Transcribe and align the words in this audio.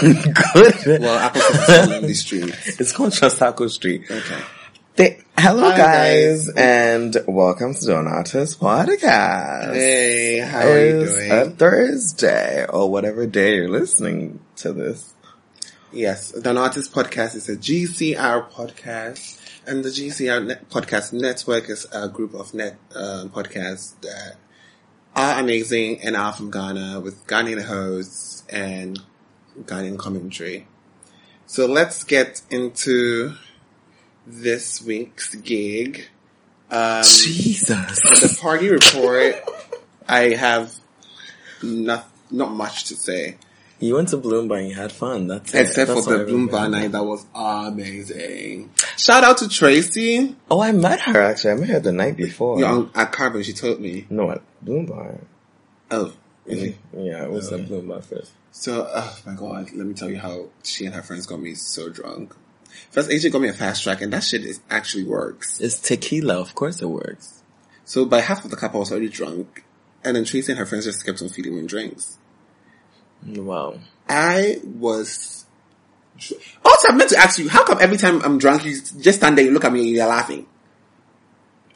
good. 0.00 1.00
Well, 1.02 1.18
Apple 1.18 2.00
the 2.00 2.14
street. 2.14 2.54
It's 2.80 2.92
called 2.92 3.12
Chasaco 3.12 3.68
Street. 3.70 4.04
Okay. 4.10 5.18
Hello 5.38 5.70
Hi, 5.70 5.76
guys, 5.76 6.50
guys. 6.50 6.56
and 6.56 7.16
welcome 7.26 7.72
to 7.74 7.86
Don 7.86 8.06
Artist 8.06 8.60
Podcast. 8.60 9.72
Hey, 9.74 10.38
how 10.38 10.66
are 10.66 10.78
you 10.86 11.00
It's 11.02 11.14
doing? 11.14 11.30
a 11.32 11.44
Thursday, 11.50 12.66
or 12.68 12.90
whatever 12.90 13.26
day 13.26 13.56
you're 13.56 13.68
listening 13.68 14.40
to 14.56 14.72
this. 14.74 15.14
Yes, 15.92 16.32
Artist 16.46 16.92
Podcast 16.92 17.34
is 17.36 17.48
a 17.48 17.56
GCR 17.56 18.50
podcast, 18.50 19.40
and 19.66 19.82
the 19.82 19.88
GCR 19.88 20.46
net- 20.46 20.68
podcast 20.68 21.12
network 21.14 21.70
is 21.70 21.86
a 21.92 22.08
group 22.08 22.34
of 22.34 22.52
net 22.52 22.76
uh, 22.94 23.24
podcasts 23.32 23.98
that 24.02 24.36
are 25.16 25.40
amazing 25.40 26.00
and 26.02 26.16
are 26.16 26.32
from 26.34 26.50
Ghana 26.50 27.00
with 27.00 27.26
Ghanaian 27.26 27.62
hosts 27.64 28.44
and 28.50 29.00
Ghanaian 29.64 29.98
commentary. 29.98 30.66
So 31.46 31.66
let's 31.66 32.04
get 32.04 32.42
into 32.50 33.34
this 34.26 34.82
week's 34.82 35.34
gig. 35.34 36.06
Um, 36.70 37.02
Jesus. 37.02 37.66
the 38.20 38.38
party 38.40 38.68
report, 38.68 39.42
I 40.08 40.34
have 40.34 40.72
not 41.62 42.08
not 42.30 42.52
much 42.52 42.84
to 42.84 42.94
say. 42.94 43.36
You 43.80 43.94
went 43.94 44.10
to 44.10 44.18
Bloomberg 44.18 44.60
and 44.60 44.68
you 44.68 44.74
had 44.74 44.92
fun. 44.92 45.26
That's 45.26 45.54
it. 45.54 45.60
Except 45.62 45.88
That's 45.88 46.04
for 46.04 46.18
the 46.18 46.56
I 46.56 46.68
night, 46.68 46.92
that 46.92 47.02
was 47.02 47.24
amazing. 47.34 48.70
Shout 48.98 49.24
out 49.24 49.38
to 49.38 49.48
Tracy. 49.48 50.36
Oh, 50.50 50.60
I 50.60 50.72
met 50.72 51.00
her 51.00 51.20
actually. 51.20 51.52
I 51.52 51.54
met 51.54 51.68
her 51.70 51.80
the 51.80 51.92
night 51.92 52.16
before. 52.16 52.60
Yeah, 52.60 52.84
at 52.94 53.10
Carbon, 53.10 53.42
she 53.42 53.54
told 53.54 53.80
me. 53.80 54.06
No, 54.10 54.30
at 54.30 54.42
Bloomberg. 54.62 55.24
Oh, 55.90 56.12
really? 56.50 56.68
Mm-hmm. 56.72 57.00
Yeah, 57.10 57.24
it 57.24 57.30
was 57.30 57.52
at 57.52 57.60
Bloomberg 57.60 58.04
first. 58.04 58.32
So, 58.52 58.88
oh 58.92 59.18
my 59.24 59.34
god, 59.34 59.72
let 59.72 59.86
me 59.86 59.94
tell 59.94 60.10
you 60.10 60.18
how 60.18 60.48
she 60.62 60.84
and 60.86 60.94
her 60.94 61.02
friends 61.02 61.26
got 61.26 61.40
me 61.40 61.54
so 61.54 61.88
drunk. 61.88 62.34
First, 62.90 63.10
AJ 63.10 63.32
got 63.32 63.40
me 63.40 63.48
a 63.48 63.52
fast 63.52 63.82
track, 63.82 64.00
and 64.02 64.12
that 64.12 64.24
shit 64.24 64.44
is 64.44 64.60
actually 64.70 65.04
works. 65.04 65.60
It's 65.60 65.78
tequila. 65.78 66.40
Of 66.40 66.54
course 66.54 66.82
it 66.82 66.86
works. 66.86 67.42
So 67.84 68.04
by 68.04 68.20
half 68.20 68.44
of 68.44 68.50
the 68.50 68.56
cup, 68.56 68.74
I 68.74 68.78
was 68.78 68.90
already 68.90 69.08
drunk, 69.08 69.64
and 70.04 70.16
then 70.16 70.24
Tracy 70.24 70.52
and 70.52 70.58
her 70.58 70.66
friends 70.66 70.84
just 70.84 71.04
kept 71.04 71.22
on 71.22 71.28
feeding 71.28 71.56
me 71.56 71.66
drinks. 71.66 72.18
Wow. 73.26 73.78
I 74.08 74.60
was. 74.64 75.46
Also, 76.64 76.88
I 76.88 76.92
meant 76.94 77.10
to 77.10 77.18
ask 77.18 77.38
you, 77.38 77.48
how 77.48 77.64
come 77.64 77.78
every 77.80 77.96
time 77.96 78.22
I'm 78.22 78.38
drunk, 78.38 78.64
you 78.64 78.78
just 78.80 79.18
stand 79.18 79.38
there, 79.38 79.44
you 79.44 79.52
look 79.52 79.64
at 79.64 79.72
me, 79.72 79.80
and 79.80 79.88
you're 79.90 80.06
laughing? 80.06 80.46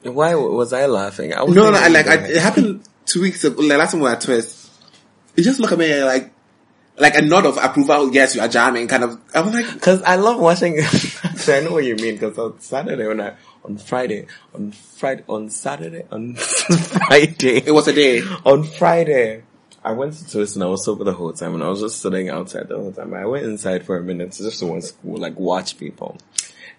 Why 0.03 0.35
was 0.35 0.73
I 0.73 0.87
laughing? 0.87 1.33
I 1.33 1.43
was 1.43 1.55
No, 1.55 1.71
no, 1.71 1.79
I, 1.79 1.89
like 1.89 2.07
I, 2.07 2.17
it 2.17 2.37
happened 2.37 2.87
two 3.07 3.23
weeks 3.23 3.43
ago. 3.45 3.63
Like 3.63 3.79
last 3.79 3.93
time 3.93 4.01
we 4.01 4.05
were 4.05 4.13
at 4.13 4.21
Twist, 4.21 4.54
you 5.37 5.45
just 5.45 5.61
look 5.61 5.73
at 5.73 5.79
me 5.79 6.03
like, 6.05 6.33
like 6.97 7.17
a 7.17 7.23
nod 7.23 7.47
of 7.47 7.57
approval. 7.57 8.13
Yes, 8.15 8.35
you 8.37 8.41
are 8.41 8.49
jamming. 8.49 8.87
Kind 8.89 9.05
of. 9.05 9.21
I 9.35 9.41
was 9.41 9.55
like, 9.55 9.73
Because 9.73 10.03
I 10.03 10.17
love 10.17 10.39
watching. 10.39 10.79
Actually, 11.25 11.55
I 11.55 11.61
know 11.61 11.73
what 11.73 11.85
you 11.85 11.97
mean. 11.97 12.15
Because 12.15 12.39
on 12.39 12.61
Saturday 12.61 13.07
when 13.07 13.21
I 13.21 13.35
on 13.65 13.77
Friday 13.79 14.27
on 14.55 14.73
Friday 14.73 15.25
on 15.29 15.49
Saturday 15.49 16.05
on 16.13 16.35
Friday 16.37 17.63
it 17.67 17.71
was 17.73 17.89
a 17.89 17.95
day. 17.95 18.21
on 18.45 18.63
Friday 18.63 19.43
I 19.83 19.93
went 19.93 20.13
to 20.15 20.31
Twist 20.31 20.57
and 20.57 20.63
I 20.63 20.67
was 20.67 20.85
sober 20.85 21.05
the 21.05 21.13
whole 21.15 21.33
time 21.33 21.55
and 21.55 21.63
I 21.63 21.69
was 21.69 21.81
just 21.81 22.01
sitting 22.01 22.29
outside 22.29 22.69
the 22.69 22.77
whole 22.77 22.93
time. 22.93 23.13
I 23.15 23.27
went 23.27 23.45
inside 23.45 23.85
for 23.85 23.97
a 23.97 24.03
minute 24.03 24.33
to 24.33 24.43
just 24.43 24.61
to 24.61 24.81
to 24.81 24.95
like 25.03 25.39
watch 25.39 25.79
people. 25.79 26.19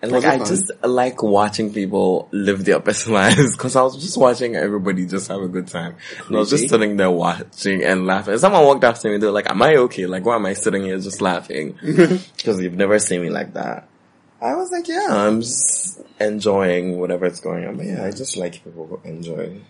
And 0.06 0.14
like 0.14 0.26
I 0.26 0.38
fun? 0.38 0.48
just 0.48 0.72
like 0.84 1.24
watching 1.24 1.74
people 1.74 2.28
live 2.32 2.64
their 2.64 2.80
best 2.80 3.08
lives 3.20 3.56
because 3.56 3.76
I 3.76 3.82
was 3.82 4.02
just 4.02 4.18
watching 4.18 4.56
everybody 4.56 5.06
just 5.06 5.28
have 5.30 5.42
a 5.42 5.48
good 5.48 5.68
time. 5.68 5.96
And 6.28 6.36
I 6.36 6.40
was 6.40 6.50
just 6.50 6.70
sitting 6.70 6.98
there 6.98 7.12
watching 7.12 7.84
and 7.84 8.06
laughing. 8.06 8.38
Someone 8.38 8.64
walked 8.66 8.84
up 8.84 8.98
to 9.00 9.10
me. 9.10 9.18
They 9.18 9.26
were 9.26 9.34
like, 9.34 9.50
"Am 9.50 9.62
I 9.62 9.76
okay? 9.76 10.06
Like, 10.06 10.26
why 10.26 10.36
am 10.36 10.46
I 10.46 10.54
sitting 10.54 10.84
here 10.84 11.00
just 11.00 11.22
laughing?" 11.22 11.78
Because 12.36 12.62
you've 12.62 12.76
never 12.76 13.00
seen 13.00 13.22
me 13.22 13.30
like 13.30 13.54
that. 13.54 13.88
I 14.42 14.56
was 14.56 14.72
like, 14.72 14.88
"Yeah, 14.88 15.08
I'm 15.10 15.42
just 15.42 16.02
enjoying 16.20 17.00
whatever 17.00 17.26
is 17.26 17.40
going 17.40 17.66
on." 17.66 17.78
But 17.78 17.88
yeah, 17.88 18.06
I 18.06 18.12
just 18.12 18.38
like 18.38 18.64
people 18.64 18.86
who 18.86 19.10
enjoy 19.10 19.62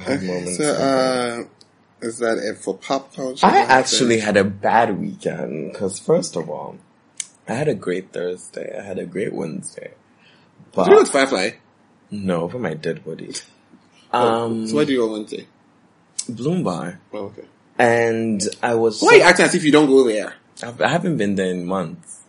have 0.00 0.22
moments. 0.22 0.58
So, 0.58 0.74
uh, 0.74 2.06
is 2.06 2.18
that 2.18 2.38
it 2.38 2.58
for 2.58 2.76
pop 2.76 3.14
culture? 3.14 3.46
I 3.46 3.58
actually 3.60 4.20
had 4.20 4.36
a 4.36 4.44
bad 4.44 4.98
weekend 5.00 5.72
because 5.72 5.98
first 5.98 6.36
of 6.36 6.50
all, 6.50 6.76
I 7.48 7.54
had 7.54 7.68
a 7.68 7.74
great 7.74 8.12
Thursday. 8.12 8.76
I 8.78 8.82
had 8.82 8.98
a 8.98 9.06
great 9.06 9.32
Wednesday. 9.32 9.92
But 10.72 10.84
Did 10.84 10.90
you 10.92 10.98
go 10.98 11.04
to 11.04 11.10
Firefly? 11.10 11.50
no, 12.10 12.48
for 12.48 12.58
my 12.58 12.74
dead 12.74 13.04
body. 13.04 13.32
Oh, 14.12 14.44
Um, 14.46 14.66
so 14.66 14.76
where 14.76 14.84
do 14.84 14.92
you 14.92 14.98
go 14.98 15.12
Wednesday? 15.12 15.46
Bloom 16.28 16.62
Bar. 16.62 17.00
Oh, 17.12 17.18
okay. 17.26 17.44
And 17.78 18.42
I 18.62 18.74
was, 18.74 19.00
Why 19.02 19.14
are 19.14 19.16
you 19.16 19.22
acting 19.22 19.44
as 19.46 19.54
if 19.54 19.64
you 19.64 19.72
don't 19.72 19.86
go 19.86 20.04
there? 20.04 20.34
I've- 20.62 20.82
I 20.82 20.88
haven't 20.88 21.16
been 21.16 21.34
there 21.36 21.50
in 21.50 21.64
months. 21.66 22.20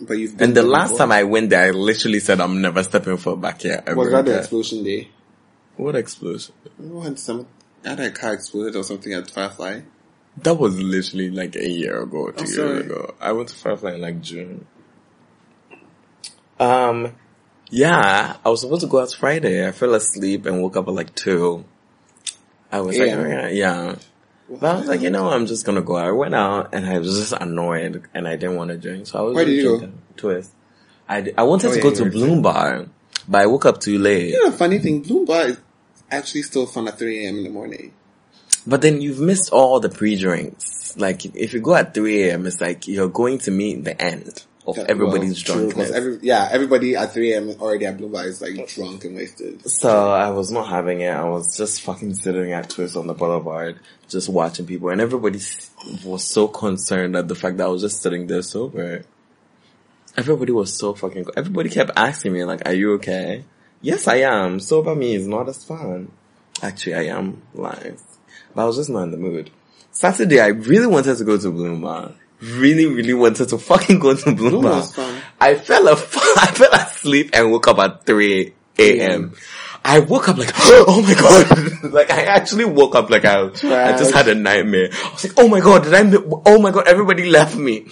But 0.00 0.14
you've 0.18 0.36
been 0.36 0.48
And 0.48 0.56
the 0.56 0.62
last 0.64 0.90
before. 0.92 0.98
time 1.06 1.12
I 1.12 1.22
went 1.22 1.50
there, 1.50 1.66
I 1.68 1.70
literally 1.70 2.18
said 2.18 2.40
I'm 2.40 2.60
never 2.60 2.82
stepping 2.82 3.16
foot 3.18 3.40
back 3.40 3.62
here 3.62 3.82
ever 3.86 3.96
was 3.96 4.10
that 4.10 4.24
the 4.24 4.38
explosion 4.38 4.82
day? 4.82 5.08
What 5.76 5.94
explosion? 5.94 6.54
Had 7.02 7.18
some, 7.20 7.46
had 7.84 8.00
a 8.00 8.10
car 8.10 8.34
exploded 8.34 8.74
or 8.76 8.82
something 8.82 9.12
at 9.12 9.30
Firefly. 9.30 9.82
That 10.38 10.54
was 10.54 10.80
literally 10.80 11.30
like 11.30 11.56
a 11.56 11.68
year 11.68 12.02
ago, 12.02 12.30
two 12.30 12.44
Oh, 12.44 12.46
years 12.46 12.54
sorry. 12.54 12.80
ago. 12.80 13.14
I 13.20 13.32
went 13.32 13.48
to 13.50 13.56
Firefly 13.56 13.94
in 13.94 14.00
like 14.00 14.20
June. 14.20 14.66
Um, 16.58 17.14
yeah, 17.70 18.36
I 18.44 18.48
was 18.48 18.60
supposed 18.62 18.82
to 18.82 18.86
go 18.86 19.00
out 19.00 19.12
Friday. 19.12 19.66
I 19.66 19.72
fell 19.72 19.94
asleep 19.94 20.46
and 20.46 20.62
woke 20.62 20.76
up 20.76 20.88
at 20.88 20.94
like 20.94 21.14
two. 21.14 21.64
I 22.70 22.80
was 22.80 22.98
like, 22.98 23.10
oh, 23.12 23.26
yeah, 23.26 23.48
yeah. 23.48 23.94
But 24.48 24.76
I 24.76 24.78
was 24.78 24.88
like, 24.88 25.00
you 25.02 25.10
know, 25.10 25.28
I'm 25.30 25.46
just 25.46 25.64
gonna 25.66 25.82
go. 25.82 25.96
I 25.96 26.10
went 26.10 26.34
out 26.34 26.74
and 26.74 26.86
I 26.86 26.98
was 26.98 27.18
just 27.18 27.32
annoyed 27.32 28.04
and 28.14 28.26
I 28.26 28.36
didn't 28.36 28.56
want 28.56 28.70
to 28.70 28.76
drink. 28.78 29.06
So 29.06 29.18
I 29.18 29.22
was 29.22 29.34
Where 29.34 29.44
did 29.44 29.56
you 29.56 29.78
go? 29.78 29.88
Twist. 30.16 30.52
I, 31.08 31.20
d- 31.20 31.32
I 31.36 31.42
wanted 31.42 31.68
Oh, 31.68 31.70
to 31.72 31.76
yeah, 31.76 31.82
go 31.82 31.94
to 31.94 32.04
Bloom 32.06 32.42
Bar, 32.42 32.86
but 33.28 33.40
I 33.40 33.46
woke 33.46 33.66
up 33.66 33.80
too 33.80 33.98
late. 33.98 34.30
You 34.30 34.44
know, 34.44 34.52
funny 34.52 34.78
thing, 34.78 35.02
Bloom 35.02 35.24
Bar 35.24 35.46
is 35.48 35.60
actually 36.10 36.42
still 36.42 36.66
fun 36.66 36.88
at 36.88 36.98
3 36.98 37.26
a.m. 37.26 37.38
in 37.38 37.44
the 37.44 37.50
morning. 37.50 37.92
But 38.66 38.80
then 38.82 39.00
you've 39.00 39.20
missed 39.20 39.52
all 39.52 39.80
the 39.80 39.88
pre-drinks. 39.88 40.96
Like, 40.96 41.24
if 41.24 41.52
you 41.52 41.60
go 41.60 41.74
at 41.74 41.94
3 41.94 42.24
a.m., 42.24 42.46
it's 42.46 42.60
like 42.60 42.86
you're 42.86 43.08
going 43.08 43.38
to 43.38 43.50
meet 43.50 43.82
the 43.84 44.00
end 44.00 44.44
of 44.66 44.78
everybody's 44.78 45.46
well, 45.48 45.58
drunkenness. 45.58 45.90
every, 45.90 46.18
yeah, 46.22 46.48
everybody 46.50 46.94
at 46.94 47.12
3 47.12 47.32
a.m. 47.32 47.50
already 47.60 47.86
at 47.86 48.00
Bar 48.00 48.26
is 48.26 48.40
like 48.40 48.68
drunk 48.68 49.04
and 49.04 49.16
wasted. 49.16 49.68
so 49.68 50.10
I 50.10 50.30
was 50.30 50.50
not 50.50 50.68
having 50.68 51.00
it. 51.00 51.10
I 51.10 51.24
was 51.24 51.56
just 51.56 51.82
fucking 51.82 52.14
sitting 52.14 52.52
at 52.52 52.70
Twist 52.70 52.96
on 52.96 53.06
the 53.06 53.14
boulevard, 53.14 53.80
just 54.08 54.28
watching 54.28 54.66
people, 54.66 54.90
and 54.90 55.00
everybody 55.00 55.40
was 56.04 56.24
so 56.24 56.46
concerned 56.46 57.16
at 57.16 57.26
the 57.26 57.34
fact 57.34 57.56
that 57.56 57.64
I 57.64 57.68
was 57.68 57.82
just 57.82 58.02
sitting 58.02 58.26
there 58.26 58.42
sober. 58.42 59.04
Everybody 60.16 60.52
was 60.52 60.76
so 60.76 60.94
fucking. 60.94 61.26
Everybody 61.36 61.70
kept 61.70 61.90
asking 61.96 62.32
me 62.32 62.44
like, 62.44 62.68
"Are 62.68 62.74
you 62.74 62.92
okay?" 62.94 63.44
Yes, 63.80 64.06
I 64.06 64.16
am. 64.16 64.60
Sober 64.60 64.94
me 64.94 65.14
is 65.14 65.26
not 65.26 65.48
as 65.48 65.64
fun. 65.64 66.12
Actually, 66.62 66.94
I 66.94 67.02
am 67.16 67.42
lying, 67.54 67.98
but 68.54 68.62
I 68.62 68.64
was 68.64 68.76
just 68.76 68.90
not 68.90 69.02
in 69.04 69.10
the 69.10 69.16
mood. 69.16 69.50
Saturday, 69.90 70.40
I 70.40 70.48
really 70.48 70.86
wanted 70.86 71.16
to 71.18 71.24
go 71.24 71.36
to 71.36 71.50
Bloom 71.50 71.82
Bar. 71.82 72.12
Really, 72.40 72.86
really 72.86 73.14
wanted 73.14 73.48
to 73.50 73.58
fucking 73.58 73.98
go 74.00 74.14
to 74.14 74.24
Bloom 74.32 74.50
Bloom 74.50 74.62
Bar. 74.62 74.76
was 74.80 74.94
fun. 74.94 75.20
I 75.40 75.54
fell 75.54 75.86
af- 75.88 76.16
I 76.38 76.46
fell 76.46 76.72
asleep 76.72 77.30
and 77.34 77.50
woke 77.52 77.68
up 77.68 77.78
at 77.78 78.04
3 78.06 78.52
a.m. 78.78 79.34
I 79.84 79.98
woke 80.00 80.28
up 80.28 80.38
like, 80.38 80.50
oh 80.56 81.02
my 81.02 81.14
god. 81.14 81.92
like 81.92 82.10
I 82.10 82.22
actually 82.22 82.64
woke 82.64 82.94
up 82.94 83.10
like 83.10 83.24
I, 83.24 83.42
I 83.46 83.96
just 83.98 84.14
had 84.14 84.28
a 84.28 84.34
nightmare. 84.34 84.88
I 84.92 85.10
was 85.12 85.24
like, 85.24 85.34
oh 85.38 85.48
my 85.48 85.60
god, 85.60 85.84
did 85.84 85.94
I, 85.94 86.02
mi- 86.04 86.18
oh 86.46 86.60
my 86.60 86.70
god, 86.70 86.86
everybody 86.88 87.28
left 87.28 87.56
me. 87.56 87.86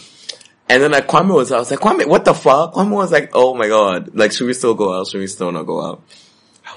And 0.68 0.82
then 0.82 0.92
like 0.92 1.08
Kwame 1.08 1.34
was, 1.34 1.50
I 1.50 1.58
was 1.58 1.70
like, 1.70 1.80
Kwame, 1.80 2.06
what 2.06 2.24
the 2.24 2.32
fuck? 2.32 2.74
Kwame 2.74 2.90
was 2.90 3.10
like, 3.12 3.30
oh 3.34 3.54
my 3.54 3.66
god, 3.68 4.14
like 4.14 4.30
should 4.32 4.46
we 4.46 4.54
still 4.54 4.74
go 4.74 4.96
out? 4.98 5.08
Should 5.08 5.18
we 5.20 5.26
still 5.26 5.50
not 5.52 5.64
go 5.64 5.84
out? 5.84 6.02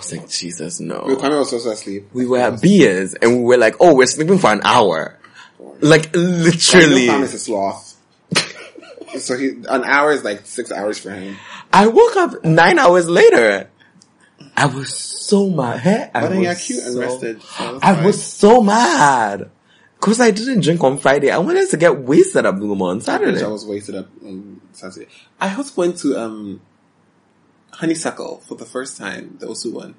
Was 0.03 0.11
like, 0.11 0.29
Jesus, 0.29 0.79
no. 0.79 1.03
Well, 1.05 1.15
Kwame 1.17 1.39
was 1.39 1.53
also 1.53 1.71
asleep. 1.71 2.09
We 2.13 2.25
were 2.25 2.39
at 2.39 2.61
beers 2.61 3.13
and 3.15 3.37
we 3.37 3.43
were 3.43 3.57
like, 3.57 3.75
oh, 3.79 3.95
we're 3.95 4.05
sleeping 4.05 4.37
for 4.37 4.51
an 4.51 4.61
hour. 4.63 5.17
Like 5.79 6.15
literally. 6.15 7.07
Is 7.07 7.33
a 7.33 7.39
sloth. 7.39 7.97
so 9.19 9.37
he, 9.37 9.49
an 9.69 9.83
hour 9.83 10.11
is 10.11 10.23
like 10.23 10.45
six 10.45 10.71
hours 10.71 10.99
for 10.99 11.11
him. 11.11 11.37
I 11.71 11.87
woke 11.87 12.15
up 12.17 12.43
nine 12.45 12.79
hours 12.79 13.07
later. 13.09 13.69
I 14.55 14.65
was 14.67 14.93
so 14.93 15.49
mad. 15.49 15.79
Hey, 15.79 16.09
I 16.13 16.21
But 16.27 16.37
was 16.37 16.65
cute 16.65 16.83
and 16.83 16.93
so- 16.93 16.99
rested. 16.99 17.41
so 17.41 17.79
I 17.81 17.95
fine. 17.95 18.03
was 18.05 18.23
so 18.23 18.61
mad. 18.61 19.49
Cause 19.99 20.19
I 20.19 20.31
didn't 20.31 20.61
drink 20.65 20.83
on 20.83 20.97
Friday. 20.97 21.31
I 21.31 21.37
wanted 21.37 21.69
to 21.69 21.77
get 21.77 21.97
wasted 21.99 22.45
at 22.45 22.57
Blue 22.57 22.75
Moon 22.75 22.89
on 22.89 23.01
Saturday. 23.01 23.41
I 23.41 23.47
was 23.47 23.65
wasted 23.65 23.95
up 23.95 24.09
on 24.21 24.59
Saturday. 24.73 25.07
I 25.39 25.55
also 25.55 25.73
went 25.79 25.97
to 25.99 26.19
um 26.19 26.59
Honeysuckle 27.73 28.41
for 28.47 28.55
the 28.55 28.65
first 28.65 28.97
time, 28.97 29.37
the 29.39 29.47
Osu 29.47 29.73
one. 29.73 29.95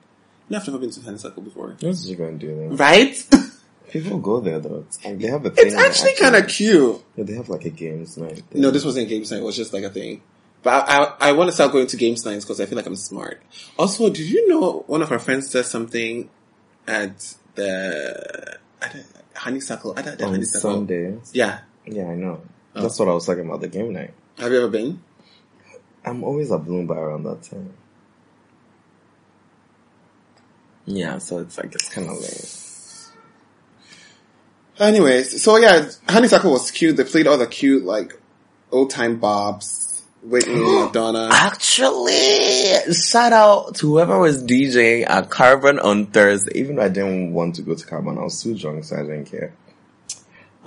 You 0.48 0.56
I've 0.56 0.66
never 0.66 0.78
been 0.78 0.90
to 0.90 1.00
Honeysuckle 1.00 1.42
before. 1.42 1.68
What 1.70 1.82
was 1.82 2.08
you 2.08 2.16
gonna 2.16 2.32
do 2.32 2.54
then? 2.54 2.76
Right? 2.76 3.28
People 3.90 4.18
go 4.18 4.40
there 4.40 4.58
though. 4.58 4.84
It's 4.86 5.04
like 5.04 5.18
they 5.18 5.28
have 5.28 5.44
a 5.46 5.50
thing. 5.50 5.66
it's 5.66 5.76
actually 5.76 6.14
kind 6.16 6.36
of 6.36 6.48
cute. 6.48 7.00
Yeah, 7.16 7.24
they 7.24 7.34
have 7.34 7.48
like 7.48 7.64
a 7.64 7.70
games 7.70 8.16
night. 8.16 8.42
No, 8.52 8.70
this 8.70 8.84
wasn't 8.84 9.08
games 9.08 9.30
night. 9.30 9.38
It 9.38 9.44
was 9.44 9.56
just 9.56 9.72
like 9.72 9.84
a 9.84 9.90
thing. 9.90 10.22
But 10.62 10.88
I, 10.88 11.04
I, 11.04 11.14
I 11.28 11.32
want 11.32 11.48
to 11.48 11.52
start 11.52 11.72
going 11.72 11.86
to 11.88 11.96
games 11.96 12.24
nights 12.24 12.44
because 12.44 12.60
I 12.60 12.66
feel 12.66 12.76
like 12.76 12.86
I'm 12.86 12.96
smart. 12.96 13.42
Also, 13.78 14.08
did 14.08 14.26
you 14.28 14.48
know 14.48 14.84
one 14.86 15.02
of 15.02 15.12
our 15.12 15.18
friends 15.18 15.50
said 15.50 15.66
something 15.66 16.30
at 16.88 17.34
the 17.54 18.58
at 18.80 18.92
the 18.92 19.04
honeysuckle 19.38 19.98
at 19.98 20.04
the 20.06 20.24
on 20.24 20.32
honeysuckle? 20.32 20.70
Sundays. 20.72 21.30
Yeah. 21.34 21.60
Yeah, 21.86 22.06
I 22.08 22.14
know. 22.14 22.40
Oh. 22.74 22.82
That's 22.82 22.98
what 22.98 23.08
I 23.08 23.12
was 23.12 23.26
talking 23.26 23.46
about. 23.46 23.60
The 23.60 23.68
game 23.68 23.92
night. 23.92 24.12
Have 24.38 24.50
you 24.50 24.58
ever 24.58 24.68
been? 24.68 25.02
I'm 26.04 26.22
always 26.22 26.52
at 26.52 26.64
Bloom 26.64 26.86
by 26.86 26.96
around 26.96 27.24
that 27.24 27.42
time. 27.42 27.72
Yeah, 30.86 31.18
so 31.18 31.38
it's 31.38 31.56
like 31.56 31.74
it's 31.74 31.88
kind 31.88 32.08
of 32.08 32.16
late. 32.16 32.60
Anyways, 34.78 35.42
so 35.42 35.56
yeah, 35.56 35.88
honeysuckle 36.08 36.50
was 36.50 36.70
cute. 36.70 36.96
They 36.96 37.04
played 37.04 37.26
all 37.26 37.38
the 37.38 37.46
cute 37.46 37.84
like 37.84 38.18
old 38.70 38.90
time 38.90 39.18
bobs, 39.18 40.02
Whitney, 40.22 40.60
Madonna. 40.60 41.28
Actually, 41.32 42.92
shout 42.92 43.32
out 43.32 43.76
to 43.76 43.88
whoever 43.88 44.18
was 44.18 44.42
DJing 44.42 45.08
at 45.08 45.30
Carbon 45.30 45.78
on 45.78 46.06
Thursday. 46.06 46.58
Even 46.58 46.76
though 46.76 46.82
I 46.82 46.88
didn't 46.88 47.32
want 47.32 47.54
to 47.54 47.62
go 47.62 47.74
to 47.74 47.86
Carbon, 47.86 48.18
I 48.18 48.24
was 48.24 48.42
too 48.42 48.56
drunk, 48.58 48.84
so 48.84 48.96
I 48.96 49.02
didn't 49.02 49.26
care. 49.26 49.54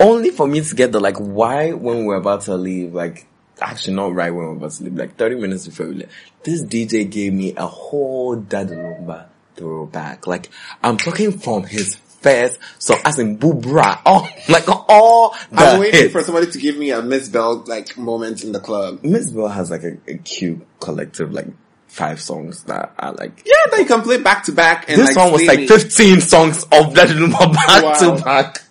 Only 0.00 0.30
for 0.30 0.46
me 0.46 0.62
to 0.62 0.74
get 0.74 0.92
the 0.92 1.00
like, 1.00 1.18
why 1.18 1.72
when 1.72 1.98
we 1.98 2.04
were 2.04 2.16
about 2.16 2.42
to 2.42 2.56
leave, 2.56 2.94
like, 2.94 3.26
actually 3.60 3.94
not 3.94 4.14
right 4.14 4.30
when 4.30 4.44
we 4.44 4.50
were 4.52 4.56
about 4.56 4.70
to 4.72 4.84
leave, 4.84 4.94
like 4.96 5.16
30 5.16 5.36
minutes 5.36 5.66
before 5.66 5.86
we 5.86 5.94
left, 5.94 6.12
this 6.44 6.62
DJ 6.62 7.10
gave 7.10 7.32
me 7.32 7.54
a 7.56 7.66
whole 7.66 8.36
Daddy 8.36 8.74
Lumba 8.74 9.26
throwback. 9.56 10.26
Like, 10.26 10.50
I'm 10.82 10.96
talking 10.96 11.38
from 11.38 11.64
his 11.64 11.96
first, 11.96 12.58
so 12.78 12.94
as 13.04 13.18
in 13.18 13.38
Bubra, 13.38 14.00
oh, 14.06 14.28
like 14.48 14.64
all 14.68 15.36
the 15.50 15.58
I'm 15.60 15.80
waiting 15.80 16.00
hits. 16.02 16.12
for 16.12 16.22
somebody 16.22 16.50
to 16.50 16.58
give 16.58 16.76
me 16.76 16.90
a 16.90 17.00
Mzbel 17.02 17.66
like 17.68 17.96
moment 17.98 18.44
in 18.44 18.52
the 18.52 18.60
club. 18.60 19.02
Mzbel 19.02 19.52
has 19.52 19.70
like 19.70 19.82
a, 19.84 19.96
a 20.08 20.18
cute 20.18 20.66
collective, 20.80 21.32
like 21.32 21.46
five 21.86 22.20
songs 22.20 22.64
that 22.64 22.92
are 22.98 23.12
like. 23.14 23.42
Yeah, 23.46 23.54
that 23.70 23.78
you 23.80 23.86
can 23.86 24.02
play 24.02 24.18
back 24.18 24.44
to 24.44 24.52
back. 24.52 24.88
And 24.88 25.00
this 25.00 25.16
like, 25.16 25.24
one 25.24 25.32
was 25.32 25.46
like 25.46 25.60
me. 25.60 25.66
15 25.68 26.20
songs 26.20 26.64
of 26.70 26.94
Daddy 26.94 27.14
Lumba 27.14 27.52
back 27.52 27.82
Wow. 27.82 28.16
to 28.16 28.24
back. 28.24 28.62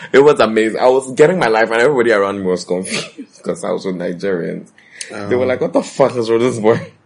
It 0.12 0.20
was 0.20 0.40
amazing. 0.40 0.80
I 0.80 0.88
was 0.88 1.12
getting 1.12 1.38
my 1.38 1.48
life 1.48 1.70
and 1.70 1.80
everybody 1.80 2.12
around 2.12 2.38
me 2.40 2.46
was 2.46 2.64
confused 2.64 3.16
because 3.38 3.64
I 3.64 3.70
was 3.70 3.84
with 3.84 3.96
Nigerians. 3.96 4.70
They 5.10 5.34
were 5.34 5.46
like, 5.46 5.60
what 5.60 5.72
the 5.72 5.82
fuck 5.82 6.14
is 6.16 6.30
with 6.30 6.40
this 6.40 6.58
boy? 6.58 6.92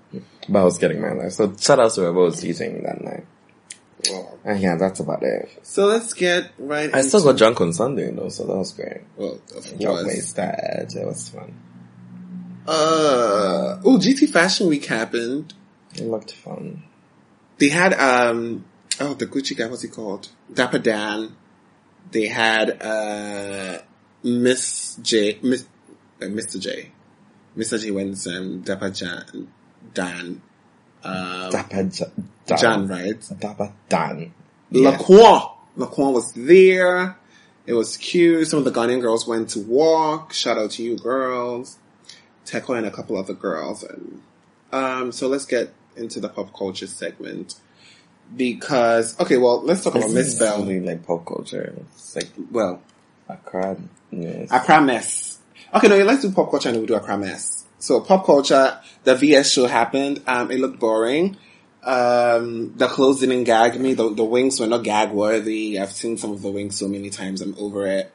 But 0.49 0.58
I 0.61 0.64
was 0.64 0.76
getting 0.76 1.00
my 1.00 1.12
life. 1.12 1.32
So 1.32 1.55
shout 1.58 1.81
out 1.81 1.93
to 1.94 2.02
whoever 2.02 2.20
was 2.20 2.38
teaching 2.38 2.82
that 2.82 3.00
night. 3.02 3.25
Wow. 4.11 4.35
And 4.44 4.61
yeah, 4.61 4.76
that's 4.76 5.00
about 5.00 5.23
it. 5.23 5.49
So 5.62 5.87
let's 5.87 6.12
get 6.12 6.50
right. 6.58 6.94
I 6.94 7.00
still 7.00 7.25
got 7.25 7.38
drunk 7.38 7.62
on 7.62 7.73
Sunday 7.73 8.11
though, 8.11 8.29
so 8.29 8.44
that 8.44 8.55
was 8.55 8.73
great. 8.73 9.00
Well, 9.17 9.41
of 9.56 9.79
Got 9.79 9.88
course. 9.88 10.05
wasted. 10.06 10.94
It 10.94 11.06
was 11.06 11.31
fun. 11.31 11.55
Uh, 12.67 13.81
oh, 13.85 13.99
GT 13.99 14.29
Fashion 14.29 14.69
Week 14.69 14.85
happened. 14.85 15.55
It 15.94 16.05
looked 16.05 16.32
fun. 16.32 16.82
They 17.58 17.69
had 17.69 17.94
um 17.94 18.64
oh 19.00 19.14
the 19.14 19.26
Gucci 19.26 19.56
guy, 19.56 19.67
what's 19.67 19.82
he 19.82 19.88
called? 19.88 20.29
Dapper 20.52 20.79
Dan. 20.79 21.37
They 22.11 22.27
had 22.27 22.83
uh 22.83 23.79
Miss 24.23 24.97
J 25.03 25.39
Miss 25.43 25.67
uh, 26.23 26.27
Mr. 26.27 26.61
J. 26.61 26.91
Mr. 27.56 27.81
J 27.81 27.91
went 27.91 28.27
um 28.27 28.61
Dapper 28.61 28.91
Jan 28.91 29.49
Dan. 29.93 30.43
Um 31.03 31.51
Dapper 31.51 31.85
J- 31.85 32.05
Dan. 32.47 32.59
Jan, 32.59 32.89
right? 32.89 33.29
Dapper 33.39 33.73
Dan. 33.89 34.33
Yeah. 34.71 34.97
Laquan. 34.97 35.51
Laquan 35.77 36.12
was 36.12 36.33
there. 36.33 37.17
It 37.67 37.73
was 37.75 37.97
cute. 37.97 38.47
Some 38.47 38.59
of 38.59 38.65
the 38.65 38.71
Ghanaian 38.71 39.01
girls 39.01 39.27
went 39.27 39.51
to 39.51 39.61
walk. 39.61 40.33
Shout 40.33 40.59
out 40.59 40.73
to 40.73 40.83
you 40.83 40.97
girls. 40.99 41.79
Teko 42.45 42.77
and 42.77 42.87
a 42.87 42.91
couple 42.91 43.17
other 43.17 43.33
girls. 43.33 43.83
And 43.83 44.21
um, 44.73 45.12
so 45.12 45.29
let's 45.29 45.47
get 45.47 45.73
into 45.97 46.21
the 46.21 46.29
pop 46.29 46.55
culture 46.56 46.87
segment. 46.87 47.55
Because 48.37 49.19
okay, 49.21 49.37
well, 49.37 49.62
let's 49.62 49.85
talk 49.85 49.94
about 49.94 50.11
Miss 50.11 50.29
is 50.29 50.38
Bell. 50.38 50.65
really 50.65 50.81
like 50.81 51.06
pop 51.06 51.25
culture. 51.26 51.75
It's 51.93 52.17
like 52.17 52.29
Well, 52.50 52.82
Accra 53.29 53.76
news. 54.11 54.50
Accra 54.50 54.81
mess. 54.81 55.38
Okay, 55.73 55.88
no, 55.88 55.97
let's 56.05 56.23
do 56.23 56.31
pop 56.32 56.50
culture 56.50 56.69
and 56.69 56.79
we'll 56.79 56.87
do 56.87 56.94
Accra 56.94 57.19
mess. 57.19 57.65
So 57.79 58.00
pop 58.00 58.25
culture, 58.25 58.79
the 59.05 59.15
VS 59.15 59.53
show 59.53 59.67
happened. 59.67 60.23
Um, 60.26 60.50
it 60.50 60.59
looked 60.59 60.79
boring. 60.81 61.37
Um, 61.82 62.75
the 62.76 62.88
clothes 62.88 63.21
didn't 63.21 63.44
gag 63.44 63.79
me. 63.79 63.93
The, 63.94 64.12
the 64.15 64.25
wings 64.25 64.59
were 64.59 64.67
not 64.67 64.85
gag 64.85 65.11
worthy. 65.11 65.79
I've 65.79 65.93
seen 65.93 66.17
some 66.17 66.32
of 66.32 66.41
the 66.41 66.50
wings 66.50 66.79
so 66.79 66.88
many 66.88 67.11
times. 67.11 67.43
I'm 67.43 67.55
over 67.59 67.87
it. 67.87 68.11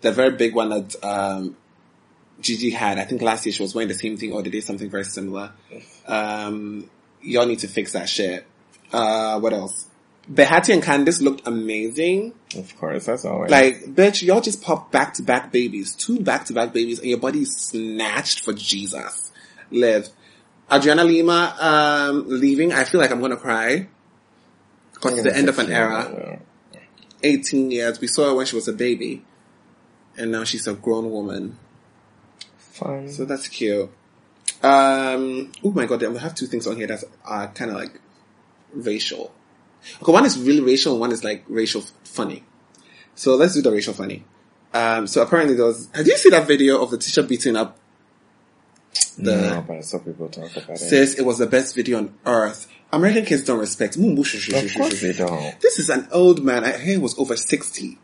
The 0.00 0.10
very 0.10 0.30
big 0.30 0.54
one 0.54 0.70
that, 0.70 1.04
um, 1.04 1.56
Gigi 2.40 2.70
had, 2.70 2.98
I 2.98 3.04
think 3.04 3.20
last 3.20 3.44
year 3.44 3.52
she 3.52 3.62
was 3.62 3.74
wearing 3.74 3.88
the 3.88 3.94
same 3.94 4.16
thing 4.16 4.32
or 4.32 4.42
they 4.42 4.48
did 4.48 4.64
something 4.64 4.88
very 4.88 5.04
similar. 5.04 5.52
Um, 6.06 6.88
y'all 7.20 7.44
need 7.44 7.58
to 7.58 7.68
fix 7.68 7.92
that 7.92 8.08
shit. 8.08 8.46
Uh, 8.92 9.38
what 9.40 9.52
else? 9.52 9.86
Behati 10.30 10.72
and 10.74 10.82
Candice 10.82 11.20
looked 11.20 11.46
amazing. 11.46 12.34
Of 12.56 12.76
course, 12.76 13.06
that's 13.06 13.24
always 13.24 13.50
Like, 13.50 13.82
bitch, 13.84 14.22
y'all 14.22 14.40
just 14.40 14.62
pop 14.62 14.92
back 14.92 15.14
to 15.14 15.22
back 15.22 15.50
babies, 15.50 15.94
two 15.94 16.20
back 16.20 16.44
to 16.46 16.52
back 16.52 16.72
babies, 16.72 17.00
and 17.00 17.08
your 17.08 17.18
body 17.18 17.44
snatched 17.44 18.44
for 18.44 18.52
Jesus. 18.52 19.32
Live. 19.70 20.08
Adriana 20.70 21.02
Lima, 21.04 21.56
um, 21.58 22.24
leaving, 22.28 22.72
I 22.72 22.84
feel 22.84 23.00
like 23.00 23.10
I'm 23.10 23.20
gonna 23.20 23.36
cry. 23.36 23.88
Cause 24.94 25.14
it's 25.14 25.22
the 25.22 25.36
end 25.36 25.48
of 25.48 25.58
an 25.58 25.72
era. 25.72 26.38
18 27.22 27.70
years. 27.70 28.00
We 28.00 28.06
saw 28.06 28.28
her 28.28 28.34
when 28.34 28.46
she 28.46 28.54
was 28.54 28.68
a 28.68 28.72
baby. 28.72 29.24
And 30.16 30.30
now 30.30 30.44
she's 30.44 30.66
a 30.66 30.74
grown 30.74 31.10
woman. 31.10 31.58
Fun. 32.58 33.08
So 33.08 33.24
that's 33.24 33.48
cute. 33.48 33.90
Um, 34.62 35.52
oh 35.64 35.72
my 35.72 35.86
god, 35.86 36.04
I 36.04 36.18
have 36.18 36.34
two 36.34 36.46
things 36.46 36.66
on 36.66 36.76
here 36.76 36.86
that 36.86 37.02
are 37.24 37.48
kind 37.48 37.70
of 37.70 37.76
like 37.78 38.00
racial. 38.72 39.32
Okay, 40.02 40.12
one 40.12 40.26
is 40.26 40.38
really 40.38 40.60
racial 40.60 40.92
and 40.92 41.00
one 41.00 41.12
is 41.12 41.24
like 41.24 41.44
racial 41.48 41.82
funny. 42.04 42.44
So 43.14 43.36
let's 43.36 43.54
do 43.54 43.62
the 43.62 43.72
racial 43.72 43.94
funny. 43.94 44.24
Um, 44.72 45.06
so 45.06 45.22
apparently 45.22 45.56
there 45.56 45.66
was, 45.66 45.88
have 45.94 46.06
you 46.06 46.16
seen 46.16 46.32
that 46.32 46.46
video 46.46 46.82
of 46.82 46.90
the 46.90 46.98
teacher 46.98 47.22
beating 47.22 47.56
up 47.56 47.76
the, 49.18 49.36
no, 49.36 49.64
but 49.66 49.76
I 49.76 49.80
saw 49.80 49.98
people 49.98 50.28
talk 50.28 50.50
about 50.56 50.70
it. 50.70 50.78
says 50.78 51.18
it 51.18 51.24
was 51.24 51.38
the 51.38 51.46
best 51.46 51.74
video 51.74 51.98
on 51.98 52.14
earth. 52.24 52.66
American 52.92 53.24
kids 53.24 53.44
don't 53.44 53.58
respect. 53.58 53.94
Shu 53.94 54.24
shu 54.24 54.38
shu 54.38 54.56
Of 54.56 54.74
course 54.74 54.94
mm, 54.94 54.96
mm. 54.96 55.00
they 55.00 55.12
don't. 55.12 55.60
This 55.60 55.78
is 55.78 55.90
an 55.90 56.08
old 56.10 56.42
man. 56.42 56.64
I 56.64 56.76
hear 56.78 56.94
he 56.94 56.98
was 56.98 57.18
over 57.18 57.36
60. 57.36 57.98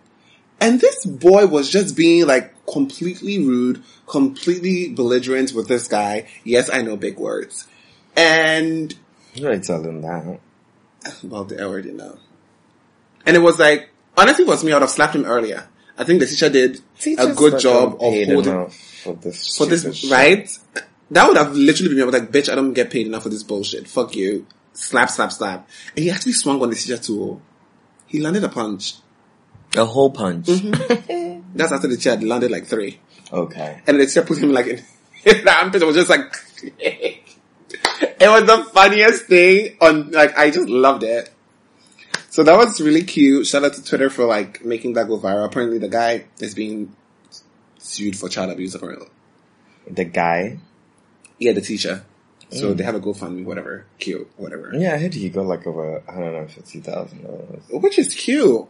And 0.60 0.80
this 0.80 1.04
boy 1.04 1.46
was 1.46 1.70
just 1.70 1.96
being 1.96 2.26
like 2.26 2.66
completely 2.66 3.38
rude, 3.38 3.82
completely 4.06 4.88
belligerent 4.88 5.52
with 5.52 5.68
this 5.68 5.88
guy. 5.88 6.28
Yes, 6.44 6.70
I 6.72 6.82
know 6.82 6.96
big 6.96 7.18
words. 7.18 7.66
And, 8.16 8.94
You 9.34 9.46
already 9.46 9.62
tell 9.62 9.82
them 9.82 10.02
that. 11.06 11.24
well, 11.24 11.44
they 11.44 11.58
already 11.58 11.92
know. 11.92 12.18
And 13.24 13.36
it 13.36 13.40
was 13.40 13.58
like, 13.58 13.90
honestly, 14.16 14.44
it 14.44 14.48
was 14.48 14.64
me. 14.64 14.72
I 14.72 14.76
would 14.76 14.82
have 14.82 14.90
slapped 14.90 15.14
him 15.14 15.24
earlier. 15.24 15.68
I 15.98 16.04
think 16.04 16.20
the 16.20 16.26
teacher 16.26 16.50
did 16.50 16.80
a 17.18 17.32
good 17.32 17.58
job 17.58 17.94
of 17.94 18.00
holding, 18.00 18.70
for 18.70 19.14
this. 19.14 19.56
for 19.56 19.66
this, 19.66 19.96
shit. 19.96 20.10
right? 20.10 20.58
That 21.10 21.28
would 21.28 21.36
have 21.36 21.54
literally 21.54 21.88
been 21.88 21.96
me. 21.96 22.02
I 22.02 22.06
was 22.06 22.14
like, 22.14 22.30
bitch, 22.30 22.50
I 22.50 22.54
don't 22.54 22.74
get 22.74 22.90
paid 22.90 23.06
enough 23.06 23.22
for 23.22 23.28
this 23.28 23.42
bullshit. 23.42 23.88
Fuck 23.88 24.14
you. 24.14 24.46
Slap, 24.72 25.08
slap, 25.08 25.32
slap. 25.32 25.68
And 25.94 26.04
he 26.04 26.10
actually 26.10 26.32
swung 26.32 26.60
on 26.60 26.68
the 26.68 26.76
teacher 26.76 26.98
too. 26.98 27.40
He 28.06 28.20
landed 28.20 28.44
a 28.44 28.48
punch. 28.48 28.96
A 29.74 29.84
whole 29.84 30.10
punch. 30.10 30.46
Mm-hmm. 30.46 31.40
That's 31.54 31.72
after 31.72 31.88
the 31.88 31.96
teacher 31.96 32.10
had 32.10 32.22
landed 32.22 32.50
like 32.50 32.66
three. 32.66 33.00
Okay. 33.32 33.80
And 33.86 33.98
the 33.98 34.06
teacher 34.06 34.22
put 34.22 34.38
him 34.38 34.52
like 34.52 34.66
in, 34.66 34.78
in 35.24 35.44
the 35.44 35.54
armpit. 35.54 35.82
It 35.82 35.86
was 35.86 35.96
just 35.96 36.10
like, 36.10 36.34
it 38.20 38.28
was 38.28 38.44
the 38.46 38.64
funniest 38.72 39.26
thing 39.26 39.76
on, 39.80 40.10
like, 40.10 40.36
I 40.38 40.50
just 40.50 40.68
loved 40.68 41.02
it. 41.02 41.30
So 42.30 42.42
that 42.42 42.56
was 42.56 42.80
really 42.82 43.02
cute. 43.02 43.46
Shout 43.46 43.64
out 43.64 43.72
to 43.74 43.82
Twitter 43.82 44.10
for 44.10 44.26
like 44.26 44.62
making 44.62 44.92
that 44.92 45.08
go 45.08 45.18
viral. 45.18 45.46
Apparently 45.46 45.78
the 45.78 45.88
guy 45.88 46.26
is 46.38 46.54
being 46.54 46.94
sued 47.78 48.14
for 48.14 48.28
child 48.28 48.50
abuse 48.50 48.74
apparently. 48.74 49.08
The 49.90 50.04
guy. 50.04 50.58
Yeah, 51.38 51.52
the 51.52 51.62
teacher. 51.62 52.04
So 52.50 52.74
mm. 52.74 52.76
they 52.76 52.84
have 52.84 52.94
a 52.94 53.00
GoFundMe, 53.00 53.44
whatever. 53.44 53.86
Cute, 53.98 54.30
whatever. 54.36 54.70
Yeah, 54.74 54.94
I 54.94 54.98
heard 54.98 55.14
he 55.14 55.30
got 55.30 55.46
like 55.46 55.66
over 55.66 55.92
one 55.92 56.14
hundred 56.14 56.34
and 56.34 56.50
fifty 56.50 56.80
thousand 56.80 57.22
dollars. 57.22 57.62
Which 57.70 57.98
is 57.98 58.14
cute. 58.14 58.66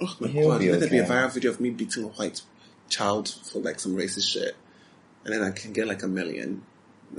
Oh 0.00 0.16
my 0.18 0.26
He'll 0.26 0.50
god, 0.50 0.62
let 0.62 0.80
there 0.80 0.90
be 0.90 0.98
a 0.98 1.06
viral 1.06 1.32
video 1.32 1.52
of 1.52 1.60
me 1.60 1.70
beating 1.70 2.02
a 2.02 2.08
white 2.08 2.42
child 2.88 3.28
for 3.28 3.60
like 3.60 3.78
some 3.78 3.94
racist 3.94 4.28
shit. 4.28 4.56
And 5.24 5.32
then 5.32 5.42
I 5.42 5.52
can 5.52 5.72
get 5.72 5.86
like 5.86 6.02
a 6.02 6.08
million. 6.08 6.62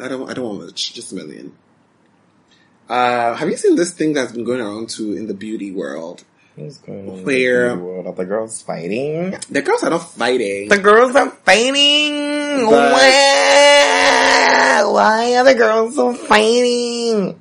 I 0.02 0.08
don't, 0.08 0.30
I 0.30 0.34
don't 0.34 0.46
want 0.46 0.62
much, 0.66 0.94
just 0.94 1.12
a 1.12 1.16
million. 1.16 1.54
Uh, 2.88 3.34
have 3.34 3.50
you 3.50 3.58
seen 3.58 3.76
this 3.76 3.92
thing 3.92 4.14
that's 4.14 4.32
been 4.34 4.44
going 4.44 4.62
around 4.62 4.90
too 4.90 5.14
in 5.14 5.28
the 5.28 5.34
beauty 5.34 5.72
world? 5.72 6.24
What's 6.56 6.78
going 6.78 7.10
on? 7.10 7.18
in 7.20 7.26
Where- 7.26 7.76
the 7.76 7.84
world? 7.84 8.08
Are 8.08 8.14
the 8.14 8.26
girls 8.26 8.62
fighting? 8.62 9.36
The 9.50 9.62
girls 9.62 9.84
are 9.84 9.90
not 9.90 10.10
fighting. 10.12 10.70
The 10.70 10.78
girls 10.78 11.16
are 11.16 11.30
fighting. 11.30 12.66
But-? 12.66 12.94
Why 14.94 15.36
are 15.38 15.44
the 15.44 15.56
girls 15.56 15.96
so 15.96 16.14
fighting? 16.14 17.40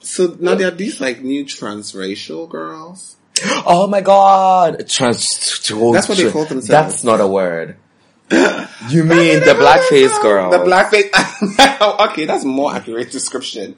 so 0.00 0.36
now 0.40 0.54
there 0.56 0.68
are 0.68 0.72
these 0.72 1.00
like 1.00 1.22
new 1.22 1.44
transracial 1.44 2.48
girls. 2.48 3.16
Oh 3.64 3.86
my 3.86 4.00
god! 4.02 4.88
Trans- 4.88 5.68
That's 5.68 6.08
what 6.08 6.18
they 6.18 6.30
call 6.30 6.44
themselves. 6.44 6.66
That's 6.68 7.04
not 7.04 7.20
a 7.20 7.26
word. 7.26 7.76
You 8.30 9.04
mean 9.04 9.40
the 9.40 9.54
blackface 9.54 10.20
girl? 10.22 10.50
The 10.50 10.58
blackface. 10.58 12.00
okay, 12.10 12.24
that's 12.24 12.44
more 12.44 12.74
accurate 12.74 13.10
description. 13.10 13.76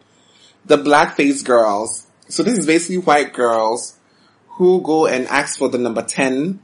The 0.65 0.79
blackface 0.79 1.45
girls. 1.45 2.07
So 2.29 2.43
this 2.43 2.59
is 2.59 2.67
basically 2.67 2.99
white 2.99 3.33
girls 3.33 3.97
who 4.49 4.81
go 4.83 5.07
and 5.07 5.27
ask 5.27 5.59
for 5.59 5.69
the 5.69 5.79
number 5.79 6.03
10 6.03 6.61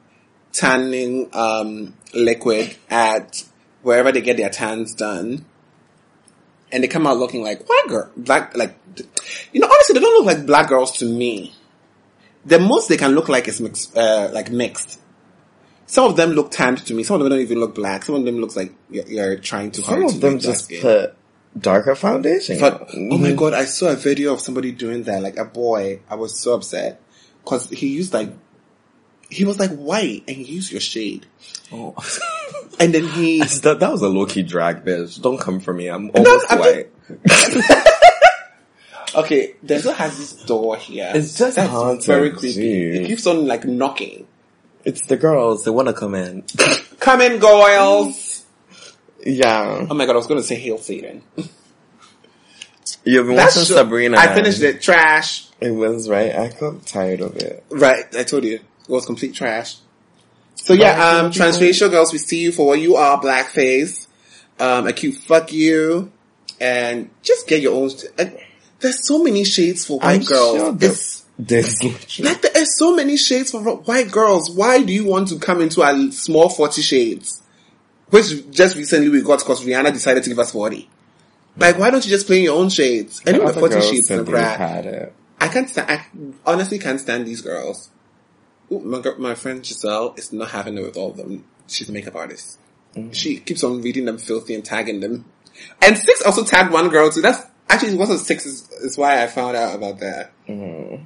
tanning, 0.53 1.29
um, 1.33 1.95
liquid 2.15 2.77
at 2.89 3.45
wherever 3.83 4.13
they 4.13 4.21
get 4.21 4.37
their 4.37 4.51
tans 4.51 4.95
done. 4.95 5.45
And 6.73 6.85
they 6.85 6.89
come 6.89 7.07
out 7.07 7.17
looking 7.17 7.43
like 7.43 7.69
white 7.69 7.87
girl, 7.89 8.11
black, 8.17 8.57
like, 8.57 8.77
you 9.53 9.61
know, 9.61 9.67
honestly, 9.67 9.95
they 9.95 10.01
don't 10.01 10.25
look 10.25 10.37
like 10.37 10.47
black 10.47 10.69
girls 10.69 10.99
to 10.99 11.05
me. 11.05 11.53
The 12.45 12.61
most 12.61 12.89
they 12.89 12.97
can 12.97 13.13
look 13.13 13.29
like 13.29 13.49
is 13.49 13.61
mixed, 13.61 13.97
uh, 13.97 14.31
like 14.33 14.51
mixed. 14.51 15.00
Some 15.91 16.09
of 16.09 16.17
them 16.17 16.31
look 16.31 16.53
tanned 16.53 16.87
to 16.87 16.95
me. 16.95 17.03
Some 17.03 17.17
of 17.17 17.23
them 17.23 17.31
don't 17.31 17.41
even 17.41 17.59
look 17.59 17.75
black. 17.75 18.05
Some 18.05 18.15
of 18.15 18.25
them 18.25 18.37
looks 18.37 18.55
like 18.55 18.73
you're, 18.91 19.09
you're 19.09 19.37
trying 19.39 19.73
too 19.73 19.83
hard 19.83 19.99
Some 19.99 20.09
to 20.09 20.15
of 20.15 20.21
them 20.21 20.39
just 20.39 20.71
put 20.81 21.17
darker 21.59 21.97
foundation. 21.97 22.61
But 22.61 22.83
on. 22.83 23.09
oh 23.11 23.19
my 23.19 23.31
mm-hmm. 23.31 23.37
god, 23.37 23.55
I 23.55 23.65
saw 23.65 23.89
a 23.89 23.97
video 23.97 24.35
of 24.35 24.41
somebody 24.41 24.71
doing 24.71 25.03
that. 25.03 25.21
Like 25.21 25.37
a 25.37 25.45
boy, 25.45 25.99
I 26.09 26.15
was 26.15 26.39
so 26.39 26.55
upset 26.55 27.01
because 27.43 27.69
he 27.71 27.89
used 27.89 28.15
like 28.15 28.33
he 29.31 29.45
was 29.45 29.59
like 29.59 29.73
white 29.73 30.23
and 30.29 30.37
he 30.37 30.45
used 30.45 30.71
your 30.71 30.81
shade, 30.81 31.27
Oh. 31.73 31.97
and 32.79 32.95
then 32.95 33.09
he 33.09 33.41
that, 33.63 33.79
that 33.81 33.91
was 33.91 34.03
a 34.03 34.09
low 34.09 34.27
key 34.27 34.45
drag, 34.45 34.85
bitch. 34.85 35.21
Don't 35.21 35.41
come 35.41 35.59
for 35.59 35.75
me. 35.75 35.89
I'm 35.89 36.07
No, 36.07 36.13
almost 36.15 36.53
I'm 36.53 36.59
white. 36.61 36.89
okay. 39.17 39.57
there's 39.61 39.87
Denzel 39.87 39.95
has 39.97 40.19
this 40.19 40.35
door 40.45 40.77
here. 40.77 41.11
It's 41.17 41.37
just 41.37 41.59
very 42.07 42.31
creepy. 42.31 42.97
It 42.97 43.09
keeps 43.09 43.27
on 43.27 43.49
like 43.49 43.65
knocking. 43.65 44.29
It's 44.85 45.07
the 45.07 45.17
girls. 45.17 45.65
They 45.65 45.71
want 45.71 45.89
to 45.89 45.95
come 45.95 46.15
in. 46.15 46.45
Come 47.01 47.21
in, 47.23 47.39
girls. 47.39 48.45
yeah. 49.25 49.87
Oh 49.89 49.95
my 49.95 50.05
god, 50.07 50.13
I 50.13 50.17
was 50.19 50.27
going 50.27 50.41
to 50.41 50.47
say 50.47 50.57
hail 50.57 50.77
Satan. 50.79 51.23
You've 53.05 53.27
been 53.27 53.37
That's 53.37 53.57
watching 53.57 53.69
so- 53.69 53.75
Sabrina. 53.77 54.19
I 54.19 54.35
finished 54.35 54.61
it. 54.63 54.83
Trash. 54.83 55.47
It 55.61 55.71
was 55.71 56.09
right. 56.09 56.35
I 56.35 56.49
got 56.49 56.85
tired 56.87 57.21
of 57.21 57.37
it. 57.37 57.65
Right, 57.71 58.05
I 58.17 58.25
told 58.25 58.45
you. 58.45 58.57
It 58.57 58.89
was 58.89 59.07
complete 59.07 59.35
trash. 59.35 59.77
So 60.57 60.73
yeah, 60.75 61.03
um, 61.23 61.31
transracial 61.33 61.91
girls, 61.91 62.13
we 62.13 62.19
see 62.19 62.41
you 62.43 62.53
for 62.53 62.67
what 62.67 62.81
you 62.81 62.97
are, 62.97 63.21
blackface. 63.21 64.07
Um, 64.59 64.87
a 64.87 64.93
cute 64.93 65.17
fuck 65.17 65.53
you. 65.53 66.11
And 66.61 67.09
just 67.23 67.47
get 67.49 67.63
your 67.63 67.75
own, 67.75 67.89
st- 67.91 68.13
and 68.19 68.39
there's 68.81 69.07
so 69.07 69.23
many 69.23 69.45
shades 69.45 69.87
for 69.87 69.99
white 69.99 70.21
I'm 70.21 70.27
girls. 70.27 70.57
sure 70.59 70.73
There's 71.41 71.83
like 72.21 72.43
there 72.43 72.63
are 72.63 72.67
so 72.67 72.95
many 72.95 73.17
shades 73.17 73.51
for 73.51 73.63
white 73.63 74.11
girls. 74.11 74.51
Why 74.51 74.83
do 74.83 74.93
you 74.93 75.07
want 75.07 75.29
to 75.29 75.39
come 75.39 75.63
into 75.63 75.83
a 75.83 76.13
small 76.13 76.51
40 76.51 76.83
shades? 76.83 77.43
Which 78.11 78.51
just 78.51 78.77
recently 78.77 79.09
we 79.09 79.23
got 79.23 79.39
because 79.39 79.65
Rihanna 79.65 79.93
decided 79.93 80.23
to 80.25 80.29
give 80.29 80.39
us 80.39 80.53
40. 80.53 80.89
Like, 81.57 81.79
why 81.79 81.91
don't 81.91 82.05
you 82.05 82.11
just 82.11 82.27
play 82.27 82.39
in 82.39 82.45
your 82.45 82.59
own 82.59 82.69
shades? 82.69 83.23
And 83.27 83.37
the 83.37 83.53
40 83.53 83.81
shades 83.81 84.11
in 84.11 84.25
they 84.25 84.31
grad. 84.31 84.59
had 84.59 84.87
it. 84.87 85.15
I 85.41 85.49
can't 85.49 85.69
stand. 85.69 85.91
I 85.91 86.05
honestly 86.45 86.79
can't 86.79 87.01
stand 87.01 87.27
these 87.27 87.41
girls. 87.41 87.91
Ooh, 88.71 88.81
my 88.81 89.03
my 89.19 89.35
friend 89.35 89.65
Giselle 89.65 90.15
is 90.19 90.33
not 90.33 90.51
having 90.51 90.77
it 90.77 90.83
with 90.83 90.97
all 90.97 91.11
of 91.11 91.17
them. 91.17 91.45
She's 91.69 91.89
a 91.89 91.93
makeup 91.93 92.17
artist. 92.17 92.59
Mm. 92.95 93.15
She 93.15 93.39
keeps 93.39 93.65
on 93.65 93.81
reading 93.81 94.05
them 94.05 94.19
filthy 94.19 94.55
and 94.55 94.65
tagging 94.65 95.01
them. 95.01 95.25
And 95.81 95.97
six 95.97 96.23
also 96.23 96.45
tagged 96.45 96.73
one 96.73 96.89
girl 96.91 97.11
too. 97.11 97.23
That's 97.23 97.47
actually 97.69 97.95
it 97.95 97.99
wasn't 97.99 98.21
six. 98.21 98.45
Is, 98.45 98.69
is 98.71 98.99
why 98.99 99.23
I 99.23 99.27
found 99.27 99.57
out 99.57 99.75
about 99.75 100.01
that 100.01 100.33
mm. 100.47 101.05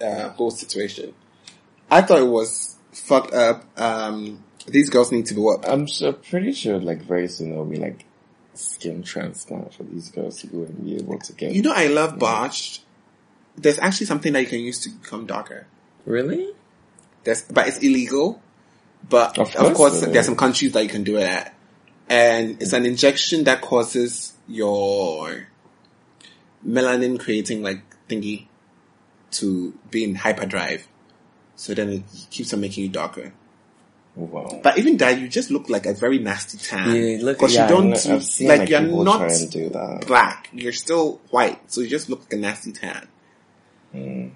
Uh, 0.00 0.30
whole 0.30 0.50
situation. 0.50 1.14
I 1.90 2.02
thought 2.02 2.20
it 2.20 2.28
was 2.28 2.76
fucked 2.92 3.32
up. 3.32 3.64
Um, 3.78 4.42
these 4.66 4.90
girls 4.90 5.12
need 5.12 5.26
to 5.26 5.34
be 5.34 5.40
what? 5.40 5.68
I'm 5.68 5.86
sure, 5.86 6.12
pretty 6.12 6.52
sure, 6.52 6.80
like 6.80 7.02
very 7.02 7.28
soon 7.28 7.50
there'll 7.50 7.64
be 7.64 7.76
like 7.76 8.04
skin 8.54 9.02
transplant 9.02 9.74
for 9.74 9.84
these 9.84 10.10
girls 10.10 10.40
to 10.40 10.46
go 10.48 10.62
and 10.64 10.84
be 10.84 10.96
able 10.96 11.18
to 11.18 11.32
get. 11.32 11.52
You 11.52 11.62
know, 11.62 11.72
I 11.74 11.86
love 11.88 12.18
botched. 12.18 12.82
There's 13.56 13.78
actually 13.78 14.06
something 14.06 14.32
that 14.32 14.40
you 14.40 14.46
can 14.48 14.60
use 14.60 14.80
to 14.80 14.90
become 14.90 15.26
darker. 15.26 15.66
really? 16.04 16.52
There's, 17.24 17.42
but 17.42 17.66
it's 17.68 17.78
illegal. 17.78 18.40
But 19.08 19.38
Of 19.38 19.48
of 19.48 19.54
course 19.54 19.76
course, 19.76 20.02
it 20.02 20.12
there's 20.12 20.26
some 20.26 20.36
countries 20.36 20.72
that 20.72 20.82
you 20.82 20.88
can 20.88 21.04
do 21.04 21.16
it 21.16 21.24
at. 21.24 21.54
And 22.08 22.60
it's 22.62 22.72
an 22.72 22.86
injection 22.86 23.44
that 23.44 23.62
causes 23.62 24.32
your 24.46 25.48
melanin 26.66 27.18
creating 27.18 27.62
like 27.62 27.82
thingy 28.08 28.46
to 29.32 29.72
be 29.90 30.04
in 30.04 30.14
hyperdrive. 30.14 30.86
So 31.56 31.74
then 31.74 31.88
it 31.90 32.02
keeps 32.30 32.52
on 32.52 32.60
making 32.60 32.84
you 32.84 32.90
darker. 32.90 33.32
Wow. 34.14 34.60
But 34.62 34.78
even 34.78 34.96
that, 34.98 35.18
you 35.20 35.28
just 35.28 35.50
look 35.50 35.68
like 35.68 35.84
a 35.84 35.92
very 35.92 36.18
nasty 36.18 36.56
tan. 36.58 36.94
Yeah, 36.96 37.18
look, 37.20 37.36
Because 37.38 37.54
yeah, 37.54 37.64
you 37.64 37.74
don't, 37.74 37.92
I've 38.06 38.24
seen 38.24 38.48
like, 38.48 38.60
like, 38.60 38.68
you're 38.70 38.80
not 38.80 39.18
try 39.18 39.32
and 39.32 39.50
do 39.50 39.68
that. 39.70 40.06
black. 40.06 40.48
You're 40.52 40.72
still 40.72 41.20
white. 41.30 41.70
So 41.70 41.82
you 41.82 41.88
just 41.88 42.08
look 42.08 42.20
like 42.22 42.32
a 42.32 42.36
nasty 42.36 42.72
tan. 42.72 43.08
Hmm. 43.92 44.28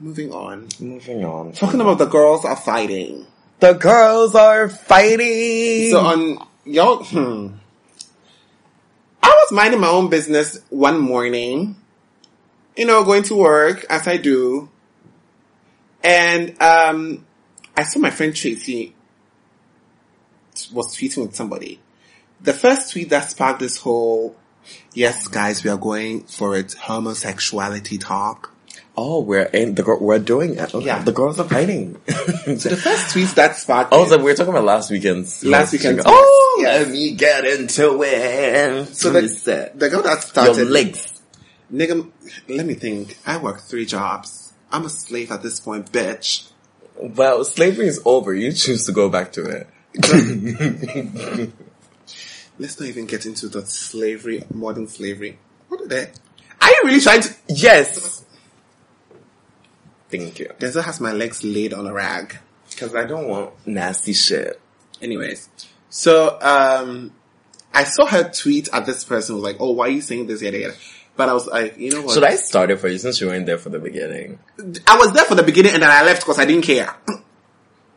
Moving 0.00 0.32
on. 0.32 0.68
Moving 0.80 1.24
on. 1.24 1.52
Talking 1.52 1.80
about 1.82 1.98
the 1.98 2.06
girls 2.06 2.44
are 2.44 2.56
fighting. 2.56 3.26
the 3.60 3.74
girls 3.74 4.34
are 4.34 4.68
fighting. 4.70 5.90
So 5.90 6.00
on 6.00 6.38
y'all, 6.64 7.04
hmm. 7.04 7.48
I 9.22 9.28
was 9.28 9.52
minding 9.52 9.80
my 9.80 9.88
own 9.88 10.08
business 10.08 10.58
one 10.70 10.98
morning, 10.98 11.76
you 12.76 12.86
know, 12.86 13.04
going 13.04 13.22
to 13.24 13.34
work 13.36 13.84
as 13.90 14.06
I 14.08 14.16
do, 14.16 14.68
and 16.02 16.60
um, 16.60 17.24
I 17.76 17.84
saw 17.84 17.98
my 18.00 18.10
friend 18.10 18.34
Tracy 18.34 18.94
was 20.72 20.96
tweeting 20.96 21.26
with 21.26 21.34
somebody. 21.34 21.80
The 22.40 22.52
first 22.52 22.92
tweet 22.92 23.08
that 23.10 23.30
sparked 23.30 23.60
this 23.60 23.78
whole, 23.78 24.36
yes, 24.92 25.28
guys, 25.28 25.64
we 25.64 25.70
are 25.70 25.76
going 25.78 26.24
for 26.24 26.56
it, 26.56 26.72
homosexuality 26.74 27.98
talk. 27.98 28.50
oh, 28.96 29.20
we're 29.20 29.42
in 29.46 29.74
the 29.74 29.96
we're 30.00 30.18
doing 30.20 30.56
it. 30.56 30.72
Yeah. 30.74 31.02
the 31.02 31.10
girls 31.12 31.40
are 31.40 31.48
fighting. 31.48 32.00
So 32.06 32.68
the 32.68 32.76
first 32.76 33.12
tweet 33.12 33.28
that 33.30 33.56
sparked 33.56 33.90
Oh, 33.92 34.06
so 34.06 34.18
we 34.18 34.24
were 34.24 34.34
talking 34.34 34.52
about 34.52 34.64
last 34.64 34.90
weekend's. 34.90 35.42
Last 35.44 35.72
weekend's- 35.72 36.02
Oh, 36.06 36.58
yes. 36.60 36.84
let 36.84 36.92
me 36.92 37.12
get 37.12 37.44
into 37.44 38.02
it. 38.04 38.94
So 38.94 39.10
the, 39.10 39.72
the 39.74 39.88
girl 39.88 40.02
that 40.02 40.22
started. 40.22 40.56
your 40.56 40.66
legs. 40.66 41.13
Nigga, 41.74 42.08
let 42.48 42.66
me 42.66 42.74
think. 42.74 43.18
I 43.26 43.36
work 43.36 43.60
three 43.60 43.84
jobs. 43.84 44.52
I'm 44.70 44.84
a 44.84 44.88
slave 44.88 45.32
at 45.32 45.42
this 45.42 45.58
point, 45.58 45.90
bitch. 45.90 46.48
Well, 46.96 47.44
slavery 47.44 47.88
is 47.88 48.00
over. 48.04 48.32
You 48.32 48.52
choose 48.52 48.86
to 48.86 48.92
go 48.92 49.08
back 49.08 49.32
to 49.32 49.42
it. 49.44 49.66
Let's 52.58 52.78
not 52.78 52.88
even 52.88 53.06
get 53.06 53.26
into 53.26 53.48
the 53.48 53.66
slavery, 53.66 54.44
modern 54.52 54.86
slavery. 54.86 55.38
What 55.68 55.80
are 55.80 55.88
they? 55.88 56.12
Are 56.62 56.68
you 56.68 56.80
really 56.84 57.00
trying 57.00 57.22
to? 57.22 57.34
Yes. 57.48 58.24
Thank 60.10 60.38
you. 60.38 60.52
Denzel 60.60 60.84
has 60.84 61.00
my 61.00 61.10
legs 61.12 61.42
laid 61.42 61.74
on 61.74 61.88
a 61.88 61.92
rag. 61.92 62.38
Because 62.70 62.94
I 62.94 63.04
don't 63.04 63.26
want 63.26 63.50
nasty 63.66 64.12
shit. 64.12 64.60
Anyways, 65.02 65.48
so 65.90 66.38
um, 66.40 67.12
I 67.72 67.82
saw 67.82 68.06
her 68.06 68.30
tweet 68.30 68.68
at 68.72 68.86
this 68.86 69.02
person 69.02 69.34
was 69.34 69.44
like, 69.44 69.56
"Oh, 69.58 69.72
why 69.72 69.86
are 69.86 69.90
you 69.90 70.00
saying 70.00 70.28
this 70.28 70.40
yada 70.40 70.58
yada?" 70.58 70.74
But 71.16 71.28
I 71.28 71.32
was 71.34 71.46
like, 71.46 71.78
you 71.78 71.90
know 71.92 72.02
what? 72.02 72.14
Should 72.14 72.24
I 72.24 72.34
start 72.36 72.70
it 72.70 72.78
for 72.80 72.88
you 72.88 72.98
since 72.98 73.20
you 73.20 73.28
weren't 73.28 73.46
there 73.46 73.58
for 73.58 73.68
the 73.70 73.78
beginning? 73.78 74.38
I 74.86 74.96
was 74.96 75.12
there 75.12 75.24
for 75.24 75.34
the 75.36 75.42
beginning 75.44 75.74
and 75.74 75.82
then 75.82 75.90
I 75.90 76.02
left 76.02 76.22
because 76.22 76.38
I 76.40 76.44
didn't 76.44 76.64
care. 76.64 76.94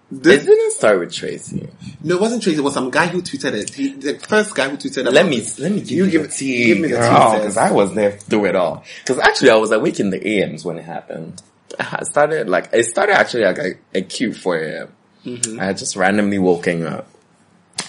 It 0.10 0.24
This, 0.24 0.46
didn't 0.46 0.72
start 0.72 1.00
with 1.00 1.12
Tracy. 1.14 1.68
no, 2.04 2.16
it 2.16 2.22
wasn't 2.22 2.42
Tracy. 2.44 2.60
It 2.60 2.64
was 2.64 2.74
some 2.76 2.90
guy 2.92 3.08
who 3.08 3.22
tweeted 3.22 3.54
it. 3.54 3.74
He, 3.74 3.90
the 3.94 4.18
first 4.20 4.56
guy 4.56 4.70
who 4.70 4.78
tweeted. 4.78 5.12
Let 5.12 5.26
me 5.28 5.38
it. 5.38 5.60
let 5.60 5.72
me 5.72 5.80
give 5.82 5.92
You 5.92 6.06
you, 6.06 6.12
give- 6.12 6.34
tea, 6.34 6.66
give 6.68 6.78
me 6.80 6.88
the 6.90 6.96
girl, 6.98 7.34
because 7.38 7.58
I 7.58 7.72
was 7.72 7.94
there 7.94 8.12
through 8.12 8.46
it 8.46 8.56
all. 8.56 8.84
Because 9.04 9.20
actually, 9.20 9.50
I 9.50 9.56
was 9.58 9.72
awake 9.72 10.00
in 10.00 10.10
the 10.12 10.42
AMs 10.44 10.64
when 10.64 10.78
it 10.78 10.86
happened. 10.86 11.42
I 11.78 12.04
started 12.04 12.48
like 12.48 12.70
it 12.72 12.86
started 12.86 13.18
actually 13.18 13.44
like 13.44 13.58
a, 13.58 13.74
a 13.96 14.02
cute 14.02 14.38
4 14.38 14.58
a.m. 14.58 14.88
Mm-hmm. 15.26 15.60
I 15.60 15.66
had 15.66 15.78
just 15.78 15.98
randomly 15.98 16.40
woken 16.40 16.86
up, 16.88 17.10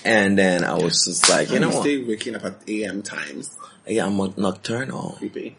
and 0.04 0.36
then 0.36 0.64
I 0.64 0.74
was 0.74 1.04
just 1.04 1.28
like, 1.28 1.50
you 1.50 1.60
know 1.60 1.70
stay 1.82 2.02
waking 2.02 2.34
up 2.34 2.44
at 2.44 2.56
AM 2.68 3.02
times. 3.02 3.56
Yeah, 3.88 4.06
I'm 4.06 4.16
nocturnal. 4.36 5.14
Creepy. 5.18 5.56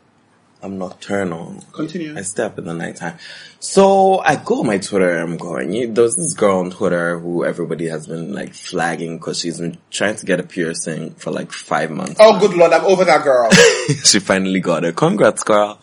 I'm 0.62 0.78
nocturnal. 0.78 1.64
Continue. 1.72 2.18
I 2.18 2.22
stay 2.22 2.44
up 2.44 2.58
in 2.60 2.66
the 2.66 2.74
nighttime. 2.74 3.18
So 3.62 4.20
I 4.20 4.36
go 4.36 4.60
on 4.60 4.68
my 4.68 4.78
Twitter 4.78 5.18
I'm 5.18 5.38
going, 5.38 5.72
you, 5.72 5.92
there's 5.94 6.16
this 6.18 6.34
girl 6.34 6.60
on 6.60 6.72
Twitter 6.72 7.18
who 7.18 7.46
everybody 7.46 7.88
has 7.88 8.08
been 8.08 8.34
like 8.34 8.54
flagging 8.54 9.18
because 9.18 9.40
she's 9.40 9.58
been 9.60 9.78
trying 9.90 10.18
to 10.18 10.26
get 10.26 10.42
a 10.42 10.44
piercing 10.44 11.12
for 11.16 11.32
like 11.32 11.52
five 11.54 11.92
months. 11.92 12.18
Oh, 12.20 12.38
good 12.42 12.58
lord, 12.58 12.74
I'm 12.74 12.84
over 12.86 13.06
that 13.06 13.24
girl. 13.24 13.50
she 14.04 14.20
finally 14.20 14.60
got 14.60 14.84
it. 14.84 14.98
Congrats, 14.98 15.44
girl. 15.44 15.80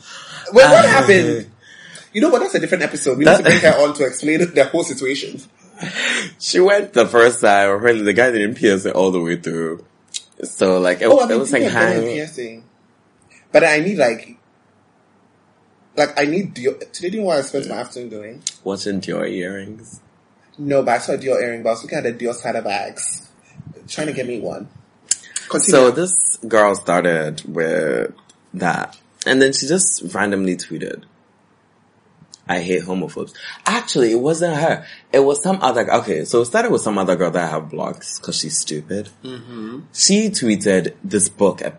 Wait, 0.52 0.64
what 0.64 0.84
Uh, 0.84 0.88
happened? 0.88 1.50
You 2.12 2.20
know 2.20 2.28
what? 2.28 2.40
That's 2.40 2.54
a 2.54 2.60
different 2.60 2.84
episode. 2.84 3.16
We 3.18 3.24
That- 3.24 3.38
need 3.44 3.50
to 3.52 3.60
bring 3.60 3.72
her 3.72 3.78
on 3.88 3.94
to 3.94 4.04
explain 4.04 4.38
the 4.54 4.64
whole 4.66 4.84
situation. 4.84 5.40
She 6.38 6.60
went 6.60 6.92
the 6.92 7.06
first 7.06 7.40
time. 7.40 7.70
Apparently, 7.70 8.04
the 8.04 8.12
guy 8.12 8.30
didn't 8.30 8.54
pierce 8.56 8.84
it 8.86 8.94
all 8.94 9.10
the 9.10 9.20
way 9.20 9.36
through. 9.36 9.84
So 10.44 10.78
like 10.80 11.00
it, 11.00 11.06
Oh, 11.06 11.20
I 11.20 11.26
mean, 11.26 11.36
it 11.36 11.38
was 11.40 11.52
like 11.52 11.62
people 11.62 11.78
have 11.78 11.88
done 11.92 12.00
hanging. 12.02 12.14
piercing. 12.16 12.64
But 13.52 13.64
I 13.64 13.78
need 13.78 13.96
like, 13.98 14.36
like 15.96 16.20
I 16.20 16.24
need 16.24 16.54
Dior. 16.54 16.78
Today, 16.92 17.08
do 17.10 17.16
you 17.16 17.20
know 17.22 17.28
what 17.28 17.38
I 17.38 17.42
spent 17.42 17.68
my 17.68 17.76
afternoon 17.76 18.08
doing? 18.10 18.42
Watching 18.64 19.02
your 19.02 19.24
earrings. 19.26 20.00
No, 20.58 20.82
but 20.82 20.92
I 20.92 20.98
saw 20.98 21.12
a 21.12 21.18
Dior 21.18 21.40
earring. 21.40 21.62
But 21.62 21.70
I 21.70 21.72
was 21.72 21.82
looking 21.84 21.98
at 21.98 22.04
the 22.04 22.12
Dior 22.12 22.34
Saddle 22.34 22.62
bags, 22.62 23.30
trying 23.88 24.08
to 24.08 24.12
get 24.12 24.26
me 24.26 24.40
one. 24.40 24.68
Continue. 25.48 25.70
So 25.70 25.90
this 25.90 26.36
girl 26.48 26.74
started 26.74 27.42
with 27.46 28.12
that, 28.54 28.98
and 29.26 29.40
then 29.40 29.52
she 29.52 29.66
just 29.68 30.02
randomly 30.14 30.56
tweeted, 30.56 31.04
"I 32.48 32.60
hate 32.60 32.82
homophobes." 32.82 33.32
Actually, 33.66 34.12
it 34.12 34.20
wasn't 34.20 34.56
her. 34.56 34.84
It 35.12 35.20
was 35.20 35.42
some 35.42 35.58
other. 35.62 35.90
Okay, 36.00 36.24
so 36.24 36.40
it 36.42 36.46
started 36.46 36.70
with 36.72 36.82
some 36.82 36.98
other 36.98 37.16
girl 37.16 37.30
that 37.30 37.44
I 37.44 37.48
have 37.50 37.70
blocked 37.70 38.06
because 38.20 38.36
she's 38.38 38.58
stupid. 38.58 39.08
Mm-hmm. 39.24 39.80
She 39.92 40.28
tweeted 40.30 40.94
this 41.04 41.28
book, 41.28 41.60
a 41.60 41.78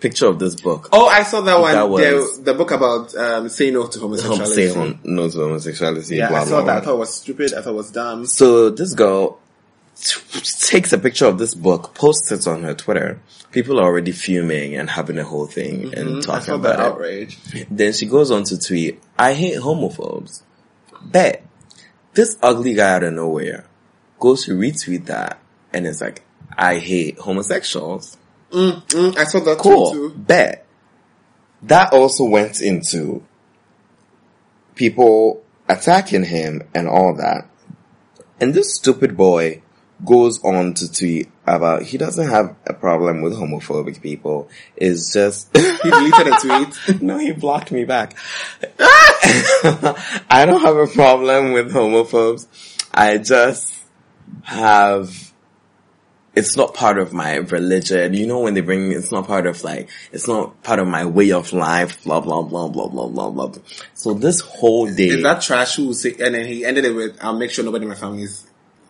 picture 0.00 0.26
of 0.26 0.38
this 0.38 0.54
book. 0.60 0.88
oh, 0.92 1.06
I 1.08 1.22
saw 1.22 1.40
that 1.40 1.58
one. 1.60 1.72
That 1.72 1.88
was- 1.88 2.36
the, 2.38 2.52
the 2.52 2.54
book 2.54 2.70
about 2.70 3.14
um, 3.16 3.48
say 3.48 3.70
no 3.70 3.86
to 3.86 3.98
Hom- 3.98 4.10
homosexuality. 4.18 4.54
Say 4.54 4.74
hom- 4.74 5.00
no 5.04 5.28
to 5.30 5.38
homosexuality. 5.38 6.16
yeah, 6.16 6.28
blah, 6.28 6.40
I 6.40 6.44
saw 6.44 6.62
blah, 6.62 6.74
that. 6.74 6.82
I 6.82 6.84
thought 6.84 6.94
it 6.94 6.98
was 6.98 7.14
stupid. 7.14 7.54
I 7.54 7.62
thought 7.62 7.70
it 7.70 7.76
was 7.76 7.90
dumb. 7.90 8.26
So 8.26 8.70
this 8.70 8.92
girl 8.94 9.40
takes 10.60 10.92
a 10.92 10.98
picture 10.98 11.26
of 11.26 11.38
this 11.38 11.54
book, 11.54 11.94
posts 11.94 12.30
it 12.30 12.46
on 12.46 12.62
her 12.62 12.74
Twitter. 12.74 13.20
People 13.52 13.80
are 13.80 13.84
already 13.84 14.12
fuming 14.12 14.74
and 14.76 14.90
having 14.90 15.18
a 15.18 15.24
whole 15.24 15.46
thing 15.46 15.94
and 15.94 16.08
Mm-hmm. 16.22 16.30
I 16.30 16.38
talking 16.38 16.54
about 16.54 16.74
it. 16.78 16.80
outrage. 16.80 17.38
Then 17.70 17.92
she 17.92 18.06
goes 18.06 18.30
on 18.30 18.44
to 18.44 18.58
tweet, 18.58 19.02
I 19.18 19.32
hate 19.32 19.58
homophobes. 19.58 20.42
Bet. 21.02 21.42
This 22.14 22.36
ugly 22.42 22.74
guy 22.74 22.94
out 22.96 23.02
of 23.04 23.12
nowhere 23.14 23.66
goes 24.20 24.44
to 24.46 24.52
retweet 24.56 25.06
that 25.06 25.38
and 25.72 25.86
it's 25.86 26.00
like, 26.00 26.22
I 26.56 26.78
hate 26.78 27.18
homosexuals. 27.18 28.16
Mm, 28.50 28.82
mm, 28.86 29.16
I 29.16 29.24
saw 29.24 29.40
that 29.40 29.58
Cool. 29.58 29.92
too. 29.92 30.10
Bet. 30.16 30.66
That 31.62 31.92
also 31.92 32.24
went 32.24 32.60
into 32.60 33.22
people 34.74 35.42
attacking 35.68 36.24
him 36.24 36.62
and 36.74 36.86
all 36.88 37.14
that. 37.16 37.48
And 38.40 38.52
this 38.54 38.74
stupid 38.74 39.16
boy 39.16 39.62
goes 40.04 40.42
on 40.44 40.74
to 40.74 40.92
tweet 40.92 41.30
about 41.46 41.82
he 41.82 41.96
doesn't 41.96 42.28
have 42.28 42.54
a 42.66 42.74
problem 42.74 43.22
with 43.22 43.32
homophobic 43.34 44.02
people. 44.02 44.48
It's 44.76 45.12
just 45.12 45.56
He 45.56 45.90
deleted 45.90 46.28
a 46.28 46.38
tweet. 46.38 47.02
no, 47.02 47.18
he 47.18 47.32
blocked 47.32 47.72
me 47.72 47.84
back. 47.84 48.16
I 48.78 50.44
don't 50.46 50.60
have 50.60 50.76
a 50.76 50.86
problem 50.86 51.52
with 51.52 51.72
homophobes. 51.72 52.46
I 52.92 53.18
just 53.18 53.74
have, 54.42 55.32
it's 56.34 56.56
not 56.56 56.74
part 56.74 56.98
of 56.98 57.12
my 57.12 57.36
religion. 57.36 58.14
You 58.14 58.26
know, 58.26 58.40
when 58.40 58.54
they 58.54 58.60
bring, 58.60 58.92
it's 58.92 59.12
not 59.12 59.26
part 59.26 59.46
of 59.46 59.62
like, 59.64 59.88
it's 60.12 60.28
not 60.28 60.62
part 60.62 60.78
of 60.78 60.88
my 60.88 61.06
way 61.06 61.32
of 61.32 61.52
life, 61.52 62.04
blah, 62.04 62.20
blah, 62.20 62.42
blah, 62.42 62.68
blah, 62.68 62.88
blah, 62.88 63.08
blah, 63.08 63.30
blah. 63.30 63.52
So 63.94 64.14
this 64.14 64.40
whole 64.40 64.86
day, 64.92 65.08
Is 65.08 65.22
that 65.22 65.42
trash 65.42 65.76
who 65.76 65.94
say, 65.94 66.14
and 66.20 66.34
then 66.34 66.46
he 66.46 66.64
ended 66.64 66.84
it 66.84 66.94
with, 66.94 67.16
I'll 67.22 67.36
make 67.36 67.50
sure 67.50 67.64
nobody 67.64 67.84
in 67.84 67.88
my 67.88 67.94
family 67.94 68.24
is 68.24 68.46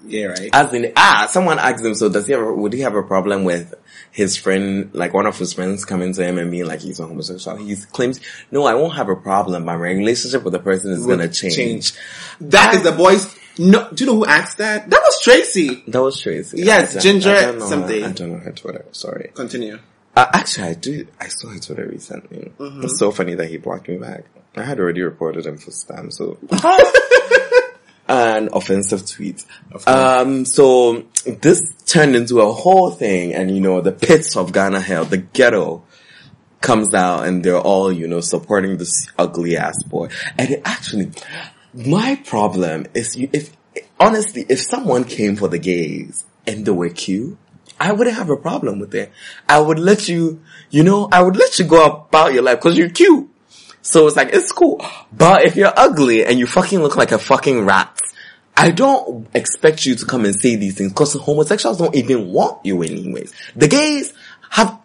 gay, 0.09 0.27
right? 0.27 0.51
as 0.53 0.73
in, 0.73 0.93
ah, 0.97 1.27
someone 1.31 1.59
asked 1.59 1.85
him, 1.85 1.95
so 1.95 2.09
does 2.09 2.27
he 2.27 2.33
have, 2.33 2.43
a, 2.43 2.53
would 2.53 2.73
he 2.73 2.81
have 2.81 2.95
a 2.95 3.03
problem 3.03 3.45
with 3.45 3.75
his 4.13 4.37
friend, 4.37 4.91
like 4.95 5.13
one 5.13 5.27
of 5.27 5.39
his 5.39 5.53
friends 5.53 5.85
coming 5.85 6.13
to 6.15 6.25
him 6.25 6.39
and 6.39 6.51
being 6.51 6.67
like 6.67 6.81
he's 6.81 7.01
a 7.01 7.07
homosexual? 7.07 7.57
He 7.57 7.77
claims, 7.77 8.21
no, 8.51 8.65
I 8.65 8.75
won't 8.75 8.95
have 8.95 9.09
a 9.09 9.17
problem. 9.17 9.65
My 9.65 9.75
relationship 9.75 10.43
with 10.43 10.53
the 10.53 10.59
person 10.59 10.93
is 10.93 11.07
gonna 11.07 11.29
change. 11.29 11.57
change. 11.57 11.93
That 12.41 12.75
is 12.75 12.83
the 12.83 12.93
boys. 12.93 13.35
No, 13.59 13.89
do 13.93 14.05
you 14.05 14.11
know 14.11 14.17
who 14.19 14.27
asked 14.27 14.59
that? 14.59 14.91
That 14.91 15.01
was 15.03 15.21
Tracy. 15.23 15.83
That 15.89 16.03
was 16.03 16.21
Tracy. 16.21 16.63
Yes, 16.63 16.97
I 16.97 17.01
Ginger 17.01 17.31
I 17.31 17.53
know 17.53 17.67
something. 17.67 18.05
I 18.05 18.13
don't 18.13 18.33
know 18.33 18.39
her 18.39 18.53
Twitter. 18.53 18.85
Sorry. 18.93 19.31
Continue. 19.35 19.79
Uh, 20.15 20.27
actually, 20.33 20.69
I 20.69 20.75
do. 20.75 21.07
I 21.21 21.29
saw 21.29 21.49
her 21.49 21.59
Twitter 21.59 21.87
recently. 21.87 22.53
Mm-hmm. 22.59 22.85
It's 22.85 22.99
so 22.99 23.11
funny 23.11 23.35
that 23.35 23.49
he 23.49 23.59
blocked 23.59 23.89
me 23.89 23.99
back. 23.99 24.25
I 24.57 24.63
had 24.63 24.81
already 24.81 25.03
reported 25.03 25.45
him 25.45 25.59
for 25.59 25.71
spam, 25.71 26.11
so 26.11 26.39
an 28.09 28.49
offensive 28.53 29.07
tweet. 29.07 29.45
Um, 29.87 30.45
so 30.45 31.05
this 31.25 31.61
turned 31.87 32.15
into 32.15 32.41
a 32.41 32.53
whole 32.53 32.91
thing, 32.91 33.35
and 33.35 33.51
you 33.51 33.61
know, 33.61 33.81
the 33.81 33.93
pits 33.93 34.37
of 34.37 34.53
Ghana 34.53 34.81
Hell, 34.81 35.05
the 35.05 35.19
ghetto, 35.19 35.85
comes 36.61 36.95
out, 36.95 37.27
and 37.27 37.45
they're 37.45 37.59
all 37.59 37.93
you 37.93 38.07
know 38.07 38.21
supporting 38.21 38.77
this 38.77 39.09
ugly 39.19 39.57
ass 39.57 39.83
boy. 39.83 40.09
And 40.39 40.51
it 40.51 40.63
actually, 40.65 41.11
my 41.75 42.21
problem 42.25 42.87
is, 42.95 43.17
you, 43.17 43.29
if 43.33 43.57
honestly, 43.99 44.47
if 44.49 44.61
someone 44.61 45.05
came 45.05 45.37
for 45.37 45.49
the 45.49 45.59
gays 45.59 46.25
and 46.47 46.65
they 46.65 46.73
were 46.73 46.89
cute. 46.89 47.39
I 47.79 47.93
wouldn't 47.93 48.17
have 48.17 48.31
a 48.31 48.37
problem 48.37 48.79
with 48.79 48.95
it. 48.95 49.13
I 49.49 49.61
would 49.61 49.79
let 49.79 50.09
you, 50.09 50.41
you 50.71 50.83
know, 50.83 51.09
I 51.13 51.23
would 51.23 51.37
let 51.37 51.59
you 51.59 51.67
go 51.67 51.85
about 51.85 52.33
your 52.33 52.43
life 52.43 52.59
because 52.59 52.79
you're 52.79 52.89
cute. 52.89 53.29
So 53.87 54.07
it's 54.09 54.17
like, 54.17 54.31
it's 54.33 54.51
cool. 54.51 54.85
But 55.13 55.45
if 55.45 55.55
you're 55.55 55.73
ugly 55.77 56.27
and 56.27 56.39
you 56.39 56.47
fucking 56.47 56.81
look 56.81 56.97
like 56.97 57.13
a 57.13 57.19
fucking 57.19 57.65
rat, 57.65 57.97
I 58.57 58.73
don't 58.73 59.29
expect 59.33 59.87
you 59.87 59.95
to 59.95 60.05
come 60.07 60.25
and 60.25 60.35
say 60.35 60.57
these 60.57 60.77
things 60.77 60.91
because 60.91 61.15
homosexuals 61.15 61.79
don't 61.79 61.95
even 61.95 62.33
want 62.33 62.67
you 62.67 62.83
anyways. 62.83 63.33
The 63.55 63.69
gays 63.69 64.13
have 64.51 64.77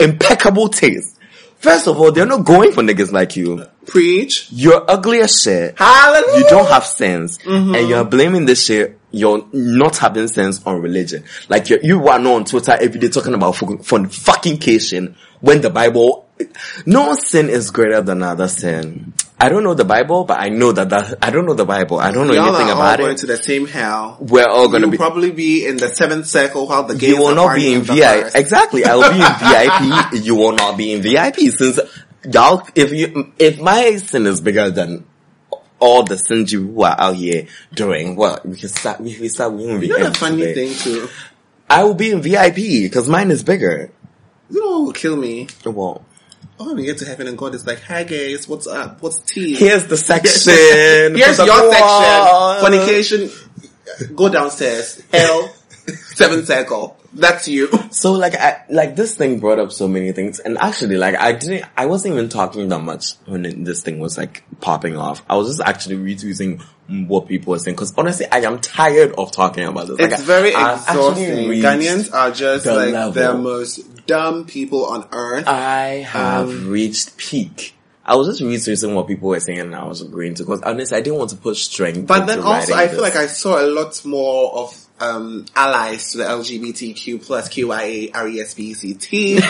impeccable 0.00 0.70
taste. 0.70 1.18
First 1.58 1.88
of 1.88 1.98
all, 1.98 2.10
they're 2.10 2.26
not 2.26 2.44
going 2.44 2.72
for 2.72 2.82
niggas 2.82 3.12
like 3.12 3.36
you. 3.36 3.66
Preach. 3.86 4.48
You're 4.50 4.88
ugly 4.88 5.20
as 5.20 5.40
shit. 5.42 5.78
Hallelujah. 5.78 6.38
You 6.38 6.48
don't 6.48 6.68
have 6.68 6.84
sense. 6.86 7.38
Mm-hmm. 7.38 7.74
And 7.74 7.88
you're 7.88 8.04
blaming 8.04 8.46
this 8.46 8.64
shit, 8.64 8.95
you're 9.16 9.46
not 9.52 9.96
having 9.96 10.28
sense 10.28 10.64
on 10.64 10.80
religion. 10.80 11.24
Like 11.48 11.70
you 11.70 11.78
you 11.82 12.08
are 12.08 12.18
not 12.18 12.32
on 12.34 12.44
Twitter 12.44 12.72
every 12.72 13.00
day 13.00 13.08
talking 13.08 13.34
about 13.34 13.56
fucking 13.56 13.78
fornication 13.78 15.16
when 15.40 15.60
the 15.60 15.70
Bible, 15.70 16.26
no 16.86 17.14
sin 17.14 17.48
is 17.48 17.70
greater 17.70 18.00
than 18.02 18.22
other 18.22 18.48
sin. 18.48 19.12
I 19.38 19.50
don't 19.50 19.64
know 19.64 19.74
the 19.74 19.84
Bible, 19.84 20.24
but 20.24 20.40
I 20.40 20.48
know 20.48 20.72
that, 20.72 20.88
that 20.88 21.14
I 21.22 21.30
don't 21.30 21.44
know 21.44 21.54
the 21.54 21.66
Bible. 21.66 21.98
I 21.98 22.10
don't 22.10 22.26
know 22.26 22.32
Y'all 22.32 22.48
anything 22.48 22.68
are 22.68 22.74
all 22.74 22.80
about 22.80 22.98
going 22.98 23.12
it. 23.12 23.18
to 23.18 23.26
the 23.26 23.36
same 23.36 23.66
hell. 23.66 24.16
We're 24.20 24.48
all 24.48 24.68
gonna 24.68 24.88
be, 24.88 24.96
probably 24.96 25.30
be 25.30 25.66
in 25.66 25.76
the 25.76 25.88
seventh 25.88 26.26
circle 26.26 26.66
while 26.66 26.84
the 26.84 26.94
gays 26.94 27.10
you 27.10 27.18
will 27.18 27.34
not 27.34 27.54
be 27.54 27.74
in 27.74 27.82
VIP. 27.82 28.34
Exactly. 28.34 28.84
I 28.84 28.94
will 28.96 29.10
be 29.10 29.18
in 29.18 30.20
VIP. 30.20 30.24
You 30.26 30.34
will 30.36 30.52
not 30.52 30.76
be 30.76 30.92
in 30.92 31.02
VIP 31.02 31.36
since 31.54 31.78
y'all, 32.24 32.66
if 32.74 32.92
you, 32.92 33.32
if 33.38 33.60
my 33.60 33.96
sin 33.96 34.26
is 34.26 34.40
bigger 34.40 34.70
than 34.70 35.04
all 35.78 36.02
the 36.04 36.16
you 36.48 36.66
who 36.72 36.82
are 36.82 36.96
out 36.98 37.16
here 37.16 37.46
doing, 37.74 38.16
well, 38.16 38.40
we 38.44 38.56
can 38.56 38.68
start, 38.68 39.00
we 39.00 39.14
can 39.14 39.28
start, 39.28 39.52
we 39.52 39.66
won't 39.66 39.82
You 39.82 39.98
know 39.98 40.08
the 40.10 40.14
funny 40.18 40.42
today. 40.42 40.68
thing 40.72 40.78
too? 40.78 41.08
I 41.68 41.84
will 41.84 41.94
be 41.94 42.10
in 42.10 42.22
VIP 42.22 42.56
because 42.56 43.08
mine 43.08 43.30
is 43.30 43.42
bigger. 43.42 43.90
You 44.50 44.60
know 44.60 44.70
what 44.78 44.84
will 44.86 44.92
kill 44.92 45.16
me? 45.16 45.48
Well, 45.64 46.04
Oh, 46.58 46.72
we 46.74 46.84
get 46.84 46.96
to 46.98 47.04
heaven 47.04 47.26
and 47.26 47.36
God 47.36 47.54
is 47.54 47.66
like, 47.66 47.82
hi 47.82 48.04
guys, 48.04 48.48
what's 48.48 48.66
up? 48.66 49.02
What's 49.02 49.20
tea? 49.20 49.54
here's 49.54 49.86
the 49.88 49.96
section. 50.10 50.52
Here's 51.16 51.36
the 51.36 51.44
your 51.44 51.60
poor. 51.60 51.72
section. 51.72 53.28
Fornication. 53.28 54.16
Go 54.16 54.28
downstairs. 54.30 55.02
Hell. 55.12 55.52
Seventh 56.14 56.46
circle. 56.46 56.95
That's 57.16 57.48
you. 57.48 57.68
So 57.90 58.12
like 58.12 58.34
I 58.34 58.62
like 58.68 58.94
this 58.94 59.14
thing 59.14 59.40
brought 59.40 59.58
up 59.58 59.72
so 59.72 59.88
many 59.88 60.12
things, 60.12 60.38
and 60.38 60.58
actually 60.58 60.96
like 60.98 61.14
I 61.16 61.32
didn't 61.32 61.64
I 61.76 61.86
wasn't 61.86 62.14
even 62.14 62.28
talking 62.28 62.68
that 62.68 62.80
much 62.80 63.14
when 63.24 63.46
it- 63.46 63.64
this 63.64 63.82
thing 63.82 63.98
was 64.00 64.18
like 64.18 64.42
popping 64.60 64.96
off. 64.96 65.22
I 65.28 65.36
was 65.36 65.48
just 65.48 65.60
actually 65.66 65.96
retweeting 65.96 66.62
what 67.08 67.26
people 67.26 67.50
were 67.52 67.58
saying 67.58 67.74
because 67.74 67.94
honestly 67.96 68.26
I 68.30 68.38
am 68.40 68.60
tired 68.60 69.12
of 69.16 69.32
talking 69.32 69.64
about 69.64 69.88
this. 69.88 69.98
Like, 69.98 70.12
It's 70.12 70.22
very 70.22 70.54
I've 70.54 70.78
exhausting. 70.86 71.48
Ghanaians 71.48 72.12
are 72.12 72.30
just 72.30 72.64
the 72.64 72.74
like 72.74 72.92
level. 72.92 73.12
the 73.12 73.34
most 73.38 74.06
dumb 74.06 74.44
people 74.44 74.84
on 74.86 75.08
earth. 75.12 75.48
I 75.48 76.04
have 76.06 76.48
Um, 76.48 76.68
reached 76.68 77.16
peak. 77.16 77.74
I 78.04 78.14
was 78.14 78.28
just 78.28 78.40
researching 78.40 78.94
what 78.94 79.08
people 79.08 79.30
were 79.30 79.40
saying 79.40 79.58
and 79.58 79.74
I 79.74 79.84
was 79.84 80.00
agreeing 80.02 80.34
to 80.34 80.44
because 80.44 80.62
honestly 80.62 80.96
I 80.98 81.00
didn't 81.00 81.18
want 81.18 81.30
to 81.30 81.36
put 81.36 81.56
strength. 81.56 82.06
But 82.06 82.26
then 82.26 82.40
also, 82.40 82.74
I 82.74 82.86
feel 82.88 83.02
this. 83.02 83.14
like 83.14 83.16
I 83.16 83.26
saw 83.26 83.60
a 83.60 83.66
lot 83.66 84.00
more 84.04 84.54
of 84.54 84.85
um, 85.00 85.44
allies 85.54 86.12
to 86.12 86.18
the 86.18 86.24
LGBTQ 86.24 87.24
plus 87.24 87.48
QIA 87.48 88.12
RESPECT 88.12 89.40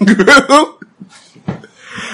group. 0.06 0.82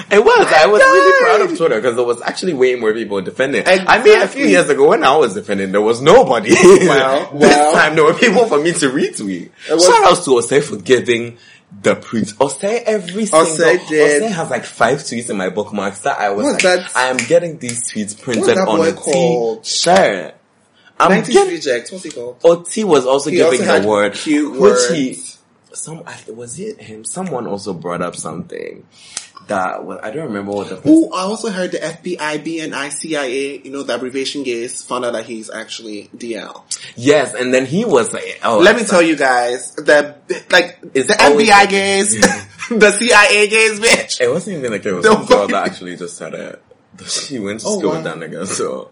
It 0.09 0.23
was. 0.23 0.47
I 0.55 0.67
was 0.67 0.79
really 0.81 1.23
proud 1.23 1.41
of 1.51 1.57
Twitter 1.57 1.75
because 1.75 1.95
there 1.95 2.05
was 2.05 2.21
actually 2.21 2.53
way 2.53 2.75
more 2.75 2.93
people 2.93 3.21
defending. 3.21 3.63
I 3.65 4.01
mean, 4.03 4.21
a 4.21 4.27
few 4.27 4.45
years 4.45 4.69
ago 4.69 4.89
when 4.89 5.03
I 5.03 5.15
was 5.17 5.33
defending, 5.33 5.71
there 5.71 5.81
was 5.81 6.01
nobody. 6.01 6.51
Well, 6.53 7.31
this 7.33 7.41
well. 7.49 7.73
time 7.73 7.95
there 7.95 8.03
were 8.05 8.13
people 8.13 8.45
for 8.47 8.59
me 8.61 8.71
to 8.73 8.89
retweet. 8.89 9.49
was- 9.69 9.85
Shout 9.85 10.05
out 10.05 10.23
to 10.23 10.31
Osei 10.31 10.63
for 10.63 10.77
giving 10.77 11.37
the 11.81 11.95
print. 11.95 12.27
Osei 12.37 12.83
every 12.83 13.25
single. 13.25 13.47
Osei 13.51 13.87
did. 13.89 14.21
Osei 14.23 14.31
has 14.31 14.49
like 14.49 14.63
five 14.63 14.99
tweets 14.99 15.29
in 15.29 15.37
my 15.37 15.49
bookmarks 15.49 15.99
that 15.99 16.19
I 16.19 16.29
was 16.29 16.45
What's 16.45 16.63
like, 16.63 16.79
that? 16.81 16.95
I 16.95 17.07
am 17.07 17.17
getting 17.17 17.57
these 17.57 17.81
tweets 17.91 18.19
printed 18.19 18.57
on 18.57 18.87
a 18.87 18.93
called? 18.93 19.63
t-shirt. 19.63 20.35
I'm 20.99 21.11
90s 21.23 21.27
getting. 21.33 21.53
reject. 21.53 21.91
What's 21.91 22.03
he 22.03 22.11
called? 22.11 22.39
Ot 22.43 22.83
was 22.85 23.05
also 23.05 23.29
He 23.29 23.37
giving 23.37 23.61
also 23.61 23.79
the 23.81 23.87
word, 23.87 24.13
cute 24.13 24.59
which 24.59 24.77
he. 24.91 25.13
some 25.73 26.03
was 26.29 26.59
it 26.59 26.79
him? 26.81 27.03
Someone 27.03 27.47
also 27.47 27.73
brought 27.73 28.01
up 28.01 28.15
something 28.15 28.85
that 29.47 29.83
was, 29.83 29.99
I 30.01 30.11
don't 30.11 30.27
remember 30.27 30.51
what 30.53 30.69
the 30.69 30.89
Ooh, 30.89 31.11
I 31.11 31.21
also 31.23 31.49
heard 31.51 31.71
the 31.73 31.79
FBI, 31.79 32.17
BNI, 32.45 32.91
CIA, 32.93 33.59
you 33.61 33.71
know, 33.71 33.83
the 33.83 33.95
abbreviation 33.95 34.43
gays 34.43 34.81
found 34.81 35.03
out 35.03 35.13
that 35.13 35.25
he's 35.25 35.49
actually 35.49 36.09
DL. 36.15 36.63
yes, 36.95 37.33
and 37.33 37.53
then 37.53 37.65
he 37.65 37.83
was 37.83 38.13
like, 38.13 38.39
oh, 38.45 38.59
Let 38.59 38.77
me 38.77 38.85
tell 38.85 39.01
you 39.01 39.17
guys, 39.17 39.75
the, 39.75 40.15
like, 40.49 40.79
It's 40.93 41.09
the 41.09 41.15
FBI 41.15 41.69
gays, 41.69 42.21
the 42.69 42.91
CIA 42.91 43.47
gays, 43.49 43.79
bitch. 43.81 44.21
It 44.21 44.29
wasn't 44.29 44.59
even 44.59 44.71
like 44.71 44.83
there 44.83 44.95
was 44.95 45.03
No 45.03 45.15
some 45.15 45.25
girl 45.25 45.47
that 45.47 45.67
actually 45.67 45.97
just 45.97 46.15
said 46.15 46.33
it. 46.35 46.61
She 47.05 47.37
went 47.39 47.59
to 47.61 47.67
Oh, 47.67 47.79
school 47.79 47.89
wow. 47.89 47.95
with 47.95 48.03
that 48.05 48.17
nigga, 48.17 48.45
so. 48.47 48.91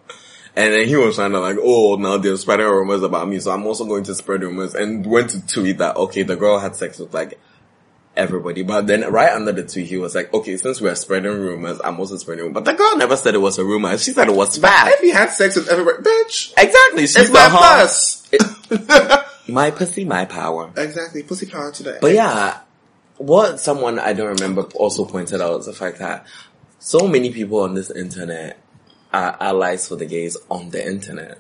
And 0.55 0.73
then 0.73 0.87
he 0.87 0.95
was 0.97 1.15
trying 1.15 1.31
to 1.31 1.39
like, 1.39 1.57
oh, 1.61 1.95
now 1.95 2.17
they're 2.17 2.35
spreading 2.35 2.65
rumors 2.65 3.03
about 3.03 3.27
me, 3.27 3.39
so 3.39 3.51
I'm 3.51 3.65
also 3.65 3.85
going 3.85 4.03
to 4.03 4.15
spread 4.15 4.41
rumors. 4.43 4.75
And 4.75 5.05
went 5.05 5.29
to 5.31 5.47
tweet 5.47 5.77
that, 5.77 5.95
okay, 5.95 6.23
the 6.23 6.35
girl 6.35 6.59
had 6.59 6.75
sex 6.75 6.99
with 6.99 7.13
like 7.13 7.39
everybody. 8.17 8.63
But 8.63 8.87
then 8.87 9.09
right 9.11 9.31
under 9.31 9.53
the 9.53 9.63
tweet, 9.63 9.87
he 9.87 9.97
was 9.97 10.13
like, 10.13 10.33
okay, 10.33 10.57
since 10.57 10.81
we're 10.81 10.95
spreading 10.95 11.31
rumors, 11.31 11.79
I'm 11.83 11.97
also 11.99 12.17
spreading 12.17 12.43
rumors. 12.45 12.63
But 12.63 12.71
the 12.71 12.77
girl 12.77 12.97
never 12.97 13.15
said 13.15 13.33
it 13.33 13.39
was 13.39 13.57
a 13.59 13.63
rumor. 13.63 13.97
She 13.97 14.11
said 14.11 14.27
it 14.27 14.35
was 14.35 14.57
fact. 14.57 14.95
If 14.95 14.99
he 15.01 15.11
had 15.11 15.29
sex 15.29 15.55
with 15.55 15.69
everybody, 15.69 16.03
bitch, 16.03 16.53
Exactly. 16.57 17.01
She's 17.03 17.15
it's 17.17 17.31
my 17.31 17.47
huh- 17.49 17.59
bus. 17.59 18.29
My 19.47 19.71
pussy, 19.71 20.05
my 20.05 20.23
power. 20.23 20.71
exactly, 20.77 21.23
pussy 21.23 21.45
power 21.45 21.71
today. 21.73 21.97
But 21.99 22.13
yeah, 22.13 22.59
what 23.17 23.59
someone 23.59 23.99
I 23.99 24.13
don't 24.13 24.27
remember 24.39 24.61
also 24.75 25.03
pointed 25.03 25.41
out 25.41 25.59
is 25.61 25.65
the 25.65 25.73
fact 25.73 25.97
that 25.99 26.25
so 26.79 27.05
many 27.07 27.33
people 27.33 27.59
on 27.59 27.73
this 27.73 27.91
internet 27.91 28.60
are 29.13 29.37
allies 29.39 29.87
for 29.87 29.95
the 29.95 30.05
gays 30.05 30.37
on 30.49 30.69
the 30.69 30.85
internet. 30.85 31.39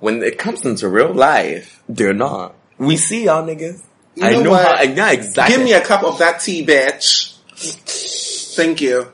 When 0.00 0.22
it 0.22 0.38
comes 0.38 0.64
into 0.66 0.88
real 0.88 1.12
life, 1.12 1.82
they're 1.88 2.12
not. 2.12 2.54
We 2.78 2.96
see 2.96 3.24
y'all 3.26 3.44
niggas. 3.46 3.82
You 4.14 4.26
I 4.26 4.32
know 4.32 4.42
know 4.42 4.50
what? 4.50 4.78
how, 4.78 4.82
yeah, 4.82 5.12
exactly. 5.12 5.56
Give 5.56 5.64
me 5.64 5.72
a 5.72 5.80
cup 5.80 6.02
of 6.04 6.18
that 6.18 6.40
tea, 6.40 6.66
bitch. 6.66 7.36
Thank 8.56 8.80
you. 8.80 9.08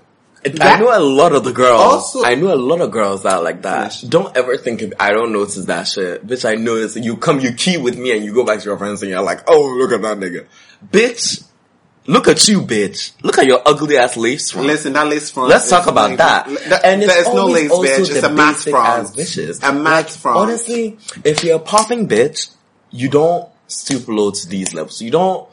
I 0.61 0.79
know 0.79 0.97
a 0.97 1.01
lot 1.01 1.33
of 1.33 1.45
the 1.45 1.53
girls. 1.53 1.81
Also- 1.81 2.25
I 2.25 2.35
know 2.37 2.53
a 2.53 2.57
lot 2.57 2.81
of 2.81 2.91
girls 2.91 3.25
that 3.25 3.35
are 3.35 3.43
like 3.43 3.63
that. 3.63 4.03
Don't 4.09 4.35
ever 4.37 4.57
think 4.57 4.83
of, 4.83 4.95
I 4.99 5.11
don't 5.11 5.33
notice 5.33 5.65
that 5.67 5.89
shit. 5.89 6.27
Bitch, 6.27 6.49
I 6.49 6.55
notice. 6.55 6.97
You 6.97 7.17
come, 7.17 7.41
you 7.41 7.53
key 7.53 7.77
with 7.77 7.99
me 7.99 8.17
and 8.17 8.25
you 8.25 8.33
go 8.33 8.45
back 8.45 8.61
to 8.61 8.65
your 8.65 8.79
friends 8.79 9.03
and 9.03 9.11
you're 9.11 9.23
like, 9.23 9.43
oh, 9.49 9.75
look 9.77 9.93
at 9.93 10.01
that 10.03 10.19
nigga. 10.19 10.47
Bitch, 10.91 11.45
look 12.09 12.27
at 12.27 12.49
you, 12.49 12.63
bitch. 12.63 13.13
Look 13.23 13.39
at 13.39 13.47
your 13.47 13.63
ugly 13.65 13.97
ass 13.97 14.17
lace 14.17 14.51
front. 14.51 14.67
Listen, 14.67 14.95
that 14.95 15.07
lace 15.07 15.31
front. 15.31 15.51
Let's 15.51 15.71
talk 15.71 15.87
about 15.87 16.11
like- 16.11 16.19
that. 16.19 16.49
That- 16.69 16.85
and 16.85 17.03
it's 17.03 17.13
there 17.13 17.21
is 17.23 17.29
no 17.29 17.43
always 17.43 17.71
lace, 17.71 17.99
bitch. 18.11 18.17
It's 18.17 18.23
a 18.25 18.29
matte 18.31 18.57
front. 18.57 19.09
bitches. 19.09 19.63
A 19.63 19.73
matte 19.73 19.85
Like, 20.07 20.09
front. 20.09 20.39
Honestly, 20.39 20.99
if 21.25 21.45
you're 21.45 21.57
a 21.57 21.61
popping 21.61 22.09
bitch, 22.09 22.49
you 22.91 23.09
don't 23.09 23.49
stoop 23.69 24.09
low 24.09 24.31
to 24.31 24.49
these 24.49 24.75
levels. 24.75 25.01
You 25.03 25.11
don't 25.11 25.47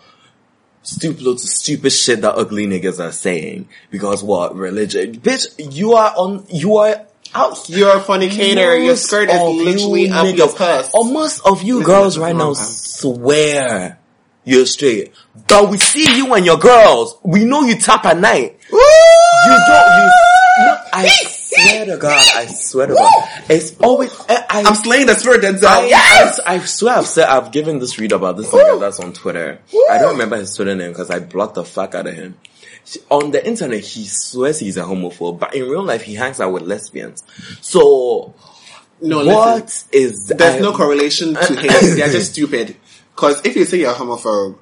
stoop 0.83 1.21
low 1.21 1.33
to 1.33 1.39
stupid 1.39 1.91
shit 1.91 2.21
that 2.21 2.35
ugly 2.35 2.65
niggas 2.65 2.99
are 3.03 3.11
saying. 3.11 3.67
Because 3.91 4.23
what? 4.23 4.55
Religion. 4.55 5.15
Bitch, 5.19 5.47
you 5.57 5.93
are 5.93 6.13
on, 6.15 6.45
you 6.49 6.77
are 6.77 7.01
out. 7.33 7.69
You're 7.69 7.97
a 7.97 7.99
fornicator. 7.99 8.77
Your 8.77 8.95
skirt 8.95 9.29
is 9.29 9.41
literally 9.41 10.07
you 10.07 10.13
up 10.13 10.25
your 10.35 10.47
niggas- 10.47 10.55
puss. 10.55 10.91
Or 10.93 11.05
most 11.05 11.41
of 11.45 11.63
you 11.63 11.79
Listen, 11.79 11.91
girls 11.93 12.17
right 12.17 12.35
now 12.35 12.53
swear 12.53 13.99
you're 14.45 14.65
straight. 14.65 15.11
But 15.47 15.69
we 15.69 15.77
see 15.77 16.15
you 16.17 16.33
and 16.33 16.45
your 16.45 16.57
girls. 16.57 17.17
We 17.23 17.43
know 17.43 17.61
you 17.63 17.75
tap 17.75 18.05
at 18.05 18.17
night. 18.17 18.57
Woo! 18.71 18.79
You 18.79 19.57
don't. 19.67 19.97
You. 19.97 20.11
No, 20.57 20.77
I 20.93 21.07
swear 21.27 21.85
to 21.87 21.97
God. 21.97 22.25
I 22.35 22.45
swear 22.45 22.87
to 22.87 22.93
God. 22.93 23.29
It's 23.49 23.75
always. 23.79 24.17
I. 24.29 24.45
I 24.49 24.63
I'm 24.63 24.75
slaying 24.75 25.07
the 25.07 25.15
spirit 25.15 25.41
that's 25.41 25.63
out. 25.63 25.83
I, 25.83 25.87
Yes! 25.87 26.39
I, 26.45 26.55
I 26.55 26.59
swear 26.59 26.95
I've 26.97 27.05
said 27.07 27.27
I've 27.27 27.51
given 27.51 27.79
this 27.79 27.99
read 27.99 28.13
about 28.13 28.37
this 28.37 28.49
nigga 28.51 28.79
that's 28.79 28.99
on 29.01 29.11
Twitter. 29.11 29.59
I 29.91 29.97
don't 29.97 30.13
remember 30.13 30.37
his 30.37 30.55
Twitter 30.55 30.75
name 30.75 30.91
because 30.91 31.09
I 31.09 31.19
blocked 31.19 31.55
the 31.55 31.65
fuck 31.65 31.93
out 31.95 32.07
of 32.07 32.13
him. 32.15 32.37
On 33.09 33.31
the 33.31 33.45
internet, 33.45 33.79
he 33.83 34.05
swears 34.05 34.59
he's 34.59 34.77
a 34.77 34.83
homophobe, 34.83 35.39
but 35.39 35.55
in 35.55 35.63
real 35.67 35.83
life, 35.83 36.03
he 36.03 36.13
hangs 36.13 36.39
out 36.39 36.53
with 36.53 36.61
lesbians. 36.63 37.23
So, 37.59 38.35
No, 39.01 39.17
listen. 39.23 39.33
what 39.33 39.83
is 39.91 40.27
There's 40.27 40.55
I- 40.55 40.59
no 40.59 40.71
correlation 40.71 41.33
to 41.33 41.55
hate. 41.59 41.69
They're 41.95 42.09
just 42.11 42.31
stupid. 42.33 42.75
Cause 43.15 43.41
if 43.45 43.55
you 43.55 43.65
say 43.65 43.79
you're 43.79 43.91
a 43.91 43.93
homophobe, 43.93 44.57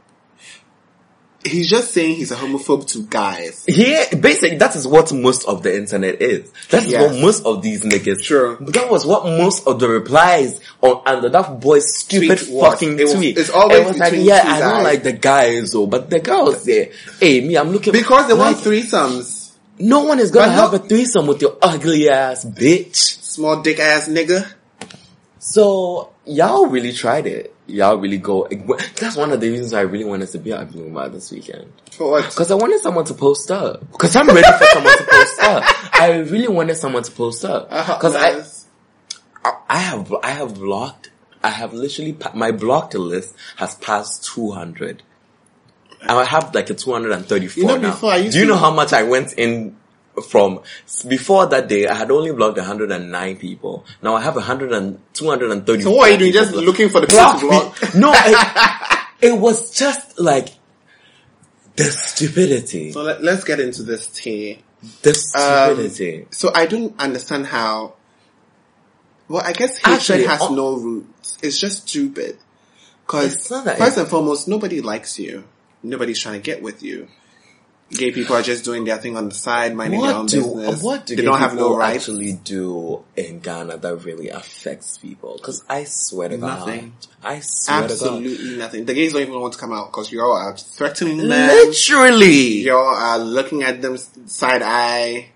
he's 1.44 1.70
just 1.70 1.92
saying 1.92 2.16
he's 2.16 2.32
a 2.32 2.36
homophobe 2.36 2.88
to 2.88 3.04
guys. 3.04 3.66
Yeah, 3.68 4.14
basically, 4.16 4.58
that 4.60 4.76
is 4.76 4.88
what 4.88 5.12
most 5.12 5.46
of 5.46 5.64
the 5.64 5.76
internet 5.76 6.22
is. 6.22 6.52
That's 6.70 6.88
Yes. 6.88 7.02
what 7.12 7.20
most 7.22 7.46
of 7.46 7.62
these 7.62 7.84
niggas. 7.84 8.24
True. 8.24 8.58
But 8.62 8.74
that 8.76 8.90
was 8.90 9.06
what 9.06 9.26
most 9.26 9.68
of 9.68 9.80
the 9.80 9.90
replies 9.90 10.62
on 10.82 11.02
under 11.06 11.30
that 11.30 11.60
boy's 11.60 11.94
stupid 11.96 12.38
Tweet 12.40 12.62
fucking 12.62 13.00
It 13.00 13.04
was- 13.04 13.14
tweet. 13.14 13.38
it's 13.38 13.50
always 13.50 13.80
it 13.80 13.88
was 13.88 13.98
like, 13.98 14.14
yeah, 14.16 14.42
I 14.46 14.60
don't 14.60 14.84
like 14.84 15.04
the 15.04 15.14
guys, 15.14 15.72
though, 15.72 15.88
but 15.88 16.10
the 16.10 16.20
girls 16.20 16.64
there. 16.64 16.90
Hey, 17.20 17.42
me, 17.42 17.58
I'm 17.58 17.72
looking 17.72 17.92
Because 17.92 18.28
they 18.28 18.34
want 18.36 18.56
like, 18.58 18.64
threesomes. 18.66 19.50
No 19.80 20.02
one 20.02 20.20
is 20.20 20.30
gonna 20.32 20.52
have 20.52 20.74
a 20.76 20.80
threesome 20.80 21.26
with 21.28 21.42
your 21.42 21.58
ugly 21.62 22.08
ass 22.08 22.46
bitch. 22.46 22.96
Small 23.24 23.62
dick 23.64 23.80
ass 23.80 24.08
nigga. 24.08 24.46
So 25.40 26.10
y'all 26.26 26.68
really 26.68 26.94
tried 26.94 27.26
it. 27.28 27.53
Y'all 27.74 27.98
really 27.98 28.20
go. 28.20 28.48
That's 29.00 29.16
one 29.16 29.32
of 29.32 29.42
the 29.42 29.50
reasons 29.50 29.74
I 29.74 29.82
really 29.82 30.06
wanted 30.06 30.30
to 30.30 30.38
be 30.38 30.52
at 30.54 30.72
Bloom 30.72 30.94
Bar 30.94 31.10
this 31.10 31.32
weekend. 31.32 31.74
For 31.92 32.12
what? 32.12 32.26
Because 32.30 32.52
I 32.52 32.56
wanted 32.56 32.80
someone 32.82 33.04
to 33.06 33.16
post 33.16 33.50
up. 33.50 33.80
Because 33.92 34.16
I'm 34.16 34.28
ready 34.28 34.44
for 34.44 34.66
someone 34.74 34.96
to 34.96 35.04
post 35.10 35.40
up. 35.42 35.64
I 36.00 36.18
really 36.20 36.48
wanted 36.50 36.76
someone 36.76 37.02
to 37.02 37.12
post 37.12 37.44
up. 37.44 37.68
Because 37.70 38.16
I, 38.16 38.34
Nice. 38.34 38.66
I 39.44 39.54
I 39.70 39.78
have 39.80 40.14
I 40.22 40.30
have 40.30 40.54
blocked. 40.54 41.10
I 41.44 41.50
have 41.50 41.74
literally 41.74 42.16
my 42.36 42.52
blocked 42.52 42.94
list 42.94 43.36
has 43.56 43.74
passed 43.74 44.24
two 44.24 44.52
hundred. 44.52 45.02
I 46.08 46.24
have 46.26 46.54
like 46.54 46.70
a 46.70 46.76
two 46.76 46.92
hundred 46.94 47.14
and 47.14 47.26
thirty 47.26 47.48
four 47.48 47.62
You 47.62 47.68
know, 47.70 47.78
now. 47.78 47.92
before 47.92 48.12
I 48.12 48.18
used 48.18 48.34
Do 48.34 48.40
you 48.40 48.46
know 48.46 48.56
how 48.58 48.72
much 48.72 48.94
I 48.94 49.02
went 49.02 49.34
in 49.34 49.76
from 50.30 50.62
before 51.08 51.48
that 51.48 51.68
day? 51.68 51.88
I 51.88 51.94
had 51.96 52.12
only 52.12 52.32
blocked 52.32 52.58
one 52.58 52.66
hundred 52.66 52.92
and 52.92 53.12
nine 53.12 53.38
people. 53.38 53.86
Now 54.02 54.16
I 54.16 54.22
have 54.22 54.38
a 54.38 54.42
hundred 54.42 54.72
and 54.72 55.00
two 55.14 55.28
hundred 55.30 55.52
and 55.52 55.66
thirty. 55.66 55.84
So 55.84 55.92
what 55.92 56.10
are 56.10 56.14
you 56.14 56.18
doing? 56.20 56.34
Just 56.34 56.54
looking 56.54 56.90
for 56.90 57.02
the 57.02 57.08
people 57.08 57.34
to 57.40 57.48
block? 57.48 57.96
No, 57.96 58.12
it, 58.16 59.00
it 59.34 59.40
was 59.40 59.72
just 59.78 60.20
like 60.20 60.50
the 61.76 61.86
stupidity. 61.86 62.92
So 62.92 63.02
let, 63.02 63.24
let's 63.24 63.44
get 63.44 63.60
into 63.60 63.84
this 63.84 64.08
tea. 64.08 64.60
The 65.02 65.10
Um, 65.12 65.76
stupidity. 65.76 66.28
So 66.32 66.52
I 66.54 66.66
don't 66.66 66.94
understand 67.00 67.48
how. 67.48 67.94
Well, 69.30 69.42
I 69.44 69.54
guess 69.54 69.78
hatred 69.78 69.96
Actually, 69.96 70.24
has 70.26 70.42
oh- 70.42 70.54
no 70.54 70.76
roots. 70.76 71.38
It's 71.42 71.58
just 71.60 71.88
stupid. 71.88 72.38
Because 73.06 73.34
It's 73.36 73.50
not 73.52 73.66
that 73.66 73.78
first 73.78 73.98
it- 73.98 74.02
and 74.02 74.10
foremost, 74.10 74.48
nobody 74.48 74.82
likes 74.82 75.18
you. 75.18 75.46
Nobody's 75.82 76.20
trying 76.20 76.36
to 76.36 76.42
get 76.42 76.62
with 76.62 76.84
you. 76.84 77.08
Gay 77.94 78.12
people 78.12 78.36
are 78.36 78.42
just 78.42 78.66
doing 78.66 78.84
their 78.86 78.98
thing 78.98 79.16
on 79.16 79.30
the 79.30 79.36
side, 79.36 79.76
minding 79.76 80.02
their 80.02 80.16
own 80.16 80.26
do 80.26 80.42
business. 80.42 80.84
what 80.84 81.06
do 81.06 81.16
they 81.16 81.22
gay 81.22 81.26
don't 81.28 81.40
have 81.40 81.54
no 81.54 81.70
people 81.70 81.78
rights. 81.78 81.96
actually 82.10 82.34
do 82.34 83.04
in 83.16 83.40
Ghana 83.40 83.78
that 83.78 83.96
really 83.98 84.30
affects 84.30 84.98
people? 84.98 85.36
Because 85.38 85.64
I 85.70 85.84
swear 85.84 86.30
to 86.30 86.38
Nothing. 86.38 86.90
God, 86.90 87.08
I 87.24 87.40
swear 87.42 87.78
to 87.80 87.84
Absolutely 87.94 88.58
nothing. 88.58 88.86
The 88.86 88.94
gays 88.94 89.14
don't 89.14 89.22
even 89.22 89.40
want 89.40 89.54
to 89.54 89.60
come 89.60 89.72
out 89.74 89.92
because 89.92 90.12
you 90.12 90.22
all 90.22 90.34
are 90.34 90.58
threatening 90.58 91.18
God, 91.18 91.30
them. 91.30 91.48
literally. 91.48 92.62
You 92.64 92.76
all 92.76 92.96
are 92.96 93.20
looking 93.20 93.64
at 93.64 93.82
them 93.82 93.98
side 93.98 94.62
eye. 94.64 95.30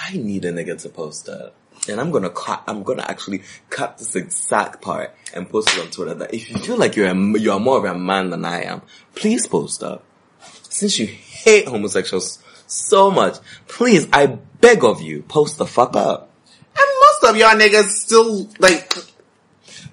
I 0.00 0.16
need 0.16 0.44
a 0.44 0.52
nigga 0.52 0.80
to 0.82 0.88
post 0.88 1.28
up. 1.28 1.54
And 1.88 2.00
I'm 2.00 2.10
gonna 2.10 2.30
cut, 2.30 2.62
I'm 2.66 2.82
gonna 2.82 3.04
actually 3.08 3.42
cut 3.70 3.98
this 3.98 4.14
exact 4.16 4.82
part 4.82 5.14
and 5.34 5.48
post 5.48 5.74
it 5.76 5.80
on 5.80 5.90
Twitter 5.90 6.14
that 6.14 6.34
if 6.34 6.50
you 6.50 6.58
feel 6.58 6.76
like 6.76 6.96
you're 6.96 7.08
a, 7.08 7.38
you 7.38 7.52
are 7.52 7.60
more 7.60 7.78
of 7.78 7.84
a 7.84 7.98
man 7.98 8.30
than 8.30 8.44
I 8.44 8.62
am, 8.64 8.82
please 9.14 9.46
post 9.46 9.82
up. 9.82 10.04
Since 10.68 10.98
you 10.98 11.06
hate 11.44 11.68
homosexuals 11.68 12.38
so 12.66 13.10
much, 13.10 13.36
please, 13.66 14.06
I 14.12 14.26
beg 14.26 14.84
of 14.84 15.00
you, 15.00 15.22
post 15.22 15.58
the 15.58 15.66
fuck 15.66 15.96
up. 15.96 16.30
And 16.76 16.86
most 17.00 17.30
of 17.30 17.36
y'all 17.36 17.56
niggas 17.58 17.88
still 17.88 18.48
like, 18.58 18.92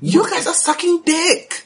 you 0.01 0.29
guys 0.29 0.47
are 0.47 0.53
sucking 0.53 1.01
dick. 1.05 1.65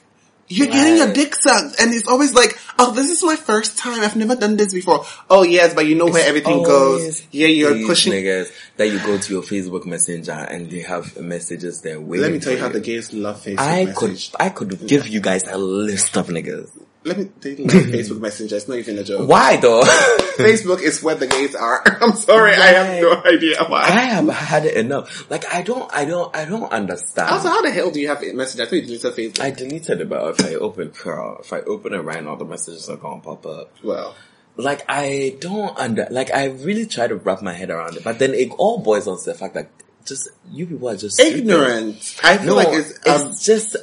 You're 0.52 0.66
getting 0.66 0.98
your 0.98 1.14
dick 1.14 1.36
sucked, 1.36 1.80
and 1.80 1.94
it's 1.94 2.08
always 2.08 2.34
like, 2.34 2.58
"Oh, 2.80 2.92
this 2.92 3.12
is 3.12 3.24
my 3.24 3.36
first 3.36 3.78
time. 3.78 4.02
I've 4.02 4.16
never 4.16 4.36
done 4.36 4.58
this 4.58 4.74
before." 4.74 5.06
Oh 5.30 5.44
yes, 5.44 5.76
but 5.76 5.86
you 5.86 5.94
know 5.94 6.08
where 6.08 6.28
everything 6.28 6.64
goes. 6.64 7.22
Yeah, 7.30 7.46
you're 7.46 7.86
pushing. 7.86 8.14
niggas 8.14 8.52
that 8.78 8.88
you 8.88 8.98
go 8.98 9.20
to 9.20 9.34
your 9.34 9.44
Facebook 9.44 9.86
Messenger 9.86 10.32
and 10.32 10.68
they 10.72 10.80
have 10.80 11.16
messages 11.22 11.82
there 11.82 12.02
waiting. 12.02 12.24
Let 12.24 12.32
me 12.32 12.40
tell 12.40 12.54
you 12.54 12.60
how 12.60 12.70
the 12.70 12.80
gays 12.80 13.14
love 13.14 13.44
Facebook 13.44 13.60
I 13.60 13.86
message. 13.86 14.32
could, 14.32 14.42
I 14.42 14.50
could 14.50 14.88
give 14.88 15.08
you 15.08 15.22
guys 15.22 15.44
a 15.48 15.60
list 15.60 16.18
of 16.18 16.30
niggas. 16.30 16.72
Let 17.06 17.18
me 17.18 17.30
they 17.40 17.56
love 17.56 17.72
Facebook 17.72 18.20
Messenger. 18.20 18.58
It's 18.58 18.68
not 18.68 18.78
even 18.78 18.98
a 19.00 19.04
joke. 19.06 19.28
Why 19.30 19.56
though? 19.58 19.82
Facebook 20.38 20.82
is 20.82 21.02
where 21.02 21.16
the 21.16 21.28
gays 21.28 21.56
are. 21.56 21.82
I'm 22.02 22.12
sorry, 22.14 22.54
I 22.54 22.68
have 22.74 23.02
no 23.02 23.22
idea 23.24 23.64
why. 23.68 23.84
I 23.84 23.90
have 24.02 24.28
had 24.28 24.66
it 24.66 24.76
enough. 24.76 25.30
Like 25.30 25.46
I 25.54 25.62
don't, 25.62 25.90
I 25.94 26.04
don't, 26.06 26.36
I 26.36 26.46
don't 26.46 26.72
understand. 26.72 27.30
also, 27.30 27.48
how 27.50 27.62
the 27.62 27.72
hell 27.72 27.90
do 27.92 28.00
you 28.02 28.10
have 28.10 28.22
a 28.24 28.34
message? 28.34 28.60
I 28.62 28.66
thought 28.66 28.76
you 28.76 28.82
deleted 28.82 29.14
Facebook. 29.14 29.40
I 29.42 29.52
deleted 29.52 30.02
it, 30.02 30.10
but 30.10 30.40
if 30.40 30.46
I 30.46 30.56
open 30.56 30.90
Curl, 30.92 31.38
if 31.40 31.54
I 31.54 31.60
open 31.62 31.94
it 31.94 32.00
right 32.00 32.24
now, 32.24 32.36
the 32.36 32.46
messages 32.46 32.90
are 32.90 32.98
gonna 32.98 33.22
pop 33.22 33.46
up. 33.46 33.72
well, 33.84 34.16
Like 34.58 34.84
I 34.90 35.38
don't 35.40 35.78
under, 35.80 36.06
like 36.12 36.32
I 36.34 36.48
really 36.48 36.86
try 36.86 37.08
to 37.08 37.16
wrap 37.16 37.42
my 37.42 37.54
head 37.54 37.70
around 37.70 37.96
it, 37.96 38.04
but 38.04 38.20
then 38.20 38.34
it 38.34 38.50
all 38.58 38.80
boils 38.80 39.06
down 39.06 39.18
to 39.20 39.26
the 39.26 39.36
fact 39.36 39.54
that 39.54 39.70
just 40.06 40.28
you 40.52 40.66
people 40.66 40.90
are 40.90 40.98
just 40.98 41.16
stupid. 41.16 41.40
ignorant. 41.40 42.20
I 42.24 42.38
feel 42.38 42.48
No, 42.48 42.56
like 42.56 42.68
it's, 42.72 42.92
it's 42.92 43.08
um, 43.08 43.34
just 43.42 43.76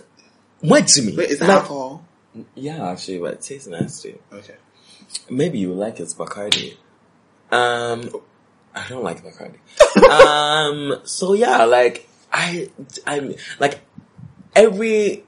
what 0.61 0.87
to 0.89 1.03
me. 1.03 1.17
wait, 1.17 1.31
is 1.31 1.41
it 1.41 1.47
like, 1.47 1.51
alcohol? 1.63 2.06
Yeah, 2.55 2.91
actually, 2.91 3.19
but 3.19 3.35
it 3.35 3.41
tastes 3.43 3.67
nasty. 3.69 4.17
Okay. 4.33 4.55
Maybe 5.31 5.59
you 5.59 5.73
like 5.73 6.01
it's 6.01 6.15
Bacardi. 6.15 6.77
Um, 7.51 8.11
I 8.75 8.87
don't 8.89 9.05
like 9.05 9.23
Bacardi. 9.25 9.59
um, 10.11 11.01
so 11.05 11.33
yeah, 11.35 11.65
like 11.65 12.09
I, 12.33 12.71
I'm 13.07 13.35
like 13.61 13.81
every. 14.55 15.25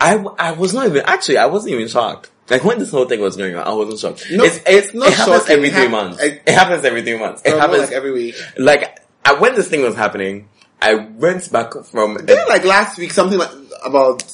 I 0.00 0.16
I 0.38 0.52
was 0.52 0.74
not 0.74 0.86
even 0.86 1.02
actually 1.06 1.38
I 1.38 1.46
wasn't 1.46 1.74
even 1.74 1.86
shocked. 1.88 2.30
Like 2.50 2.64
when 2.64 2.78
this 2.80 2.90
whole 2.90 3.04
thing 3.04 3.20
was 3.20 3.36
going 3.36 3.54
on, 3.54 3.66
I 3.66 3.72
wasn't 3.72 4.00
shocked. 4.00 4.26
No, 4.32 4.44
it's 4.44 4.60
it's 4.66 4.94
not 4.94 5.08
it 5.08 5.14
happens 5.14 5.48
every 5.48 5.70
three 5.70 5.88
months. 5.88 6.20
it- 6.20 6.42
It 6.46 6.54
happens 6.54 6.84
every 6.84 7.02
three 7.02 7.18
months. 7.18 7.42
It 7.44 7.56
happens 7.56 7.82
like 7.82 7.92
every 7.92 8.10
week. 8.12 8.34
like 8.58 8.98
I, 9.24 9.34
when 9.34 9.54
this 9.54 9.68
thing 9.68 9.82
was 9.82 9.94
happening. 9.94 10.48
I 10.84 10.94
went 10.94 11.52
back 11.52 11.74
from 11.84 12.16
Didn't 12.16 12.48
like 12.48 12.64
last 12.64 12.98
week 12.98 13.12
something 13.12 13.38
like 13.38 13.52
about 13.84 14.24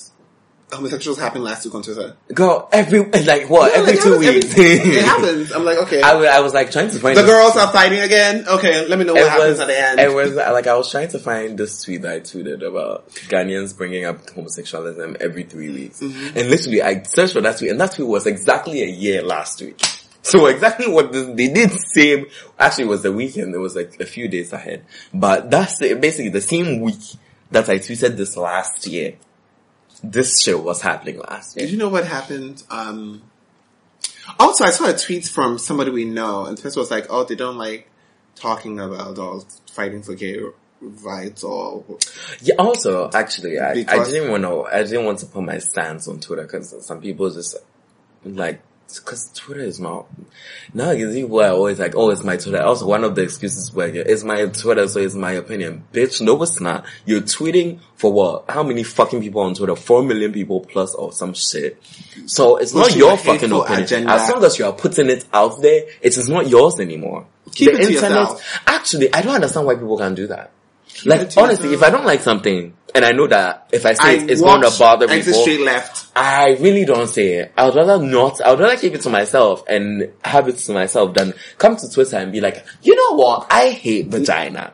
homosexuals 0.72 1.18
happened 1.18 1.44
last 1.44 1.64
week 1.64 1.74
on 1.74 1.82
Twitter? 1.82 2.16
girl 2.34 2.68
every 2.72 3.00
like 3.04 3.48
what 3.48 3.72
every 3.74 3.94
two 3.96 4.12
happens 4.18 4.18
weeks. 4.18 4.50
every- 4.58 4.64
it 4.98 5.04
happens. 5.12 5.52
I'm 5.52 5.64
like, 5.64 5.78
okay. 5.78 6.02
I, 6.02 6.12
I 6.36 6.40
was 6.40 6.52
like 6.54 6.70
trying 6.70 6.90
to 6.90 6.98
find 6.98 7.16
the 7.16 7.22
this- 7.22 7.30
girls 7.30 7.56
are 7.56 7.72
fighting 7.72 8.00
again. 8.00 8.46
Okay, 8.48 8.86
let 8.86 8.98
me 8.98 9.04
know 9.04 9.14
what 9.14 9.22
it 9.22 9.28
happens 9.30 9.50
was, 9.52 9.60
at 9.60 9.66
the 9.68 9.80
end. 9.80 10.00
It 10.00 10.12
was 10.14 10.34
like 10.34 10.66
I 10.66 10.74
was 10.76 10.90
trying 10.90 11.08
to 11.08 11.18
find 11.18 11.58
this 11.58 11.82
tweet 11.82 12.02
that 12.02 12.12
I 12.12 12.20
tweeted 12.20 12.66
about 12.66 13.08
Ghanaians 13.10 13.76
bringing 13.76 14.04
up 14.04 14.26
homosexualism 14.26 15.16
every 15.20 15.44
three 15.44 15.70
weeks, 15.70 16.00
Mm-hmm. 16.00 16.36
and 16.38 16.50
literally 16.50 16.82
I 16.82 17.02
searched 17.02 17.32
for 17.34 17.40
that 17.40 17.58
tweet, 17.58 17.70
and 17.70 17.80
that 17.80 17.92
tweet 17.92 18.08
was 18.08 18.26
exactly 18.26 18.82
a 18.82 18.86
year 18.86 19.22
last 19.22 19.60
week. 19.60 19.80
So 20.20 20.44
exactly 20.46 20.88
what 20.88 21.10
this, 21.12 21.26
they 21.36 21.48
did 21.48 21.70
same. 21.70 22.26
Actually, 22.58 22.84
it 22.84 22.88
was 22.88 23.02
the 23.02 23.12
weekend. 23.12 23.54
It 23.54 23.58
was 23.58 23.74
like 23.74 23.98
a 23.98 24.04
few 24.04 24.28
days 24.28 24.52
ahead, 24.52 24.84
but 25.14 25.50
that's 25.50 25.78
the- 25.78 25.94
basically 25.94 26.28
the 26.28 26.42
same 26.42 26.80
week 26.82 27.00
that 27.52 27.66
I 27.70 27.78
tweeted 27.78 28.16
this 28.18 28.36
last 28.36 28.86
year. 28.86 29.14
This 30.02 30.42
shit 30.42 30.62
was 30.62 30.80
happening 30.80 31.18
last 31.18 31.56
year. 31.56 31.66
Did 31.66 31.72
you 31.72 31.78
know 31.78 31.88
what 31.88 32.06
happened? 32.06 32.62
Um, 32.70 33.22
also, 34.38 34.64
I 34.64 34.70
saw 34.70 34.88
a 34.88 34.96
tweet 34.96 35.26
from 35.26 35.58
somebody 35.58 35.90
we 35.90 36.04
know, 36.04 36.46
and 36.46 36.60
person 36.60 36.80
was 36.80 36.90
like, 36.90 37.06
"Oh, 37.10 37.24
they 37.24 37.34
don't 37.34 37.58
like 37.58 37.88
talking 38.36 38.78
about 38.78 39.18
or 39.18 39.42
fighting 39.72 40.02
for 40.02 40.14
gay 40.14 40.38
rights 40.80 41.42
or 41.42 41.84
Yeah. 42.40 42.54
Also, 42.58 43.10
actually, 43.12 43.58
I, 43.58 43.84
I 43.88 44.04
didn't 44.04 44.30
want 44.30 44.44
to. 44.44 44.62
I 44.64 44.82
didn't 44.82 45.04
want 45.04 45.18
to 45.20 45.26
put 45.26 45.42
my 45.42 45.58
stance 45.58 46.08
on 46.08 46.20
Twitter 46.20 46.42
because 46.42 46.86
some 46.86 47.00
people 47.00 47.30
just 47.30 47.56
like 48.24 48.60
because 48.96 49.30
Twitter 49.34 49.60
is 49.60 49.78
not. 49.78 50.06
Now 50.72 50.94
people 50.94 51.40
are 51.40 51.50
always 51.50 51.78
like, 51.78 51.94
"Oh, 51.94 52.10
it's 52.10 52.24
my 52.24 52.36
Twitter." 52.36 52.62
Also, 52.62 52.86
one 52.86 53.04
of 53.04 53.14
the 53.14 53.22
excuses 53.22 53.72
where 53.72 53.88
it's 53.88 54.24
my 54.24 54.46
Twitter, 54.46 54.88
so 54.88 55.00
it's 55.00 55.14
my 55.14 55.32
opinion. 55.32 55.84
Bitch, 55.92 56.20
no, 56.20 56.42
it's 56.42 56.60
not. 56.60 56.86
You're 57.04 57.20
tweeting 57.20 57.80
for 57.96 58.12
what? 58.12 58.44
How 58.48 58.62
many 58.62 58.82
fucking 58.82 59.20
people 59.20 59.42
on 59.42 59.54
Twitter? 59.54 59.76
Four 59.76 60.02
million 60.02 60.32
people 60.32 60.60
plus 60.60 60.94
or 60.94 61.12
some 61.12 61.34
shit. 61.34 61.82
So 62.26 62.56
it's 62.56 62.74
not 62.74 62.96
your 62.96 63.16
fucking 63.16 63.52
opinion. 63.52 63.82
agenda. 63.82 64.12
As 64.12 64.30
long 64.30 64.44
as 64.44 64.58
you 64.58 64.64
are 64.64 64.72
putting 64.72 65.10
it 65.10 65.26
out 65.32 65.60
there, 65.60 65.84
it 66.00 66.16
is 66.16 66.28
not 66.28 66.48
yours 66.48 66.80
anymore. 66.80 67.26
Keep 67.52 67.74
it 67.74 67.84
to 67.84 67.92
yourself. 67.92 68.60
Actually, 68.66 69.12
I 69.12 69.20
don't 69.22 69.34
understand 69.34 69.66
why 69.66 69.74
people 69.74 69.98
can 69.98 70.14
do 70.14 70.28
that. 70.28 70.50
Like 71.04 71.22
it 71.22 71.30
to 71.30 71.40
honestly, 71.40 71.74
if. 71.74 71.82
I 71.82 71.90
don't 71.90 72.06
like 72.06 72.22
something, 72.22 72.74
and 72.94 73.04
I 73.04 73.12
know 73.12 73.26
that 73.26 73.68
if 73.72 73.84
I 73.84 73.92
say 73.92 74.02
I 74.02 74.12
it, 74.24 74.30
it's 74.30 74.40
going 74.40 74.62
to 74.62 74.76
bother 74.78 75.08
people, 75.08 75.32
Straight 75.32 75.60
Left. 75.60 76.06
I 76.16 76.56
really 76.60 76.84
don't 76.84 77.08
say 77.08 77.34
it. 77.34 77.52
I 77.56 77.66
would 77.66 77.74
rather 77.74 77.98
not. 78.04 78.40
I 78.40 78.50
would 78.50 78.60
rather 78.60 78.76
keep 78.76 78.94
it 78.94 79.02
to 79.02 79.10
myself 79.10 79.64
and 79.68 80.12
have 80.24 80.48
it 80.48 80.56
to 80.58 80.72
myself 80.72 81.14
than 81.14 81.34
come 81.58 81.76
to 81.76 81.90
Twitter 81.90 82.16
and 82.16 82.32
be 82.32 82.40
like, 82.40 82.64
you 82.82 82.96
know 82.96 83.16
what? 83.16 83.46
I 83.50 83.70
hate 83.70 84.08
vagina. 84.08 84.72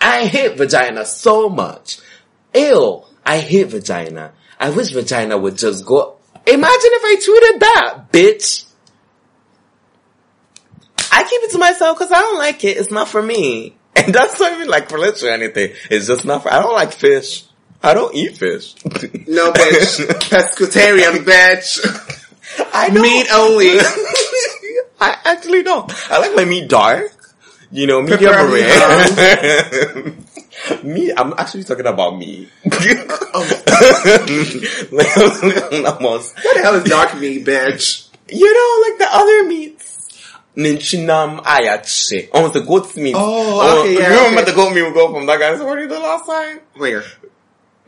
I 0.00 0.26
hate 0.26 0.56
vagina 0.56 1.04
so 1.04 1.48
much. 1.48 1.98
Ew. 2.54 3.02
I 3.24 3.38
hate 3.38 3.68
vagina. 3.68 4.32
I 4.60 4.70
wish 4.70 4.90
vagina 4.90 5.36
would 5.36 5.56
just 5.56 5.84
go. 5.84 6.16
Imagine 6.46 6.90
if 6.92 7.04
I 7.04 7.16
tweeted 7.16 7.60
that, 7.60 8.12
bitch. 8.12 8.64
I 11.10 11.24
keep 11.24 11.42
it 11.42 11.50
to 11.52 11.58
myself 11.58 11.98
because 11.98 12.12
I 12.12 12.20
don't 12.20 12.38
like 12.38 12.62
it. 12.64 12.76
It's 12.76 12.90
not 12.90 13.08
for 13.08 13.22
me. 13.22 13.75
And 13.96 14.14
that's 14.14 14.38
not 14.38 14.52
even 14.52 14.68
like 14.68 14.90
religion 14.90 15.28
or 15.28 15.32
anything. 15.32 15.72
It's 15.90 16.06
just 16.06 16.24
not 16.24 16.46
I 16.46 16.60
don't 16.60 16.74
like 16.74 16.92
fish. 16.92 17.44
I 17.82 17.94
don't 17.94 18.14
eat 18.14 18.36
fish. 18.36 18.74
No, 19.26 19.52
bitch. 19.52 20.06
Pescatarian, 20.30 21.24
bitch. 21.24 21.80
I 22.72 22.88
know. 22.88 23.02
Meat 23.02 23.26
only. 23.32 23.78
I 25.00 25.16
actually 25.24 25.62
don't. 25.62 25.90
I 26.10 26.18
like 26.18 26.34
my 26.34 26.44
meat 26.44 26.68
dark. 26.68 27.12
You 27.70 27.86
know, 27.86 28.00
medium 28.02 28.32
rare. 28.32 30.14
me, 30.82 31.12
I'm 31.16 31.34
actually 31.36 31.64
talking 31.64 31.86
about 31.86 32.16
me. 32.16 32.48
Oh. 33.34 33.44
like, 34.92 35.16
almost. 35.86 36.36
What 36.36 36.54
the 36.54 36.62
hell 36.62 36.74
is 36.76 36.84
dark 36.84 37.18
meat, 37.18 37.44
bitch? 37.44 38.08
You 38.28 38.52
know, 38.52 38.88
like 38.88 38.98
the 38.98 39.08
other 39.10 39.44
meats. 39.44 39.75
Ninchinam 40.56 41.42
ayache. 41.42 42.30
Almost 42.32 42.54
the 42.54 42.60
goat's 42.60 42.96
meat. 42.96 43.14
Oh, 43.16 43.82
okay, 43.82 43.94
yeah, 43.94 44.08
You 44.08 44.16
remember 44.16 44.40
okay. 44.40 44.50
the 44.50 44.56
goat 44.56 44.74
meat 44.74 44.82
we 44.82 44.92
got 44.94 45.12
from 45.12 45.26
that 45.26 45.38
guy's 45.38 45.58
party 45.60 45.86
the 45.86 45.98
last 45.98 46.26
time? 46.26 46.60
Where? 46.76 47.04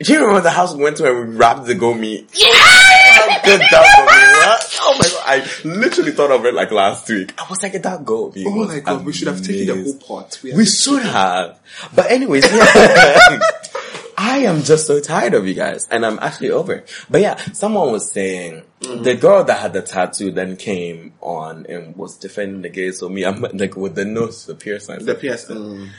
Do 0.00 0.12
you 0.12 0.20
remember 0.20 0.42
the 0.42 0.50
house 0.50 0.74
we 0.74 0.84
went 0.84 0.96
to 0.98 1.08
and 1.08 1.30
we 1.30 1.36
wrapped 1.36 1.64
the 1.66 1.74
goat 1.74 1.94
meat? 1.94 2.28
Yeah! 2.32 2.46
Good 3.44 3.60
job, 3.70 3.84
goat 3.96 4.04
meat. 4.04 4.28
What? 4.38 4.78
Oh, 4.80 4.94
oh 4.94 4.98
my 4.98 5.08
god, 5.08 5.22
I 5.26 5.68
literally 5.68 6.12
thought 6.12 6.30
of 6.30 6.44
it 6.44 6.54
like 6.54 6.70
last 6.70 7.08
week. 7.08 7.32
I 7.38 7.46
was 7.48 7.62
like, 7.62 7.72
that 7.72 8.04
goat 8.04 8.36
meat 8.36 8.46
Oh 8.46 8.66
my 8.66 8.80
god, 8.80 9.04
we 9.04 9.12
should 9.12 9.28
have 9.28 9.42
taken 9.42 9.66
the 9.66 9.82
whole 9.82 9.94
pot. 9.98 10.38
We 10.42 10.66
should 10.66 11.02
have. 11.02 11.58
But 11.94 12.10
anyways, 12.12 12.44
yeah. 12.44 13.40
I 14.20 14.38
am 14.38 14.64
just 14.64 14.88
so 14.88 14.98
tired 14.98 15.34
of 15.34 15.46
you 15.46 15.54
guys 15.54 15.86
and 15.92 16.04
I'm 16.04 16.18
actually 16.18 16.50
over 16.50 16.72
it. 16.72 16.90
But 17.08 17.20
yeah, 17.20 17.36
someone 17.52 17.92
was 17.92 18.10
saying 18.10 18.64
the 18.80 19.14
girl 19.14 19.44
that 19.44 19.60
had 19.60 19.72
the 19.72 19.80
tattoo 19.80 20.32
then 20.32 20.56
came 20.56 21.12
on 21.20 21.66
and 21.66 21.94
was 21.94 22.16
defending 22.16 22.62
the 22.62 22.68
gays. 22.68 22.98
So 22.98 23.08
me, 23.08 23.24
I'm 23.24 23.40
like 23.40 23.76
with 23.76 23.94
the 23.94 24.04
nose, 24.04 24.44
the 24.46 24.56
piercing. 24.56 25.04
The 25.04 25.14
PS. 25.14 25.46
Mm. 25.46 25.90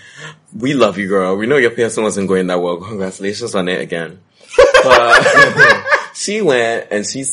We 0.54 0.74
love 0.74 0.98
you, 0.98 1.08
girl. 1.08 1.38
We 1.38 1.48
know 1.48 1.56
your 1.56 1.72
piercing 1.72 2.04
wasn't 2.04 2.28
going 2.28 2.48
that 2.48 2.62
well. 2.62 2.76
Congratulations 2.76 3.56
on 3.56 3.70
it 3.70 3.80
again. 3.80 4.20
But 4.84 5.86
she 6.14 6.42
went 6.42 6.88
and 6.92 7.06
she 7.06 7.24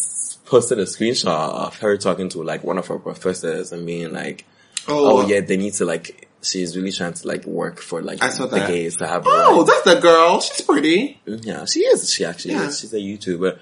posted 0.44 0.79
a 0.79 0.85
screenshot 0.85 1.27
of 1.66 1.79
her 1.79 1.96
talking 1.96 2.29
to 2.31 2.42
like 2.42 2.62
one 2.62 2.79
of 2.79 2.87
her 2.87 2.99
professors 2.99 3.72
and 3.72 3.85
being 3.87 4.12
like, 4.12 4.44
Oh, 4.88 5.22
oh 5.22 5.27
yeah, 5.27 5.40
they 5.40 5.57
need 5.57 5.75
to 5.75 5.85
like, 5.85 6.26
she's 6.42 6.77
really 6.77 6.92
trying 6.92 7.12
to 7.14 7.27
like 7.29 7.44
work 7.44 7.81
for 7.81 8.03
like 8.03 8.22
I 8.22 8.29
saw 8.31 8.46
the 8.46 8.57
that. 8.57 8.68
gays 8.68 8.96
to 8.96 9.07
have 9.07 9.25
rights. 9.27 9.42
Oh, 9.49 9.64
that's 9.64 9.83
the 9.83 10.01
girl. 10.01 10.40
She's 10.40 10.61
pretty. 10.62 11.20
Yeah, 11.27 11.64
she 11.64 11.81
is. 11.81 12.12
She 12.12 12.25
actually 12.25 12.55
Yeah. 12.55 12.68
is. 12.68 12.81
She's 12.81 12.92
a 12.94 12.99
YouTuber. 12.99 13.59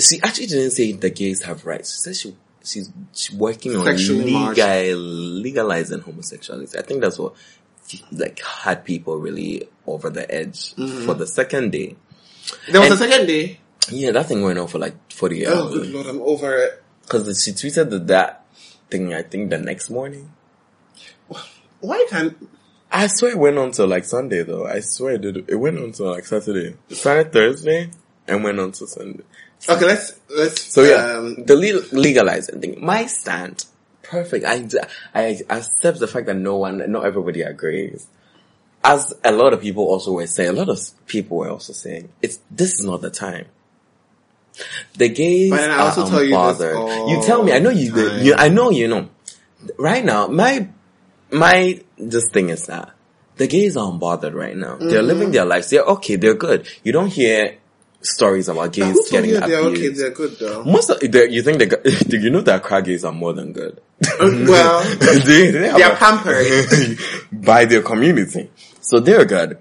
She 0.00 0.20
actually 0.22 0.46
didn't 0.46 0.70
say 0.70 0.92
the 0.92 1.10
gays 1.10 1.42
have 1.42 1.66
rights. 1.66 1.92
She 1.94 1.98
said 2.00 2.16
she 2.16 2.36
she's, 2.64 2.90
she's 3.12 3.36
working 3.36 3.76
on 3.76 3.84
Sexually 3.84 4.32
legal, 4.32 4.96
legalizing 4.98 6.00
homosexuality. 6.00 6.78
I 6.78 6.82
think 6.82 7.00
that's 7.02 7.18
what 7.18 7.34
like 8.12 8.40
had 8.40 8.84
people 8.84 9.18
really 9.18 9.68
over 9.86 10.08
the 10.08 10.32
edge 10.32 10.74
Mm-hmm. 10.76 11.04
for 11.06 11.14
the 11.14 11.26
second 11.26 11.72
day. 11.72 11.96
There 12.70 12.80
was 12.80 12.90
And- 12.92 13.00
a 13.00 13.08
second 13.10 13.26
day. 13.26 13.58
Yeah, 13.90 14.12
that 14.12 14.26
thing 14.28 14.42
went 14.42 14.58
on 14.60 14.68
for 14.68 14.78
like 14.78 14.94
forty 15.12 15.44
Oh, 15.44 15.68
good 15.68 15.78
hours 15.80 15.90
lord, 15.92 16.06
I'm 16.06 16.22
over 16.22 16.56
it. 16.56 16.82
because 17.02 17.42
she 17.42 17.50
tweeted 17.50 17.90
that, 17.90 18.06
that 18.06 18.46
thing. 18.88 19.12
I 19.12 19.22
think 19.22 19.50
the 19.50 19.58
next 19.58 19.90
morning. 19.90 20.30
Why 21.82 22.06
can't? 22.08 22.48
I 22.90 23.06
swear 23.08 23.32
it 23.32 23.38
went 23.38 23.58
on 23.58 23.72
till 23.72 23.86
like 23.86 24.04
Sunday 24.04 24.42
though. 24.42 24.66
I 24.66 24.80
swear 24.80 25.14
it 25.14 25.20
did. 25.22 25.48
It 25.48 25.56
went 25.56 25.78
on 25.78 25.92
till 25.92 26.10
like 26.10 26.24
Saturday. 26.24 26.76
It 26.88 26.94
started 26.94 27.32
Thursday 27.32 27.90
and 28.26 28.42
went 28.42 28.58
on 28.58 28.72
till 28.72 28.86
Sunday. 28.86 29.24
Okay, 29.68 29.84
let's 29.84 30.18
let's. 30.34 30.62
So 30.62 30.82
yeah, 30.82 31.18
um, 31.18 31.44
the 31.44 31.56
le- 31.56 31.98
legalizing 31.98 32.60
thing. 32.60 32.84
My 32.84 33.06
stand, 33.06 33.64
perfect. 34.02 34.44
I, 34.44 34.68
I 35.14 35.38
accept 35.50 35.98
the 36.00 36.08
fact 36.08 36.26
that 36.26 36.36
no 36.36 36.56
one, 36.56 36.90
not 36.90 37.04
everybody 37.04 37.42
agrees. 37.42 38.06
As 38.84 39.14
a 39.24 39.30
lot 39.32 39.52
of 39.52 39.60
people 39.60 39.84
also 39.84 40.12
were 40.12 40.26
saying, 40.26 40.50
a 40.50 40.52
lot 40.52 40.68
of 40.68 40.78
people 41.06 41.36
were 41.38 41.50
also 41.50 41.72
saying, 41.72 42.08
it's, 42.20 42.40
this 42.50 42.72
is 42.80 42.84
not 42.84 43.00
the 43.00 43.10
time. 43.10 43.46
The 44.96 45.08
gays 45.08 45.50
But 45.50 45.70
I 45.70 45.74
are 45.74 45.80
also 45.82 46.08
tell 46.10 46.22
you 46.22 46.30
this 46.30 46.58
unbothered. 46.58 46.76
all 46.76 47.10
You 47.10 47.22
tell 47.22 47.42
me, 47.44 47.52
I 47.52 47.60
know 47.60 47.70
you, 47.70 47.92
time. 47.92 48.22
you, 48.22 48.34
I 48.34 48.48
know 48.48 48.70
you 48.70 48.88
know. 48.88 49.08
Right 49.78 50.04
now, 50.04 50.26
my, 50.26 50.68
my, 51.32 51.80
just 52.08 52.32
thing 52.32 52.50
is 52.50 52.66
that 52.66 52.90
the 53.36 53.46
gays 53.46 53.76
aren't 53.76 53.98
bothered 54.00 54.34
right 54.34 54.56
now. 54.56 54.76
They're 54.76 54.98
Mm-hmm. 55.00 55.06
living 55.06 55.30
their 55.32 55.44
lives. 55.44 55.70
They're 55.70 55.82
okay. 55.82 56.16
They're 56.16 56.34
good. 56.34 56.68
You 56.84 56.92
don't 56.92 57.08
hear 57.08 57.58
stories 58.02 58.48
about 58.48 58.72
gays 58.72 58.92
who 58.94 59.10
getting 59.10 59.30
you 59.30 59.40
they're 59.40 59.60
okay? 59.60 59.88
They're 59.88 60.10
good 60.10 60.36
though. 60.38 60.64
Most 60.64 60.90
of 60.90 61.02
you 61.02 61.42
think 61.42 61.58
the 61.60 62.04
do 62.08 62.18
you 62.18 62.30
know 62.30 62.40
that 62.42 62.62
crack 62.62 62.84
gays 62.84 63.04
are 63.04 63.12
more 63.12 63.32
than 63.32 63.52
good? 63.52 63.80
well, 64.20 64.82
they, 64.98 65.50
they 65.52 65.68
have 65.68 65.78
they're 65.78 65.92
a- 65.92 65.96
pampered. 65.96 66.98
by 67.32 67.64
their 67.64 67.82
community, 67.82 68.50
so 68.80 68.98
they're 69.00 69.24
good. 69.24 69.58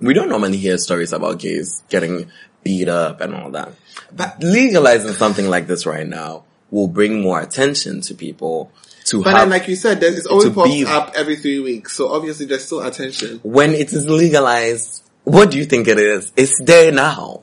We 0.00 0.12
don't 0.12 0.28
normally 0.28 0.56
hear 0.58 0.76
stories 0.78 1.12
about 1.12 1.38
gays 1.38 1.82
getting 1.88 2.30
beat 2.64 2.88
up 2.88 3.20
and 3.20 3.34
all 3.34 3.50
that. 3.52 3.72
But 4.12 4.42
legalizing 4.42 5.12
something 5.12 5.48
like 5.48 5.66
this 5.68 5.86
right 5.86 6.06
now 6.06 6.44
will 6.70 6.88
bring 6.88 7.20
more 7.22 7.40
attention 7.40 8.00
to 8.02 8.14
people 8.14 8.70
to 9.10 9.22
But 9.22 9.30
have 9.30 9.40
then, 9.40 9.50
like 9.50 9.68
you 9.68 9.76
said, 9.76 10.00
there's, 10.00 10.18
it's 10.18 10.26
always 10.26 10.50
pops 10.50 10.70
be- 10.70 10.84
up 10.86 11.12
every 11.16 11.36
three 11.36 11.60
weeks. 11.60 11.94
So 11.94 12.08
obviously, 12.12 12.46
there's 12.46 12.64
still 12.64 12.80
attention. 12.80 13.40
when 13.42 13.72
it 13.74 13.92
is 13.92 14.06
legalized. 14.06 15.04
What 15.24 15.50
do 15.50 15.58
you 15.58 15.64
think 15.66 15.88
it 15.88 15.98
is? 15.98 16.32
It's 16.36 16.58
there 16.62 16.90
now. 16.92 17.42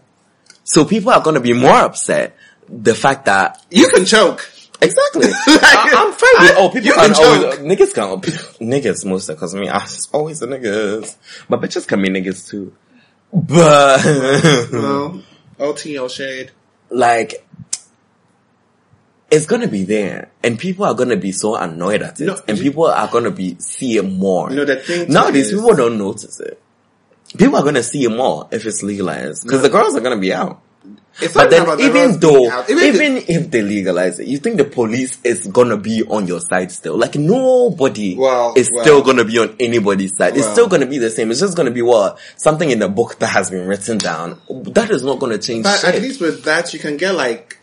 So 0.64 0.86
people 0.86 1.12
are 1.12 1.22
going 1.22 1.36
to 1.36 1.40
be 1.42 1.54
more 1.54 1.76
upset 1.76 2.36
the 2.68 2.96
fact 2.96 3.26
that 3.26 3.64
You 3.70 3.88
can 3.90 4.06
choke. 4.06 4.50
Exactly. 4.82 5.28
I, 5.48 5.92
am 5.96 6.12
fine 6.12 6.48
with, 6.48 6.56
oh, 6.58 6.70
people 6.70 6.88
You 6.88 6.94
can 6.94 7.14
always, 7.14 7.56
choke. 7.56 7.60
niggas 7.60 7.94
can, 7.94 8.68
niggas 8.68 9.06
most 9.06 9.30
of, 9.30 9.38
cause 9.38 9.54
me, 9.56 9.70
ah, 9.70 9.84
it's 9.84 10.10
always 10.12 10.40
the 10.40 10.48
niggas. 10.48 11.16
But 11.48 11.62
bitches 11.62 11.88
can 11.88 12.02
be 12.02 12.10
niggas 12.10 12.50
too. 12.50 12.74
But, 13.32 14.04
No. 14.72 15.22
OTL 15.60 16.10
shade. 16.10 16.52
like, 16.90 17.45
it's 19.32 19.46
gonna 19.46 19.68
be 19.68 19.84
there. 19.84 20.30
And 20.44 20.58
people 20.60 20.86
are 20.86 20.94
gonna 20.94 21.18
be 21.18 21.32
so 21.32 21.56
annoyed 21.56 22.02
at 22.02 22.20
it. 22.22 22.26
No, 22.26 22.38
and 22.48 22.58
you- 22.58 22.64
people 22.66 22.86
are 22.86 23.08
gonna 23.08 23.32
be, 23.32 23.56
see 23.60 23.98
it 23.98 24.04
more. 24.04 24.50
No, 24.50 24.66
the 24.66 24.76
thing 24.78 25.12
Nowadays, 25.12 25.52
is- 25.52 25.60
people 25.60 25.76
don't 25.76 25.98
notice 25.98 26.40
it. 26.40 26.60
People 27.38 27.58
are 27.58 27.64
gonna 27.64 27.84
see 27.84 28.04
it 28.04 28.10
more 28.10 28.48
if 28.52 28.66
it's 28.66 28.84
legalized. 28.84 29.48
Cause 29.48 29.62
the 29.62 29.70
girls 29.70 29.96
are 29.96 30.00
gonna 30.02 30.18
be 30.18 30.32
out. 30.32 30.62
It's 31.20 31.34
But 31.34 31.50
then 31.50 31.66
the 31.66 31.80
even 31.80 32.20
though, 32.20 32.52
out. 32.52 32.70
even, 32.70 32.84
Even, 32.84 33.18
if- 33.18 33.30
if 33.30 33.52
they 33.52 33.62
legalize 33.62 34.20
it, 34.20 34.28
you 34.28 34.38
think 34.38 34.58
the 34.58 34.66
police 34.66 35.18
is 35.24 35.48
gonna 35.48 35.78
be 35.78 36.04
on 36.04 36.28
your 36.28 36.42
side 36.42 36.72
still? 36.72 36.98
Like 36.98 37.16
nobody 37.16 38.16
Well, 38.18 38.54
is 38.56 38.70
well. 38.72 38.84
still 38.84 39.02
gonna 39.02 39.24
be 39.26 39.40
on 39.40 39.56
anybody's 39.60 40.16
side. 40.18 40.38
it's 40.38 40.48
still 40.50 40.68
gonna 40.68 40.86
be 40.86 40.98
the 40.98 41.10
same. 41.10 41.32
It's 41.32 41.40
just 41.40 41.56
gonna 41.58 41.72
be 41.72 41.82
what? 41.82 42.20
Something 42.36 42.70
in 42.70 42.80
the 42.80 42.90
book 42.90 43.18
that 43.20 43.28
has 43.28 43.50
been 43.50 43.66
written 43.66 43.98
down. 43.98 44.40
That 44.50 44.92
is 44.92 45.04
not 45.04 45.20
gonna 45.20 45.38
change 45.38 45.64
but 45.64 45.80
shit. 45.80 45.96
at 45.96 46.02
least 46.02 46.20
with 46.22 46.44
that, 46.44 46.74
you 46.74 46.80
can 46.80 46.98
get 46.98 47.16
like, 47.16 47.58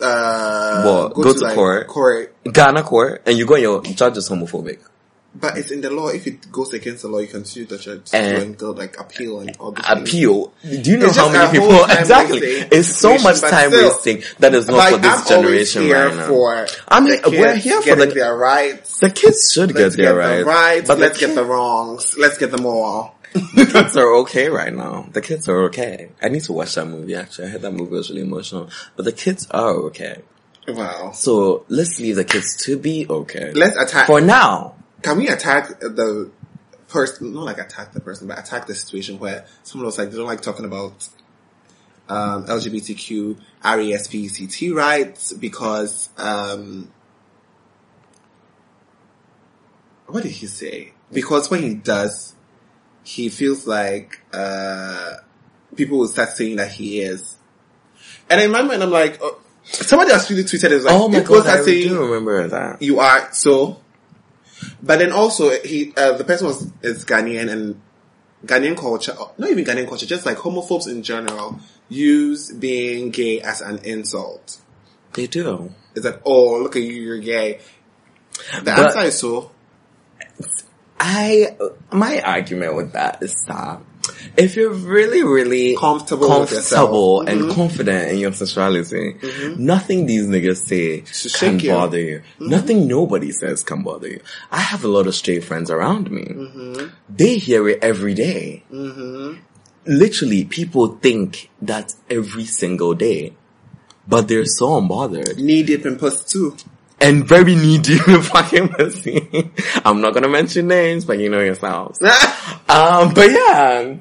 uh, 0.00 0.82
What? 1.08 1.14
Go 1.14 1.32
to 1.32 1.38
like, 1.40 1.54
court? 1.54 1.86
court. 1.88 2.34
Ghana 2.44 2.82
court, 2.82 3.22
and 3.26 3.36
you 3.38 3.46
go 3.46 3.56
your 3.56 3.82
judge 3.82 4.16
is 4.18 4.28
homophobic. 4.28 4.78
But 5.36 5.58
it's 5.58 5.72
in 5.72 5.80
the 5.80 5.90
law. 5.90 6.10
If 6.10 6.28
it 6.28 6.52
goes 6.52 6.72
against 6.74 7.02
the 7.02 7.08
law, 7.08 7.18
you 7.18 7.26
can 7.26 7.44
sue 7.44 7.64
the 7.64 7.76
judge 7.76 8.10
And- 8.12 8.36
and 8.36 8.56
go 8.56 8.70
like 8.70 9.00
appeal 9.00 9.40
and 9.40 9.56
all 9.58 9.72
things. 9.72 9.84
Appeal. 9.90 10.52
Do 10.62 10.90
you 10.92 10.96
know 10.96 11.06
It's 11.06 11.16
how 11.16 11.28
many 11.28 11.50
people? 11.50 11.84
Exactly. 11.90 12.38
It's 12.38 12.86
so 12.96 13.18
much 13.18 13.40
time 13.40 13.70
still- 13.72 13.88
wasting 13.88 14.22
that 14.38 14.54
is 14.54 14.68
not 14.68 14.76
Like, 14.76 14.92
for 14.94 15.00
this 15.00 15.20
I'm 15.22 15.26
generation 15.42 15.82
here 15.82 16.06
right 16.06 16.16
now. 16.16 16.28
for 16.28 16.66
I 16.86 17.00
mean, 17.00 17.20
the 17.20 17.30
we're 17.30 17.56
here 17.56 17.82
for 17.82 17.96
the- 17.96 18.06
their 18.06 18.36
rights. 18.36 18.98
The 19.00 19.10
kids 19.10 19.50
should 19.52 19.74
Let's 19.74 19.96
get 19.96 20.04
their 20.04 20.12
get 20.14 20.18
rights. 20.20 20.38
the 20.38 20.44
rights. 20.44 20.86
But 20.88 20.98
let's 21.00 21.18
get 21.18 21.28
kid- 21.30 21.36
the 21.36 21.44
wrongs. 21.44 22.14
Let's 22.16 22.38
get 22.38 22.52
them 22.52 22.64
all. 22.66 23.13
the 23.54 23.68
kids 23.70 23.96
are 23.96 24.14
okay 24.18 24.48
right 24.48 24.72
now. 24.72 25.08
The 25.12 25.20
kids 25.20 25.48
are 25.48 25.64
okay. 25.64 26.10
I 26.22 26.28
need 26.28 26.44
to 26.44 26.52
watch 26.52 26.76
that 26.76 26.86
movie 26.86 27.16
actually. 27.16 27.46
I 27.46 27.48
heard 27.48 27.62
that 27.62 27.72
movie 27.72 27.90
was 27.90 28.08
really 28.08 28.22
emotional. 28.22 28.70
But 28.94 29.06
the 29.06 29.12
kids 29.12 29.48
are 29.50 29.72
okay. 29.86 30.22
Wow. 30.68 31.10
So 31.12 31.64
let's 31.68 31.98
leave 31.98 32.14
the 32.14 32.24
kids 32.24 32.56
to 32.64 32.78
be 32.78 33.06
okay. 33.08 33.52
Let's 33.52 33.76
attack. 33.76 34.06
For 34.06 34.20
now. 34.20 34.76
Can 35.02 35.18
we 35.18 35.28
attack 35.28 35.80
the 35.80 36.30
person? 36.86 37.34
Not 37.34 37.44
like 37.44 37.58
attack 37.58 37.92
the 37.92 38.00
person, 38.00 38.28
but 38.28 38.38
attack 38.38 38.68
the 38.68 38.74
situation 38.74 39.18
where 39.18 39.46
someone 39.64 39.86
was 39.86 39.98
like, 39.98 40.12
they 40.12 40.16
don't 40.16 40.26
like 40.26 40.40
talking 40.40 40.64
about 40.64 41.08
um, 42.08 42.46
LGBTQ, 42.46 43.36
RESPECT 43.64 44.74
rights 44.74 45.32
because 45.32 46.08
um, 46.18 46.88
what 50.06 50.22
did 50.22 50.32
he 50.32 50.46
say? 50.46 50.92
Because 51.12 51.50
when 51.50 51.62
he 51.62 51.74
does, 51.74 52.33
he 53.04 53.28
feels 53.28 53.66
like 53.66 54.20
uh, 54.32 55.14
people 55.76 55.98
will 55.98 56.08
start 56.08 56.30
saying 56.30 56.56
that 56.56 56.70
he 56.72 57.00
is. 57.00 57.36
And 58.30 58.40
in 58.40 58.50
my 58.50 58.62
mind, 58.62 58.82
I'm 58.82 58.90
like, 58.90 59.18
oh, 59.22 59.38
somebody 59.64 60.10
really 60.30 60.44
tweeted 60.44 60.70
it 60.70 60.74
was 60.74 60.84
like, 60.84 60.94
oh 60.94 61.08
my 61.08 61.20
people 61.20 61.42
god, 61.42 61.46
I 61.60 61.62
saying 61.62 61.88
do 61.88 62.00
remember 62.02 62.48
that. 62.48 62.80
you 62.82 62.98
are 63.00 63.32
so. 63.32 63.80
But 64.82 64.98
then 64.98 65.12
also 65.12 65.50
he 65.62 65.92
uh, 65.96 66.12
the 66.16 66.24
person 66.24 66.46
was 66.46 66.70
is 66.82 67.04
Ghanaian 67.04 67.50
and 67.50 67.80
Ghanaian 68.46 68.76
culture, 68.76 69.14
not 69.38 69.50
even 69.50 69.64
Ghanaian 69.64 69.88
culture, 69.88 70.06
just 70.06 70.24
like 70.26 70.38
homophobes 70.38 70.88
in 70.88 71.02
general 71.02 71.58
use 71.88 72.50
being 72.52 73.10
gay 73.10 73.40
as 73.40 73.60
an 73.60 73.78
insult. 73.84 74.58
They 75.12 75.26
do. 75.26 75.72
It's 75.94 76.04
like, 76.04 76.20
oh, 76.24 76.58
look 76.60 76.76
at 76.76 76.82
you, 76.82 76.92
you're 76.94 77.18
gay. 77.18 77.60
The 78.58 78.62
But- 78.64 78.78
answer 78.78 79.00
is 79.00 79.18
so. 79.18 79.50
I 81.06 81.54
my 81.92 82.20
argument 82.22 82.76
with 82.76 82.92
that 82.94 83.22
is 83.22 83.34
that 83.46 83.80
if 84.36 84.56
you're 84.56 84.72
really, 84.72 85.22
really 85.22 85.76
Comfortable 85.76 86.28
comfortable 86.28 87.20
and 87.22 87.42
Mhm. 87.42 87.54
confident 87.54 88.12
in 88.12 88.18
your 88.24 88.32
sexuality, 88.32 89.16
nothing 89.58 90.06
these 90.06 90.26
niggas 90.26 90.62
say 90.70 91.04
Should 91.04 91.32
can 91.34 91.52
you. 91.60 91.70
Mm-hmm. 91.70 91.78
bother 91.80 92.00
you. 92.00 92.22
Nothing 92.40 92.88
nobody 92.88 93.30
says 93.32 93.62
can 93.62 93.82
bother 93.82 94.08
you. 94.08 94.20
I 94.50 94.60
have 94.60 94.82
a 94.84 94.88
lot 94.88 95.06
of 95.06 95.14
straight 95.14 95.44
friends 95.44 95.70
around 95.70 96.10
me. 96.10 96.24
Mm-hmm. 96.24 96.86
They 97.20 97.36
hear 97.38 97.68
it 97.68 97.78
every 97.82 98.14
day. 98.14 98.64
Literally, 99.86 100.44
people 100.44 100.98
think 101.02 101.50
that 101.60 101.92
every 102.08 102.46
single 102.46 102.94
day, 102.94 103.34
but 104.08 104.28
they're 104.28 104.46
so 104.46 104.80
unbothered 104.80 105.36
Knee 105.36 105.62
deep 105.62 105.84
in 105.84 105.96
puss 105.96 106.24
too. 106.24 106.56
And 107.00 107.26
very 107.26 107.54
needy 107.54 107.96
fucking 107.98 108.68
pussy. 108.70 109.50
I'm 109.84 110.00
not 110.00 110.14
gonna 110.14 110.28
mention 110.28 110.68
names, 110.68 111.04
but 111.04 111.18
you 111.18 111.28
know 111.28 111.40
yourselves. 111.40 112.00
Um, 112.66 113.12
but 113.14 113.30
yeah, 113.30 113.96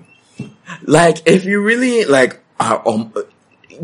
like 0.84 1.18
if 1.28 1.46
you 1.46 1.62
really 1.62 2.06
like 2.06 2.40
are 2.60 2.82
um, 2.88 3.14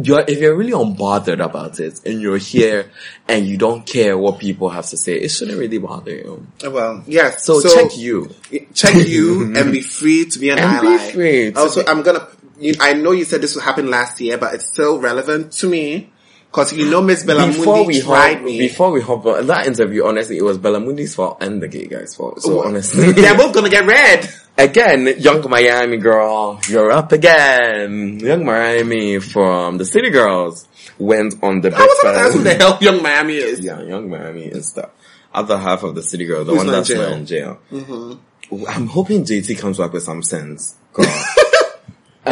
you're 0.02 0.22
if 0.28 0.40
you're 0.40 0.56
really 0.56 0.72
unbothered 0.72 1.44
about 1.44 1.80
it 1.80 2.00
and 2.06 2.22
you're 2.22 2.38
here 2.38 2.90
and 3.28 3.46
you 3.46 3.58
don't 3.58 3.86
care 3.86 4.18
what 4.18 4.40
people 4.40 4.70
have 4.70 4.86
to 4.88 4.98
say, 4.98 5.16
it 5.16 5.30
shouldn't 5.30 5.60
really 5.60 5.78
bother 5.80 6.12
you. 6.12 6.48
well, 6.64 7.04
yes. 7.08 7.44
So, 7.46 7.62
check 7.62 7.98
you. 7.98 8.34
check 8.74 8.96
you 9.08 9.54
and 9.56 9.72
be 9.72 9.82
free 9.82 10.26
to 10.26 10.40
be 10.40 10.50
an 10.50 10.60
And 10.60 10.82
be 10.82 10.88
ally. 10.88 11.12
free 11.12 11.52
to 11.52 11.60
also, 11.60 11.84
be- 11.84 11.90
I'm 11.90 12.02
gonna. 12.02 12.28
You, 12.58 12.76
I 12.80 12.94
know 12.94 13.12
you 13.12 13.26
said 13.26 13.42
this 13.42 13.56
would 13.56 13.64
happen 13.64 13.90
last 13.90 14.20
year, 14.22 14.38
but 14.38 14.54
it's 14.54 14.66
still 14.66 15.00
relevant 15.00 15.52
to 15.54 15.68
me 15.68 16.10
because 16.52 16.74
you 16.74 16.90
know 16.90 17.02
Miss 17.02 17.24
Before 17.24 17.36
Bella 17.36 17.48
Mundi 17.52 17.88
we 17.88 18.02
tried 18.02 18.36
hop, 18.36 18.44
me. 18.44 18.58
before 18.58 18.92
we 18.92 19.02
hop 19.02 19.26
on 19.26 19.48
that 19.48 19.68
interview, 19.68 20.06
honestly, 20.06 20.38
it 20.38 20.44
was 20.44 20.58
Bella 20.58 20.80
Mundi's 20.80 21.14
fault 21.16 21.38
and 21.42 21.62
the 21.62 21.68
gay 21.68 21.86
guy's 21.86 22.16
fault. 22.16 22.42
So 22.42 22.66
honestly, 22.66 23.12
they're 23.14 23.38
both 23.38 23.54
gonna 23.54 23.70
get 23.70 23.86
red. 23.86 24.28
again, 24.58 25.08
Yung 25.20 25.48
Miami 25.50 25.98
girl, 25.98 26.60
you're 26.68 26.92
up 26.92 27.12
again. 27.12 28.20
Yung 28.20 28.46
Miami 28.46 29.20
from 29.20 29.78
the 29.78 29.86
City 29.86 30.10
Girls 30.10 30.68
went 30.98 31.36
on 31.44 31.62
the 31.62 31.70
I 31.74 31.80
was 31.80 32.00
about 32.02 32.12
to 32.14 32.20
ask 32.20 32.34
who 32.36 32.44
the 32.44 32.56
hell 32.56 32.78
Yung 32.82 33.02
Miami 33.04 33.36
is. 33.36 33.60
Yeah, 33.62 33.82
Yung 33.82 34.10
Miami 34.10 34.44
is 34.46 34.74
the 34.74 34.90
other 35.34 35.58
half 35.58 35.84
of 35.84 35.94
the 35.96 36.02
City 36.04 36.26
Girl, 36.26 36.44
the 36.44 36.52
Who's 36.52 36.66
one 36.66 36.68
that's 36.68 36.90
not 36.90 37.12
in 37.14 37.26
jail. 37.26 37.60
Mm-hmm. 37.72 38.66
I'm 38.68 38.88
hoping 38.88 39.24
JT 39.24 39.60
comes 39.60 39.78
back 39.78 39.94
with 39.94 40.04
some 40.04 40.24
sense. 40.24 40.76
Girl. 40.94 41.06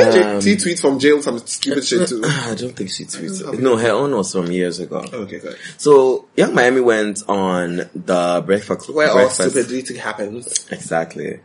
Um, 0.01 0.39
T 0.41 0.55
tweets 0.55 0.81
from 0.81 0.99
jail 0.99 1.21
some 1.21 1.39
stupid 1.39 1.85
shit 1.85 2.07
too. 2.09 2.21
I 2.25 2.55
don't 2.55 2.75
think 2.75 2.89
she 2.91 3.05
tweets. 3.05 3.59
No, 3.59 3.77
her 3.77 3.91
own 3.91 4.15
was 4.15 4.31
from 4.31 4.51
years 4.51 4.79
ago. 4.79 5.03
Okay, 5.11 5.39
good. 5.39 5.57
So, 5.77 6.27
Yung 6.35 6.53
Miami 6.53 6.81
went 6.81 7.23
on 7.27 7.89
the 7.95 8.43
breakfast. 8.45 8.89
Where 8.93 9.09
all 9.09 9.15
breakfast 9.15 9.51
stupidity 9.51 9.97
happens. 9.97 10.67
Exactly. 10.71 11.39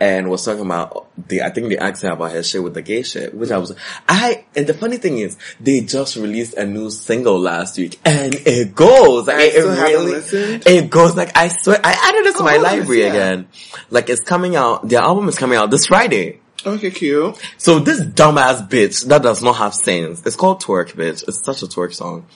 And 0.00 0.30
was 0.30 0.44
talking 0.44 0.64
about 0.64 1.08
the, 1.26 1.42
I 1.42 1.50
think 1.50 1.70
they 1.70 1.76
asked 1.76 2.02
her 2.02 2.12
about 2.12 2.30
her 2.30 2.44
shit 2.44 2.62
with 2.62 2.72
the 2.74 2.82
gay 2.82 3.02
shit, 3.02 3.34
which 3.34 3.50
I 3.50 3.58
was, 3.58 3.74
I, 4.08 4.44
and 4.54 4.64
the 4.64 4.72
funny 4.74 4.96
thing 4.96 5.18
is, 5.18 5.36
they 5.58 5.80
just 5.80 6.14
released 6.14 6.54
a 6.54 6.64
new 6.64 6.88
single 6.88 7.36
last 7.40 7.76
week, 7.78 7.98
and 8.04 8.32
it 8.32 8.76
goes, 8.76 9.26
like, 9.26 9.36
I 9.36 9.42
it, 9.42 9.50
still 9.54 9.72
it 9.72 9.76
haven't 9.76 9.92
really, 9.94 10.10
listened. 10.12 10.62
it 10.68 10.88
goes, 10.88 11.16
like, 11.16 11.36
I 11.36 11.48
swear, 11.48 11.80
I 11.82 11.90
added 12.10 12.26
it 12.28 12.36
to 12.36 12.42
Oh, 12.42 12.44
my 12.44 12.58
library 12.58 13.00
yeah. 13.02 13.08
again. 13.08 13.48
Like, 13.90 14.08
it's 14.08 14.20
coming 14.20 14.54
out, 14.54 14.88
their 14.88 15.00
album 15.00 15.28
is 15.28 15.36
coming 15.36 15.58
out 15.58 15.68
this 15.72 15.86
Friday. 15.86 16.38
Okay, 16.66 16.90
cute. 16.90 17.38
So 17.56 17.78
this 17.78 18.00
dumbass 18.00 18.68
bitch 18.68 19.06
that 19.06 19.22
does 19.22 19.42
not 19.42 19.56
have 19.56 19.74
sense, 19.74 20.26
it's 20.26 20.36
called 20.36 20.62
Twerk 20.62 20.94
Bitch, 20.94 21.26
it's 21.28 21.44
such 21.44 21.62
a 21.62 21.66
twerk 21.66 21.94
song. 21.94 22.26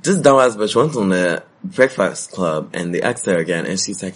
This 0.00 0.18
dumbass 0.18 0.56
bitch 0.56 0.76
went 0.76 0.96
on 0.96 1.08
the 1.08 1.42
breakfast 1.64 2.32
club 2.32 2.70
and 2.72 2.94
they 2.94 3.02
asked 3.02 3.26
her 3.26 3.36
again 3.38 3.66
and 3.66 3.78
she's 3.78 4.02
like, 4.02 4.14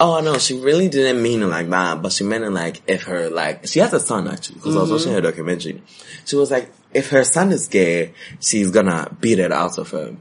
oh 0.00 0.20
no, 0.20 0.38
she 0.38 0.58
really 0.58 0.88
didn't 0.88 1.22
mean 1.22 1.42
it 1.42 1.46
like 1.46 1.68
that, 1.70 2.02
but 2.02 2.12
she 2.12 2.24
meant 2.24 2.44
it 2.44 2.50
like 2.50 2.82
if 2.88 3.04
her 3.04 3.30
like, 3.30 3.66
she 3.66 3.78
has 3.78 3.92
a 3.92 4.00
son 4.00 4.28
actually, 4.28 4.56
because 4.56 4.76
I 4.76 4.80
was 4.80 4.90
watching 4.90 5.06
mm-hmm. 5.08 5.14
her 5.16 5.20
documentary. 5.20 5.82
She 6.24 6.36
was 6.36 6.50
like, 6.50 6.70
if 6.92 7.10
her 7.10 7.24
son 7.24 7.52
is 7.52 7.68
gay, 7.68 8.14
she's 8.40 8.70
gonna 8.70 9.16
beat 9.20 9.38
it 9.38 9.52
out 9.52 9.78
of 9.78 9.90
him. 9.90 10.20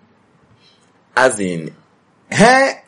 As 1.15 1.39
in, 1.39 1.75
her 2.31 2.81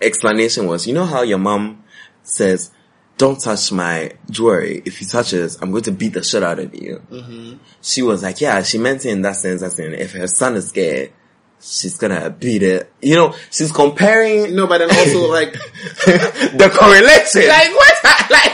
explanation 0.00 0.66
was, 0.66 0.86
you 0.86 0.94
know 0.94 1.04
how 1.04 1.22
your 1.22 1.38
mom 1.38 1.84
says, 2.22 2.70
don't 3.18 3.38
touch 3.40 3.70
my 3.72 4.12
jewelry. 4.30 4.80
If 4.84 5.00
you 5.00 5.06
touch 5.06 5.32
it, 5.34 5.56
I'm 5.60 5.70
going 5.72 5.82
to 5.84 5.92
beat 5.92 6.14
the 6.14 6.22
shit 6.24 6.42
out 6.42 6.58
of 6.58 6.74
you. 6.74 7.02
Mm-hmm. 7.10 7.54
She 7.82 8.02
was 8.02 8.22
like, 8.22 8.40
yeah, 8.40 8.62
she 8.62 8.78
meant 8.78 9.04
it 9.04 9.10
in 9.10 9.22
that 9.22 9.36
sense, 9.36 9.62
as 9.62 9.78
in, 9.78 9.92
if 9.94 10.12
her 10.12 10.26
son 10.28 10.54
is 10.54 10.68
scared, 10.68 11.12
she's 11.60 11.98
gonna 11.98 12.30
beat 12.30 12.62
it. 12.62 12.90
You 13.02 13.16
know, 13.16 13.34
she's 13.50 13.72
comparing 13.72 14.54
No, 14.54 14.66
but 14.66 14.78
then 14.78 14.90
also 14.90 15.28
like, 15.30 15.52
the 15.52 16.70
correlation. 16.72 17.48
like 17.48 17.70
what? 17.74 17.94
Like, 18.30 18.52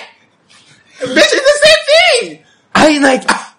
bitch, 1.01 1.31
it's 1.33 1.61
the 1.61 1.67
same 1.67 2.31
thing. 2.37 2.45
I 2.75 2.99
like, 2.99 3.25
ah. 3.29 3.57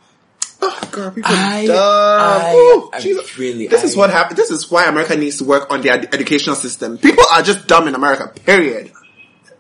Oh 0.62 0.90
god, 0.92 1.14
people 1.14 1.32
I- 1.32 1.66
dumb. 1.68 1.78
I- 1.78 2.54
Ooh, 2.56 2.90
I 2.94 3.22
really- 3.38 3.68
this 3.68 3.84
is 3.84 3.96
what 3.96 4.10
happened. 4.10 4.38
This 4.38 4.50
is 4.50 4.72
why 4.72 4.86
America 4.86 5.16
needs 5.16 5.38
to 5.38 5.44
work 5.44 5.72
on 5.72 5.82
their 5.82 5.94
ed- 5.94 6.14
educational 6.14 6.56
system. 6.56 6.98
People 6.98 7.24
are 7.32 7.42
just 7.44 7.68
dumb 7.68 7.88
in 7.88 7.94
America. 7.96 8.32
Period. 8.46 8.92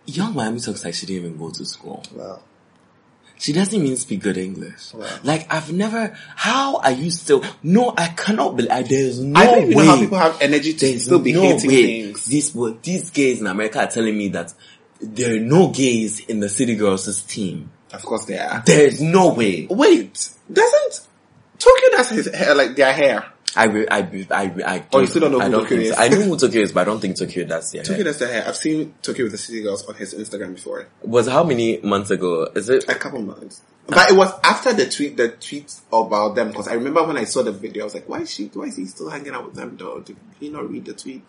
Young 0.06 0.34
Miami 0.36 0.60
talks 0.60 0.84
like 0.84 0.93
she 0.93 1.06
didn't 1.06 1.26
even 1.26 1.38
go 1.38 1.49
to 1.51 1.66
school. 1.66 2.03
Well, 2.14 2.41
She 3.38 3.51
doesn't 3.51 3.76
even 3.80 3.97
speak 3.97 4.22
good 4.22 4.38
English. 4.38 4.93
Wow. 4.93 5.08
Like 5.24 5.51
I've 5.53 5.72
never. 5.74 6.16
How 6.36 6.78
are 6.78 6.91
you 6.91 7.12
still? 7.12 7.43
No, 7.64 7.93
I 7.97 8.08
cannot 8.08 8.56
believe. 8.56 8.72
I- 8.72 8.84
There's 8.84 9.20
no 9.20 9.39
I 9.39 9.45
don't 9.45 9.68
way. 9.70 9.74
know 9.76 9.86
how 9.86 9.99
people 9.99 10.18
have 10.18 10.41
energy 10.41 10.74
to 10.74 10.80
There's 10.86 11.03
still 11.03 11.20
be 11.20 11.34
no 11.34 11.41
hating 11.41 11.70
way. 11.70 11.86
things. 11.86 12.26
These 12.26 12.56
well, 12.56 12.78
these 12.82 13.10
gays 13.12 13.41
in 13.41 13.47
America 13.47 13.80
are 13.82 13.88
telling 13.91 14.18
me 14.18 14.30
that 14.30 14.53
there 15.01 15.36
are 15.36 15.39
no 15.39 15.68
gays 15.70 16.22
in 16.22 16.39
the 16.39 16.47
City 16.49 16.76
Girls' 16.76 17.22
team. 17.24 17.72
Of 17.91 18.03
course 18.03 18.26
there 18.26 18.47
are. 18.49 18.64
There's 18.66 19.01
no 19.01 19.34
way. 19.34 19.68
Wait, 19.70 20.30
doesn't 20.51 21.08
Tokyo 21.60 21.89
does 21.91 22.10
his 22.10 22.34
hair 22.34 22.56
like 22.56 22.76
their 22.76 22.93
hair? 22.93 23.26
I 23.56 23.66
re- 23.66 23.88
I 23.88 23.99
re- 23.99 24.28
I 24.32 24.43
re- 24.45 24.64
I 24.64 24.86
Oh, 24.91 24.99
you 24.99 25.08
still 25.08 25.22
don't 25.22 25.32
know 25.32 25.39
I 25.41 25.45
who 25.45 25.51
don't 25.51 25.62
Tokyo 25.64 25.78
think 25.78 25.91
is? 25.91 25.97
I 25.97 26.08
know 26.10 26.22
who 26.22 26.38
Tokyo 26.38 26.62
is, 26.62 26.72
but 26.72 26.82
I 26.82 26.84
don't 26.86 26.99
think 26.99 27.18
Tokyo 27.18 27.45
does. 27.45 27.74
Yeah. 27.74 27.84
Tokyo 27.84 28.03
does 28.03 28.20
their 28.20 28.28
hair. 28.32 28.45
I've 28.47 28.58
seen 28.58 28.93
Tokyo 29.01 29.26
with 29.26 29.32
the 29.32 29.38
City 29.38 29.62
Girls 29.62 29.86
on 29.88 29.95
his 29.95 30.14
Instagram 30.14 30.56
before. 30.56 30.88
Was 31.03 31.28
how 31.28 31.43
many 31.43 31.78
months 31.82 32.12
ago? 32.12 32.49
Is 32.56 32.70
it? 32.70 32.86
A 32.89 32.95
couple 32.95 33.22
months. 33.22 33.62
But 33.88 34.10
it 34.10 34.16
was 34.18 34.32
after 34.43 34.74
the 34.74 34.89
tweet, 34.89 35.16
the 35.16 35.30
tweets 35.30 35.82
about 35.93 36.34
them, 36.36 36.49
because 36.49 36.68
I 36.68 36.74
remember 36.74 37.03
when 37.03 37.18
I 37.18 37.24
saw 37.26 37.43
the 37.43 37.51
video, 37.51 37.84
I 37.84 37.86
was 37.86 37.93
like, 37.93 38.10
why 38.10 38.22
is 38.22 38.32
she, 38.34 38.45
why 38.47 38.64
is 38.66 38.78
he 38.78 38.86
still 38.86 39.10
hanging 39.10 39.34
out 39.34 39.45
with 39.45 39.53
them 39.56 39.78
though? 39.78 39.99
Did 39.99 40.18
he 40.39 40.49
not 40.49 40.70
read 40.70 40.86
the 40.86 40.93
tweet? 40.93 41.24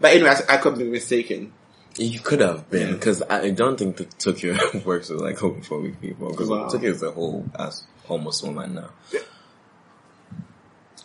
But 0.00 0.12
anyway, 0.14 0.30
I, 0.48 0.54
I 0.54 0.56
could 0.56 0.78
be 0.78 0.84
mistaken. 0.84 1.52
You 1.98 2.20
could 2.20 2.40
have 2.40 2.70
been 2.70 2.94
because 2.94 3.22
I 3.22 3.50
don't 3.50 3.76
think 3.78 3.96
the 3.98 4.04
Tokyo 4.04 4.56
works 4.84 5.10
with 5.10 5.20
like 5.20 5.36
homophobic 5.36 6.00
people 6.00 6.30
because 6.30 6.48
Wow. 6.48 6.68
Tokyo 6.68 6.90
is 6.90 7.02
a 7.02 7.10
whole 7.10 7.44
ass 7.58 7.84
almost 8.08 8.42
woman 8.42 8.74
now. 8.76 8.88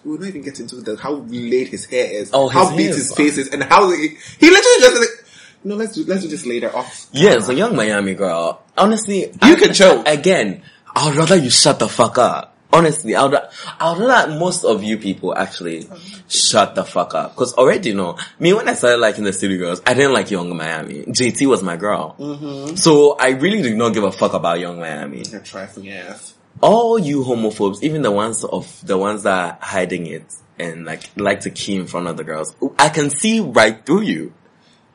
We'll 0.06 0.20
not 0.20 0.28
even 0.28 0.42
get 0.42 0.60
into 0.60 0.76
the, 0.78 0.98
how 0.98 1.14
laid 1.14 1.70
his 1.70 1.86
hair 1.86 2.12
is, 2.12 2.32
Oh, 2.34 2.50
how 2.50 2.68
hair 2.68 2.78
big 2.78 2.90
is 2.90 2.96
his 2.98 3.14
face 3.16 3.38
is, 3.38 3.50
and 3.50 3.64
how 3.64 3.90
he, 3.90 4.10
he 4.40 4.50
literally 4.50 4.80
just 4.82 5.00
like, 5.00 5.26
no, 5.64 5.76
let's 5.76 5.96
do, 5.96 6.04
let's 6.06 6.22
do 6.24 6.28
this 6.28 6.46
later 6.46 6.76
off. 6.76 7.08
Yeah, 7.14 7.36
it's 7.36 7.48
a 7.48 7.54
Yung 7.56 7.76
Miami 7.76 8.16
girl. 8.16 8.62
Honestly, 8.78 9.32
You 9.46 9.56
can 9.56 9.74
choke. 9.74 10.06
again. 10.08 10.62
I'd 10.96 11.16
rather 11.16 11.38
you 11.38 11.50
shut 11.50 11.80
the 11.80 11.88
fuck 11.88 12.18
up. 12.18 12.50
Honestly, 12.74 13.16
I'd, 13.16 13.34
I'd 13.80 13.98
rather 13.98 14.38
most 14.38 14.64
of 14.66 14.84
you 14.84 14.98
people 14.98 15.34
actually 15.36 15.88
shut 16.28 16.76
the 16.76 16.84
fuck 16.84 17.14
up. 17.14 17.36
Cause 17.36 17.54
already, 17.54 17.90
you 17.90 17.96
know, 17.96 18.18
me 18.40 18.52
when 18.54 18.68
I 18.68 18.74
started 18.74 18.98
liking 18.98 19.24
the 19.24 19.32
City 19.34 19.58
Girls, 19.58 19.82
I 19.86 19.94
didn't 19.94 20.14
like 20.14 20.32
Yung 20.32 20.56
Miami. 20.58 21.04
JT 21.04 21.48
was 21.48 21.62
my 21.64 21.78
girl. 21.78 22.16
Mm-hmm. 22.20 22.76
So 22.76 23.16
I 23.18 23.30
really 23.30 23.62
did 23.62 23.78
not 23.78 23.94
give 23.94 24.04
a 24.04 24.12
fuck 24.12 24.34
about 24.34 24.60
Yung 24.60 24.80
Miami. 24.80 25.24
You're 25.24 25.40
trifling 25.42 25.90
ass. 25.92 26.33
All 26.62 26.98
you 27.00 27.24
homophobes, 27.24 27.84
even 27.84 28.02
the 28.02 28.12
ones 28.12 28.44
of 28.44 28.86
the 28.86 28.98
ones 28.98 29.24
that 29.24 29.38
are 29.40 29.58
hiding 29.62 30.08
it 30.08 30.24
and 30.60 30.86
like 30.86 31.10
like 31.18 31.42
to 31.42 31.50
key 31.50 31.76
in 31.76 31.88
front 31.88 32.08
of 32.08 32.18
the 32.18 32.24
girls, 32.24 32.56
I 32.80 32.90
can 32.90 33.10
see 33.10 33.40
right 33.40 33.86
through 33.86 34.02
you. 34.02 34.34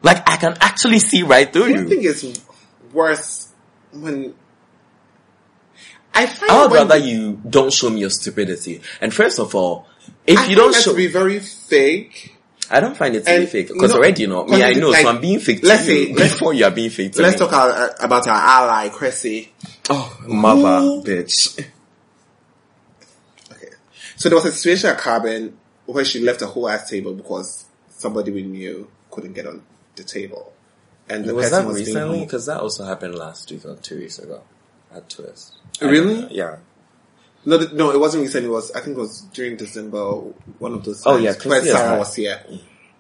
Like 0.03 0.29
I 0.29 0.37
can 0.37 0.57
actually 0.61 1.01
see 1.01 1.23
right 1.25 1.53
through 1.53 1.67
you. 1.69 1.75
I 1.75 1.79
you. 1.81 1.89
think 1.89 2.05
it's 2.05 2.41
worse 2.93 3.53
when 3.93 4.35
I 6.15 6.27
find 6.27 6.51
I 6.51 6.63
would 6.67 6.73
rather 6.73 6.97
you 6.97 7.41
don't 7.49 7.73
show 7.73 7.91
me 7.91 8.01
your 8.01 8.11
stupidity. 8.11 8.81
And 9.01 9.13
first 9.13 9.39
of 9.39 9.55
all, 9.55 9.87
if 10.27 10.39
I 10.39 10.47
you 10.47 10.57
don't 10.57 10.75
show, 10.75 10.93
to 10.93 10.97
be 10.97 11.07
very 11.09 11.39
fake. 11.41 12.35
I 12.71 12.81
don't 12.81 12.97
find 12.97 13.15
it 13.17 13.25
to 13.25 13.39
be 13.41 13.47
fake 13.47 13.69
because 13.69 13.95
already 13.95 14.23
you 14.23 14.29
know 14.29 14.45
me. 14.45 14.63
I 14.63 14.73
know, 14.75 14.91
like, 14.91 15.03
so 15.03 15.09
I'm 15.09 15.21
being 15.21 15.41
fake 15.41 15.61
let's 15.63 15.87
you 15.89 16.07
say- 16.07 16.13
let's- 16.13 16.33
before 16.35 16.53
you 16.55 16.65
are 16.65 16.71
being 16.71 16.91
fake 16.91 17.17
Let's 17.19 17.41
me. 17.41 17.47
talk 17.47 17.53
our, 17.55 17.95
about 18.01 18.27
our 18.29 18.37
ally, 18.37 18.89
Cressy. 18.91 19.53
Oh, 19.91 20.19
mother, 20.27 20.81
Who- 20.81 21.03
bitch. 21.03 21.59
Okay. 23.53 23.69
So 24.17 24.29
there 24.29 24.37
was 24.37 24.45
a 24.47 24.53
situation 24.53 24.91
at 24.91 24.99
Carbon 24.99 25.57
where 25.87 26.05
she 26.05 26.21
left 26.21 26.43
a 26.43 26.47
whole 26.47 26.69
ass 26.69 26.91
table 26.91 27.15
because 27.15 27.65
somebody 27.91 28.31
we 28.31 28.43
knew 28.43 28.89
couldn't 29.11 29.33
get 29.33 29.47
on 29.47 29.63
the 29.97 30.05
table. 30.05 30.53
And 31.09 31.25
the 31.25 31.35
Was 31.35 31.47
person 31.47 31.63
that 31.65 31.69
was 31.69 31.79
recently? 31.79 32.21
Because 32.21 32.47
that 32.47 32.61
also 32.61 32.85
happened 32.85 33.15
last 33.15 33.51
week 33.51 33.65
or 33.65 33.77
two 33.77 33.99
weeks 33.99 34.19
ago 34.19 34.43
at 34.95 35.09
Twist. 35.09 35.57
Oh, 35.81 35.89
really? 35.89 36.25
Uh, 36.25 36.29
yeah. 36.31 36.57
No, 37.47 37.57
th- 37.57 37.73
no, 37.73 37.91
it 37.93 37.99
wasn't 37.99 38.25
recent. 38.25 38.45
It 38.45 38.51
was, 38.51 38.71
I 38.73 38.81
think 38.81 38.99
it 38.99 39.01
was 39.01 39.23
during 39.33 39.57
December, 39.57 40.03
one 40.59 40.75
of 40.75 40.85
those 40.85 41.03
Oh, 41.07 41.17
yeah, 41.17 41.31
where 41.31 41.35
Chrissy 41.41 41.71
Sarah 41.71 41.99
was 41.99 42.15
here. 42.15 42.43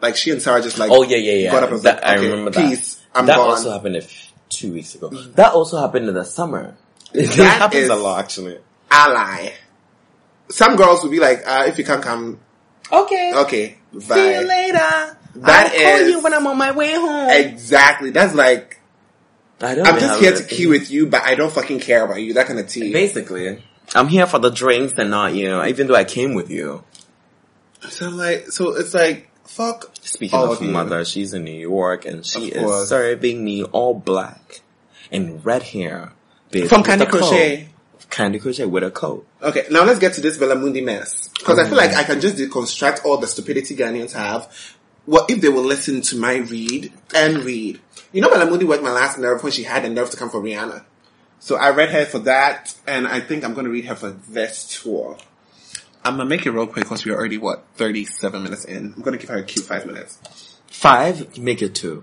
Like 0.01 0.16
she 0.16 0.30
and 0.30 0.41
Sarah 0.41 0.62
just 0.62 0.78
like, 0.78 0.91
Oh 0.91 1.03
yeah, 1.03 1.16
yeah, 1.18 1.32
yeah. 1.32 1.51
got 1.51 1.64
up 1.64 1.72
and 1.72 1.82
That- 1.82 1.97
like, 1.97 2.05
I 2.05 2.16
okay, 2.16 2.30
remember 2.30 2.53
peace, 2.53 2.95
that. 2.95 3.05
I'm 3.18 3.26
that 3.26 3.36
gone. 3.36 3.51
also 3.51 3.72
happened 3.72 3.97
a 3.97 4.01
two 4.49 4.72
weeks 4.72 4.94
ago. 4.94 5.09
That 5.11 5.53
also 5.55 5.78
happened 5.80 6.09
in 6.09 6.14
the 6.14 6.24
summer. 6.24 6.76
It 7.14 7.26
That 7.36 7.59
happens 7.62 7.88
a 7.88 7.94
lot, 7.96 8.20
actually. 8.20 8.59
ally. 8.90 9.53
Some 10.51 10.76
girls 10.76 11.03
would 11.03 11.11
be 11.12 11.20
like, 11.20 11.42
uh, 11.46 11.64
if 11.66 11.78
you 11.78 11.84
can't 11.84 12.03
come, 12.03 12.38
Okay. 12.92 13.32
okay, 13.34 13.78
bye. 13.92 14.01
See 14.16 14.34
you 14.34 14.46
later. 14.46 15.16
That 15.36 15.72
I'll 15.72 15.99
call 15.99 16.09
you 16.09 16.20
when 16.22 16.34
I'm 16.34 16.46
on 16.46 16.57
my 16.59 16.72
way 16.72 16.94
home. 16.94 17.30
Exactly. 17.30 18.11
That's 18.11 18.34
like, 18.34 18.80
I 19.61 19.74
don't 19.74 19.86
I'm 19.86 19.99
just 19.99 20.20
here 20.20 20.34
to 20.34 20.42
key 20.44 20.66
with 20.66 20.90
you, 20.90 21.07
but 21.07 21.22
I 21.22 21.34
don't 21.34 21.53
fucking 21.53 21.80
care 21.80 22.05
about 22.05 22.20
you. 22.22 22.34
That 22.34 22.46
kind 22.46 22.59
of 22.59 22.68
tea. 22.68 22.92
Basically, 22.92 23.62
I'm 23.94 24.09
here 24.09 24.26
for 24.26 24.38
the 24.38 24.51
drinks 24.51 24.94
and 24.99 25.11
not 25.11 25.34
you. 25.34 25.49
Know, 25.49 25.64
even 25.64 25.86
though 25.86 25.94
I 25.96 26.05
came 26.05 26.34
with 26.34 26.51
you. 26.51 26.84
So 27.88 28.07
I'm 28.07 28.16
like, 28.16 28.49
so 28.51 28.76
it's 28.76 28.94
like, 28.94 29.28
fuck. 29.59 29.90
Speaking 30.00 30.38
all 30.38 30.52
of 30.52 30.62
you. 30.62 30.68
mother, 30.70 31.04
she's 31.04 31.34
in 31.34 31.42
New 31.44 31.61
York 31.74 32.06
and 32.06 32.24
she 32.24 32.50
Of 32.52 32.56
is 32.56 32.62
course. 32.62 32.88
serving 32.88 33.44
me 33.44 33.64
all 33.64 33.92
black 33.94 34.61
and 35.11 35.44
red 35.44 35.62
hair. 35.74 36.12
babe, 36.50 36.68
From 36.68 36.80
with 36.82 36.86
Candy 36.90 37.04
a 37.04 37.09
coat. 37.11 37.18
Crochet. 37.18 37.68
Candy 38.09 38.38
Crochet 38.38 38.64
with 38.66 38.84
a 38.84 38.90
coat. 38.90 39.26
Okay, 39.42 39.64
now 39.70 39.84
let's 39.84 39.98
get 39.98 40.12
to 40.14 40.20
this 40.20 40.38
Bella 40.38 40.54
Mundi 40.54 40.80
mess. 40.80 41.28
Because 41.38 41.59
I 41.59 41.64
feel 41.64 41.74
Mm. 41.74 41.84
like 41.84 41.94
I 41.94 42.04
can 42.04 42.20
just 42.20 42.36
deconstruct 42.36 43.04
all 43.04 43.18
the 43.18 43.26
stupidity 43.26 43.74
Ghanaians 43.76 44.12
have. 44.12 44.48
What 45.04 45.28
if 45.30 45.40
they 45.40 45.48
will 45.48 45.64
listen 45.74 46.00
to 46.02 46.16
my 46.16 46.36
read 46.36 46.92
and 47.14 47.44
read? 47.44 47.80
You 48.12 48.20
know 48.22 48.28
Bellamundi 48.30 48.64
worked 48.64 48.82
my 48.82 48.92
last 48.92 49.18
nerve 49.18 49.42
when 49.42 49.52
she 49.52 49.64
had 49.64 49.82
the 49.84 49.90
nerve 49.90 50.11
to 50.11 50.16
come 50.16 50.30
for 50.30 50.40
Rihanna. 50.40 50.84
So 51.40 51.56
I 51.56 51.70
read 51.70 51.90
her 51.90 52.04
for 52.06 52.18
that, 52.20 52.74
and 52.86 53.06
I 53.06 53.20
think 53.20 53.44
I'm 53.44 53.54
going 53.54 53.66
to 53.66 53.70
read 53.70 53.84
her 53.86 53.94
for 53.94 54.11
this 54.11 54.80
tour. 54.82 55.16
I'm 56.09 56.16
going 56.16 56.26
to 56.26 56.36
make 56.36 56.46
it 56.46 56.52
real 56.52 56.66
quick 56.66 56.86
because 56.86 57.04
we're 57.04 57.14
already, 57.14 57.36
what, 57.36 57.64
37 57.74 58.42
minutes 58.42 58.64
in. 58.64 58.94
I'm 58.96 59.02
going 59.02 59.12
to 59.12 59.18
give 59.18 59.28
her 59.28 59.36
a 59.36 59.42
cute 59.42 59.66
five 59.66 59.84
minutes. 59.84 60.59
Five, 60.66 61.36
make 61.36 61.61
it 61.61 61.74
two. 61.74 62.02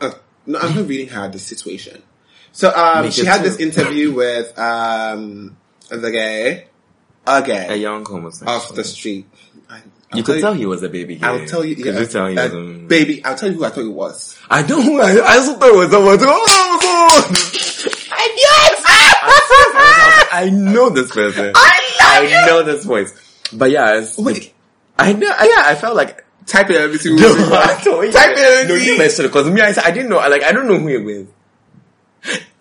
Uh, 0.00 0.10
no, 0.44 0.58
I'm 0.58 0.74
not 0.74 0.88
reading 0.88 1.06
her 1.08 1.28
the 1.28 1.38
situation. 1.38 2.02
So 2.50 2.74
um, 2.74 3.12
she 3.12 3.24
had 3.24 3.38
two. 3.38 3.44
this 3.44 3.58
interview 3.60 4.12
with 4.12 4.58
um, 4.58 5.56
the 5.88 6.10
gay, 6.10 6.66
a 7.26 7.42
gay. 7.42 7.66
A 7.68 7.76
young 7.76 8.04
homosexual. 8.04 8.50
off 8.52 8.74
the 8.74 8.82
street. 8.82 9.26
I, 9.70 9.82
I'll 10.10 10.18
You 10.18 10.24
could 10.24 10.36
you- 10.36 10.40
tell 10.40 10.54
he 10.54 10.66
was 10.66 10.82
a 10.82 10.88
baby 10.88 11.14
gay. 11.16 11.26
I'll 11.26 11.46
tell 11.46 11.64
you. 11.64 11.76
Could 11.76 11.94
yeah, 11.94 12.00
you 12.00 12.06
tell 12.06 12.26
he 12.26 12.36
uh, 12.36 12.48
was 12.48 12.54
a... 12.54 12.86
baby? 12.86 13.24
I'll 13.24 13.36
tell 13.36 13.50
you 13.50 13.56
who 13.56 13.64
I 13.64 13.70
thought 13.70 13.84
it 13.84 13.88
was. 13.88 14.36
I 14.50 14.62
know 14.62 14.82
who 14.82 15.00
I, 15.00 15.12
I 15.12 15.36
also 15.38 15.54
thought 15.54 15.68
it 15.68 15.76
was 15.76 15.90
someone. 15.92 16.18
Oh 16.20 16.78
my 16.80 16.82
god! 16.82 17.36
yes! 18.36 18.82
I 20.32 20.50
know 20.52 20.90
this 20.90 21.12
person. 21.12 21.52
I 21.54 21.80
I 22.00 22.46
know 22.46 22.62
this 22.62 22.84
voice. 22.84 23.12
But 23.52 23.70
yeah, 23.70 23.98
it's, 23.98 24.16
Wait. 24.18 24.52
I 24.98 25.12
know, 25.12 25.26
yeah, 25.26 25.62
I 25.66 25.74
felt 25.74 25.96
like, 25.96 26.24
Type 26.46 26.68
it 26.70 26.76
every 26.76 26.98
two. 26.98 27.16
no, 27.16 27.34
told. 27.82 28.12
Type 28.12 28.34
it 28.36 28.68
No, 28.68 28.74
you 28.74 28.98
mentioned 28.98 29.26
it 29.26 29.28
because 29.28 29.50
me, 29.50 29.60
I 29.62 29.72
I 29.82 29.90
didn't 29.90 30.10
know, 30.10 30.16
like, 30.18 30.42
I 30.42 30.52
don't 30.52 30.68
know 30.68 30.78
who 30.78 30.88
it 30.88 31.02
was. 31.04 31.26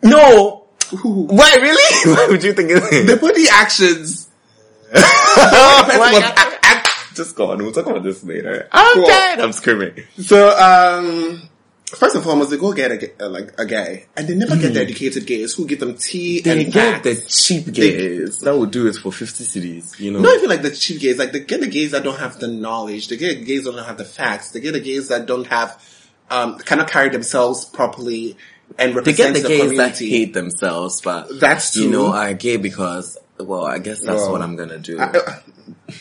No! 0.02 0.66
Who? 0.98 1.24
Why, 1.26 1.56
really? 1.56 2.14
Why 2.16 2.28
would 2.30 2.44
you 2.44 2.54
think 2.54 2.70
it's 2.72 2.90
The 3.12 3.18
body 3.18 3.46
actions. 3.52 4.30
Why? 4.92 5.84
Person 5.86 6.00
was 6.00 6.24
act- 6.24 6.60
act- 6.66 7.16
Just 7.16 7.36
go 7.36 7.52
on, 7.52 7.58
we'll 7.60 7.72
talk 7.72 7.88
about 7.88 8.04
this 8.04 8.24
later. 8.24 8.68
I'm 8.72 8.94
Cool. 8.96 9.06
dead! 9.06 9.40
I'm 9.40 9.52
screaming. 9.54 10.04
So, 10.22 10.50
um, 10.58 11.50
first 11.96 12.16
and 12.16 12.24
foremost, 12.24 12.50
they 12.52 12.58
go 12.58 12.74
get 12.74 12.92
a, 12.92 12.98
ga- 12.98 13.14
uh, 13.20 13.30
like 13.30 13.54
a 13.60 13.66
guy, 13.66 14.06
and 14.16 14.28
they 14.28 14.36
never 14.36 14.56
get 14.58 14.74
the 14.74 14.82
educated 14.82 15.26
gays 15.26 15.54
who 15.54 15.66
give 15.68 15.80
them 15.80 15.96
tea. 15.96 16.42
They 16.42 16.64
and 16.64 16.72
get 16.74 17.04
facts. 17.04 17.04
the 17.04 17.32
cheap 17.64 17.74
gays. 17.74 18.40
That 18.40 18.58
would 18.58 18.72
do 18.72 18.88
it 18.88 18.96
for 18.96 19.12
50 19.12 19.44
cities, 19.44 20.00
you 20.00 20.12
know? 20.12 20.20
Not 20.22 20.36
even 20.38 20.50
like 20.50 20.62
the 20.62 20.72
cheap 20.72 21.00
gays, 21.02 21.18
like 21.20 21.32
they 21.32 21.42
get 21.42 21.62
the 21.62 21.68
gays 21.68 21.92
that 21.92 22.04
don't 22.04 22.20
have 22.20 22.40
the 22.40 22.48
knowledge, 22.48 23.08
they 23.08 23.18
get 23.18 23.40
the 23.40 23.46
gays 23.46 23.64
that 23.66 23.72
don't 23.76 23.86
have 23.86 23.98
the 23.98 24.06
facts, 24.06 24.52
they 24.52 24.60
get 24.60 24.74
the 24.74 24.80
gays 24.80 25.08
that 25.10 25.26
don't 25.26 25.48
have, 25.48 25.82
um, 26.30 26.58
cannot 26.60 26.90
carry 26.90 27.10
themselves 27.10 27.66
properly 27.66 28.38
and 28.80 28.96
They 28.96 29.14
get 29.14 29.34
the 29.36 29.42
the, 29.42 29.48
gays 29.48 29.60
that 29.78 29.98
community. 29.98 30.10
hate 30.10 30.34
themselves, 30.34 31.02
but 31.02 31.40
That's 31.40 31.76
you 31.76 31.90
know 31.92 32.12
are 32.14 32.34
gay 32.34 32.58
because 32.58 33.18
well, 33.38 33.66
I 33.66 33.78
guess 33.80 34.00
that's 34.00 34.22
Well, 34.22 34.32
what 34.32 34.42
I'm 34.42 34.56
gonna 34.56 34.80
do. 34.80 35.00
I- 35.00 35.06
I- 35.06 35.40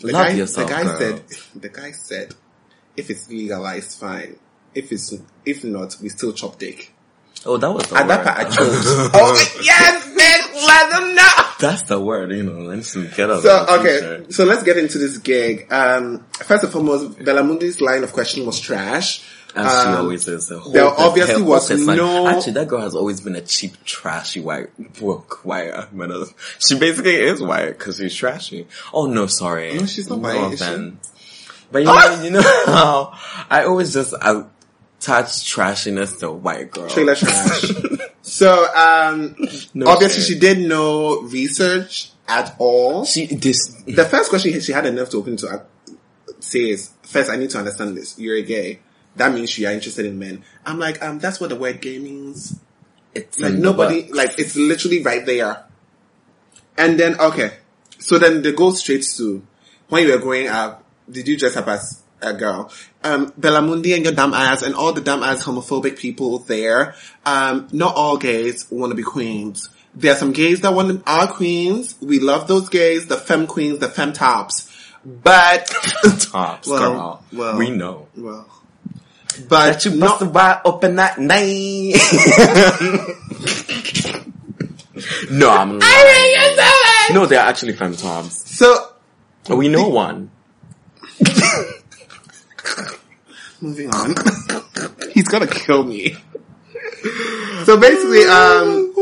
the 0.00 0.12
Love 0.12 0.26
guy, 0.28 0.30
yourself, 0.32 0.68
the 0.68 0.74
guy 0.74 0.82
girl. 0.84 0.98
said, 0.98 1.22
the 1.60 1.68
guy 1.68 1.90
said, 1.92 2.34
if 2.96 3.10
it's 3.10 3.28
legalized, 3.28 3.98
fine. 3.98 4.36
If 4.78 4.92
it's, 4.92 5.14
if 5.44 5.64
not, 5.64 5.96
we 6.02 6.08
still 6.08 6.32
chop 6.32 6.58
dick. 6.58 6.92
oh, 7.44 7.56
that 7.56 7.70
was 7.72 7.86
the 7.88 7.96
At 7.96 8.02
word. 8.06 8.08
that 8.08 8.24
part, 8.26 8.38
I 8.38 8.44
chose. 8.44 8.84
oh, 9.14 9.60
yes, 9.62 10.06
bitch, 10.18 10.66
let 10.66 10.90
them 10.90 11.14
know. 11.14 11.52
that's 11.60 11.82
the 11.82 12.00
word, 12.00 12.30
you 12.32 12.42
know. 12.44 12.60
Let's 12.60 12.94
get 13.16 13.30
us. 13.30 13.42
So 13.42 13.66
okay, 13.80 14.26
so 14.30 14.44
let's 14.44 14.62
get 14.62 14.76
into 14.76 14.98
this 14.98 15.18
gig. 15.18 15.66
Um, 15.72 16.24
first 16.32 16.64
and 16.64 16.72
foremost, 16.72 17.22
Bella 17.24 17.42
Mundi's 17.42 17.80
line 17.80 18.04
of 18.04 18.12
question 18.12 18.46
was 18.46 18.60
trash. 18.60 19.24
As 19.56 19.64
she 19.82 19.88
Um, 19.88 19.96
always 20.02 20.28
is. 20.28 20.46
The 20.48 20.60
there 20.72 20.84
obviously 20.86 21.42
was 21.42 21.70
no- 21.70 22.28
Actually, 22.28 22.52
that 22.52 22.68
girl 22.68 22.82
has 22.82 22.94
always 22.94 23.20
been 23.22 23.34
a 23.34 23.40
cheap, 23.40 23.82
trashy 23.82 24.40
white, 24.40 24.68
broke 25.00 25.40
white. 25.44 25.72
She 26.58 26.78
basically 26.78 27.14
is 27.16 27.40
white 27.40 27.70
because 27.78 27.96
she's 27.96 28.14
trashy. 28.14 28.66
Oh 28.92 29.06
no, 29.06 29.26
sorry. 29.26 29.74
No, 29.78 29.86
she's 29.86 30.08
not 30.10 30.20
No 30.20 30.28
white. 30.50 30.92
But 31.72 31.78
you 31.80 31.84
know, 31.86 32.22
you 32.22 32.30
know 32.30 32.42
how 32.66 33.18
I 33.50 33.64
always 33.64 33.92
just 33.92 34.14
attach 34.98 35.26
trashiness 35.54 36.18
to 36.20 36.30
white 36.32 36.70
girl. 36.70 36.88
Trailer 36.88 37.14
trash. 37.14 37.70
So, 38.20 38.66
um, 38.74 39.36
No 39.72 39.86
obviously 39.86 40.20
shit. 40.22 40.34
she 40.34 40.38
did 40.38 40.58
no 40.58 41.22
research 41.22 42.10
at 42.28 42.54
all. 42.58 43.06
She 43.06 43.24
this 43.26 43.68
The 43.86 44.04
first 44.04 44.28
question 44.28 44.60
she 44.60 44.72
had 44.72 44.84
enough 44.84 45.08
to 45.10 45.16
open 45.16 45.38
to 45.38 45.48
uh, 45.48 45.58
say 46.38 46.70
is, 46.70 46.90
first, 47.04 47.30
I 47.30 47.36
need 47.36 47.48
to 47.50 47.58
understand 47.58 47.96
this. 47.96 48.18
You're 48.18 48.36
a 48.36 48.42
gay. 48.42 48.80
That 49.16 49.32
means 49.32 49.56
you 49.56 49.66
are 49.66 49.72
interested 49.72 50.04
in 50.04 50.18
men. 50.18 50.44
I'm 50.66 50.78
like, 50.78 51.02
um, 51.02 51.20
that's 51.20 51.40
what 51.40 51.48
the 51.48 51.56
word 51.56 51.80
gay 51.80 51.98
means. 51.98 52.58
it's 53.14 53.40
Like 53.40 53.54
nobody, 53.54 54.02
book. 54.02 54.14
like 54.16 54.38
it's 54.38 54.56
literally 54.56 55.02
right 55.02 55.24
there. 55.24 55.64
And 56.76 57.00
then, 57.00 57.18
okay. 57.18 57.54
So 57.98 58.18
then 58.18 58.42
they 58.42 58.52
go 58.52 58.72
straight 58.74 59.06
to, 59.16 59.42
when 59.88 60.04
you 60.06 60.12
were 60.12 60.18
growing 60.18 60.48
up, 60.48 60.84
did 61.10 61.26
you 61.26 61.38
dress 61.38 61.56
up 61.56 61.66
as 61.68 62.02
a 62.22 62.32
girl? 62.34 62.70
Um, 63.04 63.32
Bella 63.36 63.62
Mundi 63.62 63.94
and 63.94 64.04
your 64.04 64.14
dumb 64.14 64.34
ass 64.34 64.62
and 64.62 64.74
all 64.74 64.92
the 64.92 65.00
dumb 65.00 65.22
ass 65.22 65.44
homophobic 65.44 65.98
people 65.98 66.38
there, 66.40 66.94
um, 67.26 67.68
not 67.72 67.94
all 67.94 68.16
gays 68.18 68.66
want 68.70 68.90
to 68.90 68.96
be 68.96 69.02
queens. 69.02 69.70
There 69.94 70.12
are 70.12 70.16
some 70.16 70.32
gays 70.32 70.60
that 70.60 70.74
want 70.74 71.04
to, 71.04 71.10
are 71.10 71.28
queens. 71.32 71.94
We 72.00 72.20
love 72.20 72.46
those 72.48 72.68
gays, 72.68 73.06
the 73.06 73.16
femme 73.16 73.46
queens, 73.46 73.78
the 73.78 73.88
femme 73.88 74.12
tops. 74.12 74.66
But, 75.04 75.66
tops, 76.20 76.68
Well, 76.72 76.92
girl. 76.92 77.24
well. 77.32 77.58
we 77.58 77.70
know. 77.70 78.08
well, 78.16 78.46
but 79.48 79.72
That 79.72 79.84
you 79.84 79.92
not, 79.92 80.20
busted 80.20 80.34
wide 80.34 80.60
open 80.64 80.96
that 80.96 81.18
night. 81.18 81.94
no, 85.30 85.50
I'm 85.50 85.78
lying. 85.78 87.14
No, 87.14 87.26
they're 87.26 87.38
actually 87.40 87.74
fem 87.74 87.94
tops. 87.94 88.56
so, 88.56 88.92
We 89.48 89.68
know 89.68 89.88
one. 89.88 90.30
Moving 93.60 93.90
on. 93.90 94.14
He's 95.12 95.28
gonna 95.28 95.46
kill 95.46 95.84
me. 95.84 96.16
So 97.64 97.78
basically, 97.78 98.24
um, 98.24 98.92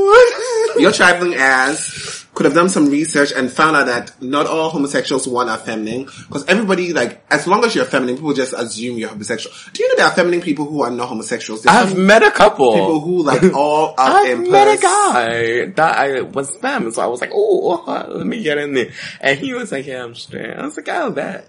your 0.78 0.92
traveling 0.92 1.34
ass 1.34 2.26
could 2.36 2.44
have 2.44 2.54
done 2.54 2.68
some 2.68 2.90
research 2.90 3.32
and 3.32 3.50
found 3.50 3.76
out 3.76 3.86
that 3.86 4.22
not 4.22 4.46
all 4.46 4.68
homosexuals 4.68 5.26
one 5.26 5.48
are 5.48 5.56
feminine. 5.56 6.04
Because 6.04 6.44
everybody, 6.46 6.92
like, 6.92 7.24
as 7.30 7.46
long 7.46 7.64
as 7.64 7.74
you're 7.74 7.86
feminine, 7.86 8.16
people 8.16 8.34
just 8.34 8.52
assume 8.52 8.98
you're 8.98 9.08
homosexual. 9.08 9.56
Do 9.72 9.82
you 9.82 9.88
know 9.88 9.96
there 9.96 10.06
are 10.06 10.12
feminine 10.12 10.42
people 10.42 10.66
who 10.66 10.82
are 10.82 10.90
not 10.90 11.08
homosexuals? 11.08 11.62
There's 11.62 11.74
I've 11.74 11.96
met 11.96 12.22
a 12.22 12.30
couple. 12.30 12.74
people 12.74 13.00
who 13.00 13.22
like 13.22 13.54
all 13.54 13.88
up 13.98 13.98
I've 13.98 14.40
met 14.40 14.78
a 14.78 14.80
guy 14.80 15.66
that 15.76 15.98
I 15.98 16.20
was 16.20 16.54
femme, 16.56 16.92
so 16.92 17.02
I 17.02 17.06
was 17.06 17.22
like, 17.22 17.30
oh, 17.32 18.06
let 18.14 18.26
me 18.26 18.42
get 18.42 18.58
in 18.58 18.74
there. 18.74 18.90
And 19.20 19.38
he 19.38 19.54
was 19.54 19.72
like, 19.72 19.86
yeah, 19.86 20.04
I'm 20.04 20.14
straight. 20.14 20.52
I 20.52 20.62
was 20.62 20.76
like, 20.76 20.88
oh, 20.90 21.10
bet. 21.10 21.48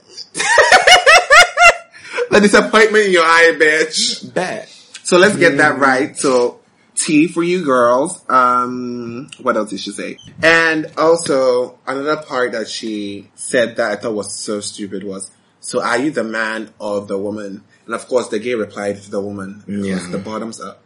The 2.30 2.39
disappointment 2.41 3.05
in 3.05 3.11
your 3.11 3.23
eye, 3.23 3.55
bitch. 3.59 4.34
Bet. 4.34 4.67
So 5.03 5.17
let's 5.17 5.38
get 5.38 5.57
that 5.57 5.80
right. 5.80 6.15
So 6.17 6.59
T 6.95 7.28
for 7.28 7.43
you 7.43 7.63
girls. 7.63 8.23
Um, 8.30 9.30
what 9.41 9.55
else 9.55 9.69
did 9.69 9.80
she 9.80 9.91
say? 9.91 10.17
And 10.41 10.91
also 10.97 11.80
another 11.88 12.21
part 12.21 12.51
that 12.53 12.67
she 12.67 13.30
said 13.36 13.78
that 13.78 13.91
I 13.91 13.95
thought 13.95 14.13
was 14.13 14.34
so 14.34 14.59
stupid 14.59 15.03
was, 15.03 15.32
so 15.59 15.82
are 15.82 15.97
you 15.97 16.11
the 16.11 16.23
man 16.23 16.73
or 16.80 17.01
the 17.01 17.17
woman? 17.17 17.63
And 17.86 17.95
of 17.95 18.07
course 18.07 18.28
the 18.30 18.39
gay 18.39 18.55
replied 18.55 19.01
to 19.03 19.11
the 19.11 19.21
woman. 19.21 19.63
Yeah. 19.67 20.05
The 20.09 20.17
bottoms 20.17 20.59
up. 20.59 20.82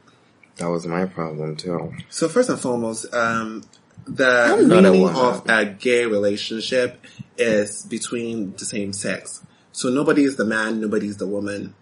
That 0.58 0.68
was 0.68 0.86
my 0.86 1.06
problem 1.06 1.56
too. 1.56 1.94
So 2.10 2.28
first 2.30 2.50
and 2.50 2.60
foremost, 2.60 3.12
um, 3.14 3.64
the 4.06 4.28
I'm 4.28 4.68
not 4.68 4.86
a 4.86 4.92
meaning 4.92 5.08
of 5.08 5.50
a 5.50 5.66
gay 5.66 6.06
relationship 6.06 7.04
is 7.38 7.84
between 7.86 8.54
the 8.54 8.66
same 8.66 8.94
sex. 8.94 9.44
So 9.72 9.90
nobody 9.90 10.24
is 10.24 10.36
the 10.36 10.46
man, 10.46 10.82
nobody 10.82 11.08
is 11.08 11.18
the 11.18 11.28
woman. 11.28 11.74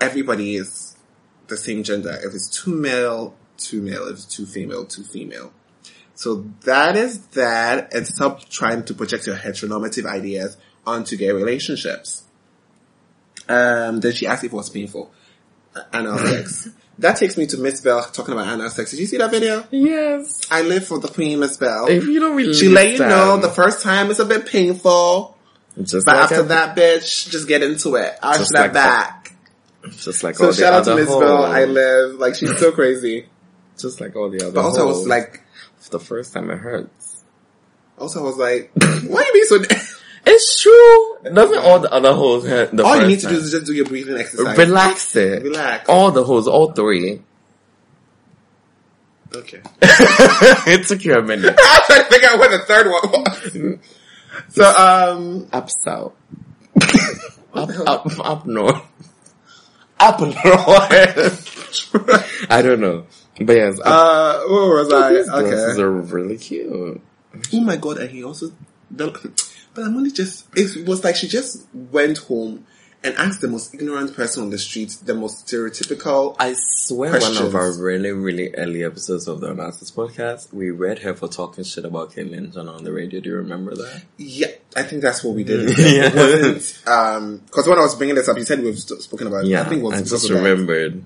Everybody 0.00 0.56
is 0.56 0.96
the 1.48 1.56
same 1.56 1.82
gender. 1.82 2.18
If 2.24 2.34
it's 2.34 2.48
two 2.48 2.74
male, 2.74 3.34
two 3.56 3.82
male. 3.82 4.06
If 4.08 4.14
it's 4.14 4.24
two 4.24 4.46
female, 4.46 4.84
two 4.84 5.02
female. 5.02 5.52
So 6.14 6.46
that 6.64 6.96
is 6.96 7.26
that, 7.28 7.94
and 7.94 8.06
stop 8.06 8.48
trying 8.48 8.84
to 8.84 8.94
project 8.94 9.26
your 9.26 9.36
heteronormative 9.36 10.06
ideas 10.06 10.56
onto 10.86 11.16
gay 11.16 11.32
relationships. 11.32 12.24
Um, 13.48 14.00
then 14.00 14.12
she 14.12 14.26
asked 14.26 14.44
if 14.44 14.52
it 14.52 14.56
was 14.56 14.70
painful. 14.70 15.12
Anal 15.92 16.18
sex. 16.26 16.68
That 16.98 17.16
takes 17.16 17.36
me 17.36 17.46
to 17.46 17.56
Mzbel 17.56 18.12
talking 18.12 18.34
about 18.34 18.46
anal 18.46 18.68
sex. 18.70 18.90
Did 18.90 19.00
you 19.00 19.06
see 19.06 19.16
that 19.16 19.30
video? 19.30 19.66
Yes. 19.70 20.42
I 20.50 20.62
live 20.62 20.86
for 20.86 20.98
the 20.98 21.08
Queen 21.08 21.38
Mzbel. 21.38 21.88
If 21.88 22.04
you 22.04 22.20
don't 22.20 22.36
really 22.36 22.54
She 22.54 22.68
let 22.68 22.92
you 22.92 22.98
know 22.98 23.38
the 23.38 23.48
first 23.48 23.82
time 23.82 24.10
it's 24.10 24.20
a 24.20 24.26
bit 24.26 24.46
painful, 24.46 25.36
just 25.82 26.04
but 26.06 26.16
like 26.16 26.24
after 26.24 26.42
that, 26.44 26.76
bitch, 26.76 27.30
just 27.30 27.48
get 27.48 27.62
into 27.62 27.94
it. 27.96 28.14
Arch 28.22 28.38
Just 28.38 28.52
that 28.52 28.60
like 28.62 28.72
back. 28.72 29.32
just 29.96 30.22
like 30.22 30.34
So 30.36 30.46
all 30.46 30.52
shout 30.52 30.72
out 30.74 30.84
to 30.84 30.90
Mzbel. 30.92 31.44
I 31.48 31.64
live 31.64 32.14
like 32.16 32.34
she's 32.34 32.58
so 32.58 32.72
crazy. 32.80 33.26
just 33.78 34.00
like 34.00 34.14
all 34.16 34.30
the 34.30 34.42
other. 34.42 34.52
But 34.52 34.64
also, 34.64 34.82
I 34.82 34.84
was 34.84 35.06
like, 35.06 35.42
the 35.90 35.98
first 36.00 36.32
time 36.32 36.50
it 36.50 36.58
hurts. 36.58 37.24
also 37.98 38.20
I 38.20 38.22
was 38.22 38.36
like, 38.36 38.70
why 38.74 39.22
you 39.22 39.32
being 39.32 39.44
so? 39.44 39.58
It's 40.24 40.60
true. 40.62 41.16
Doesn't 41.34 41.58
all 41.58 41.80
the 41.80 41.92
other 41.92 42.12
holes 42.14 42.46
hurt 42.46 42.70
the 42.70 42.84
All 42.84 43.00
you 43.00 43.08
need 43.08 43.16
to 43.20 43.26
time? 43.26 43.34
do 43.34 43.40
is 43.40 43.50
just 43.50 43.66
do 43.66 43.72
your 43.72 43.86
breathing 43.86 44.16
exercise. 44.16 44.56
relax 44.56 45.16
it. 45.16 45.42
Relax. 45.42 45.88
All 45.88 46.12
the 46.12 46.22
holes, 46.22 46.46
all 46.46 46.70
three. 46.72 47.22
Okay. 49.34 49.60
it 49.82 50.86
took 50.86 51.04
you 51.04 51.14
a 51.14 51.22
minute. 51.22 51.58
I'm 51.60 51.82
trying 51.86 52.04
to 52.04 52.08
figure 52.08 52.28
out 52.28 52.38
what 52.38 52.50
the 52.52 52.58
third 52.60 52.86
one 52.86 53.22
was. 53.24 53.78
So, 54.48 54.64
um, 54.64 55.48
Up 55.52 55.68
south. 55.84 56.12
up, 57.54 57.68
up, 57.86 58.06
up 58.18 58.46
north. 58.46 58.82
Up 60.00 60.20
north. 60.20 60.36
I 62.50 62.62
don't 62.62 62.80
know. 62.80 63.06
But 63.40 63.56
yes, 63.56 63.78
up, 63.80 63.86
uh, 63.86 64.40
where 64.48 64.68
was 64.68 64.92
I? 64.92 65.12
these 65.12 65.26
dresses 65.26 65.78
are 65.78 65.90
really 65.90 66.38
cute. 66.38 67.00
Oh 67.52 67.60
my 67.60 67.76
god, 67.76 67.98
and 67.98 68.10
he 68.10 68.24
also, 68.24 68.52
but 68.90 69.14
I'm 69.76 69.96
only 69.96 70.10
just, 70.10 70.46
it 70.54 70.86
was 70.86 71.02
like 71.04 71.16
she 71.16 71.28
just 71.28 71.66
went 71.72 72.18
home 72.18 72.66
and 73.04 73.16
ask 73.16 73.40
the 73.40 73.48
most 73.48 73.74
ignorant 73.74 74.14
person 74.14 74.44
on 74.44 74.50
the 74.50 74.58
street 74.58 74.96
the 75.04 75.14
most 75.14 75.46
stereotypical. 75.46 76.36
I 76.38 76.54
swear 76.56 77.18
one 77.18 77.36
of 77.36 77.54
our 77.54 77.72
really, 77.72 78.12
really 78.12 78.54
early 78.54 78.84
episodes 78.84 79.26
of 79.26 79.40
the 79.40 79.48
Onassis 79.48 79.92
podcast, 79.92 80.52
we 80.52 80.70
read 80.70 81.00
her 81.00 81.14
for 81.14 81.28
talking 81.28 81.64
shit 81.64 81.84
about 81.84 82.12
Caitlyn 82.12 82.52
Jenner 82.54 82.72
on 82.72 82.84
the 82.84 82.92
radio. 82.92 83.20
Do 83.20 83.30
you 83.30 83.36
remember 83.36 83.74
that? 83.74 84.02
Yeah, 84.18 84.48
I 84.76 84.84
think 84.84 85.02
that's 85.02 85.24
what 85.24 85.34
we 85.34 85.44
did. 85.44 85.72
Yeah. 85.82 86.14
Wasn't, 86.14 86.88
um, 86.88 87.42
cause 87.50 87.68
when 87.68 87.78
I 87.78 87.82
was 87.82 87.96
bringing 87.96 88.14
this 88.14 88.28
up, 88.28 88.36
you 88.38 88.44
said 88.44 88.62
we've 88.62 88.78
spoken 88.78 89.26
about 89.26 89.44
it. 89.44 89.48
Yeah, 89.48 89.62
I 89.62 89.64
think 89.64 89.84
I 89.92 90.00
just 90.02 90.30
remembered. 90.30 91.04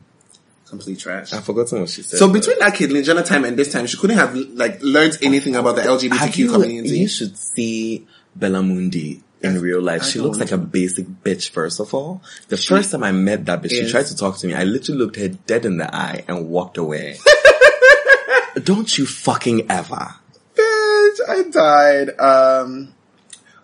Complete 0.69 0.99
trash. 0.99 1.33
I've 1.33 1.45
forgotten 1.45 1.81
what 1.81 1.89
she 1.89 2.03
said. 2.03 2.19
So 2.19 2.31
between 2.31 2.59
that 2.59 2.75
Caitlyn 2.75 3.05
Jenner 3.05 3.23
time 3.23 3.45
and 3.45 3.57
this 3.57 3.73
time, 3.73 3.87
she 3.87 3.97
couldn't 3.97 4.17
have 4.19 4.35
like 4.35 4.83
learned 4.83 5.17
anything 5.23 5.57
about 5.57 5.77
the 5.77 5.83
LGBTQ 5.83 6.37
you, 6.37 6.51
community. 6.51 6.99
you 6.99 7.09
should 7.09 7.39
see 7.39 8.07
Bella 8.35 8.63
Mundi 8.63 9.23
in 9.43 9.61
real 9.61 9.81
life. 9.81 10.03
I 10.03 10.07
She 10.07 10.21
looks 10.21 10.39
like 10.39 10.53
a 10.53 10.59
basic 10.59 11.07
bitch, 11.07 11.51
first 11.51 11.81
of 11.81 11.93
all. 11.95 12.23
The 12.49 12.57
first 12.57 12.91
time 12.93 13.03
I 13.05 13.13
met 13.13 13.45
that 13.47 13.63
bitch, 13.63 13.71
she 13.71 13.91
tried 13.91 14.07
to 14.07 14.17
talk 14.17 14.39
to 14.39 14.47
me. 14.47 14.55
I 14.55 14.65
literally 14.65 14.99
looked 14.99 15.17
her 15.17 15.29
dead 15.29 15.65
in 15.65 15.77
the 15.79 15.95
eye 15.95 16.25
and 16.29 16.49
walked 16.49 16.79
away. 16.79 17.19
Don't 18.63 18.97
you 18.97 19.07
fucking 19.07 19.71
ever. 19.71 20.15
Bitch, 20.55 21.19
I 21.29 21.45
died. 21.51 22.19
Um, 22.19 22.95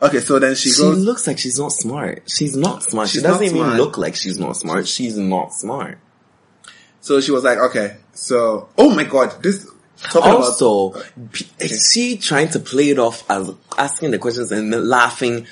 okay, 0.03 0.21
so 0.21 0.39
then 0.39 0.55
she, 0.55 0.71
She 0.71 0.81
goes. 0.81 0.97
She 0.99 1.03
looks 1.03 1.27
like 1.27 1.39
she's 1.39 1.59
not 1.59 1.73
smart. 1.73 2.23
She's 2.31 2.57
not 2.57 2.83
smart. 2.83 3.09
She's 3.09 3.23
she 3.23 3.27
doesn't 3.27 3.43
even 3.45 3.57
smart. 3.59 3.77
look 3.77 3.99
like 3.99 4.15
she's 4.15 4.39
not 4.39 4.57
smart. 4.57 4.87
She's 4.87 5.17
not 5.17 5.55
smart. 5.55 5.99
So 7.01 7.21
she 7.21 7.33
was 7.33 7.43
like, 7.43 7.59
okay, 7.59 7.97
so 8.13 8.69
oh 8.79 8.95
my 8.95 9.05
god, 9.05 9.43
this 9.43 9.69
talking 10.11 10.33
Also, 10.33 10.95
is 11.59 11.91
she 11.93 12.17
trying 12.17 12.49
to 12.51 12.61
play 12.61 12.91
it 12.91 12.99
off 12.99 13.29
as 13.31 13.51
asking 13.79 14.11
the 14.11 14.19
questions 14.19 14.53
and 14.53 14.71
laughing 14.89 15.47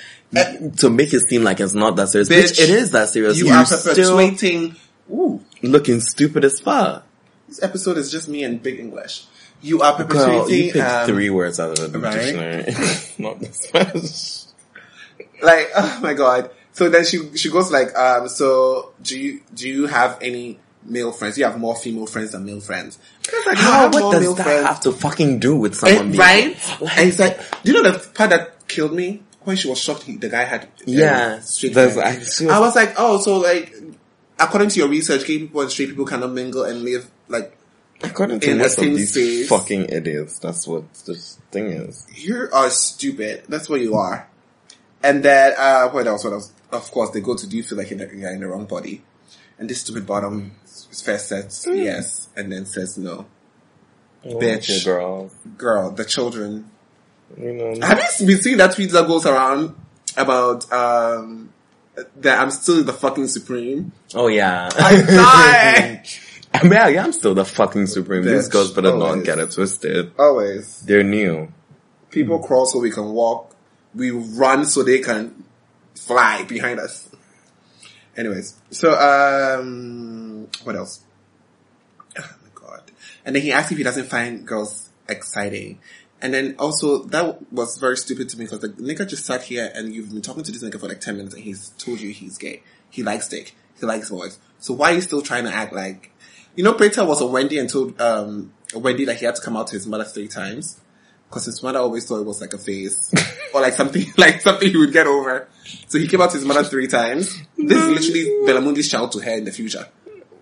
to 0.77 0.89
make 0.89 1.13
it 1.13 1.27
seem 1.29 1.43
like 1.43 1.59
it's 1.59 1.73
not 1.73 1.95
that 1.95 2.09
serious? 2.09 2.29
Bitch, 2.29 2.59
it 2.59 2.69
is 2.69 2.91
that 2.91 3.09
serious. 3.09 3.37
you 3.37 3.47
You're 3.47 3.55
are 3.55 3.65
perpetuating. 3.65 4.75
Ooh, 5.11 5.43
looking 5.61 5.99
stupid 5.99 6.45
as 6.45 6.59
fuck. 6.59 7.05
this 7.47 7.61
episode 7.61 7.97
is 7.97 8.11
just 8.11 8.29
me 8.29 8.43
and 8.43 8.61
big 8.63 8.79
English. 8.79 9.25
You 9.61 9.81
are 9.81 9.93
perpetuating. 9.93 10.37
Girl, 10.37 10.49
you 10.49 10.71
picked 10.73 10.85
um, 10.85 11.05
three 11.07 11.29
words 11.29 11.59
out 11.59 11.77
of 11.77 11.91
the 11.91 11.99
right? 11.99 12.13
dictionary. 12.13 12.63
not 13.19 13.39
this 13.39 13.71
much. 13.73 15.35
Like, 15.41 15.69
oh 15.75 15.99
my 16.01 16.13
god. 16.13 16.49
So 16.73 16.89
then 16.89 17.03
she 17.05 17.35
she 17.35 17.49
goes 17.49 17.71
like, 17.71 17.95
um, 17.97 18.27
so 18.29 18.93
do 19.01 19.19
you 19.19 19.41
do 19.53 19.67
you 19.69 19.87
have 19.87 20.17
any 20.21 20.59
male 20.83 21.11
friends? 21.11 21.37
You 21.37 21.45
have 21.45 21.59
more 21.59 21.75
female 21.75 22.05
friends 22.07 22.31
than 22.31 22.45
male 22.45 22.59
friends. 22.61 22.97
Like, 23.45 23.57
How? 23.57 23.89
What 23.89 24.11
does 24.13 24.35
that 24.35 24.43
friends. 24.43 24.65
have 24.67 24.79
to 24.81 24.91
fucking 24.91 25.39
do 25.39 25.55
with 25.57 25.75
someone 25.75 25.99
And, 25.99 26.11
being 26.11 26.19
right? 26.21 26.57
Like, 26.81 26.97
and 26.97 27.09
it's 27.09 27.19
like, 27.19 27.37
do 27.63 27.71
you 27.71 27.81
know 27.83 27.91
the 27.91 27.99
part 28.13 28.29
that 28.31 28.67
killed 28.67 28.93
me 28.93 29.21
when 29.41 29.55
she 29.57 29.67
was 29.69 29.79
shocked? 29.79 30.03
He, 30.03 30.17
the 30.17 30.29
guy 30.29 30.43
had 30.43 30.63
um, 30.63 30.69
Yeah, 30.85 31.39
straight 31.39 31.73
friends. 31.73 31.97
actually- 31.97 32.49
I 32.49 32.59
was 32.59 32.75
like, 32.75 32.93
oh, 32.97 33.19
so 33.19 33.37
like, 33.37 33.73
according 34.39 34.69
to 34.69 34.79
your 34.79 34.89
research, 34.89 35.25
gay 35.25 35.39
people 35.39 35.61
and 35.61 35.71
straight 35.71 35.89
people 35.89 36.05
cannot 36.05 36.31
mingle 36.31 36.63
and 36.63 36.83
live 36.83 37.09
like 37.27 37.55
according 38.03 38.39
to 38.39 38.55
most 38.55 38.77
of 38.79 38.83
these 38.85 39.11
space. 39.11 39.47
fucking 39.49 39.85
idiots, 39.89 40.39
that's 40.39 40.67
what 40.67 40.91
this 41.05 41.37
thing 41.51 41.67
is. 41.67 42.07
you 42.15 42.49
are 42.51 42.69
stupid. 42.71 43.43
That's 43.47 43.69
what 43.69 43.79
you 43.81 43.95
are. 43.95 44.27
And 45.03 45.23
then, 45.23 45.53
uh, 45.57 45.89
what 45.89 46.05
else? 46.07 46.23
What 46.23 46.33
else? 46.33 46.51
Of 46.71 46.89
course, 46.91 47.09
they 47.11 47.21
go 47.21 47.35
to 47.35 47.47
do 47.47 47.57
you 47.57 47.63
feel 47.63 47.77
like 47.77 47.89
you're 47.91 47.99
in 48.01 48.39
the 48.39 48.47
wrong 48.47 48.65
body? 48.65 49.03
And 49.59 49.69
this 49.69 49.81
stupid 49.81 50.07
bottom 50.07 50.51
first 50.91 51.29
says 51.29 51.65
yes 51.69 52.29
and 52.35 52.51
then 52.51 52.65
says 52.65 52.97
no. 52.97 53.25
Bitch. 54.25 54.85
Girl. 54.85 55.31
Girl, 55.57 55.91
the 55.91 56.05
children. 56.05 56.69
You 57.37 57.53
know. 57.53 57.87
Have 57.87 57.99
you 58.19 58.27
been 58.27 58.41
seeing 58.41 58.57
that 58.57 58.75
tweet 58.75 58.91
that 58.91 59.07
goes 59.07 59.25
around 59.25 59.75
about 60.17 60.71
um 60.71 61.53
that 62.17 62.39
I'm 62.39 62.51
still 62.51 62.83
the 62.83 62.93
fucking 62.93 63.27
supreme? 63.27 63.91
Oh 64.13 64.27
yeah. 64.27 64.69
I 64.73 65.01
die. 65.01 66.03
I 66.53 66.63
mean, 66.63 66.73
yeah, 66.73 67.03
I'm 67.03 67.13
still 67.13 67.33
the 67.33 67.45
fucking 67.45 67.87
supreme. 67.87 68.23
These 68.25 68.49
Bitch, 68.49 68.51
girls 68.51 68.71
better 68.73 68.91
not 68.91 69.01
always. 69.01 69.25
get 69.25 69.39
it 69.39 69.51
twisted. 69.51 70.11
Always. 70.19 70.81
They're 70.81 71.03
new. 71.03 71.51
People 72.09 72.39
crawl 72.39 72.65
so 72.65 72.79
we 72.79 72.91
can 72.91 73.09
walk. 73.13 73.55
We 73.95 74.11
run 74.11 74.65
so 74.65 74.83
they 74.83 74.99
can 74.99 75.45
fly 75.95 76.43
behind 76.43 76.79
us. 76.79 77.07
Anyways, 78.17 78.59
so 78.71 78.91
um, 78.93 80.47
what 80.63 80.75
else? 80.75 81.01
Oh 82.19 82.35
my 82.43 82.49
god! 82.53 82.91
And 83.25 83.35
then 83.35 83.43
he 83.43 83.51
asked 83.51 83.71
if 83.71 83.77
he 83.77 83.83
doesn't 83.83 84.07
find 84.07 84.45
girls 84.45 84.89
exciting, 85.07 85.79
and 86.21 86.33
then 86.33 86.55
also 86.59 87.03
that 87.05 87.51
was 87.51 87.77
very 87.77 87.95
stupid 87.97 88.27
to 88.29 88.37
me 88.37 88.45
because 88.45 88.59
the 88.59 88.69
nigga 88.69 89.07
just 89.07 89.25
sat 89.25 89.43
here 89.43 89.71
and 89.73 89.93
you've 89.93 90.11
been 90.11 90.21
talking 90.21 90.43
to 90.43 90.51
this 90.51 90.63
nigga 90.63 90.79
for 90.79 90.87
like 90.87 90.99
ten 90.99 91.15
minutes 91.15 91.35
and 91.35 91.43
he's 91.43 91.69
told 91.77 92.01
you 92.01 92.11
he's 92.11 92.37
gay. 92.37 92.63
He 92.89 93.01
likes 93.01 93.29
dick. 93.29 93.55
He 93.79 93.85
likes 93.85 94.09
boys. 94.09 94.37
So 94.59 94.73
why 94.73 94.91
are 94.91 94.95
you 94.95 95.01
still 95.01 95.21
trying 95.21 95.45
to 95.45 95.53
act 95.53 95.73
like? 95.73 96.11
You 96.55 96.65
know, 96.65 96.73
Peter 96.73 97.05
was 97.05 97.21
a 97.21 97.25
Wendy 97.25 97.57
and 97.59 97.69
told 97.69 97.99
um 98.01 98.51
Wendy 98.75 99.05
that 99.05 99.17
he 99.17 99.25
had 99.25 99.35
to 99.35 99.41
come 99.41 99.55
out 99.55 99.67
to 99.67 99.73
his 99.73 99.87
mother 99.87 100.03
three 100.03 100.27
times 100.27 100.81
because 101.31 101.45
his 101.45 101.63
mother 101.63 101.79
always 101.79 102.05
thought 102.05 102.19
it 102.19 102.25
was 102.25 102.41
like 102.41 102.53
a 102.53 102.57
phase 102.57 103.09
or 103.53 103.61
like 103.61 103.73
something 103.73 104.03
like 104.17 104.41
something 104.41 104.69
he 104.69 104.77
would 104.77 104.91
get 104.91 105.07
over. 105.07 105.47
So 105.87 105.97
he 105.97 106.07
came 106.07 106.19
out 106.19 106.31
to 106.31 106.37
his 106.37 106.45
mother 106.45 106.65
three 106.65 106.87
times. 106.87 107.41
This 107.57 107.77
is 107.77 107.87
literally 107.87 108.45
Bella 108.45 108.59
Mundi's 108.59 108.89
shout 108.89 109.13
to 109.13 109.19
her 109.19 109.31
in 109.31 109.45
the 109.45 109.51
future. 109.51 109.87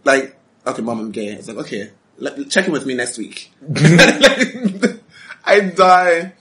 Like, 0.03 0.35
okay, 0.65 0.81
mom, 0.81 0.99
I'm 0.99 1.11
gay. 1.11 1.27
It's 1.27 1.47
like, 1.47 1.57
okay, 1.57 1.91
let, 2.17 2.49
check 2.49 2.65
in 2.65 2.71
with 2.73 2.87
me 2.87 2.95
next 2.95 3.19
week. 3.19 3.51
I 5.45 5.59
die. 5.75 6.33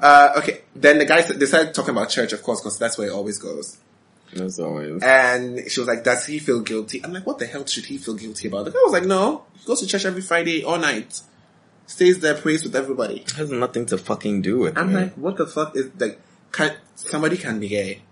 Uh, 0.00 0.32
okay, 0.38 0.62
then 0.74 0.98
the 0.98 1.04
guys 1.04 1.28
they 1.28 1.46
started 1.46 1.72
talking 1.72 1.90
about 1.90 2.10
church, 2.10 2.32
of 2.32 2.42
course, 2.42 2.60
because 2.60 2.78
that's 2.78 2.98
where 2.98 3.06
it 3.06 3.12
always 3.12 3.38
goes. 3.38 3.78
As 4.34 4.58
always. 4.58 5.00
And 5.02 5.70
she 5.70 5.78
was 5.78 5.86
like, 5.86 6.02
"Does 6.02 6.26
he 6.26 6.40
feel 6.40 6.60
guilty?" 6.60 7.02
I'm 7.04 7.12
like, 7.12 7.24
"What 7.24 7.38
the 7.38 7.46
hell 7.46 7.64
should 7.64 7.86
he 7.86 7.98
feel 7.98 8.14
guilty 8.14 8.48
about?" 8.48 8.64
The 8.64 8.72
guy 8.72 8.80
was 8.82 8.92
like, 8.92 9.04
"No, 9.04 9.44
he 9.54 9.64
goes 9.64 9.80
to 9.80 9.86
church 9.86 10.04
every 10.04 10.22
Friday 10.22 10.64
all 10.64 10.78
night, 10.78 11.22
stays 11.86 12.20
there, 12.20 12.34
prays 12.34 12.62
with 12.64 12.76
everybody." 12.76 13.20
It 13.20 13.30
has 13.32 13.50
nothing 13.50 13.86
to 13.86 13.98
fucking 13.98 14.42
do 14.42 14.58
with 14.60 14.76
it. 14.76 14.78
I'm 14.78 14.88
me. 14.88 14.94
like, 15.02 15.14
what 15.14 15.36
the 15.36 15.46
fuck 15.46 15.76
is 15.76 15.90
like? 15.98 16.20
Can 16.52 16.72
somebody 16.94 17.36
can 17.36 17.60
be 17.60 17.68
gay 17.68 18.02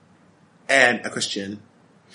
and 0.68 1.04
a 1.04 1.10
Christian? 1.10 1.60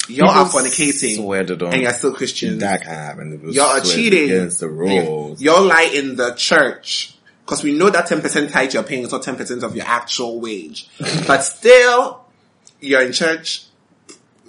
Y'all 0.08 0.30
are 0.30 0.46
People 0.46 0.62
fornicating, 0.62 1.16
swear 1.18 1.44
to 1.46 1.68
and 1.68 1.82
you're 1.82 1.92
still 1.94 2.14
Christians. 2.14 2.62
that 2.62 2.82
can 2.82 2.92
happen. 2.92 3.32
People 3.38 3.54
Y'all 3.54 3.66
are 3.78 3.82
cheating 3.82 4.26
against 4.26 4.60
the 4.60 4.68
rules. 4.70 5.42
Y'all 5.42 5.64
lie 5.64 5.92
in 5.94 6.16
the 6.16 6.34
church 6.34 7.16
because 7.46 7.64
we 7.64 7.74
know 7.74 7.90
that 7.90 8.08
ten 8.08 8.22
percent 8.22 8.50
tithe 8.50 8.74
you're 8.74 8.84
paying 8.84 9.04
is 9.04 9.12
not 9.12 9.22
ten 9.24 9.36
percent 9.36 9.64
of 9.64 9.76
your 9.76 9.86
actual 9.86 10.40
wage, 10.40 10.90
but 11.28 11.42
still, 11.42 12.26
you're 12.80 13.02
in 13.04 13.12
church 13.12 13.66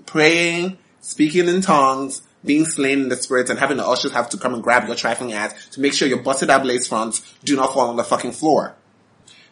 praying, 0.07 0.79
speaking 1.01 1.49
in 1.49 1.61
tongues. 1.61 2.23
Being 2.45 2.65
slain 2.65 3.01
in 3.03 3.09
the 3.11 3.17
spirit 3.17 3.51
and 3.51 3.59
having 3.59 3.77
the 3.77 3.87
ushers 3.87 4.13
have 4.13 4.31
to 4.31 4.39
come 4.39 4.55
and 4.55 4.63
grab 4.63 4.87
your 4.87 4.97
trifling 4.97 5.33
ass 5.35 5.53
to 5.73 5.81
make 5.81 5.93
sure 5.93 6.09
your 6.09 6.23
busted 6.23 6.49
up 6.51 6.65
lace 6.65 6.89
fronts 6.89 7.21
do 7.45 7.55
not 7.57 7.75
fall 7.75 7.91
on 7.91 7.97
the 7.97 8.05
fucking 8.05 8.33
floor. 8.33 8.75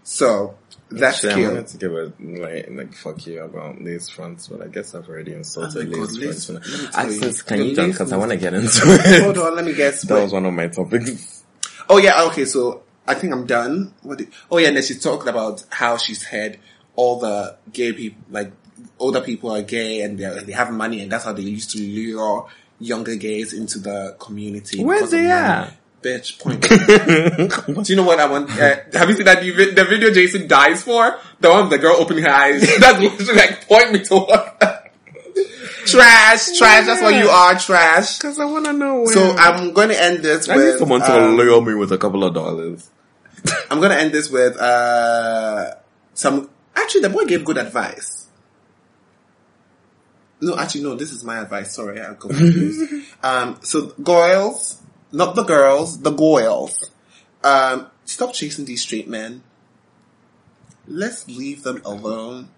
So, 0.04 0.54
that's 0.90 1.22
Actually, 1.22 1.30
I 1.30 1.34
cute. 1.36 1.48
wanted 1.52 1.66
to 1.66 1.76
give 1.76 1.92
a 1.92 2.12
like, 2.40 2.68
like 2.70 2.94
fuck 2.94 3.26
you 3.26 3.42
about 3.42 3.82
lace 3.82 4.08
fronts, 4.08 4.48
but 4.48 4.62
I 4.62 4.68
guess 4.68 4.94
I've 4.94 5.06
already 5.06 5.34
insulted 5.34 5.92
Oh 5.94 5.98
lace 6.00 6.46
fronts. 6.46 6.48
let 6.48 6.62
me 6.62 6.88
tell 6.90 7.10
you, 7.10 7.16
Access, 7.18 7.42
can 7.42 7.58
you 7.58 7.74
lace 7.74 7.92
because 7.92 8.12
I 8.12 8.16
want 8.16 8.30
to 8.30 8.38
get 8.38 8.54
into 8.54 8.80
it. 8.84 9.22
Hold 9.22 9.36
on, 9.38 9.56
let 9.56 9.66
me 9.66 9.74
guess. 9.74 10.02
that 10.02 10.14
Wait. 10.14 10.22
was 10.22 10.32
one 10.32 10.46
of 10.46 10.54
my 10.54 10.68
topics. 10.68 11.44
Oh 11.90 11.98
yeah, 11.98 12.22
okay, 12.24 12.46
so 12.46 12.84
I 13.06 13.14
think 13.14 13.34
I'm 13.34 13.44
done. 13.46 13.92
What 14.02 14.18
did, 14.18 14.28
oh 14.50 14.56
yeah, 14.56 14.68
and 14.68 14.76
then 14.76 14.82
she 14.82 14.94
talked 14.94 15.28
about 15.28 15.62
how 15.68 15.98
she's 15.98 16.24
had 16.24 16.58
all 16.96 17.18
the 17.20 17.56
gay 17.70 17.92
people, 17.92 18.22
like 18.30 18.52
older 18.98 19.20
people 19.20 19.50
are 19.50 19.62
gay 19.62 20.00
and 20.02 20.18
they 20.18 20.52
have 20.52 20.72
money 20.72 21.00
and 21.02 21.12
that's 21.12 21.24
how 21.24 21.32
they 21.32 21.42
used 21.42 21.70
to 21.72 21.78
lure 21.78 22.48
younger 22.78 23.16
gays 23.16 23.52
into 23.52 23.78
the 23.78 24.16
community. 24.18 24.84
Where's 24.84 25.10
because 25.10 25.12
of 25.14 25.18
they 25.20 25.30
at? 25.30 25.74
Bitch, 26.02 26.38
point. 26.38 26.62
Do 27.84 27.92
you 27.92 27.96
know 27.96 28.04
what 28.04 28.20
I 28.20 28.26
want? 28.26 28.50
Uh, 28.50 28.76
have 28.92 29.08
you 29.10 29.16
seen 29.16 29.24
that 29.24 29.42
vi- 29.42 29.72
the 29.72 29.84
video 29.84 30.12
Jason 30.12 30.46
dies 30.46 30.84
for? 30.84 31.18
The 31.40 31.50
one 31.50 31.68
the 31.70 31.78
girl 31.78 31.96
opening 31.96 32.22
her 32.24 32.30
eyes. 32.30 32.60
That's 32.78 33.00
literally 33.00 33.34
like 33.34 33.66
point 33.68 33.92
me 33.92 34.04
to 34.04 34.14
what. 34.14 34.62
trash, 35.86 36.56
trash. 36.56 36.86
That's 36.86 37.02
what 37.02 37.14
you 37.16 37.28
are, 37.28 37.58
trash. 37.58 38.18
Because 38.18 38.38
I 38.38 38.44
want 38.44 38.66
to 38.66 38.72
know 38.72 39.00
where. 39.00 39.12
So 39.12 39.34
I'm 39.36 39.72
going 39.72 39.88
to 39.88 40.00
end 40.00 40.22
this 40.22 40.48
I 40.48 40.56
with 40.56 40.66
need 40.74 40.78
someone 40.78 41.00
to 41.00 41.20
um, 41.20 41.36
lure 41.36 41.60
me 41.62 41.74
with 41.74 41.90
a 41.90 41.98
couple 41.98 42.22
of 42.22 42.32
dollars. 42.32 42.90
I'm 43.70 43.80
gonna 43.80 43.94
end 43.94 44.12
this 44.12 44.30
with 44.30 44.56
uh 44.56 45.74
some. 46.14 46.50
Actually, 46.74 47.02
the 47.02 47.10
boy 47.10 47.24
gave 47.24 47.44
good 47.44 47.58
advice. 47.58 48.17
No, 50.40 50.56
actually, 50.56 50.82
no. 50.82 50.94
This 50.94 51.12
is 51.12 51.24
my 51.24 51.40
advice. 51.40 51.74
Sorry, 51.74 52.00
I 52.00 52.08
got 52.08 52.20
confused. 52.20 52.92
um, 53.22 53.58
so 53.62 53.86
girls, 54.02 54.80
not 55.12 55.34
the 55.34 55.44
girls, 55.44 56.00
the 56.00 56.10
girls. 56.10 56.90
Um, 57.42 57.88
stop 58.04 58.32
chasing 58.32 58.64
these 58.64 58.82
straight 58.82 59.08
men. 59.08 59.42
Let's 60.86 61.28
leave 61.28 61.64
them 61.64 61.82
alone 61.84 62.48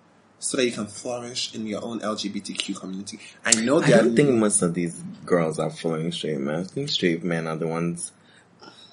so 0.40 0.56
that 0.56 0.64
you 0.64 0.72
can 0.72 0.86
flourish 0.86 1.54
in 1.54 1.66
your 1.66 1.84
own 1.84 2.00
LGBTQ 2.00 2.80
community. 2.80 3.20
I 3.44 3.52
know 3.60 3.82
I 3.82 3.90
don't 3.90 4.16
think 4.16 4.30
most 4.30 4.62
of 4.62 4.72
these 4.74 5.02
girls 5.26 5.58
are 5.58 5.70
following 5.70 6.10
straight 6.12 6.38
men. 6.38 6.60
I 6.60 6.64
think 6.64 6.88
straight 6.88 7.22
men 7.22 7.46
are 7.46 7.56
the 7.56 7.66
ones, 7.66 8.12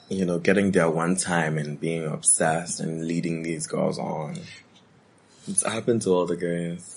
you 0.10 0.26
know, 0.26 0.40
getting 0.40 0.72
their 0.72 0.90
one 0.90 1.16
time 1.16 1.58
and 1.58 1.80
being 1.80 2.06
obsessed 2.06 2.82
and 2.82 3.08
leading 3.08 3.44
these 3.44 3.66
girls 3.66 3.98
on. 3.98 4.38
It's 5.48 5.66
happened 5.66 6.02
to 6.02 6.10
all 6.10 6.26
the 6.26 6.36
guys. 6.36 6.97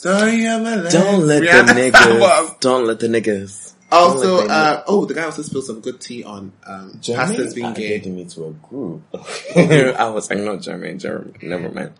Story 0.00 0.46
of 0.46 0.62
my 0.62 0.74
life. 0.76 0.92
Don't 0.92 1.26
let 1.26 1.42
Rihanna 1.42 1.90
the 1.92 1.96
album. 1.96 2.18
niggas. 2.22 2.60
Don't 2.60 2.86
let 2.86 3.00
the 3.00 3.08
niggas. 3.08 3.72
Also, 3.90 4.20
Don't 4.22 4.36
let 4.38 4.48
them- 4.48 4.78
uh, 4.78 4.82
oh, 4.88 5.04
the 5.06 5.14
guy 5.14 5.24
also 5.24 5.42
spilled 5.42 5.64
some 5.64 5.80
good 5.80 6.00
tea 6.00 6.22
on 6.24 6.52
um, 6.66 7.00
pastors 7.02 7.54
being 7.54 7.72
gay. 7.72 7.96
Added 7.96 8.12
me 8.12 8.24
to 8.26 8.46
a 8.46 8.50
group. 8.52 9.02
I 9.56 10.08
was 10.10 10.28
like, 10.28 10.40
no, 10.40 10.58
Jeremy, 10.58 10.94
Jeremy, 10.98 11.32
never 11.42 11.70
mind. 11.70 11.92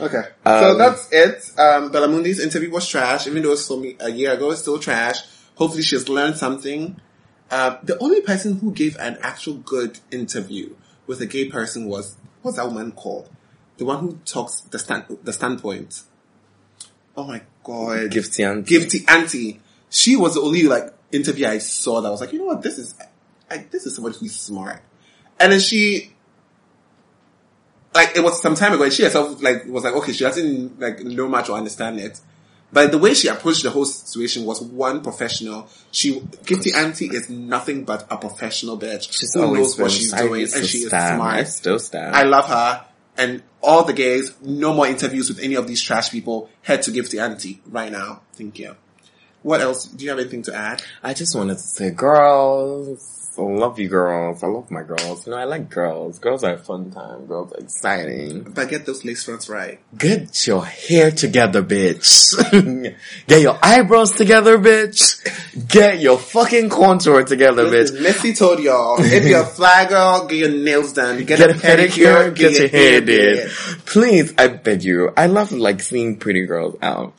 Okay, 0.00 0.22
so 0.44 0.72
Um, 0.72 0.78
that's 0.78 1.08
it. 1.12 1.52
Um, 1.58 1.92
Bella 1.92 2.08
Mundi's 2.08 2.40
interview 2.40 2.70
was 2.70 2.88
trash, 2.88 3.26
even 3.26 3.42
though 3.42 3.48
it 3.50 3.52
was 3.52 3.66
from 3.68 3.84
a 4.00 4.10
year 4.10 4.32
ago. 4.32 4.50
It's 4.50 4.60
still 4.62 4.78
trash. 4.78 5.18
Hopefully, 5.56 5.82
she's 5.82 6.08
learned 6.08 6.36
something. 6.36 7.00
Uh, 7.50 7.76
the 7.82 7.96
only 7.98 8.20
person 8.22 8.58
who 8.58 8.72
gave 8.72 8.96
an 8.96 9.18
actual 9.22 9.54
good 9.54 9.98
interview 10.10 10.74
with 11.06 11.20
a 11.20 11.26
gay 11.26 11.48
person 11.48 11.86
was 11.86 12.16
what's 12.42 12.56
that 12.56 12.66
woman 12.66 12.90
called? 12.92 13.28
The 13.76 13.84
one 13.84 13.98
who 14.00 14.18
talks 14.24 14.60
the 14.62 14.78
stand 14.78 15.04
the 15.22 15.32
standpoint. 15.32 16.02
Oh 17.16 17.24
my 17.24 17.42
god, 17.62 18.10
Gifty 18.10 18.50
and 18.50 18.66
Gifty 18.66 19.08
Anti. 19.08 19.60
She 19.90 20.16
was 20.16 20.34
the 20.34 20.40
only 20.40 20.64
like 20.64 20.92
interview 21.12 21.46
I 21.46 21.58
saw 21.58 22.00
that 22.00 22.10
was 22.10 22.20
like, 22.20 22.32
you 22.32 22.40
know 22.40 22.46
what, 22.46 22.62
this 22.62 22.78
is, 22.78 22.94
I, 23.50 23.58
this 23.70 23.86
is 23.86 23.94
somebody 23.94 24.18
who's 24.18 24.34
smart. 24.34 24.82
And 25.38 25.52
then 25.52 25.60
she, 25.60 26.12
like, 27.94 28.16
it 28.16 28.22
was 28.22 28.40
some 28.42 28.54
time 28.54 28.72
ago 28.72 28.84
and 28.84 28.92
she 28.92 29.04
herself 29.04 29.42
like, 29.42 29.66
was 29.66 29.84
like, 29.84 29.94
okay, 29.94 30.12
she 30.12 30.24
doesn't 30.24 30.80
like 30.80 31.00
know 31.00 31.28
much 31.28 31.48
or 31.48 31.56
understand 31.56 32.00
it. 32.00 32.20
But 32.72 32.90
the 32.90 32.98
way 32.98 33.14
she 33.14 33.28
approached 33.28 33.62
the 33.62 33.70
whole 33.70 33.84
situation 33.84 34.44
was 34.44 34.60
one 34.60 35.00
professional. 35.00 35.68
She, 35.92 36.18
Gifty 36.18 36.74
Anti 36.74 37.06
is 37.06 37.30
nothing 37.30 37.84
but 37.84 38.04
a 38.10 38.16
professional 38.16 38.76
bitch. 38.76 39.12
She's 39.12 39.32
who 39.32 39.42
always 39.44 39.60
knows 39.60 39.78
what 39.78 39.90
she's 39.92 40.12
doing 40.12 40.42
and 40.42 40.66
she 40.66 40.78
is 40.78 40.88
stand. 40.88 41.14
I 41.14 41.16
smart. 41.16 41.48
still 41.48 41.78
stand. 41.78 42.16
I 42.16 42.24
love 42.24 42.46
her. 42.46 42.84
And 43.16 43.44
all 43.64 43.84
the 43.84 43.92
gays, 43.92 44.34
no 44.42 44.72
more 44.72 44.86
interviews 44.86 45.28
with 45.28 45.40
any 45.40 45.54
of 45.54 45.66
these 45.66 45.80
trash 45.80 46.10
people. 46.10 46.50
Head 46.62 46.82
to 46.82 46.90
Gifty 46.90 47.20
Anti 47.20 47.60
right 47.66 47.90
now. 47.90 48.22
Thank 48.34 48.58
you. 48.58 48.76
What 49.42 49.60
else? 49.60 49.86
Do 49.86 50.04
you 50.04 50.10
have 50.10 50.18
anything 50.18 50.42
to 50.42 50.54
add? 50.54 50.82
I 51.02 51.12
just 51.12 51.34
wanted 51.34 51.54
to 51.54 51.62
say, 51.62 51.90
girls, 51.90 53.23
I 53.38 53.42
love 53.42 53.78
you 53.78 53.88
girls. 53.88 54.42
I 54.42 54.46
love 54.46 54.70
my 54.70 54.82
girls. 54.82 55.26
You 55.26 55.32
know, 55.32 55.38
I 55.38 55.44
like 55.44 55.68
girls. 55.68 56.18
Girls 56.18 56.44
are 56.44 56.54
a 56.54 56.58
fun 56.58 56.90
time. 56.90 57.26
Girls 57.26 57.52
are 57.52 57.58
exciting. 57.58 58.42
But 58.42 58.68
get 58.68 58.86
those 58.86 59.04
lace 59.04 59.24
fronts 59.24 59.48
right. 59.48 59.80
Get 59.96 60.46
your 60.46 60.64
hair 60.64 61.10
together, 61.10 61.62
bitch. 61.62 62.34
Get 63.26 63.42
your 63.42 63.58
eyebrows 63.62 64.12
together, 64.12 64.58
bitch. 64.58 65.68
Get 65.68 66.00
your 66.00 66.18
fucking 66.18 66.68
contour 66.68 67.24
together, 67.24 67.64
Listen, 67.64 67.96
bitch. 67.96 68.02
Missy 68.02 68.34
told 68.34 68.60
y'all, 68.60 68.96
if 68.98 69.24
you're 69.24 69.42
a 69.42 69.46
fly 69.46 69.86
girl, 69.86 70.26
get 70.26 70.38
your 70.38 70.50
nails 70.50 70.92
done. 70.92 71.18
Get, 71.18 71.38
Get 71.38 71.40
a 71.40 71.50
a 71.50 71.54
pedicure, 71.54 72.34
get 72.34 72.58
your 72.58 72.68
hair 72.68 73.00
did. 73.00 73.50
Please, 73.86 74.32
I 74.38 74.48
beg 74.48 74.82
you. 74.84 75.12
I 75.16 75.26
love 75.26 75.52
like 75.52 75.80
seeing 75.80 76.18
pretty 76.18 76.46
girls 76.46 76.76
out. 76.82 77.14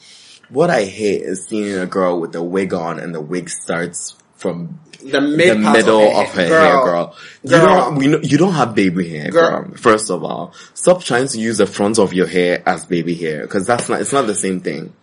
What 0.50 0.70
I 0.70 0.86
hate 0.86 1.24
is 1.24 1.46
seeing 1.46 1.78
a 1.78 1.86
girl 1.86 2.20
with 2.20 2.36
a 2.36 2.44
wig 2.44 2.74
on 2.74 3.00
and 3.00 3.16
the 3.16 3.22
wig 3.22 3.50
starts 3.50 4.16
from 4.36 4.80
The 5.12 5.22
mid 5.22 5.58
the 5.58 5.72
middle 5.72 6.18
of 6.18 6.30
her, 6.30 6.48
hair, 6.48 6.84
girl. 6.84 7.16
You 7.44 7.50
don't, 7.52 7.96
we 7.96 8.08
know, 8.08 8.20
you 8.24 8.38
don't 8.38 8.54
have 8.54 8.74
baby 8.74 9.08
hair, 9.08 9.30
Girl. 9.30 9.64
girl. 9.64 9.78
First 9.78 10.10
of 10.10 10.24
all, 10.24 10.54
stop 10.74 11.04
trying 11.04 11.28
to 11.28 11.38
use 11.38 11.60
the 11.60 11.68
front 11.68 12.00
of 12.00 12.12
your 12.14 12.26
hair 12.26 12.64
as 12.66 12.86
baby 12.86 13.14
hair, 13.14 13.42
because 13.42 13.68
that's 13.68 13.88
not, 13.88 14.02
it's 14.02 14.14
not 14.14 14.26
the 14.26 14.34
same 14.36 14.62
thing. 14.62 14.94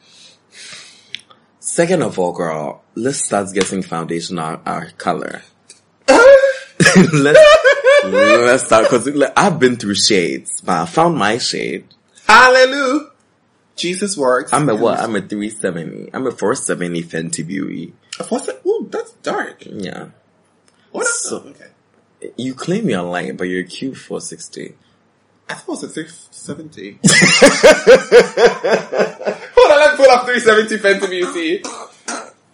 Second 1.61 2.03
of 2.03 2.19
all, 2.19 2.33
girl, 2.33 2.83
let's 2.97 3.25
start 3.25 3.53
getting 3.55 3.83
foundation 3.83 4.39
our, 4.39 4.61
our 4.67 4.91
color. 4.99 5.43
let's 7.13 7.39
let's 8.05 8.65
start 8.65 8.85
because 8.85 9.07
like, 9.09 9.33
I've 9.37 9.59
been 9.61 9.77
through 9.77 9.95
shades, 9.95 10.61
but 10.61 10.83
I 10.83 10.87
found 10.87 11.17
my 11.17 11.39
shade. 11.39 11.87
Hallelujah. 12.27 13.11
Jesus 13.77 14.17
works. 14.17 14.53
I'm 14.53 14.69
a 14.69 14.75
what? 14.75 14.99
I'm 14.99 15.17
a 15.17 15.21
370. 15.21 16.11
I'm 16.13 16.27
a 16.27 16.31
470 16.31 17.03
Fenty 17.05 17.47
Beauty. 17.47 17.95
A 18.21 18.25
four 18.25 18.39
se- 18.41 18.59
Ooh, 18.67 18.87
that's 18.91 19.13
dark. 19.23 19.63
Yeah. 19.67 20.09
What? 20.91 21.07
So- 21.07 21.43
oh, 21.47 21.49
okay. 21.51 21.67
You 22.37 22.55
claim 22.55 22.89
you're 22.89 23.03
light, 23.03 23.37
but 23.37 23.45
you're 23.45 23.65
cute 23.65 23.97
460. 23.97 24.75
I 25.49 25.55
thought 25.55 25.63
it 25.63 25.69
was 25.69 25.83
a 25.83 25.89
370. 25.89 26.99
Hold 29.55 29.73
on, 29.73 29.79
let's 29.79 29.97
pull 29.97 30.11
up 30.11 30.25
370 30.27 30.79
Fenty 30.79 31.11
Beauty. 31.11 31.63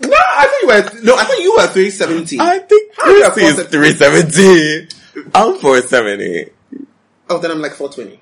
No, 0.00 0.16
I 0.16 0.46
thought 0.46 0.62
you 0.62 0.68
were, 0.68 1.02
no, 1.04 1.16
I 1.16 1.24
thought 1.24 1.38
you 1.42 1.52
were 1.56 1.66
370. 1.66 2.40
I 2.40 2.58
think 2.60 2.94
Chrissy 2.94 3.42
is 3.42 3.56
370. 3.68 4.88
I'm 5.34 5.58
470. 5.58 6.50
oh, 7.30 7.38
then 7.38 7.50
I'm 7.50 7.60
like 7.60 7.74
420. 7.74 8.20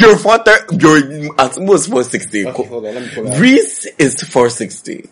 You're 0.00 0.16
430, 0.16 0.76
you're 0.84 1.34
at 1.40 1.58
most 1.60 1.86
460. 1.88 2.46
Okay, 2.48 2.64
hold 2.64 2.86
on, 2.86 2.94
let 2.94 3.02
me 3.02 3.10
pull. 3.14 3.24
Reese 3.38 3.86
is 3.98 4.14
460. 4.22 5.08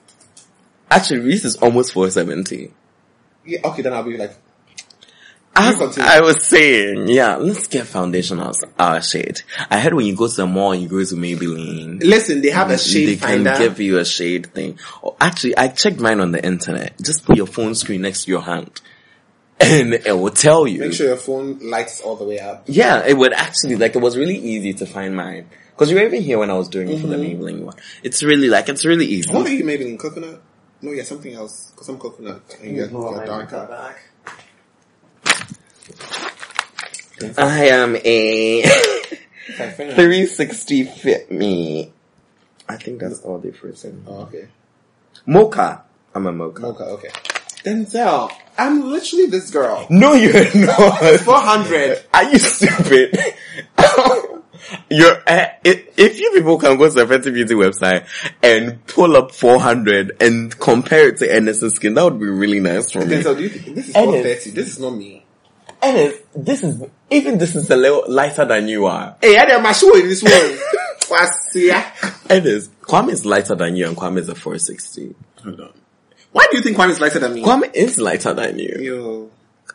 Actually, 0.91 1.21
Reese 1.21 1.45
is 1.45 1.57
almost 1.57 1.93
470. 1.93 2.73
Yeah, 3.45 3.59
okay, 3.65 3.83
then 3.83 3.93
I'll 3.93 4.03
be 4.03 4.17
like, 4.17 4.33
As. 5.55 5.99
I 5.99 6.21
was 6.21 6.45
saying, 6.45 7.09
yeah, 7.09 7.37
let's 7.37 7.67
get 7.67 7.87
foundation 7.87 8.41
as 8.41 8.63
our 8.79 9.01
shade. 9.03 9.41
I 9.71 9.79
heard 9.81 9.95
when 9.95 10.05
you 10.07 10.15
go 10.15 10.29
to 10.29 10.35
the 10.35 10.47
mall, 10.47 10.75
you 10.75 10.89
go 10.89 11.03
to 11.03 11.15
Maybelline. 11.15 12.03
listen, 12.03 12.43
they 12.43 12.51
have 12.51 12.71
a 12.71 12.79
shade 12.79 13.07
They 13.07 13.13
shade 13.15 13.21
can 13.21 13.45
finder. 13.45 13.59
give 13.59 13.81
you 13.81 13.99
a 13.99 14.05
shade 14.05 14.53
thing. 14.53 14.79
Oh, 15.03 15.17
actually, 15.21 15.57
I 15.57 15.69
checked 15.69 15.99
mine 15.99 16.21
on 16.21 16.33
the 16.33 16.45
internet. 16.45 16.99
Just 17.03 17.25
put 17.25 17.37
your 17.37 17.47
phone 17.47 17.75
screen 17.75 18.03
next 18.03 18.25
to 18.25 18.31
your 18.33 18.43
hand, 18.43 18.81
and 19.61 19.95
it 19.95 20.13
will 20.19 20.31
tell 20.31 20.67
you. 20.67 20.81
Make 20.81 20.93
sure 20.93 21.07
your 21.07 21.17
phone 21.17 21.59
lights 21.71 22.01
all 22.01 22.17
the 22.17 22.25
way 22.25 22.39
up. 22.39 22.65
Yeah, 22.67 23.05
it 23.07 23.17
would 23.17 23.33
actually 23.33 23.77
like 23.77 23.97
it 23.97 24.01
was 24.03 24.17
really 24.17 24.37
easy 24.37 24.73
to 24.75 24.87
find 24.87 25.17
mine 25.17 25.49
because 25.71 25.91
you 25.91 25.97
were 25.97 26.03
even 26.05 26.23
here 26.23 26.39
when 26.39 26.51
I 26.51 26.55
was 26.55 26.69
doing 26.69 26.89
it 26.89 27.01
for 27.01 27.07
the 27.07 27.17
Mm-hmm. 27.17 27.43
Maybelline 27.43 27.61
one. 27.65 27.77
It's 28.03 28.23
really 28.23 28.49
like 28.49 28.69
it's 28.69 28.85
really 28.85 29.07
easy. 29.07 29.33
What 29.33 29.47
are 29.47 29.53
you 29.55 29.65
maybe 29.65 29.89
in 29.89 29.97
coconut? 29.99 30.43
No, 30.83 30.93
yeah, 30.93 31.05
something 31.05 31.33
else. 31.33 31.73
Cause 31.75 31.89
I'm 31.89 31.99
coconut. 31.99 32.43
And 32.63 32.77
you're, 32.77 32.91
you're 32.91 33.27
darker. 33.27 33.95
I 37.39 37.69
am 37.69 37.97
a 37.97 38.63
360 38.63 40.85
fit 40.85 41.31
me. 41.31 41.93
I 42.69 42.77
think 42.77 43.01
that's 43.01 43.21
all 43.21 43.39
they 43.39 43.53
first 43.53 43.83
said. 43.83 44.03
Oh, 44.07 44.23
okay. 44.23 44.49
Mocha. 45.25 45.83
I'm 46.15 46.27
a 46.27 46.33
mocha. 46.33 46.63
Mocha, 46.63 46.85
okay. 46.85 47.09
Denzel, 47.65 48.33
I'm 48.57 48.91
literally 48.91 49.27
this 49.27 49.51
girl. 49.51 49.87
No, 49.91 50.15
you're 50.15 50.33
not. 50.55 51.21
400. 51.21 52.05
Are 52.15 52.31
you 52.31 52.39
stupid? 52.39 53.19
You're, 54.91 55.23
uh, 55.27 55.47
if, 55.65 55.99
if 55.99 56.21
you 56.21 56.33
people 56.33 56.59
can 56.59 56.77
go 56.77 56.89
to 56.89 56.95
the 56.95 57.05
Fenty 57.05 57.33
Beauty 57.33 57.55
website 57.55 58.07
and 58.43 58.85
pull 58.87 59.17
up 59.17 59.33
400 59.33 60.23
and 60.23 60.57
compare 60.59 61.09
it 61.09 61.19
to 61.19 61.33
Anderson 61.33 61.71
Skin, 61.71 61.95
that 61.95 62.05
would 62.05 62.19
be 62.19 62.27
really 62.27 62.61
nice 62.61 62.91
for 62.91 63.01
me. 63.01 63.17
Denzel, 63.17 63.37
do 63.37 63.43
you 63.43 63.49
think 63.49 63.77
this 63.77 63.89
is 63.89 63.97
And 63.97 64.05
430? 64.07 64.51
This 64.51 64.69
is 64.69 64.81
not 64.81 64.91
me. 64.91 65.25
Ennis, 65.83 66.15
this 66.35 66.63
is, 66.63 66.83
even 67.11 67.39
this 67.39 67.55
is 67.55 67.71
a 67.71 67.77
little 67.77 68.05
lighter 68.09 68.45
than 68.45 68.69
you 68.69 68.87
are. 68.87 69.17
Hey, 69.21 69.37
I 69.37 69.45
did 69.45 69.63
my 69.63 69.73
show 69.73 69.95
in 69.97 70.09
this 70.09 70.23
one. 70.23 70.33
What's 71.09 71.53
here? 71.53 71.85
Ennis, 72.29 72.69
Kwame 72.81 73.11
is 73.11 73.25
lighter 73.25 73.55
than 73.55 73.77
you 73.77 73.87
and 73.87 73.97
Kwame 73.97 74.19
is 74.19 74.29
a 74.29 74.35
460. 74.35 75.15
Hold 75.45 75.61
on. 75.61 75.73
Why 76.33 76.47
do 76.51 76.57
you 76.57 76.63
think 76.63 76.77
Kwame 76.77 76.91
is 76.91 77.01
lighter 77.01 77.19
than 77.19 77.35
me? 77.35 77.43
Kwame 77.43 77.73
is 77.75 77.99
lighter 77.99 78.35
than 78.35 78.59
you. 78.59 78.77
Yo. 78.81 79.31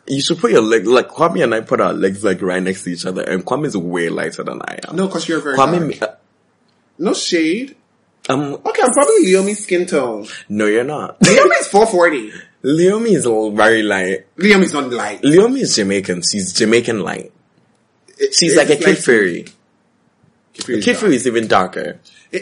You 0.06 0.20
should 0.20 0.38
put 0.38 0.50
your 0.50 0.62
leg, 0.62 0.86
like 0.86 1.08
Kwame 1.08 1.44
and 1.44 1.54
I 1.54 1.60
put 1.60 1.80
our 1.80 1.92
legs 1.92 2.24
like 2.24 2.42
right 2.42 2.62
next 2.62 2.82
to 2.84 2.90
each 2.90 3.06
other 3.06 3.22
and 3.22 3.44
Kwame 3.46 3.66
is 3.66 3.76
way 3.76 4.08
lighter 4.08 4.42
than 4.42 4.60
I 4.62 4.78
am. 4.88 4.96
No, 4.96 5.08
cause 5.08 5.28
you're 5.28 5.40
very 5.40 5.56
Kwame, 5.56 5.98
dark. 6.00 6.12
uh, 6.12 6.16
No 6.98 7.14
shade. 7.14 7.76
um, 8.28 8.54
Okay, 8.54 8.82
I'm 8.82 8.90
probably 8.92 9.26
Leomi's 9.26 9.62
skin 9.62 9.86
tone. 9.86 10.26
no 10.48 10.66
you're 10.66 10.82
not. 10.84 11.20
Leomi 11.24 11.60
is 11.60 11.68
440. 11.68 12.32
Leomi 12.64 13.10
is 13.16 13.26
all 13.26 13.52
very 13.52 13.82
light. 13.82 14.26
Leomi's 14.36 14.72
not 14.72 14.90
light. 14.90 15.22
Leomi 15.22 15.60
is 15.60 15.74
Jamaican. 15.76 16.22
She's 16.30 16.52
Jamaican 16.52 17.00
light. 17.00 17.32
It- 18.18 18.34
She's 18.34 18.56
like 18.56 18.70
a 18.70 18.76
kid 18.76 18.98
fairy. 18.98 19.46
Kid 20.54 20.96
fairy 20.96 21.14
is 21.16 21.26
even 21.26 21.46
darker. 21.46 21.98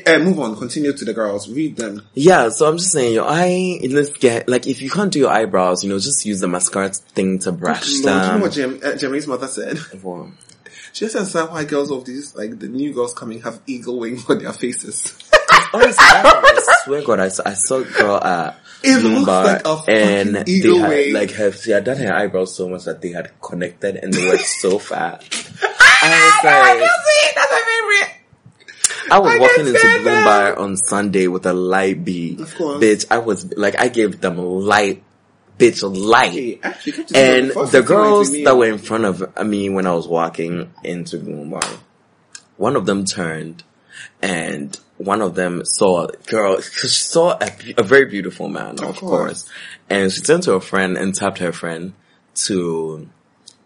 Uh, 0.07 0.19
move 0.21 0.39
on. 0.39 0.57
Continue 0.57 0.93
to 0.93 1.05
the 1.05 1.13
girls. 1.13 1.49
Read 1.51 1.77
them. 1.77 2.07
Yeah, 2.15 2.49
so 2.51 2.69
I'm 2.69 2.79
just 2.79 2.93
saying, 2.93 3.13
your 3.15 3.27
eye, 3.29 3.81
let's 3.91 4.11
get, 4.11 4.49
like, 4.49 4.67
if 4.67 4.83
you 4.83 4.91
can't 4.91 5.13
do 5.13 5.19
your 5.19 5.31
eyebrows, 5.31 5.83
you 5.83 5.91
know, 5.91 5.99
just 5.99 6.25
use 6.25 6.41
the 6.41 6.47
mascara 6.49 6.91
thing 6.91 7.41
to 7.41 7.53
brush 7.53 8.01
Lord, 8.01 8.21
do 8.21 8.27
you 8.27 8.33
know 8.33 8.39
what 8.39 8.53
Jem, 8.53 8.81
uh, 8.85 8.97
Jeremy's 8.97 9.27
mother 9.27 9.49
said? 9.49 9.79
Well, 10.03 10.31
She 10.93 11.07
understand 11.07 11.51
why 11.51 11.65
girls 11.65 11.91
of 11.91 12.05
these, 12.05 12.35
like 12.37 12.59
the 12.59 12.69
new 12.69 12.93
girls 12.93 13.15
coming, 13.15 13.43
have 13.43 13.61
eagle 13.67 13.99
wings 13.99 14.29
on 14.31 14.39
their 14.39 14.53
faces. 14.53 15.17
Honestly, 15.73 15.95
I 15.99 16.75
swear 16.85 17.03
God, 17.03 17.21
I 17.21 17.29
saw, 17.29 17.43
I 17.47 17.53
saw 17.55 17.77
a 17.79 17.85
girl 17.85 18.17
at 18.17 18.59
It 18.83 19.05
looks 19.05 19.27
like 19.27 19.89
and 19.89 20.35
they 20.37 20.45
eagle 20.53 20.79
had, 20.81 20.89
wing. 20.89 21.15
like, 21.15 21.31
her, 21.33 21.53
she 21.53 21.71
had 21.73 21.85
done 21.85 21.97
her 21.99 22.13
eyebrows 22.13 22.55
so 22.57 22.69
much 22.69 22.85
that 22.85 23.01
they 23.03 23.11
had 23.11 23.31
connected 23.41 23.97
and 23.97 24.13
they 24.13 24.29
were 24.29 24.39
so 24.39 24.79
fat. 24.79 25.23
I 26.03 26.09
was 26.09 26.45
like, 26.45 27.35
That's 27.35 27.51
my 27.53 27.63
favorite. 27.67 28.17
I 29.11 29.19
was 29.19 29.33
I 29.33 29.39
walking 29.39 29.67
into 29.67 29.79
Bloomberg 29.79 30.59
on 30.59 30.77
Sunday 30.77 31.27
with 31.27 31.47
a 31.47 31.53
light 31.53 32.05
B. 32.05 32.37
Of 32.41 32.55
course. 32.55 32.83
Bitch, 32.83 33.07
I 33.11 33.19
was, 33.19 33.53
like, 33.57 33.79
I 33.79 33.89
gave 33.89 34.21
them 34.21 34.37
light, 34.39 35.03
bitch, 35.59 35.83
a 35.83 35.87
light. 35.87 36.33
Hey, 36.33 36.61
actually, 36.63 37.05
And 37.15 37.51
the 37.51 37.55
the 37.55 37.67
thing 37.67 37.71
that 37.73 37.73
went 37.73 37.87
girls 37.87 38.33
that 38.33 38.57
were 38.57 38.67
in 38.69 38.79
front 38.79 39.05
of 39.05 39.47
me 39.47 39.69
when 39.69 39.87
I 39.87 39.95
was 39.95 40.07
walking 40.07 40.73
into 40.85 41.19
Bloomberg, 41.19 41.79
one 42.57 42.77
of 42.77 42.87
them 42.87 43.05
turned 43.05 43.65
and 44.23 44.79
one 44.97 45.23
of 45.23 45.35
them 45.35 45.65
saw 45.65 46.07
a 46.07 46.17
girl, 46.27 46.57
cause 46.57 46.73
she 46.73 46.89
saw 46.89 47.37
a, 47.41 47.51
a 47.79 47.83
very 47.83 48.05
beautiful 48.05 48.49
man, 48.49 48.73
of, 48.81 48.83
Of 48.91 48.97
course. 48.97 49.01
course. 49.01 49.51
And 49.89 50.13
she 50.13 50.21
turned 50.21 50.43
to 50.45 50.53
her 50.53 50.61
friend 50.61 50.97
and 50.97 51.15
tapped 51.15 51.39
her 51.39 51.53
friend 51.53 51.95
to 52.47 53.09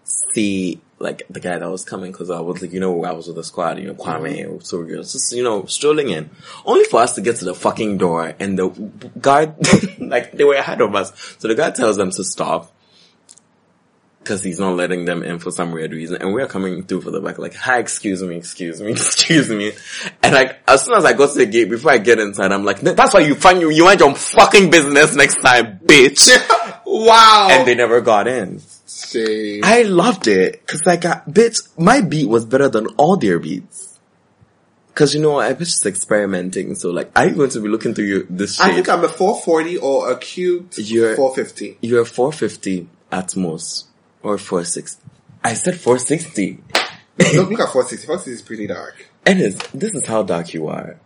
see 0.04 0.80
like 1.04 1.22
the 1.28 1.38
guy 1.38 1.58
that 1.58 1.70
was 1.70 1.84
coming 1.84 2.10
because 2.10 2.30
I 2.30 2.40
was 2.40 2.62
like, 2.62 2.72
you 2.72 2.80
know, 2.80 3.04
I 3.04 3.12
was 3.12 3.26
with 3.26 3.36
the 3.36 3.44
squad, 3.44 3.78
you 3.78 3.86
know, 3.86 3.94
Kwame, 3.94 4.64
so 4.64 4.78
we 4.80 4.96
were 4.96 5.02
just, 5.02 5.32
you 5.32 5.44
know, 5.44 5.66
strolling 5.66 6.08
in. 6.08 6.30
Only 6.64 6.84
for 6.84 7.00
us 7.00 7.14
to 7.14 7.20
get 7.20 7.36
to 7.36 7.44
the 7.44 7.54
fucking 7.54 7.98
door 7.98 8.34
and 8.40 8.58
the 8.58 8.68
guard, 9.20 9.54
like 9.98 10.32
they 10.32 10.44
were 10.44 10.54
ahead 10.54 10.80
of 10.80 10.94
us. 10.94 11.36
So 11.38 11.46
the 11.46 11.54
guy 11.54 11.70
tells 11.70 11.98
them 11.98 12.10
to 12.10 12.24
stop 12.24 12.72
because 14.20 14.42
he's 14.42 14.58
not 14.58 14.74
letting 14.74 15.04
them 15.04 15.22
in 15.22 15.38
for 15.38 15.50
some 15.50 15.72
weird 15.72 15.92
reason. 15.92 16.22
And 16.22 16.32
we're 16.32 16.46
coming 16.46 16.82
through 16.84 17.02
for 17.02 17.10
the 17.10 17.20
back, 17.20 17.38
like, 17.38 17.54
hi, 17.54 17.78
excuse 17.78 18.22
me, 18.22 18.36
excuse 18.36 18.80
me, 18.80 18.90
excuse 18.92 19.50
me. 19.50 19.72
And 20.22 20.34
like, 20.34 20.58
as 20.66 20.86
soon 20.86 20.94
as 20.94 21.04
I 21.04 21.12
go 21.12 21.30
to 21.30 21.34
the 21.34 21.46
gate, 21.46 21.68
before 21.68 21.92
I 21.92 21.98
get 21.98 22.18
inside, 22.18 22.50
I'm 22.50 22.64
like, 22.64 22.80
that's 22.80 23.12
why 23.12 23.20
you 23.20 23.34
find 23.34 23.60
you, 23.60 23.70
you 23.70 23.84
mind 23.84 24.00
your 24.00 24.14
fucking 24.14 24.70
business 24.70 25.14
next 25.14 25.42
time, 25.42 25.80
bitch. 25.80 26.30
wow. 26.86 27.48
and 27.50 27.68
they 27.68 27.74
never 27.74 28.00
got 28.00 28.26
in. 28.26 28.62
I 29.16 29.82
loved 29.82 30.28
it. 30.28 30.66
Cause 30.66 30.82
like, 30.86 31.04
uh, 31.04 31.20
I, 31.26 31.30
bitch, 31.30 31.68
my 31.78 32.00
beat 32.00 32.28
was 32.28 32.44
better 32.44 32.68
than 32.68 32.86
all 32.96 33.16
their 33.16 33.38
beats. 33.38 33.98
Cause 34.94 35.14
you 35.14 35.20
know, 35.20 35.38
I 35.38 35.52
was 35.52 35.70
just 35.70 35.86
experimenting. 35.86 36.74
So 36.76 36.90
like, 36.90 37.10
I'm 37.16 37.36
going 37.36 37.50
to 37.50 37.60
be 37.60 37.68
looking 37.68 37.94
through 37.94 38.04
your, 38.04 38.22
this 38.30 38.60
I 38.60 38.72
think 38.72 38.88
I'm 38.88 39.04
a 39.04 39.08
440 39.08 39.78
or 39.78 40.10
a 40.12 40.16
cute 40.18 40.78
You're- 40.78 41.16
450. 41.16 41.78
You're 41.80 42.04
450 42.04 42.88
at 43.10 43.36
most. 43.36 43.86
Or 44.22 44.38
460. 44.38 45.02
I 45.42 45.54
said 45.54 45.74
460. 45.78 46.58
Look, 47.18 47.50
look 47.50 47.60
at 47.60 47.72
460. 47.72 48.06
460 48.06 48.30
is 48.30 48.42
pretty 48.42 48.66
dark. 48.66 49.06
And 49.26 49.40
it's, 49.40 49.66
this 49.68 49.94
is 49.94 50.06
how 50.06 50.22
dark 50.22 50.54
you 50.54 50.68
are. 50.68 50.96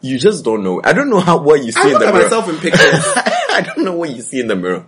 You 0.00 0.18
just 0.18 0.44
don't 0.44 0.62
know. 0.62 0.80
I 0.84 0.92
don't 0.92 1.08
know 1.10 1.20
how 1.20 1.38
what 1.38 1.64
you 1.64 1.72
see 1.72 1.80
I 1.80 1.86
in 1.86 1.90
look 1.92 2.00
the 2.02 2.06
at 2.08 2.12
mirror. 2.14 2.24
myself 2.24 2.48
in 2.50 2.56
pictures. 2.58 3.04
I 3.54 3.60
don't 3.60 3.84
know 3.84 3.94
what 3.94 4.10
you 4.10 4.22
see 4.22 4.40
in 4.40 4.48
the 4.48 4.56
mirror, 4.56 4.86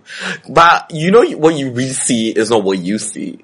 but 0.49 0.91
you 0.91 1.11
know 1.11 1.23
what 1.37 1.55
you 1.55 1.71
really 1.71 1.89
see 1.89 2.29
is 2.29 2.49
not 2.49 2.63
what 2.63 2.79
you 2.79 2.97
see. 2.99 3.39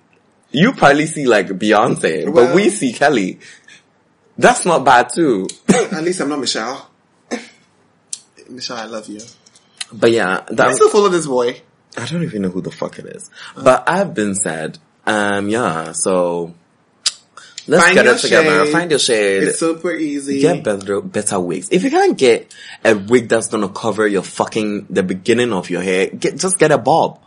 You 0.51 0.73
probably 0.73 1.07
see 1.07 1.25
like 1.25 1.47
Beyonce, 1.47 2.33
but 2.33 2.53
we 2.53 2.69
see 2.69 2.93
Kelly. 2.93 3.39
That's 4.37 4.65
not 4.65 4.83
bad 4.83 5.09
too. 5.13 5.47
At 5.69 6.03
least 6.03 6.21
I'm 6.21 6.29
not 6.29 6.39
Michelle. 6.39 6.89
Michelle, 8.49 8.77
I 8.77 8.85
love 8.85 9.07
you. 9.07 9.21
But 9.91 10.11
yeah, 10.11 10.43
I 10.49 10.53
that, 10.53 10.75
still 10.75 10.89
follow 10.89 11.09
this 11.09 11.27
boy. 11.27 11.61
I 11.97 12.05
don't 12.05 12.23
even 12.23 12.41
know 12.41 12.49
who 12.49 12.61
the 12.61 12.71
fuck 12.71 12.99
it 12.99 13.05
is. 13.05 13.29
But 13.55 13.87
I've 13.87 14.13
been 14.13 14.35
sad. 14.35 14.79
Um, 15.05 15.49
yeah. 15.49 15.91
So 15.91 16.53
let's 17.67 17.83
Find 17.83 17.95
get 17.95 18.07
it 18.07 18.19
together. 18.19 18.65
shade. 18.65 18.71
Find 18.71 18.89
your 18.89 18.99
shade. 18.99 19.43
It's 19.43 19.59
super 19.59 19.91
easy. 19.91 20.41
Get 20.41 20.63
better, 20.63 21.01
better 21.01 21.39
wigs. 21.39 21.69
If 21.71 21.83
you 21.83 21.91
can't 21.91 22.17
get 22.17 22.53
a 22.85 22.95
wig 22.95 23.29
that's 23.29 23.47
gonna 23.47 23.69
cover 23.69 24.07
your 24.07 24.23
fucking, 24.23 24.87
the 24.89 25.03
beginning 25.03 25.53
of 25.53 25.69
your 25.69 25.81
hair, 25.81 26.07
get, 26.07 26.37
just 26.37 26.57
get 26.57 26.71
a 26.71 26.77
bob. 26.77 27.19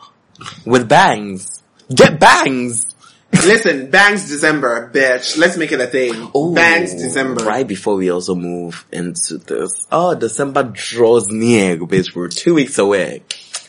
With 0.64 0.88
bangs. 0.88 1.62
Get 1.94 2.18
bangs! 2.20 2.94
Listen, 3.32 3.90
Bangs 3.90 4.28
December, 4.28 4.90
bitch. 4.92 5.36
Let's 5.36 5.56
make 5.56 5.72
it 5.72 5.80
a 5.80 5.86
thing. 5.86 6.30
Ooh, 6.34 6.54
Bangs 6.54 6.94
December. 6.94 7.44
Right 7.44 7.66
before 7.66 7.96
we 7.96 8.10
also 8.10 8.34
move 8.34 8.86
into 8.92 9.38
this. 9.38 9.86
Oh, 9.90 10.14
December 10.14 10.64
draws 10.64 11.28
near, 11.28 11.76
bitch. 11.76 12.14
We're 12.14 12.28
two 12.28 12.54
weeks 12.54 12.78
away. 12.78 13.22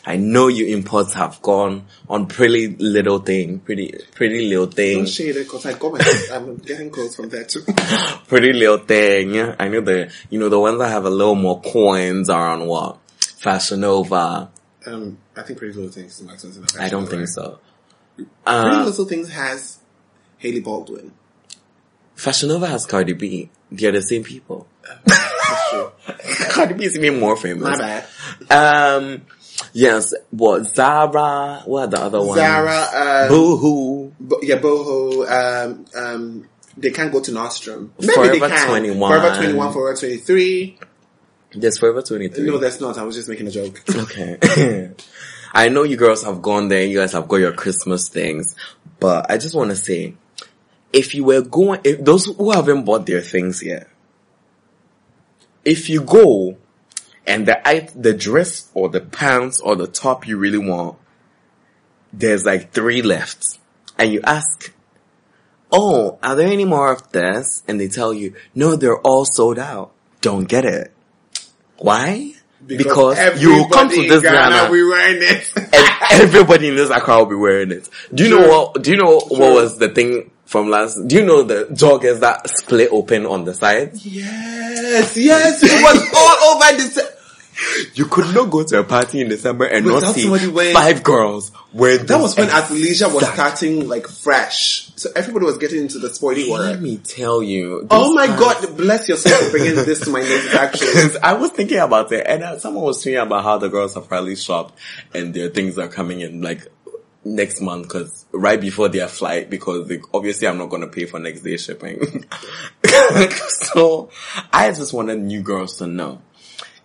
I 0.08 0.16
know 0.16 0.48
you 0.48 0.74
imports 0.74 1.12
have 1.12 1.42
gone 1.42 1.84
on 2.08 2.28
pretty 2.28 2.68
little 2.68 3.18
thing, 3.18 3.58
pretty, 3.58 3.94
pretty 4.14 4.48
little 4.48 4.64
thing, 4.66 5.00
Don't 5.00 5.08
shade 5.08 5.36
it 5.36 5.44
because 5.44 5.66
I 5.66 5.74
got 5.74 5.92
my, 5.92 6.00
I'm 6.32 6.56
getting 6.56 6.88
clothes 6.88 7.14
from 7.14 7.28
there 7.28 7.44
too. 7.44 7.60
pretty 8.26 8.54
little 8.54 8.78
thing. 8.78 9.34
Yeah, 9.34 9.54
I 9.60 9.68
know 9.68 9.82
the, 9.82 10.10
you 10.30 10.38
know, 10.38 10.48
the 10.48 10.58
ones 10.58 10.78
that 10.78 10.88
have 10.88 11.04
a 11.04 11.10
little 11.10 11.34
more 11.34 11.60
coins 11.60 12.30
are 12.30 12.48
on 12.48 12.66
what? 12.66 12.98
Fashion 13.20 13.80
Nova. 13.80 14.50
Um, 14.86 15.18
I 15.36 15.42
think 15.42 15.58
Pretty 15.58 15.74
Little 15.74 15.92
Things 15.92 16.18
is 16.18 16.24
more 16.24 16.32
expensive 16.32 16.66
than 16.66 16.80
I 16.80 16.88
don't 16.88 17.04
Fashion 17.04 17.18
think 17.18 17.28
so. 17.28 17.58
Pretty 18.16 18.30
Uh, 18.46 18.84
Little 18.86 19.04
Things 19.04 19.30
has 19.30 19.78
Hailey 20.38 20.60
Baldwin. 20.60 21.12
Fashion 22.14 22.48
Nova 22.48 22.66
has 22.66 22.86
Cardi 22.86 23.12
B. 23.12 23.50
They're 23.70 23.92
the 23.92 24.00
same 24.00 24.24
people. 24.24 24.66
True. 25.70 25.92
Cardi 26.50 26.74
B 26.74 26.84
is 26.86 26.96
even 26.96 27.20
more 27.20 27.36
famous. 27.36 27.62
My 27.62 27.76
bad. 27.76 28.06
Um, 28.50 29.22
yes, 29.72 30.14
what, 30.30 30.64
Zara, 30.66 31.62
what 31.64 31.82
are 31.82 31.86
the 31.86 32.00
other 32.00 32.22
ones? 32.22 32.40
Zara, 32.40 33.24
um, 33.24 33.28
Boohoo. 33.28 34.12
Bo- 34.20 34.40
yeah, 34.42 34.58
Boho, 34.58 35.28
um, 35.30 35.84
um, 35.94 36.48
they 36.76 36.90
can't 36.90 37.12
go 37.12 37.20
to 37.20 37.30
Nordstrom. 37.30 37.90
Maybe 37.98 38.12
Forever 38.12 38.32
they 38.32 38.56
can. 38.56 38.68
21. 38.68 39.10
Forever 39.10 39.36
21, 39.36 39.72
Forever 39.72 39.98
23. 39.98 40.78
There's 41.54 41.78
Forever 41.78 42.02
23. 42.02 42.44
No, 42.44 42.58
that's 42.58 42.80
not. 42.80 42.98
I 42.98 43.02
was 43.04 43.16
just 43.16 43.28
making 43.28 43.46
a 43.46 43.50
joke. 43.50 43.82
Okay. 43.96 44.90
I 45.54 45.70
know 45.70 45.82
you 45.82 45.96
girls 45.96 46.24
have 46.24 46.42
gone 46.42 46.68
there, 46.68 46.84
you 46.84 46.98
guys 46.98 47.12
have 47.12 47.26
got 47.26 47.36
your 47.36 47.52
Christmas 47.52 48.10
things, 48.10 48.54
but 49.00 49.30
I 49.30 49.38
just 49.38 49.54
want 49.54 49.70
to 49.70 49.76
say, 49.76 50.14
if 50.92 51.14
you 51.14 51.24
were 51.24 51.40
going, 51.40 51.80
if 51.84 52.04
those 52.04 52.26
who 52.26 52.50
haven't 52.50 52.84
bought 52.84 53.06
their 53.06 53.22
things 53.22 53.62
yet, 53.62 53.88
if 55.64 55.88
you 55.88 56.02
go 56.02 56.58
and 57.28 57.46
the 57.46 57.90
the 57.94 58.14
dress 58.14 58.70
or 58.74 58.88
the 58.88 59.00
pants 59.00 59.60
or 59.60 59.76
the 59.76 59.86
top 59.86 60.26
you 60.26 60.38
really 60.38 60.58
want, 60.58 60.96
there's 62.12 62.44
like 62.44 62.72
three 62.72 63.02
left, 63.02 63.58
and 63.98 64.10
you 64.12 64.20
ask, 64.24 64.72
"Oh, 65.70 66.18
are 66.22 66.34
there 66.34 66.48
any 66.48 66.64
more 66.64 66.90
of 66.90 67.12
this?" 67.12 67.62
And 67.68 67.78
they 67.78 67.88
tell 67.88 68.12
you, 68.14 68.34
"No, 68.54 68.74
they're 68.76 68.98
all 68.98 69.24
sold 69.24 69.58
out. 69.58 69.92
Don't 70.22 70.48
get 70.48 70.64
it." 70.64 70.90
Why? 71.76 72.32
Because, 72.66 73.40
you 73.40 73.50
will 73.54 73.68
come 73.68 73.88
to 73.88 74.08
this 74.08 74.22
Ghana, 74.22 74.70
we 74.70 74.84
wearing 74.84 75.22
it. 75.22 75.52
and 75.56 76.22
everybody 76.22 76.68
in 76.68 76.74
this 76.74 76.90
Accra 76.90 77.18
will 77.18 77.26
be 77.26 77.36
wearing 77.36 77.70
it. 77.70 77.88
Do 78.12 78.24
you 78.24 78.30
know 78.30 78.48
what? 78.48 78.82
Do 78.82 78.90
you 78.90 78.96
know 78.96 79.20
what 79.20 79.52
was 79.54 79.78
the 79.78 79.88
thing 79.90 80.32
from 80.44 80.68
last? 80.68 80.98
Do 81.06 81.16
you 81.16 81.24
know 81.24 81.44
the 81.44 81.66
joggers 81.66 82.20
that 82.20 82.48
split 82.50 82.90
open 82.90 83.26
on 83.26 83.44
the 83.44 83.54
sides? 83.54 84.04
yes, 84.04 85.16
yes, 85.16 85.62
it 85.62 85.82
was 85.82 86.12
all 86.16 86.56
over 86.56 86.76
this. 86.76 87.17
You 87.94 88.06
could 88.06 88.34
not 88.34 88.50
go 88.50 88.62
to 88.64 88.78
a 88.80 88.84
party 88.84 89.20
in 89.20 89.28
December 89.28 89.64
and 89.64 89.84
not 89.84 90.14
see 90.14 90.28
wearing- 90.28 90.74
five 90.74 91.02
girls 91.02 91.50
wearing. 91.72 92.06
That 92.06 92.20
was 92.20 92.36
when 92.36 92.48
athleisure 92.48 93.12
was 93.12 93.26
starting 93.26 93.88
like 93.88 94.06
fresh. 94.06 94.90
So 94.96 95.10
everybody 95.14 95.46
was 95.46 95.58
getting 95.58 95.82
into 95.82 95.98
the 95.98 96.12
sporty 96.12 96.50
Let 96.50 96.80
me 96.80 96.98
tell 96.98 97.42
you. 97.42 97.86
Oh 97.90 98.14
my 98.14 98.26
god, 98.26 98.76
bless 98.76 99.08
yourself 99.08 99.42
for 99.44 99.50
bringing 99.50 99.74
this 99.74 100.00
to 100.00 100.10
my 100.10 100.20
actually. 100.54 100.88
Because 100.88 101.16
I 101.16 101.34
was 101.34 101.50
thinking 101.50 101.78
about 101.78 102.12
it, 102.12 102.26
and 102.26 102.42
uh, 102.42 102.58
someone 102.58 102.84
was 102.84 103.04
tweeting 103.04 103.22
about 103.22 103.42
how 103.44 103.58
the 103.58 103.68
girls 103.68 103.94
have 103.94 104.08
probably 104.08 104.36
shopped, 104.36 104.78
and 105.14 105.34
their 105.34 105.48
things 105.48 105.78
are 105.78 105.88
coming 105.88 106.20
in 106.20 106.42
like 106.42 106.66
next 107.24 107.60
month, 107.60 107.88
because 107.88 108.24
right 108.32 108.60
before 108.60 108.88
their 108.88 109.08
flight, 109.08 109.50
because 109.50 109.88
they, 109.88 110.00
obviously 110.14 110.46
I'm 110.48 110.58
not 110.58 110.70
going 110.70 110.82
to 110.82 110.88
pay 110.88 111.06
for 111.06 111.18
next 111.18 111.40
day 111.42 111.56
shipping. 111.56 112.24
so 113.48 114.10
I 114.52 114.68
just 114.70 114.92
wanted 114.92 115.18
new 115.20 115.42
girls 115.42 115.78
to 115.78 115.86
know 115.86 116.22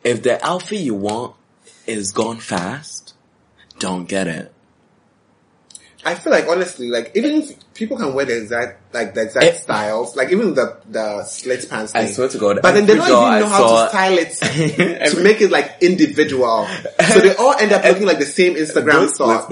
if 0.04 0.24
the 0.24 0.44
outfit 0.46 0.80
you 0.80 0.96
want 0.96 1.36
is 1.88 2.12
gone 2.12 2.40
fast, 2.40 3.14
don't 3.80 4.06
get 4.08 4.28
it. 4.28 4.52
I 6.06 6.16
feel 6.16 6.34
like 6.34 6.48
honestly, 6.50 6.90
like 6.90 7.12
even 7.16 7.44
if 7.44 7.74
people 7.74 7.96
can 7.98 8.14
wear 8.14 8.26
the 8.26 8.38
exact 8.42 8.94
like 8.94 9.14
the 9.14 9.22
exact 9.24 9.46
Eh. 9.46 9.54
styles, 9.54 10.18
like 10.18 10.32
even 10.34 10.54
the 10.54 10.78
the 10.90 11.24
slit 11.24 11.70
pants. 11.70 11.96
I 11.96 12.08
swear 12.08 12.28
to 12.28 12.38
God, 12.38 12.60
But 12.62 12.74
then 12.74 12.86
they 12.86 12.96
don't 12.96 13.08
even 13.08 13.18
I 13.24 13.40
know 13.40 13.48
how 13.48 13.58
saw- 13.60 13.84
to 13.86 13.90
style 13.90 14.18
it 14.18 15.12
to 15.12 15.24
make 15.24 15.40
it 15.40 15.50
like 15.50 15.78
individual. 15.82 16.68
So 17.14 17.20
they 17.22 17.34
all 17.38 17.54
end 17.54 17.72
up 17.72 17.86
looking 17.86 18.06
like 18.06 18.20
the 18.20 18.26
same 18.26 18.56
Instagram 18.56 19.08
socks. 19.10 19.50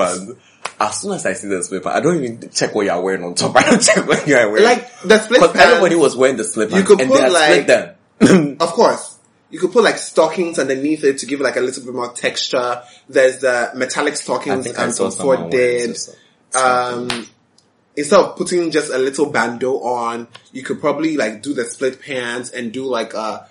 As 0.77 0.99
soon 0.99 1.13
as 1.13 1.25
I 1.25 1.33
see 1.33 1.47
the 1.47 1.63
slip, 1.63 1.85
I 1.87 2.01
don't 2.01 2.21
even 2.21 2.49
check 2.49 2.75
what 2.75 2.85
you're 2.85 2.99
wearing 3.01 3.23
on 3.23 3.33
top. 3.35 3.55
I 3.55 3.61
don't 3.69 3.81
check 3.81 4.05
what 4.05 4.27
you're 4.27 4.49
wearing. 4.49 4.65
Like 4.65 4.89
the 5.03 5.19
split 5.19 5.39
Because 5.39 5.53
pants. 5.55 5.67
everybody 5.71 5.95
was 5.95 6.17
wearing 6.17 6.35
the 6.35 6.43
slip 6.43 6.71
You 6.71 6.83
could 6.83 6.99
and 6.99 7.09
put, 7.09 7.31
like- 7.31 7.67
them. 7.67 7.95
Of 8.59 8.69
course. 8.73 9.10
You 9.51 9.59
could 9.59 9.71
put 9.71 9.83
like 9.83 9.97
stockings 9.97 10.57
underneath 10.59 11.03
it 11.03 11.19
to 11.19 11.25
give 11.25 11.41
it 11.41 11.43
like 11.43 11.57
a 11.57 11.61
little 11.61 11.83
bit 11.83 11.93
more 11.93 12.11
texture. 12.13 12.81
There's 13.09 13.39
the 13.39 13.71
metallic 13.75 14.15
stockings 14.15 14.65
and 14.65 14.93
some 14.93 15.11
Ford 15.11 15.13
someone 15.13 15.49
did. 15.49 15.97
Um, 16.55 17.09
instead 17.95 18.19
of 18.19 18.35
putting 18.37 18.71
just 18.71 18.91
a 18.91 18.97
little 18.97 19.29
bandeau 19.29 19.81
on, 19.83 20.27
you 20.51 20.63
could 20.63 20.79
probably 20.79 21.17
like 21.17 21.41
do 21.41 21.53
the 21.53 21.65
split 21.65 22.01
pants 22.01 22.49
and 22.49 22.71
do 22.71 22.85
like 22.85 23.13
a, 23.13 23.47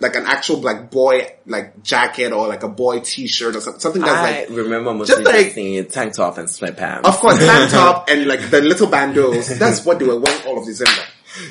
like 0.00 0.16
an 0.16 0.24
actual 0.26 0.56
like 0.60 0.90
boy 0.90 1.30
like 1.46 1.82
jacket 1.82 2.32
or 2.32 2.48
like 2.48 2.62
a 2.62 2.68
boy 2.68 3.00
t-shirt 3.00 3.54
or 3.54 3.60
something, 3.60 4.02
that's 4.02 4.12
I 4.12 4.40
like, 4.40 4.48
remember 4.50 4.92
most 4.94 5.08
just 5.08 5.22
like- 5.22 5.52
seeing 5.52 5.84
tank 5.86 6.14
top 6.14 6.38
and 6.38 6.50
split 6.50 6.76
pants. 6.76 7.06
of 7.08 7.16
course, 7.16 7.38
tank 7.38 7.70
top 7.70 8.08
and 8.10 8.26
like 8.26 8.50
the 8.50 8.60
little 8.62 8.88
bandeaus. 8.88 9.58
That's 9.58 9.84
what 9.84 9.98
they 9.98 10.06
were 10.06 10.18
wearing 10.18 10.46
all 10.46 10.58
of 10.58 10.64
December. 10.64 11.02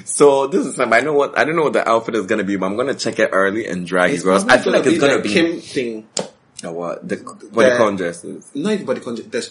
So 0.06 0.48
this 0.48 0.66
is 0.66 0.76
time. 0.76 0.94
I 0.94 1.00
know 1.02 1.14
what 1.14 1.38
I 1.38 1.44
don't 1.44 1.56
know 1.56 1.64
what 1.64 1.74
the 1.74 1.88
outfit 1.88 2.16
is 2.16 2.26
gonna 2.26 2.44
be, 2.44 2.56
but 2.56 2.66
I'm 2.68 2.76
gonna 2.78 2.94
check 2.96 3.20
it 3.20 3.30
early 3.32 3.66
and 3.68 3.86
drag 3.88 4.14
you 4.14 4.22
girls. 4.22 4.48
I 4.48 4.58
feel 4.58 4.74
like 4.74 4.86
it's 4.86 5.00
gonna 5.00 5.18
the 5.18 5.24
be 5.24 5.30
Kim 5.34 5.60
thing. 5.62 6.08
what 6.64 7.08
the 7.08 7.16
what 7.18 7.40
the 7.40 7.62
ah, 7.66 7.70
The- 7.70 7.78
con 7.78 7.96
dresses. 7.96 8.52
Not 8.54 8.74
even 8.74 8.86
body 8.86 9.00
con- 9.02 9.16
the 9.16 9.50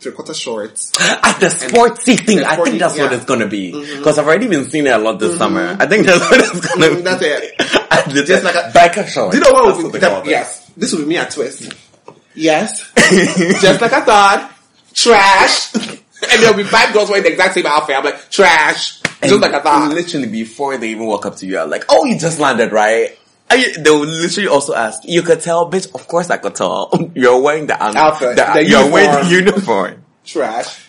three 0.00 0.12
quarter 0.12 0.34
shorts. 0.34 0.92
At 1.00 1.38
the 1.40 1.46
sportsy 1.46 2.18
thing, 2.18 2.38
the 2.38 2.48
I 2.50 2.56
think 2.56 2.78
that's 2.78 2.98
what 2.98 3.12
it's 3.12 3.24
gonna 3.24 3.46
be. 3.46 3.72
Mm-hmm. 3.72 3.98
Because 3.98 4.18
I've 4.18 4.26
already 4.26 4.48
been 4.48 4.64
seeing 4.68 4.86
it 4.86 4.90
a 4.90 4.98
lot 4.98 5.18
this 5.18 5.30
mm-hmm. 5.30 5.38
summer. 5.38 5.76
I 5.78 5.86
think 5.86 6.06
that's 6.06 6.20
what 6.30 6.40
it's 6.40 6.60
gonna 6.66 6.86
Mhm, 6.86 6.96
be. 6.96 7.02
that's 7.02 7.22
it. 7.22 8.26
Just 8.26 8.44
like 8.44 8.54
a- 8.54 8.70
biker 8.74 9.06
shorts. 9.06 9.32
Do 9.32 9.38
you 9.38 9.44
know 9.44 9.52
what 9.52 9.66
That's 9.92 9.92
would 9.92 10.02
what 10.02 10.24
be, 10.24 10.30
yes, 10.30 10.70
this 10.76 10.92
will 10.92 11.00
be 11.00 11.06
me 11.06 11.16
at 11.18 11.30
Twist. 11.30 11.72
Yes. 12.34 12.90
Just 13.60 13.80
like 13.80 13.92
I 13.92 14.00
thought. 14.00 14.56
Trash. 14.94 15.74
and 15.74 16.42
there'll 16.42 16.56
be 16.56 16.64
five 16.64 16.92
girls 16.92 17.08
wearing 17.08 17.24
the 17.24 17.30
exact 17.30 17.54
same 17.54 17.66
outfit. 17.66 17.96
I'm 17.96 18.04
like, 18.04 18.30
trash. 18.30 18.99
Just 19.22 19.32
And 19.34 19.42
like 19.42 19.52
I 19.54 19.60
thought. 19.60 19.92
Literally 19.92 20.28
before 20.28 20.76
they 20.78 20.90
even 20.90 21.06
walk 21.06 21.26
up 21.26 21.36
to 21.36 21.46
you, 21.46 21.58
are 21.58 21.66
like, 21.66 21.84
"Oh, 21.88 22.04
you 22.06 22.18
just 22.18 22.38
landed, 22.38 22.72
right?" 22.72 23.16
You- 23.52 23.74
They 23.82 23.90
will 23.90 24.06
literally 24.06 24.48
also 24.48 24.74
ask, 24.74 25.02
"You 25.04 25.22
could 25.22 25.40
tell, 25.40 25.70
bitch." 25.70 25.92
Of 25.94 26.06
course, 26.08 26.30
I 26.30 26.38
could 26.38 26.54
tell. 26.54 26.90
You're 27.14 27.40
wearing 27.40 27.66
the 27.66 27.82
um, 27.84 27.96
Outfit, 27.96 28.36
The, 28.36 28.50
the 28.54 28.64
you're 28.64 28.90
wearing 28.90 29.24
the 29.24 29.30
uniform. 29.30 29.56
uniform. 29.56 30.04
Trash. 30.24 30.86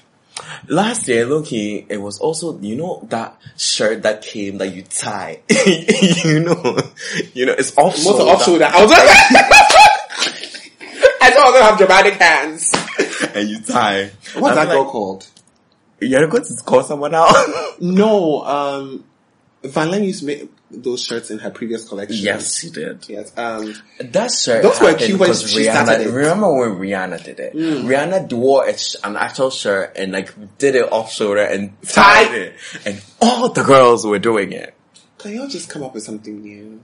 Last 0.67 1.07
year, 1.07 1.25
Loki, 1.25 1.85
it 1.89 1.97
was 1.97 2.19
also, 2.19 2.57
you 2.59 2.75
know, 2.75 3.05
that 3.09 3.35
shirt 3.57 4.03
that 4.03 4.21
came 4.21 4.57
that 4.59 4.73
you 4.73 4.83
tie. 4.83 5.39
you 5.65 6.39
know, 6.39 6.77
you 7.33 7.45
know, 7.45 7.53
it's 7.53 7.75
off 7.77 7.97
Most 8.03 8.07
of 8.07 8.15
shoulder. 8.15 8.31
off 8.31 8.43
shoulder. 8.45 8.65
I 8.71 8.81
was 8.81 8.91
like, 8.91 9.01
I 11.21 11.31
thought 11.31 11.37
I 11.37 11.51
was 11.51 11.53
gonna 11.53 11.65
have 11.65 11.77
dramatic 11.77 12.13
hands. 12.15 12.71
and 13.35 13.49
you 13.49 13.59
tie. 13.61 14.11
What's 14.35 14.57
I'm 14.57 14.67
that 14.67 14.73
girl 14.73 14.83
like, 14.83 14.91
called? 14.91 15.27
You're 16.01 16.27
going 16.27 16.43
to 16.43 16.55
call 16.65 16.83
someone 16.83 17.13
out? 17.15 17.33
No, 17.79 18.43
um, 18.43 19.03
Van 19.63 19.89
Len 19.89 20.03
used 20.03 20.19
to 20.21 20.25
make 20.27 20.49
those 20.69 21.03
shirts 21.03 21.31
in 21.31 21.39
her 21.39 21.49
previous 21.49 21.87
collection. 21.87 22.17
yes, 22.17 22.59
she 22.59 22.69
did. 22.69 23.07
Yes. 23.09 23.31
Um, 23.37 23.73
That 23.99 24.31
shirt. 24.31 24.63
Those 24.63 24.79
were 24.79 24.93
cute 24.93 25.19
when 25.19 25.33
she 25.33 25.63
started 25.63 25.99
Rihanna. 25.99 26.05
it. 26.05 26.09
Remember 26.11 26.53
when 26.57 26.69
Rihanna 26.79 27.23
did 27.23 27.39
it? 27.39 27.53
Rihanna 27.55 28.31
wore 28.33 28.65
an 28.67 29.15
actual 29.17 29.49
shirt 29.49 29.93
and 29.97 30.11
like 30.11 30.33
did 30.57 30.75
it 30.75 30.91
off 30.91 31.11
shoulder 31.11 31.41
and 31.43 31.79
tied 31.81 32.27
Tied. 32.27 32.35
it, 32.35 32.53
and 32.85 33.01
all 33.21 33.49
the 33.49 33.63
girls 33.63 34.05
were 34.05 34.19
doing 34.19 34.51
it. 34.53 34.73
can 35.17 35.33
y'all 35.35 35.47
just 35.47 35.69
come 35.69 35.83
up 35.83 35.93
with 35.93 36.03
something 36.03 36.41
new? 36.41 36.83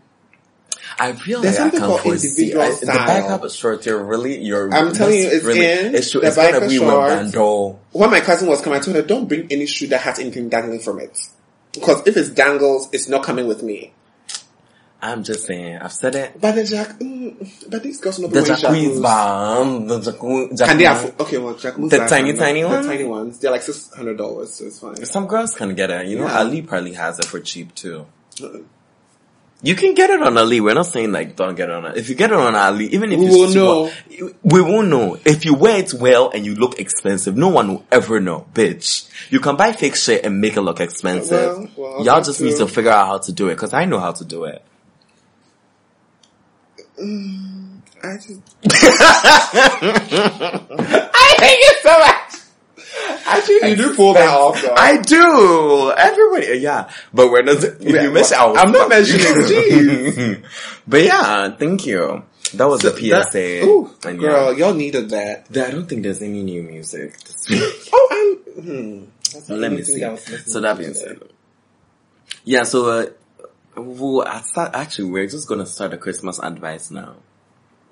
I 0.99 1.13
feel 1.13 1.41
There's 1.41 1.55
like 1.55 1.59
I 1.59 1.63
something 1.63 1.79
can 1.79 1.89
called 1.89 2.01
foresee 2.01 2.27
individual 2.29 2.63
I, 2.63 2.69
the 2.69 2.75
style. 2.75 3.07
back 3.07 3.29
up 3.29 3.49
short. 3.51 3.85
You're 3.85 4.03
really, 4.03 4.39
you're. 4.43 4.73
I'm 4.73 4.93
telling 4.93 5.17
you, 5.17 5.29
it's 5.29 5.45
really, 5.45 5.65
in. 5.65 5.95
It's 5.95 6.11
true. 6.11 6.21
The 6.21 6.27
It's 6.27 6.35
gonna 6.35 6.67
be 6.67 6.79
bandeau. 6.79 7.79
When 7.91 8.11
my 8.11 8.21
cousin 8.21 8.47
was 8.47 8.61
coming, 8.61 8.79
I 8.79 8.81
told 8.81 8.95
her, 8.95 9.03
don't 9.03 9.27
bring 9.27 9.47
any 9.51 9.65
shoe 9.65 9.87
that 9.87 10.01
has 10.01 10.19
anything 10.19 10.49
dangling 10.49 10.79
from 10.79 10.99
it. 10.99 11.17
Because 11.73 12.05
if 12.07 12.17
it's 12.17 12.29
dangles, 12.29 12.89
it's 12.91 13.07
not 13.07 13.23
coming 13.23 13.47
with 13.47 13.61
me. 13.61 13.93
I'm 14.99 15.23
just 15.23 15.45
saying. 15.45 15.77
I've 15.77 15.91
said 15.93 16.15
it. 16.15 16.41
But 16.41 16.55
the 16.55 16.63
Jack, 16.63 16.97
mm, 16.97 17.69
but 17.69 17.83
these 17.83 17.99
girls 17.99 18.17
not 18.17 18.31
The 18.31 18.39
Jacquemus 18.41 18.99
Jacquemus. 18.99 19.01
band, 19.03 19.89
the. 19.89 20.65
And 20.67 20.79
they 20.79 20.87
okay, 21.23 21.37
well, 21.37 21.53
Jacquemus 21.53 21.89
The 21.91 22.01
are 22.01 22.07
tiny, 22.07 22.33
tiny 22.33 22.63
the 22.63 22.81
tiny 22.81 23.03
ones. 23.03 23.37
They're 23.37 23.51
like 23.51 23.61
$600, 23.61 24.47
so 24.47 24.65
it's 24.65 24.79
fine. 24.79 25.05
Some 25.05 25.27
girls 25.27 25.53
can 25.53 25.75
get 25.75 25.91
it. 25.91 26.07
You 26.07 26.17
know, 26.19 26.27
Ali 26.27 26.63
probably 26.63 26.93
has 26.93 27.19
it 27.19 27.25
for 27.25 27.39
cheap 27.39 27.75
too. 27.75 28.07
You 29.63 29.75
can 29.75 29.95
get 29.95 30.11
it 30.11 30.21
on 30.21 30.37
Ali. 30.37 30.61
We're 30.61 30.75
not 30.75 30.85
saying 30.85 31.11
like 31.11 31.35
don't 31.35 31.55
get 31.55 31.69
it 31.69 31.75
on. 31.75 31.85
Ali. 31.85 31.99
If 31.99 32.09
you 32.09 32.15
get 32.15 32.31
it 32.31 32.37
on 32.37 32.53
Ali, 32.55 32.85
even 32.87 33.11
if 33.11 33.19
We 33.19 33.25
you 33.25 33.31
will 33.31 33.47
see 33.51 33.59
what- 33.59 34.35
we 34.43 34.61
won't 34.61 34.87
know. 34.89 35.17
If 35.25 35.45
you 35.45 35.55
wear 35.55 35.77
it 35.79 35.93
well 35.95 36.29
and 36.29 36.45
you 36.45 36.53
look 36.55 36.79
expensive, 36.79 37.35
no 37.35 37.47
one 37.49 37.67
will 37.67 37.83
ever 37.91 38.19
know, 38.19 38.45
bitch. 38.53 39.09
You 39.31 39.39
can 39.39 39.55
buy 39.55 39.71
fake 39.71 39.95
shit 39.95 40.23
and 40.25 40.39
make 40.39 40.57
it 40.57 40.61
look 40.61 40.79
expensive. 40.79 41.31
Well, 41.75 41.95
well, 41.95 42.05
Y'all 42.05 42.21
just 42.21 42.39
need 42.39 42.55
to 42.57 42.67
figure 42.67 42.91
out 42.91 43.07
how 43.07 43.17
to 43.17 43.31
do 43.33 43.47
it 43.49 43.55
because 43.55 43.73
I 43.73 43.85
know 43.85 43.99
how 43.99 44.11
to 44.11 44.23
do 44.25 44.43
it. 44.45 44.61
Mm, 47.01 47.79
I 48.03 48.13
just. 48.15 48.39
I 50.09 51.35
hate 51.39 51.59
it 51.61 51.77
so 51.83 51.99
much. 51.99 52.26
Actually, 53.27 53.69
you 53.69 53.75
do 53.75 53.95
pull 53.95 54.13
that 54.13 54.29
off, 54.29 54.61
though. 54.61 54.73
I 54.75 54.97
do. 55.01 55.91
Everybody, 55.97 56.59
yeah. 56.59 56.89
But 57.13 57.29
we're 57.29 57.43
not, 57.43 57.61
if 57.63 57.81
Yeah, 57.81 58.03
you 58.03 58.11
miss 58.11 58.31
well, 58.31 58.57
out. 58.57 58.65
I'm 58.65 58.71
not 58.71 58.89
mentioning, 58.89 60.43
but 60.87 61.03
yeah, 61.03 61.49
thank 61.51 61.85
you. 61.85 62.23
That 62.53 62.65
was 62.69 62.81
the 62.81 62.91
That- 62.91 63.27
PSA. 63.31 63.65
ooh, 63.65 63.89
And 64.05 64.21
yeah. 64.21 64.27
girl, 64.29 64.57
y'all 64.57 64.73
needed 64.73 65.09
that. 65.09 65.47
I 65.51 65.71
don't 65.71 65.85
think 65.87 66.03
there's 66.03 66.21
any 66.21 66.43
new 66.43 66.63
music. 66.63 67.15
Oh, 67.93 68.07
I'm. 68.57 68.63
Hmm. 68.63 69.03
Let 69.53 69.71
me 69.73 69.83
see. 69.83 70.03
I 70.03 70.15
So 70.15 70.61
that 70.61 70.77
being 70.77 70.93
said, 70.93 71.19
yeah. 72.45 72.63
So, 72.63 72.89
uh, 72.89 73.05
well, 73.75 74.25
I 74.27 74.41
start, 74.41 74.71
actually, 74.73 75.11
we're 75.11 75.27
just 75.27 75.47
gonna 75.49 75.65
start 75.65 75.93
a 75.93 75.97
Christmas 75.97 76.39
advice 76.39 76.89
now. 76.89 77.15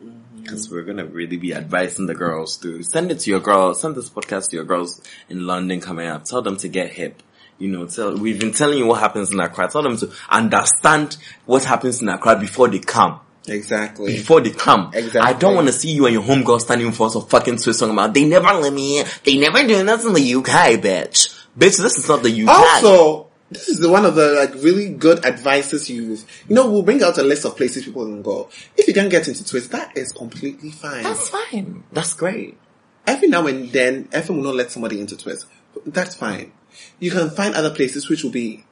Mm-hmm. 0.04 0.42
Because 0.42 0.70
we're 0.70 0.84
gonna 0.84 1.06
really 1.06 1.38
be 1.38 1.54
advising 1.54 2.06
the 2.06 2.16
girls 2.16 2.58
to 2.58 2.84
send 2.84 3.12
it 3.12 3.20
to 3.22 3.30
your 3.32 3.40
girls, 3.40 3.82
send 3.82 3.96
this 3.96 4.10
podcast 4.10 4.50
to 4.50 4.58
your 4.58 4.66
girls 4.66 5.02
in 5.30 5.48
London 5.48 5.82
coming 5.82 6.08
up. 6.08 6.26
Tell 6.26 6.42
them 6.42 6.58
to 6.58 6.68
get 6.68 6.92
hip. 6.92 7.22
You 7.58 7.70
know, 7.70 7.86
tell, 7.86 8.18
we've 8.18 8.40
been 8.40 8.52
telling 8.52 8.78
you 8.78 8.86
what 8.86 9.00
happens 9.00 9.32
in 9.32 9.40
Accra. 9.40 9.70
Tell 9.70 9.82
them 9.82 9.98
to 9.98 10.12
understand 10.30 11.18
what 11.46 11.64
happens 11.64 12.02
in 12.02 12.10
Accra 12.10 12.38
before 12.38 12.68
they 12.68 12.80
come. 12.80 13.22
Exactly. 13.48 14.14
Before 14.14 14.42
they 14.42 14.52
come. 14.52 14.92
Exactly. 14.94 15.22
I 15.22 15.34
don't 15.34 15.56
want 15.56 15.68
to 15.68 15.74
see 15.74 15.92
you 15.92 16.06
and 16.06 16.14
your 16.14 16.24
homegirl 16.24 16.60
standing 16.60 16.92
for 16.92 17.10
some 17.10 17.26
fucking 17.26 17.58
Swiss 17.60 17.80
song 17.80 17.92
about, 17.92 18.14
they 18.14 18.26
never 18.26 18.48
let 18.54 18.74
me 18.74 19.00
in. 19.00 19.06
They 19.24 19.38
never 19.38 19.62
do 19.62 19.84
this 19.84 20.06
in 20.06 20.14
the 20.14 20.36
UK, 20.36 20.82
bitch. 20.82 21.46
Bitch, 21.58 21.78
this 21.78 21.98
is 21.98 22.08
not 22.08 22.24
the 22.24 22.44
UK. 22.44 22.50
Also, 22.50 23.25
this 23.52 23.70
is 23.70 23.80
the, 23.80 23.90
one 23.90 24.06
of 24.06 24.16
the 24.16 24.34
like 24.34 24.54
really 24.56 24.90
good 24.90 25.26
advices 25.26 25.90
you've. 25.90 26.26
You 26.48 26.56
know, 26.56 26.70
we'll 26.70 26.82
bring 26.82 27.04
out 27.04 27.18
a 27.18 27.24
list 27.24 27.46
of 27.46 27.56
places 27.56 27.86
people 27.86 28.06
can 28.06 28.22
go. 28.22 28.50
If 28.76 28.88
you 28.88 28.94
can 28.94 29.10
get 29.10 29.28
into 29.28 29.46
Twist, 29.46 29.72
that 29.72 29.96
is 29.98 30.12
completely 30.12 30.72
fine. 30.72 31.04
That's 31.04 31.30
fine. 31.30 31.84
That's 31.92 32.14
great. 32.14 32.58
Every 33.06 33.28
now 33.28 33.46
and 33.46 33.72
then, 33.72 34.06
FM 34.06 34.38
will 34.38 34.44
not 34.44 34.56
let 34.56 34.72
somebody 34.72 35.00
into 35.00 35.16
Twist. 35.16 35.46
That's 35.86 36.16
fine. 36.16 36.54
You 37.00 37.12
can 37.12 37.30
find 37.30 37.54
other 37.56 37.70
places 37.74 38.10
which 38.10 38.24
will 38.24 38.32
be 38.32 38.66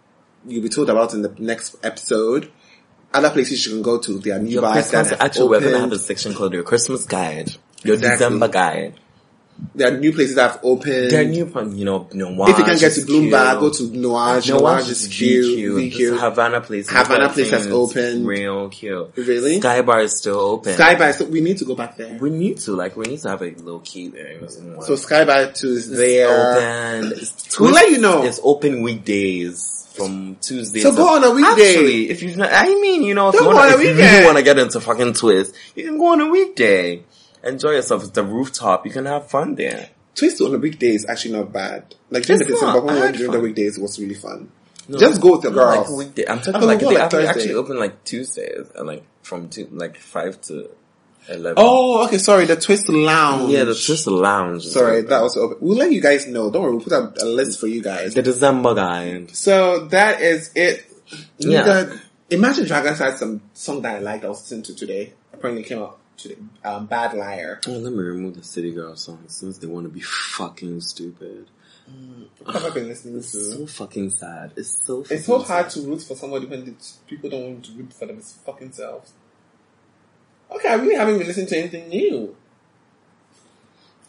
you'll 0.45 0.63
be 0.63 0.69
told 0.69 0.89
about 0.89 1.13
in 1.13 1.21
the 1.21 1.33
next 1.37 1.75
episode. 1.83 2.51
Other 3.13 3.29
places 3.29 3.63
you 3.65 3.73
can 3.73 3.83
go 3.83 3.99
to. 3.99 4.17
There 4.17 4.35
are 4.35 4.39
new 4.39 4.49
Your 4.49 4.61
bars 4.63 4.89
that 4.89 5.03
Christmas, 5.03 5.09
have 5.11 5.21
actually, 5.21 5.49
we're 5.49 5.59
gonna 5.61 5.79
have 5.79 5.91
a 5.91 5.99
section 5.99 6.33
called 6.33 6.53
your 6.53 6.63
Christmas 6.63 7.05
guide. 7.05 7.51
Your 7.83 7.95
Exactly. 7.95 8.17
December 8.17 8.47
guide. 8.47 8.99
There 9.75 9.93
are 9.93 9.97
new 9.97 10.11
places 10.13 10.35
that 10.35 10.51
have 10.51 10.59
opened. 10.63 11.11
They're 11.11 11.25
new, 11.25 11.47
from, 11.47 11.75
you 11.75 11.85
know, 11.85 12.07
Noir. 12.13 12.49
If 12.49 12.57
you 12.57 12.63
can 12.63 12.77
get 12.77 12.93
to 12.93 13.01
Bloomberg, 13.01 13.59
go 13.59 13.69
to 13.71 13.83
Noir. 13.97 14.41
Noir 14.47 14.59
Noir 14.59 14.79
is 14.79 15.07
cute. 15.07 15.93
VQ. 15.93 16.19
Havana 16.19 16.61
place. 16.61 16.89
Havana 16.89 17.29
place 17.29 17.51
has 17.51 17.67
opened. 17.67 18.25
Real 18.27 18.69
cute. 18.69 19.11
Really? 19.15 19.59
Sky 19.59 19.81
Bar 19.81 20.01
is 20.01 20.17
still 20.17 20.39
open. 20.39 20.73
Sky 20.73 20.95
by 20.95 21.11
so 21.11 21.25
we 21.25 21.41
need 21.41 21.57
to 21.59 21.65
go 21.65 21.75
back 21.75 21.97
there. 21.97 22.17
We 22.19 22.29
need 22.29 22.57
to, 22.59 22.71
like, 22.73 22.95
we 22.97 23.05
need 23.05 23.19
to 23.21 23.29
have 23.29 23.41
a 23.41 23.51
low 23.55 23.79
key 23.79 24.09
there. 24.09 24.47
So 24.81 24.95
Sky 24.95 25.25
by 25.25 25.45
two 25.47 25.69
is 25.69 25.89
It's 25.89 25.97
there. 25.97 26.55
open. 27.01 27.11
It's 27.13 27.59
We'll 27.59 27.71
let 27.71 27.89
you 27.89 27.99
know. 27.99 28.23
It's 28.23 28.39
open 28.43 28.81
weekdays 28.81 29.87
from 29.95 30.37
Tuesdays. 30.41 30.83
So 30.83 30.95
go 30.95 31.15
on 31.15 31.23
a 31.23 31.31
weekday. 31.31 31.69
Actually, 31.69 32.09
if 32.09 32.23
you, 32.23 32.35
I 32.43 32.65
mean, 32.67 33.03
you 33.03 33.13
know, 33.13 33.29
if 33.29 33.35
Don't 33.35 33.49
you, 33.49 33.55
wanna, 33.55 33.73
if 33.75 33.81
you 33.81 33.93
really 33.95 34.25
want 34.25 34.37
to 34.37 34.43
get 34.43 34.57
into 34.57 34.79
fucking 34.81 35.13
twist, 35.13 35.53
you 35.75 35.83
can 35.83 35.97
go 35.97 36.07
on 36.13 36.21
a 36.21 36.27
weekday. 36.29 37.03
Enjoy 37.43 37.71
yourself. 37.71 38.03
It's 38.03 38.11
the 38.11 38.23
rooftop. 38.23 38.85
You 38.85 38.91
can 38.91 39.05
have 39.05 39.29
fun 39.29 39.55
there. 39.55 39.89
Twist 40.15 40.39
on 40.41 40.51
the 40.51 40.59
weekdays 40.59 41.03
is 41.03 41.09
actually 41.09 41.33
not 41.33 41.51
bad. 41.51 41.95
Like 42.09 42.23
during 42.23 42.41
It's 42.41 42.47
the 42.49 42.53
December 42.55 42.77
not. 42.79 42.85
when 42.85 42.95
we 42.95 43.01
I 43.01 43.11
during 43.11 43.31
the 43.31 43.39
weekdays, 43.39 43.77
it 43.77 43.81
was 43.81 43.99
really 43.99 44.13
fun. 44.15 44.51
No, 44.87 44.97
Just 44.99 45.21
go 45.21 45.33
with 45.35 45.43
your 45.43 45.53
girls. 45.53 45.89
Like 45.89 45.97
weekday. 45.97 46.27
I'm 46.27 46.39
talking 46.39 46.61
like 46.61 46.79
can 46.79 46.89
they 46.93 47.27
actually, 47.27 47.53
open 47.53 47.79
like 47.79 48.03
Tuesdays 48.03 48.67
and 48.75 48.87
like 48.87 49.03
from 49.21 49.49
two, 49.49 49.67
like 49.71 49.97
five 49.97 50.39
to 50.41 50.69
eleven. 51.29 51.53
Oh, 51.57 52.05
okay. 52.05 52.17
Sorry, 52.17 52.45
the 52.45 52.57
Twist 52.57 52.89
Lounge. 52.89 53.49
yeah, 53.51 53.63
the 53.63 53.73
Twist 53.75 54.07
Lounge. 54.07 54.63
Sorry, 54.65 54.97
open. 54.97 55.09
that 55.09 55.21
was 55.21 55.37
open. 55.37 55.57
We'll 55.61 55.77
let 55.77 55.91
you 55.91 56.01
guys 56.01 56.27
know. 56.27 56.51
Don't 56.51 56.61
worry, 56.63 56.73
we'll 56.75 56.83
put 56.83 56.93
out 56.93 57.21
a 57.21 57.25
list 57.25 57.59
for 57.59 57.67
you 57.67 57.81
guys. 57.81 58.13
the 58.13 58.21
December 58.21 58.75
guide. 58.75 59.35
So 59.35 59.85
that 59.87 60.21
is 60.21 60.51
it. 60.55 60.85
Yeah. 61.37 61.63
The- 61.63 62.01
Imagine 62.29 62.65
Dragons 62.65 62.97
had 62.97 63.17
some 63.17 63.41
song 63.53 63.83
that 63.83 63.97
I 63.97 63.99
liked. 63.99 64.25
I 64.25 64.29
was 64.29 64.41
listening 64.41 64.63
to 64.63 64.75
today. 64.75 65.13
Apparently, 65.33 65.63
came 65.63 65.79
out 65.79 65.99
today. 66.17 66.37
Um, 66.63 66.85
Bad 66.85 67.13
Liar. 67.13 67.59
Oh, 67.67 67.71
let 67.71 67.93
me 67.93 67.99
remove 67.99 68.35
the 68.35 68.43
City 68.43 68.71
Girl 68.71 68.95
song 68.95 69.23
since 69.27 69.57
they 69.57 69.67
want 69.67 69.85
to 69.85 69.89
be 69.89 70.01
fucking 70.01 70.81
stupid. 70.81 71.47
What 72.43 72.53
have 72.55 72.65
I 72.65 72.69
been 72.69 72.87
listening 72.87 73.15
to? 73.15 73.19
It's 73.19 73.53
so 73.53 73.67
fucking 73.67 74.09
sad. 74.11 74.53
It's 74.55 74.85
so. 74.85 75.05
It's 75.09 75.25
so 75.25 75.39
hard 75.39 75.71
sad. 75.71 75.81
to 75.81 75.87
root 75.87 76.01
for 76.01 76.15
somebody 76.15 76.45
when 76.45 76.77
people 77.07 77.29
don't 77.29 77.43
want 77.43 77.65
to 77.65 77.71
root 77.73 77.93
for 77.93 78.05
them 78.05 78.17
it's 78.17 78.33
fucking 78.33 78.71
selves. 78.71 79.13
Okay, 80.51 80.69
I 80.69 80.75
really 80.75 80.95
haven't 80.95 81.17
been 81.17 81.27
listening 81.27 81.47
to 81.47 81.57
anything 81.57 81.89
new. 81.89 82.35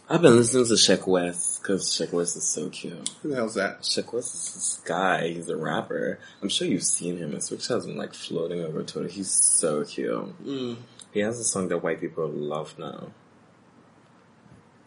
I've 0.09 0.21
been 0.21 0.37
listening 0.37 0.67
to 0.67 0.75
Sheck 0.75 1.07
West 1.07 1.63
because 1.63 1.87
Sheck 1.87 2.13
West 2.13 2.37
is 2.37 2.47
so 2.47 2.69
cute. 2.69 3.09
Who 3.23 3.31
the 3.31 3.37
hell's 3.37 3.55
that? 3.55 3.81
Sheck 3.81 4.13
West 4.13 4.35
is 4.35 4.55
this 4.55 4.83
guy. 4.85 5.29
He's 5.29 5.49
a 5.49 5.57
rapper. 5.57 6.19
I'm 6.43 6.51
sure 6.51 6.69
you've 6.69 6.85
seen 6.85 7.17
him. 7.17 7.33
His 7.33 7.49
picture 7.49 7.75
has 7.75 7.87
been 7.87 7.97
like 7.97 8.13
floating 8.13 8.61
over 8.61 8.83
Twitter. 8.83 9.09
He's 9.09 9.31
so 9.31 9.83
cute. 9.85 10.45
Mm. 10.45 10.77
He 11.15 11.21
has 11.21 11.39
a 11.39 11.45
song 11.45 11.69
that 11.69 11.79
white 11.79 12.01
people 12.01 12.29
love 12.29 12.75
now. 12.77 13.13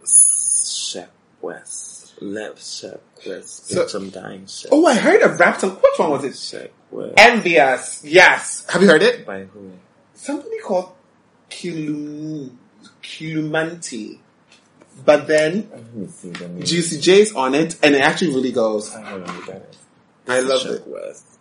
Sheck 0.04 1.08
West. 1.42 2.22
Left 2.22 2.58
Sheck 2.58 3.00
West. 3.26 3.68
So- 3.70 3.86
Bitch, 3.86 3.96
I'm 3.96 4.10
dying. 4.10 4.46
Oh, 4.72 4.86
I 4.86 4.96
heard 4.96 5.22
a 5.22 5.30
rap 5.30 5.60
song. 5.60 5.72
Which 5.72 5.98
one 5.98 6.12
was 6.12 6.24
it? 6.26 6.34
Sheck 6.34 6.70
West. 6.92 7.14
Envious. 7.18 8.04
Yes. 8.04 8.66
Have 8.70 8.82
you 8.82 8.90
heard 8.90 9.04
it? 9.04 9.26
By 9.26 9.46
who? 9.46 9.72
Somebody 10.16 10.60
called 10.60 10.92
Kilum, 11.50 12.56
Kilumanti. 13.02 14.20
But 15.06 15.28
then 15.28 15.70
Let 15.72 15.94
me 15.94 16.08
see 16.08 16.30
the 16.32 16.50
name. 16.50 16.64
Juicy 16.64 17.00
J's 17.00 17.34
on 17.36 17.54
it, 17.56 17.78
and 17.84 17.96
it 17.96 18.02
actually 18.02 18.34
really 18.34 18.52
goes. 18.52 18.94
I 18.94 19.12
don't 19.12 19.26
know 19.26 19.32
who 19.32 19.52
that 19.52 19.70
is. 19.70 19.78
I 20.28 20.40
love 20.42 20.62
Sheck 20.62 20.76
it. 20.82 20.88
West. 20.88 21.37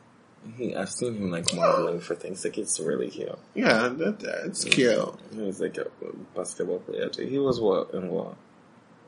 He, 0.56 0.74
I've 0.74 0.90
seen 0.90 1.14
him 1.16 1.30
like 1.30 1.52
modeling 1.54 2.00
for 2.00 2.14
things. 2.14 2.44
Like 2.44 2.58
it's 2.58 2.78
really 2.80 3.10
cute. 3.10 3.38
Yeah, 3.54 3.88
that, 3.88 4.20
that's 4.20 4.64
cute. 4.64 5.14
He 5.34 5.40
was 5.40 5.60
like 5.60 5.76
a 5.78 5.86
basketball 6.34 6.78
player 6.80 7.08
too. 7.08 7.26
He 7.26 7.38
was 7.38 7.60
what 7.60 7.92
and 7.94 8.10
what? 8.10 8.36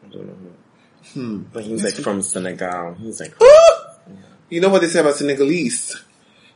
I 0.05 0.09
don't 0.09 0.27
know. 0.27 0.35
who. 1.15 1.21
Hmm. 1.21 1.43
But 1.53 1.65
he 1.65 1.73
was 1.73 1.85
like 1.85 1.95
from 1.95 2.23
Senegal. 2.23 2.95
He's 2.95 3.21
like, 3.21 3.35
You 4.51 4.61
know 4.61 4.69
what 4.69 4.81
they 4.83 4.89
say 4.89 5.01
about 5.01 5.15
Senegalese. 5.15 5.97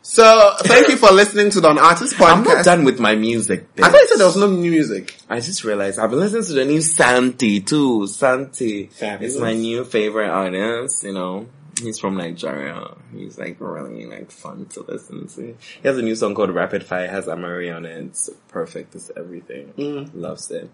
So, 0.05 0.55
thank 0.59 0.89
you 0.89 0.97
for 0.97 1.13
listening 1.13 1.51
to 1.51 1.61
the 1.61 1.69
Artist 1.69 2.15
podcast. 2.15 2.33
I'm 2.33 2.43
not 2.43 2.65
done 2.65 2.85
with 2.85 2.99
my 2.99 3.15
music. 3.15 3.69
I 3.81 3.89
thought 3.89 4.01
you 4.01 4.09
said 4.09 4.19
there 4.19 4.27
was 4.27 4.37
no 4.37 4.49
new 4.49 4.69
music. 4.71 5.17
I 5.31 5.39
just 5.39 5.63
realized 5.63 6.01
I've 6.01 6.11
been 6.11 6.19
listening 6.19 6.43
to 6.43 6.53
the 6.55 6.65
new 6.65 6.81
Santi 6.81 7.61
too. 7.61 8.09
Santi 8.09 8.87
Fabulous. 8.89 9.35
is 9.37 9.41
my 9.41 9.53
new 9.55 9.85
favorite 9.85 10.29
artist. 10.29 11.05
You 11.05 11.13
know, 11.13 11.47
he's 11.81 11.99
from 11.99 12.17
Nigeria. 12.17 12.95
He's 13.15 13.39
like 13.39 13.57
really 13.61 14.07
like 14.07 14.31
fun 14.31 14.67
to 14.71 14.83
listen 14.83 15.27
to. 15.29 15.57
He 15.83 15.89
has 15.89 15.99
a 15.99 16.03
new 16.03 16.15
song 16.15 16.35
called 16.35 16.51
Rapid 16.51 16.85
Fire. 16.85 17.05
It 17.05 17.11
has 17.11 17.29
Amari 17.29 17.71
on 17.71 17.85
it. 17.85 17.97
It's 18.07 18.31
perfect. 18.49 18.95
It's 18.95 19.11
everything. 19.17 19.73
Mm. 19.77 20.11
Loves 20.15 20.51
it. 20.51 20.71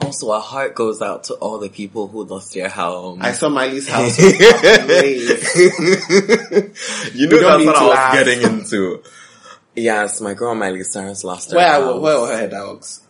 Also, 0.00 0.30
our 0.32 0.40
heart 0.40 0.74
goes 0.74 1.00
out 1.00 1.24
to 1.24 1.34
all 1.34 1.58
the 1.58 1.68
people 1.68 2.08
who 2.08 2.24
lost 2.24 2.52
their 2.54 2.68
home. 2.68 3.20
I 3.22 3.30
saw 3.32 3.48
Miley's 3.48 3.88
house. 3.88 4.18
was 4.18 4.36
fucking 4.36 4.88
raised. 4.88 5.56
you 7.14 7.28
know 7.28 7.40
that's 7.40 7.64
what 7.64 7.76
I 7.76 7.86
was 7.86 8.24
getting 8.24 8.42
into. 8.42 9.02
Yes, 9.76 10.20
my 10.20 10.34
girl 10.34 10.54
Miley 10.54 10.82
Cyrus 10.84 11.24
lost 11.24 11.50
her 11.52 11.56
Where, 11.56 11.68
house. 11.80 12.00
where 12.00 12.20
were 12.20 12.36
her 12.36 12.48
dogs? 12.48 13.02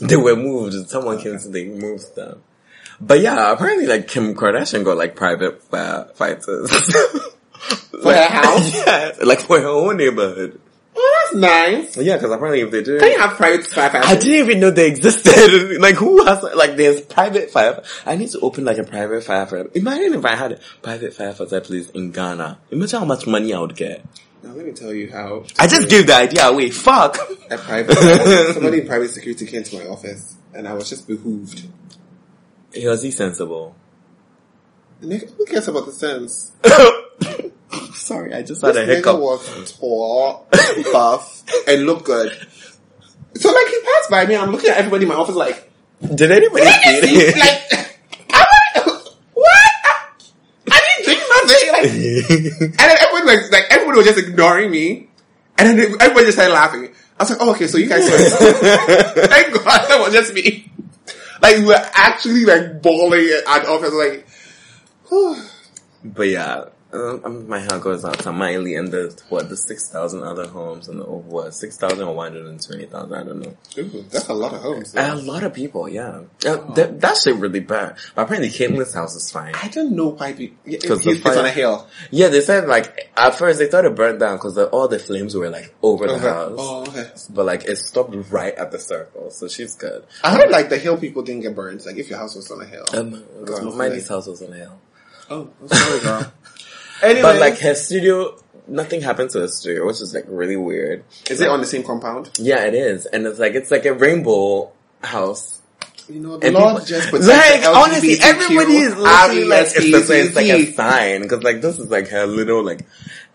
They 0.00 0.16
were 0.16 0.36
moved. 0.36 0.88
Someone 0.88 1.18
came 1.20 1.38
to 1.38 1.48
they 1.48 1.66
moved 1.66 2.14
them. 2.14 2.42
But 3.00 3.20
yeah, 3.20 3.52
apparently 3.52 3.86
like 3.86 4.08
Kim 4.08 4.34
Kardashian 4.34 4.84
got 4.84 4.96
like 4.96 5.14
private 5.14 5.62
uh, 5.72 6.04
fighters. 6.14 6.70
For 7.58 8.12
her 8.12 8.24
house? 8.28 8.74
yeah, 8.86 9.12
like 9.24 9.40
for 9.40 9.60
her 9.60 9.66
own 9.66 9.96
neighborhood. 9.96 10.60
Oh, 10.96 11.30
that's 11.32 11.34
nice. 11.34 11.96
Yeah, 11.96 12.16
because 12.16 12.30
apparently 12.32 12.60
if 12.60 12.70
they 12.70 12.82
do, 12.82 12.98
Can 12.98 13.12
you 13.12 13.18
have 13.18 13.36
private 13.36 13.66
firefighters? 13.66 14.04
I 14.04 14.16
didn't 14.16 14.48
even 14.48 14.60
know 14.60 14.70
they 14.70 14.88
existed. 14.88 15.80
like 15.80 15.94
who 15.96 16.24
has 16.24 16.42
like 16.42 16.76
there's 16.76 17.00
private 17.00 17.50
fire. 17.50 17.82
I 18.06 18.16
need 18.16 18.30
to 18.30 18.40
open 18.40 18.64
like 18.64 18.78
a 18.78 18.84
private 18.84 19.24
firefighter. 19.24 19.74
Imagine 19.76 20.14
if 20.14 20.24
I 20.24 20.34
had 20.34 20.52
a 20.52 20.60
private 20.82 21.12
firefighter 21.12 21.62
place 21.62 21.90
in 21.90 22.10
Ghana. 22.10 22.58
Imagine 22.70 23.00
how 23.00 23.04
much 23.04 23.26
money 23.26 23.52
I 23.52 23.60
would 23.60 23.76
get. 23.76 24.04
Now 24.42 24.52
let 24.52 24.66
me 24.66 24.72
tell 24.72 24.92
you 24.92 25.10
how. 25.10 25.44
I 25.58 25.66
just 25.66 25.88
gave 25.88 26.06
the 26.06 26.14
idea 26.14 26.46
away. 26.48 26.70
Fuck. 26.70 27.18
a 27.50 27.58
private 27.58 27.94
somebody 28.54 28.80
in 28.80 28.86
private 28.86 29.10
security 29.10 29.46
came 29.46 29.64
to 29.64 29.78
my 29.78 29.86
office, 29.86 30.36
and 30.54 30.66
I 30.66 30.74
was 30.74 30.88
just 30.88 31.08
behooved. 31.08 31.66
Was 32.86 33.02
he 33.02 33.10
sensible? 33.10 33.74
Nigga, 35.02 35.30
who 35.36 35.44
cares 35.46 35.68
about 35.68 35.86
the 35.86 35.92
sense? 35.92 36.52
Sorry, 37.94 38.34
I 38.34 38.42
just 38.42 38.62
This 38.62 38.76
had 38.76 38.76
a 38.76 38.86
nigga 38.86 38.96
hiccup. 38.96 39.20
was 39.20 39.72
tall, 39.78 40.46
buff, 40.92 41.44
and 41.68 41.86
looked 41.86 42.04
good. 42.04 42.32
So 43.36 43.52
like 43.52 43.66
he 43.68 43.80
passed 43.80 44.10
by 44.10 44.26
me, 44.26 44.36
I'm 44.36 44.50
looking 44.50 44.70
at 44.70 44.78
everybody 44.78 45.04
in 45.04 45.08
my 45.08 45.14
office 45.14 45.36
like, 45.36 45.70
Did 46.14 46.30
anybody 46.32 46.64
see 46.64 46.90
is 46.90 47.34
it? 47.34 47.36
Like, 47.36 48.00
I'm 48.32 48.46
like, 48.84 48.86
what? 49.34 49.46
I, 49.86 50.70
I 50.70 50.80
didn't 50.80 51.04
drink 51.04 51.20
nothing. 51.28 51.72
Like, 51.72 52.70
and 52.70 52.90
then 52.90 52.96
everyone 53.00 53.26
like, 53.26 53.52
like 53.52 53.64
everybody 53.70 53.98
was 53.98 54.06
just 54.06 54.18
ignoring 54.18 54.70
me, 54.70 55.08
and 55.58 55.68
then 55.68 55.78
everybody 56.00 56.24
just 56.26 56.38
started 56.38 56.54
laughing. 56.54 56.88
I 57.20 57.22
was 57.22 57.30
like, 57.30 57.38
oh, 57.40 57.50
okay, 57.52 57.66
so 57.66 57.78
you 57.78 57.88
guys. 57.88 58.08
Thank 58.08 59.52
God 59.52 59.64
that 59.88 59.98
was 60.00 60.12
just 60.12 60.32
me. 60.34 60.70
Like, 61.40 61.58
we 61.58 61.66
were 61.66 61.90
actually 61.94 62.44
like 62.44 62.82
bawling 62.82 63.28
at 63.48 63.66
office, 63.66 63.92
like, 63.92 64.26
whew. 65.08 65.36
But 66.04 66.28
yeah, 66.28 66.64
um, 66.90 67.48
my 67.48 67.60
heart 67.60 67.82
goes 67.82 68.02
out 68.02 68.18
to 68.20 68.32
Miley 68.32 68.74
and 68.74 68.88
the 68.88 69.14
what 69.28 69.50
the 69.50 69.56
six 69.56 69.90
thousand 69.90 70.22
other 70.22 70.46
homes 70.46 70.88
and 70.88 71.00
the 71.00 71.04
oh, 71.04 71.22
what 71.26 71.52
six 71.54 71.76
thousand 71.76 72.00
or 72.00 72.14
one 72.14 72.32
hundred 72.32 72.46
and 72.46 72.62
twenty 72.62 72.86
thousand. 72.86 73.14
I 73.14 73.24
don't 73.24 73.40
know. 73.40 73.56
Ooh, 73.76 74.02
that's 74.08 74.28
a 74.28 74.34
lot 74.34 74.54
of 74.54 74.62
homes. 74.62 74.94
A 74.94 75.14
lot 75.16 75.42
of 75.42 75.52
people, 75.52 75.86
yeah. 75.86 76.22
Uh, 76.46 76.72
that, 76.74 76.98
that 77.00 77.16
shit 77.22 77.36
really 77.36 77.60
bad. 77.60 77.96
But 78.14 78.22
apparently, 78.22 78.48
Caitlyn's 78.48 78.94
house 78.94 79.14
is 79.16 79.30
fine. 79.30 79.54
I 79.54 79.68
don't 79.68 79.92
know 79.92 80.08
why 80.08 80.32
Because 80.32 81.06
it's, 81.06 81.26
on 81.26 81.44
a 81.44 81.50
hill. 81.50 81.86
Yeah, 82.10 82.28
they 82.28 82.40
said 82.40 82.66
like 82.66 83.10
at 83.16 83.34
first 83.34 83.58
they 83.58 83.66
thought 83.66 83.84
it 83.84 83.94
burned 83.94 84.20
down 84.20 84.36
because 84.36 84.56
all 84.56 84.88
the 84.88 84.98
flames 84.98 85.34
were 85.34 85.50
like 85.50 85.74
over 85.82 86.06
the 86.06 86.18
house. 86.18 86.56
Oh, 86.56 86.86
okay. 86.88 87.10
But 87.28 87.44
like 87.44 87.64
it 87.66 87.76
stopped 87.76 88.14
right 88.30 88.54
at 88.54 88.70
the 88.70 88.78
circle, 88.78 89.30
so 89.30 89.46
she's 89.46 89.74
good. 89.74 90.04
I 90.24 90.34
heard 90.34 90.50
like 90.50 90.70
the 90.70 90.78
hill 90.78 90.96
people 90.96 91.22
didn't 91.22 91.42
get 91.42 91.54
burned. 91.54 91.84
Like 91.84 91.98
if 91.98 92.08
your 92.08 92.18
house 92.18 92.34
was 92.34 92.50
on 92.50 92.62
a 92.62 92.66
hill. 92.66 92.86
Um, 92.94 93.24
Miley's 93.76 94.08
house 94.08 94.26
was 94.26 94.40
on 94.40 94.50
the 94.50 94.56
hill. 94.56 94.80
oh, 95.28 95.50
sorry, 95.66 96.00
girl. 96.00 96.32
anyway, 97.02 97.22
But 97.22 97.38
like 97.40 97.58
her 97.60 97.74
studio, 97.74 98.36
nothing 98.66 99.00
happened 99.00 99.30
to 99.30 99.40
her 99.40 99.48
studio, 99.48 99.86
which 99.86 100.00
is 100.00 100.14
like 100.14 100.24
really 100.28 100.56
weird. 100.56 101.04
is 101.30 101.40
it 101.40 101.48
on 101.48 101.60
the 101.60 101.66
same 101.66 101.82
compound? 101.84 102.30
Yeah, 102.38 102.64
it 102.64 102.74
is, 102.74 103.06
and 103.06 103.26
it's 103.26 103.38
like 103.38 103.54
it's 103.54 103.70
like 103.70 103.84
a 103.86 103.94
rainbow 103.94 104.70
house. 105.02 105.56
You 106.08 106.20
know, 106.20 106.38
the 106.38 106.46
And 106.46 106.54
Lord 106.54 106.68
people- 106.72 106.86
just 106.86 107.10
protect 107.10 107.28
like 107.28 107.60
the 107.62 107.68
honestly, 107.68 108.16
everybody 108.22 108.76
is 108.78 108.96
looking 108.96 109.48
like 109.50 109.66
it's, 109.76 110.08
it's 110.10 110.34
like 110.36 110.46
a 110.46 110.72
sign 110.72 111.20
because 111.22 111.42
like 111.42 111.60
this 111.60 111.78
is 111.78 111.90
like 111.90 112.08
her 112.08 112.26
little 112.26 112.62
like 112.64 112.80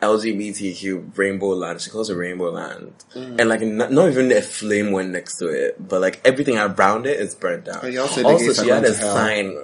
LGBTQ 0.02 1.18
rainbow 1.18 1.50
land. 1.50 1.82
She 1.82 1.90
calls 1.90 2.10
it 2.10 2.16
Rainbow 2.16 2.50
Land, 2.52 2.94
Mm. 3.16 3.40
and 3.40 3.50
like 3.50 3.62
not, 3.62 3.92
not 3.92 4.10
even 4.10 4.32
a 4.32 4.42
flame 4.42 4.92
went 4.92 5.12
next 5.12 5.36
to 5.38 5.48
it, 5.50 5.76
but 5.88 6.02
like 6.02 6.20
everything 6.26 6.58
around 6.58 7.06
it 7.06 7.20
is 7.20 7.36
burnt 7.36 7.66
down. 7.66 7.80
But 7.82 7.92
y'all 7.92 8.08
said 8.08 8.26
also, 8.26 8.52
are 8.52 8.54
she 8.66 8.70
had 8.70 8.86
a 8.86 8.94
hell. 8.94 9.14
sign 9.16 9.58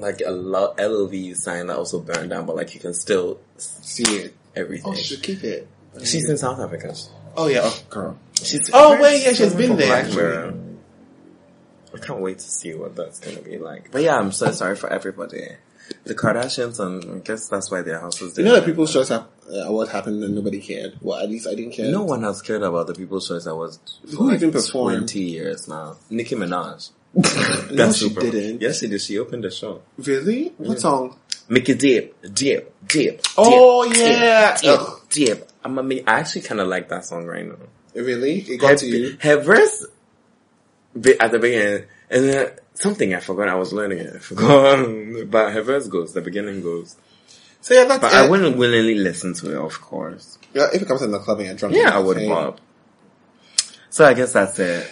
like 0.00 0.20
a 0.24 0.30
lo- 0.30 0.74
LOV 0.78 1.36
sign 1.36 1.66
that 1.68 1.76
also 1.76 2.00
burned 2.00 2.30
down, 2.30 2.46
but 2.46 2.56
like 2.56 2.74
you 2.74 2.80
can 2.80 2.94
still 2.94 3.38
See 3.56 4.02
it. 4.04 4.34
everything. 4.56 4.92
Oh, 4.92 4.94
she 4.94 5.04
should 5.04 5.22
keep 5.22 5.42
it. 5.44 5.68
She's 6.04 6.28
in 6.28 6.36
South 6.38 6.58
Africa. 6.60 6.94
Oh 7.36 7.46
yeah, 7.46 7.60
oh 7.64 7.82
girl. 7.90 8.18
She's 8.42 8.70
Oh, 8.72 9.00
wait, 9.00 9.24
yeah, 9.24 9.32
she's 9.32 9.54
been 9.54 9.76
there. 9.76 10.54
I 11.94 11.98
can't 11.98 12.20
wait 12.20 12.38
to 12.40 12.44
see 12.50 12.74
what 12.74 12.96
that's 12.96 13.20
gonna 13.20 13.40
be 13.40 13.58
like. 13.58 13.90
But 13.92 14.02
yeah, 14.02 14.18
I'm 14.18 14.32
so 14.32 14.50
sorry 14.50 14.76
for 14.76 14.92
everybody. 14.92 15.46
The 16.04 16.14
Kardashians, 16.14 16.80
and 16.80 17.16
I 17.16 17.18
guess 17.18 17.48
that's 17.48 17.70
why 17.70 17.82
their 17.82 18.00
house 18.00 18.20
was 18.20 18.36
You 18.38 18.44
know 18.44 18.54
that 18.54 18.64
people's 18.64 18.92
choice 18.92 19.10
uh, 19.10 19.24
what 19.68 19.88
happened 19.90 20.24
and 20.24 20.34
nobody 20.34 20.58
cared. 20.60 20.96
Well, 21.00 21.18
at 21.20 21.28
least 21.28 21.46
I 21.46 21.54
didn't 21.54 21.72
care. 21.72 21.90
No 21.90 22.04
one 22.04 22.22
has 22.22 22.40
cared 22.42 22.62
about 22.62 22.86
the 22.86 22.94
People's 22.94 23.28
Choice 23.28 23.44
Awards 23.46 23.78
for 24.10 24.16
Who 24.16 24.26
like 24.28 24.36
even 24.36 24.50
performed? 24.52 24.96
20 24.96 25.20
years 25.20 25.68
now. 25.68 25.96
Nicki 26.10 26.34
Minaj. 26.34 26.90
No, 27.14 27.92
she 27.92 28.08
didn't. 28.08 28.60
Yes, 28.60 28.80
she 28.80 28.88
did. 28.88 29.00
She 29.00 29.18
opened 29.18 29.44
the 29.44 29.50
show. 29.50 29.82
Really? 29.98 30.52
What 30.58 30.80
song? 30.80 31.16
Make 31.48 31.68
Mickey 31.68 31.74
Dip, 31.74 32.34
Dip, 32.34 32.74
Dip. 32.86 33.22
Oh, 33.36 33.88
dip, 33.88 33.98
yeah. 33.98 34.56
Dip. 34.60 34.80
Dip. 35.10 35.50
I'm 35.62 35.78
a, 35.78 36.02
I 36.06 36.20
actually 36.20 36.42
kind 36.42 36.60
of 36.60 36.68
like 36.68 36.88
that 36.88 37.04
song 37.04 37.26
right 37.26 37.46
now. 37.46 37.56
Really? 37.94 38.40
It 38.40 38.58
got 38.58 38.78
to 38.78 38.86
you? 38.86 39.16
her 39.20 39.36
verse 39.40 39.86
at 41.20 41.30
the 41.30 41.38
beginning, 41.38 41.84
and 42.10 42.28
then 42.28 42.50
something 42.74 43.14
I 43.14 43.20
forgot. 43.20 43.48
I 43.48 43.54
was 43.54 43.72
learning 43.72 43.98
it. 43.98 44.16
I 44.16 44.18
forgot, 44.18 44.86
but 45.30 45.52
her 45.52 45.62
verse 45.62 45.86
goes. 45.86 46.12
The 46.12 46.20
beginning 46.20 46.62
goes. 46.62 46.96
So 47.60 47.74
yeah, 47.74 47.84
that's 47.84 48.00
But 48.00 48.12
it. 48.12 48.16
I 48.16 48.28
wouldn't 48.28 48.56
willingly 48.56 48.96
listen 48.96 49.34
to 49.34 49.52
it, 49.52 49.56
of 49.56 49.80
course. 49.80 50.38
Yeah, 50.52 50.68
if 50.72 50.82
it 50.82 50.88
comes 50.88 51.02
in 51.02 51.12
the 51.12 51.18
club 51.18 51.38
and 51.38 51.46
you're 51.46 51.56
drunk. 51.56 51.74
Yeah, 51.74 51.96
I 51.96 51.98
would 51.98 52.28
bob. 52.28 52.60
So 53.90 54.04
I 54.04 54.14
guess 54.14 54.32
that's 54.32 54.58
it. 54.58 54.90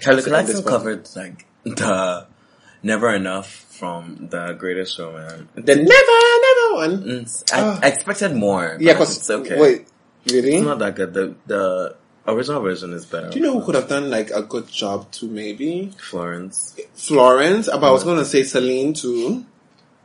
Kelly 0.00 0.22
That's 0.22 0.50
it 0.50 0.56
on 0.56 0.62
Clarkson 0.62 0.64
covered 0.64 1.08
like 1.16 1.46
the 1.64 2.26
Never 2.82 3.14
Enough 3.14 3.46
from 3.48 4.28
the 4.30 4.52
Greatest 4.52 4.96
Showman. 4.96 5.48
The 5.54 5.74
never, 5.76 5.84
never 6.46 6.74
one. 6.74 7.24
Mm, 7.24 7.52
I, 7.52 7.60
Ah. 7.60 7.80
I 7.82 7.88
expected 7.88 8.34
more. 8.34 8.76
Yeah, 8.80 8.92
but 8.92 8.98
because 9.00 9.16
it's 9.18 9.30
okay. 9.30 9.60
Wait, 9.60 9.88
really? 10.30 10.56
it's 10.56 10.64
not 10.64 10.78
that 10.78 10.94
good. 10.94 11.12
The 11.14 11.34
the 11.46 11.96
original 12.26 12.62
version 12.62 12.92
is 12.92 13.04
better. 13.06 13.30
Do 13.30 13.38
you 13.38 13.44
know 13.44 13.58
who 13.58 13.64
could 13.66 13.74
have 13.74 13.88
done 13.88 14.10
like 14.10 14.30
a 14.30 14.42
good 14.42 14.68
job 14.68 15.10
too? 15.10 15.28
Maybe 15.28 15.92
Florence? 15.98 16.76
Florence. 16.94 17.66
But 17.66 17.82
I 17.84 17.90
was 17.90 18.04
going 18.04 18.18
to 18.18 18.24
say 18.24 18.42
Celine 18.44 18.94
too. 18.94 19.44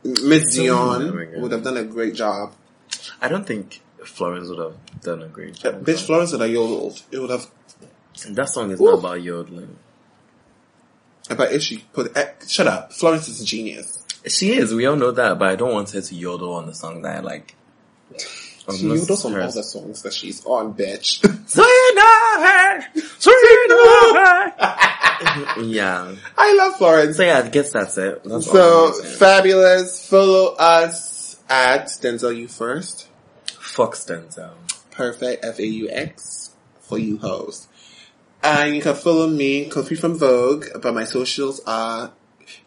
Miss 0.04 0.58
oh 0.58 0.62
Dion 0.62 1.40
would 1.40 1.52
have 1.52 1.62
done 1.62 1.76
a 1.76 1.84
great 1.84 2.14
job. 2.14 2.52
I 3.20 3.28
don't 3.28 3.46
think 3.46 3.80
Florence 4.04 4.48
would 4.48 4.58
have 4.58 4.76
done 5.02 5.22
a 5.22 5.28
great 5.28 5.54
job. 5.54 5.84
bitch, 5.84 6.04
Florence 6.04 6.32
would 6.32 6.40
have 6.40 6.50
yodeled. 6.50 7.02
It 7.10 7.18
would 7.20 7.30
have. 7.30 7.46
That 8.30 8.48
song 8.48 8.70
is 8.70 8.80
Ooh. 8.80 8.84
not 8.84 8.98
about 8.98 9.22
yodeling. 9.22 9.76
But 11.28 11.52
if 11.52 11.62
she 11.62 11.78
put, 11.92 12.16
eh, 12.16 12.32
shut 12.46 12.66
up. 12.66 12.92
Florence 12.92 13.28
is 13.28 13.40
a 13.40 13.44
genius. 13.44 14.04
She 14.26 14.52
is, 14.52 14.72
we 14.74 14.86
all 14.86 14.96
know 14.96 15.10
that, 15.10 15.38
but 15.38 15.48
I 15.48 15.56
don't 15.56 15.72
want 15.72 15.90
her 15.90 16.00
to 16.00 16.14
yodel 16.14 16.52
on 16.54 16.66
the 16.66 16.74
song 16.74 17.02
that 17.02 17.16
I 17.16 17.20
like. 17.20 17.54
She 18.16 18.86
yodels 18.86 19.24
on 19.24 19.40
all 19.40 19.50
the 19.50 19.62
songs 19.62 20.02
that 20.02 20.12
she's 20.12 20.44
on, 20.44 20.74
bitch. 20.74 21.20
Yeah. 25.62 26.14
I 26.36 26.54
love 26.54 26.76
Florence. 26.76 27.16
So 27.16 27.22
yeah, 27.24 27.38
I 27.38 27.48
guess 27.48 27.72
that's 27.72 27.96
it. 27.96 28.22
That's 28.24 28.46
So 28.46 28.92
fabulous. 28.92 30.08
Follow 30.08 30.54
us 30.54 31.40
at 31.48 31.86
Denzel 31.86 32.36
You 32.36 32.48
First. 32.48 33.08
Fuck 33.46 33.94
Denzel. 33.94 34.50
Perfect. 34.90 35.44
F 35.44 35.58
A 35.58 35.66
U 35.66 35.88
X 35.90 36.50
for 36.80 36.98
you 36.98 37.18
hoes. 37.18 37.68
And 38.42 38.74
you 38.74 38.82
can 38.82 38.94
follow 38.94 39.28
me, 39.28 39.68
Kofi 39.70 39.98
from 39.98 40.18
Vogue, 40.18 40.66
but 40.82 40.94
my 40.94 41.04
socials 41.04 41.60
are. 41.66 42.12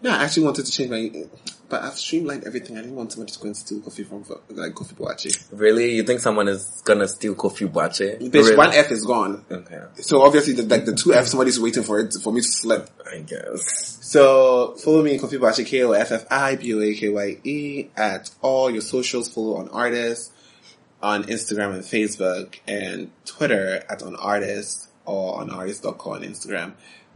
No, 0.01 0.09
I 0.11 0.23
actually 0.23 0.43
wanted 0.43 0.65
to 0.65 0.71
change 0.71 0.89
my. 0.89 1.25
But 1.67 1.81
I've 1.83 1.97
streamlined 1.97 2.43
everything. 2.45 2.77
I 2.77 2.81
didn't 2.81 2.95
want 2.95 3.11
somebody 3.11 3.31
to 3.33 3.39
go 3.39 3.45
and 3.47 3.57
steal 3.57 3.79
Kofi 3.79 4.05
from 4.07 4.23
Vogue, 4.23 4.41
like 4.51 4.73
Koffi 4.73 4.93
Boakye. 4.93 5.47
Really? 5.51 5.95
You 5.95 6.03
think 6.03 6.19
someone 6.19 6.47
is 6.47 6.81
gonna 6.85 7.07
steal 7.07 7.33
Koffi 7.35 7.67
Boakye? 7.67 8.21
Bitch, 8.21 8.33
Really? 8.33 8.55
one 8.55 8.71
F 8.71 8.91
is 8.91 9.03
gone. 9.03 9.43
Okay. 9.51 9.81
So 9.95 10.21
obviously, 10.21 10.53
the, 10.53 10.63
like 10.63 10.85
the 10.85 10.93
two 10.95 11.13
F, 11.13 11.25
somebody's 11.25 11.59
waiting 11.59 11.83
for 11.83 11.99
it 11.99 12.13
for 12.23 12.31
me 12.31 12.41
to 12.41 12.47
slip. 12.47 12.89
I 13.11 13.17
guess. 13.19 13.97
So 14.01 14.75
follow 14.75 15.01
me, 15.03 15.17
Koffi 15.17 15.39
Boakye, 15.39 15.65
K 15.65 15.83
O 15.83 15.91
F 15.91 16.11
F 16.11 16.25
I 16.31 16.55
B 16.55 16.73
O 16.75 16.81
A 16.81 16.93
K 16.93 17.09
Y 17.09 17.37
E, 17.43 17.89
at 17.97 18.29
all 18.41 18.69
your 18.69 18.81
socials. 18.81 19.27
Follow 19.27 19.57
on 19.57 19.67
artists 19.69 20.31
on 21.01 21.23
Instagram 21.25 21.73
and 21.73 21.83
Facebook 21.83 22.59
and 22.67 23.11
Twitter 23.25 23.83
at 23.89 24.01
on 24.03 24.15
artist 24.15 24.84
or 25.05 25.39
on 25.41 25.49
artist.co 25.49 26.11
on 26.13 26.21
Instagram. 26.23 26.73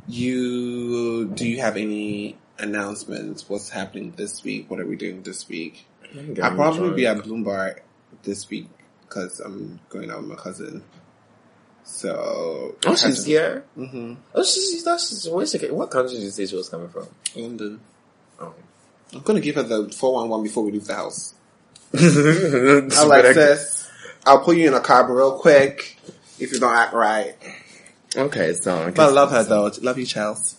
You 0.08 1.26
do 1.28 1.48
you 1.48 1.60
have 1.62 1.78
any 1.78 2.38
announcements? 2.58 3.48
What's 3.50 3.70
happening 3.70 4.14
this 4.16 4.44
week? 4.44 4.70
What 4.70 4.80
are 4.80 4.86
we 4.86 4.96
doing 4.96 5.22
this 5.24 5.48
week? 5.50 5.86
I'll 6.42 6.56
probably 6.56 6.92
be 6.96 7.06
at 7.08 7.18
Bloomberg 7.18 7.80
this 8.24 8.50
week 8.50 8.68
because 9.08 9.40
I'm 9.40 9.80
going 9.90 10.10
out 10.10 10.20
with 10.22 10.30
my 10.30 10.36
cousin. 10.36 10.84
So 11.84 12.76
Oh, 12.86 12.96
she's 12.96 13.26
here. 13.26 13.64
hmm 13.76 14.16
Oh, 14.36 14.44
she's, 14.44 14.86
not- 14.86 15.00
she's 15.00 15.28
where's 15.30 15.52
she, 15.52 15.58
what 15.70 15.90
country 15.92 16.16
did 16.16 16.24
you 16.24 16.30
say 16.32 16.46
she 16.46 16.56
was 16.56 16.70
coming 16.70 16.90
from? 16.90 17.08
London. 17.36 17.80
Oh. 18.40 18.54
I'm 19.14 19.22
gonna 19.22 19.40
give 19.42 19.56
her 19.56 19.64
the 19.64 19.90
four 19.90 20.14
one 20.14 20.30
one 20.30 20.44
before 20.44 20.64
we 20.64 20.72
leave 20.72 20.86
the 20.86 20.96
house. 20.96 21.34
Alexis, 21.94 23.90
I'll 24.26 24.40
put 24.44 24.58
you 24.58 24.68
in 24.68 24.74
a 24.74 24.80
car 24.80 25.12
real 25.12 25.40
quick 25.40 25.98
if 26.40 26.52
you 26.54 26.60
don't 26.60 26.76
act 26.76 26.94
right. 26.94 27.36
Okay, 28.16 28.54
so 28.54 28.76
I 28.76 28.92
But 28.92 29.10
I 29.10 29.12
love 29.12 29.32
her 29.32 29.44
though. 29.44 29.72
Love 29.82 29.98
you, 30.00 30.06
Charles. 30.06 30.56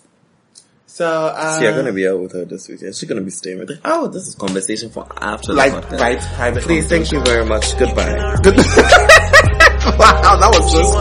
So, 0.87 1.07
uh, 1.07 1.59
So 1.59 1.63
you're 1.63 1.75
gonna 1.75 1.93
be 1.93 2.07
out 2.07 2.21
with 2.21 2.33
her 2.33 2.45
this 2.45 2.69
weekend. 2.69 2.95
She's 2.95 3.09
gonna 3.09 3.21
be 3.21 3.31
staying 3.31 3.61
with 3.61 3.71
her. 3.71 3.81
Oh, 3.85 4.09
this 4.09 4.27
is 4.27 4.35
conversation 4.35 4.91
for 4.91 5.07
after 5.17 5.53
like 5.53 5.73
right 5.73 6.21
private. 6.21 6.63
Please, 6.63 6.89
thank 6.89 7.13
you 7.13 7.23
very 7.23 7.45
much. 7.45 7.79
Goodbye. 7.79 8.17
wow, 9.99 10.37
that 10.37 10.51
was 10.53 10.71
She 10.71 10.79
just. 10.79 10.95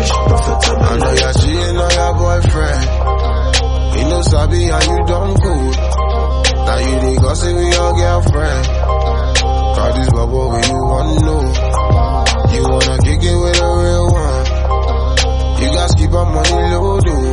I 0.00 0.96
know 0.98 1.12
your 1.12 1.32
G 1.32 1.42
and 1.58 1.74
know 1.74 1.90
your 1.90 2.14
boyfriend. 2.14 2.84
He 3.98 4.02
know 4.08 4.22
sabi 4.22 4.62
how 4.70 4.80
you 4.80 4.98
done 5.06 5.34
cool. 5.42 5.70
Now 6.66 6.78
you 6.78 6.94
the 7.02 7.18
gossip 7.20 7.54
with 7.56 7.74
your 7.74 7.92
girlfriend. 7.98 8.66
Call 9.74 9.92
this 9.98 10.10
bubble 10.12 10.48
when 10.50 10.64
you 10.70 10.80
wanna 10.86 11.20
know. 11.26 11.42
You 12.54 12.62
wanna 12.70 12.96
kick 13.02 13.22
it 13.26 13.36
with 13.42 13.58
a 13.58 13.70
real 13.82 14.06
one. 14.14 14.46
You 15.62 15.68
guys 15.74 15.92
keep 15.98 16.12
on 16.12 16.32
money 16.32 16.74
low, 16.74 17.00
dude. 17.00 17.27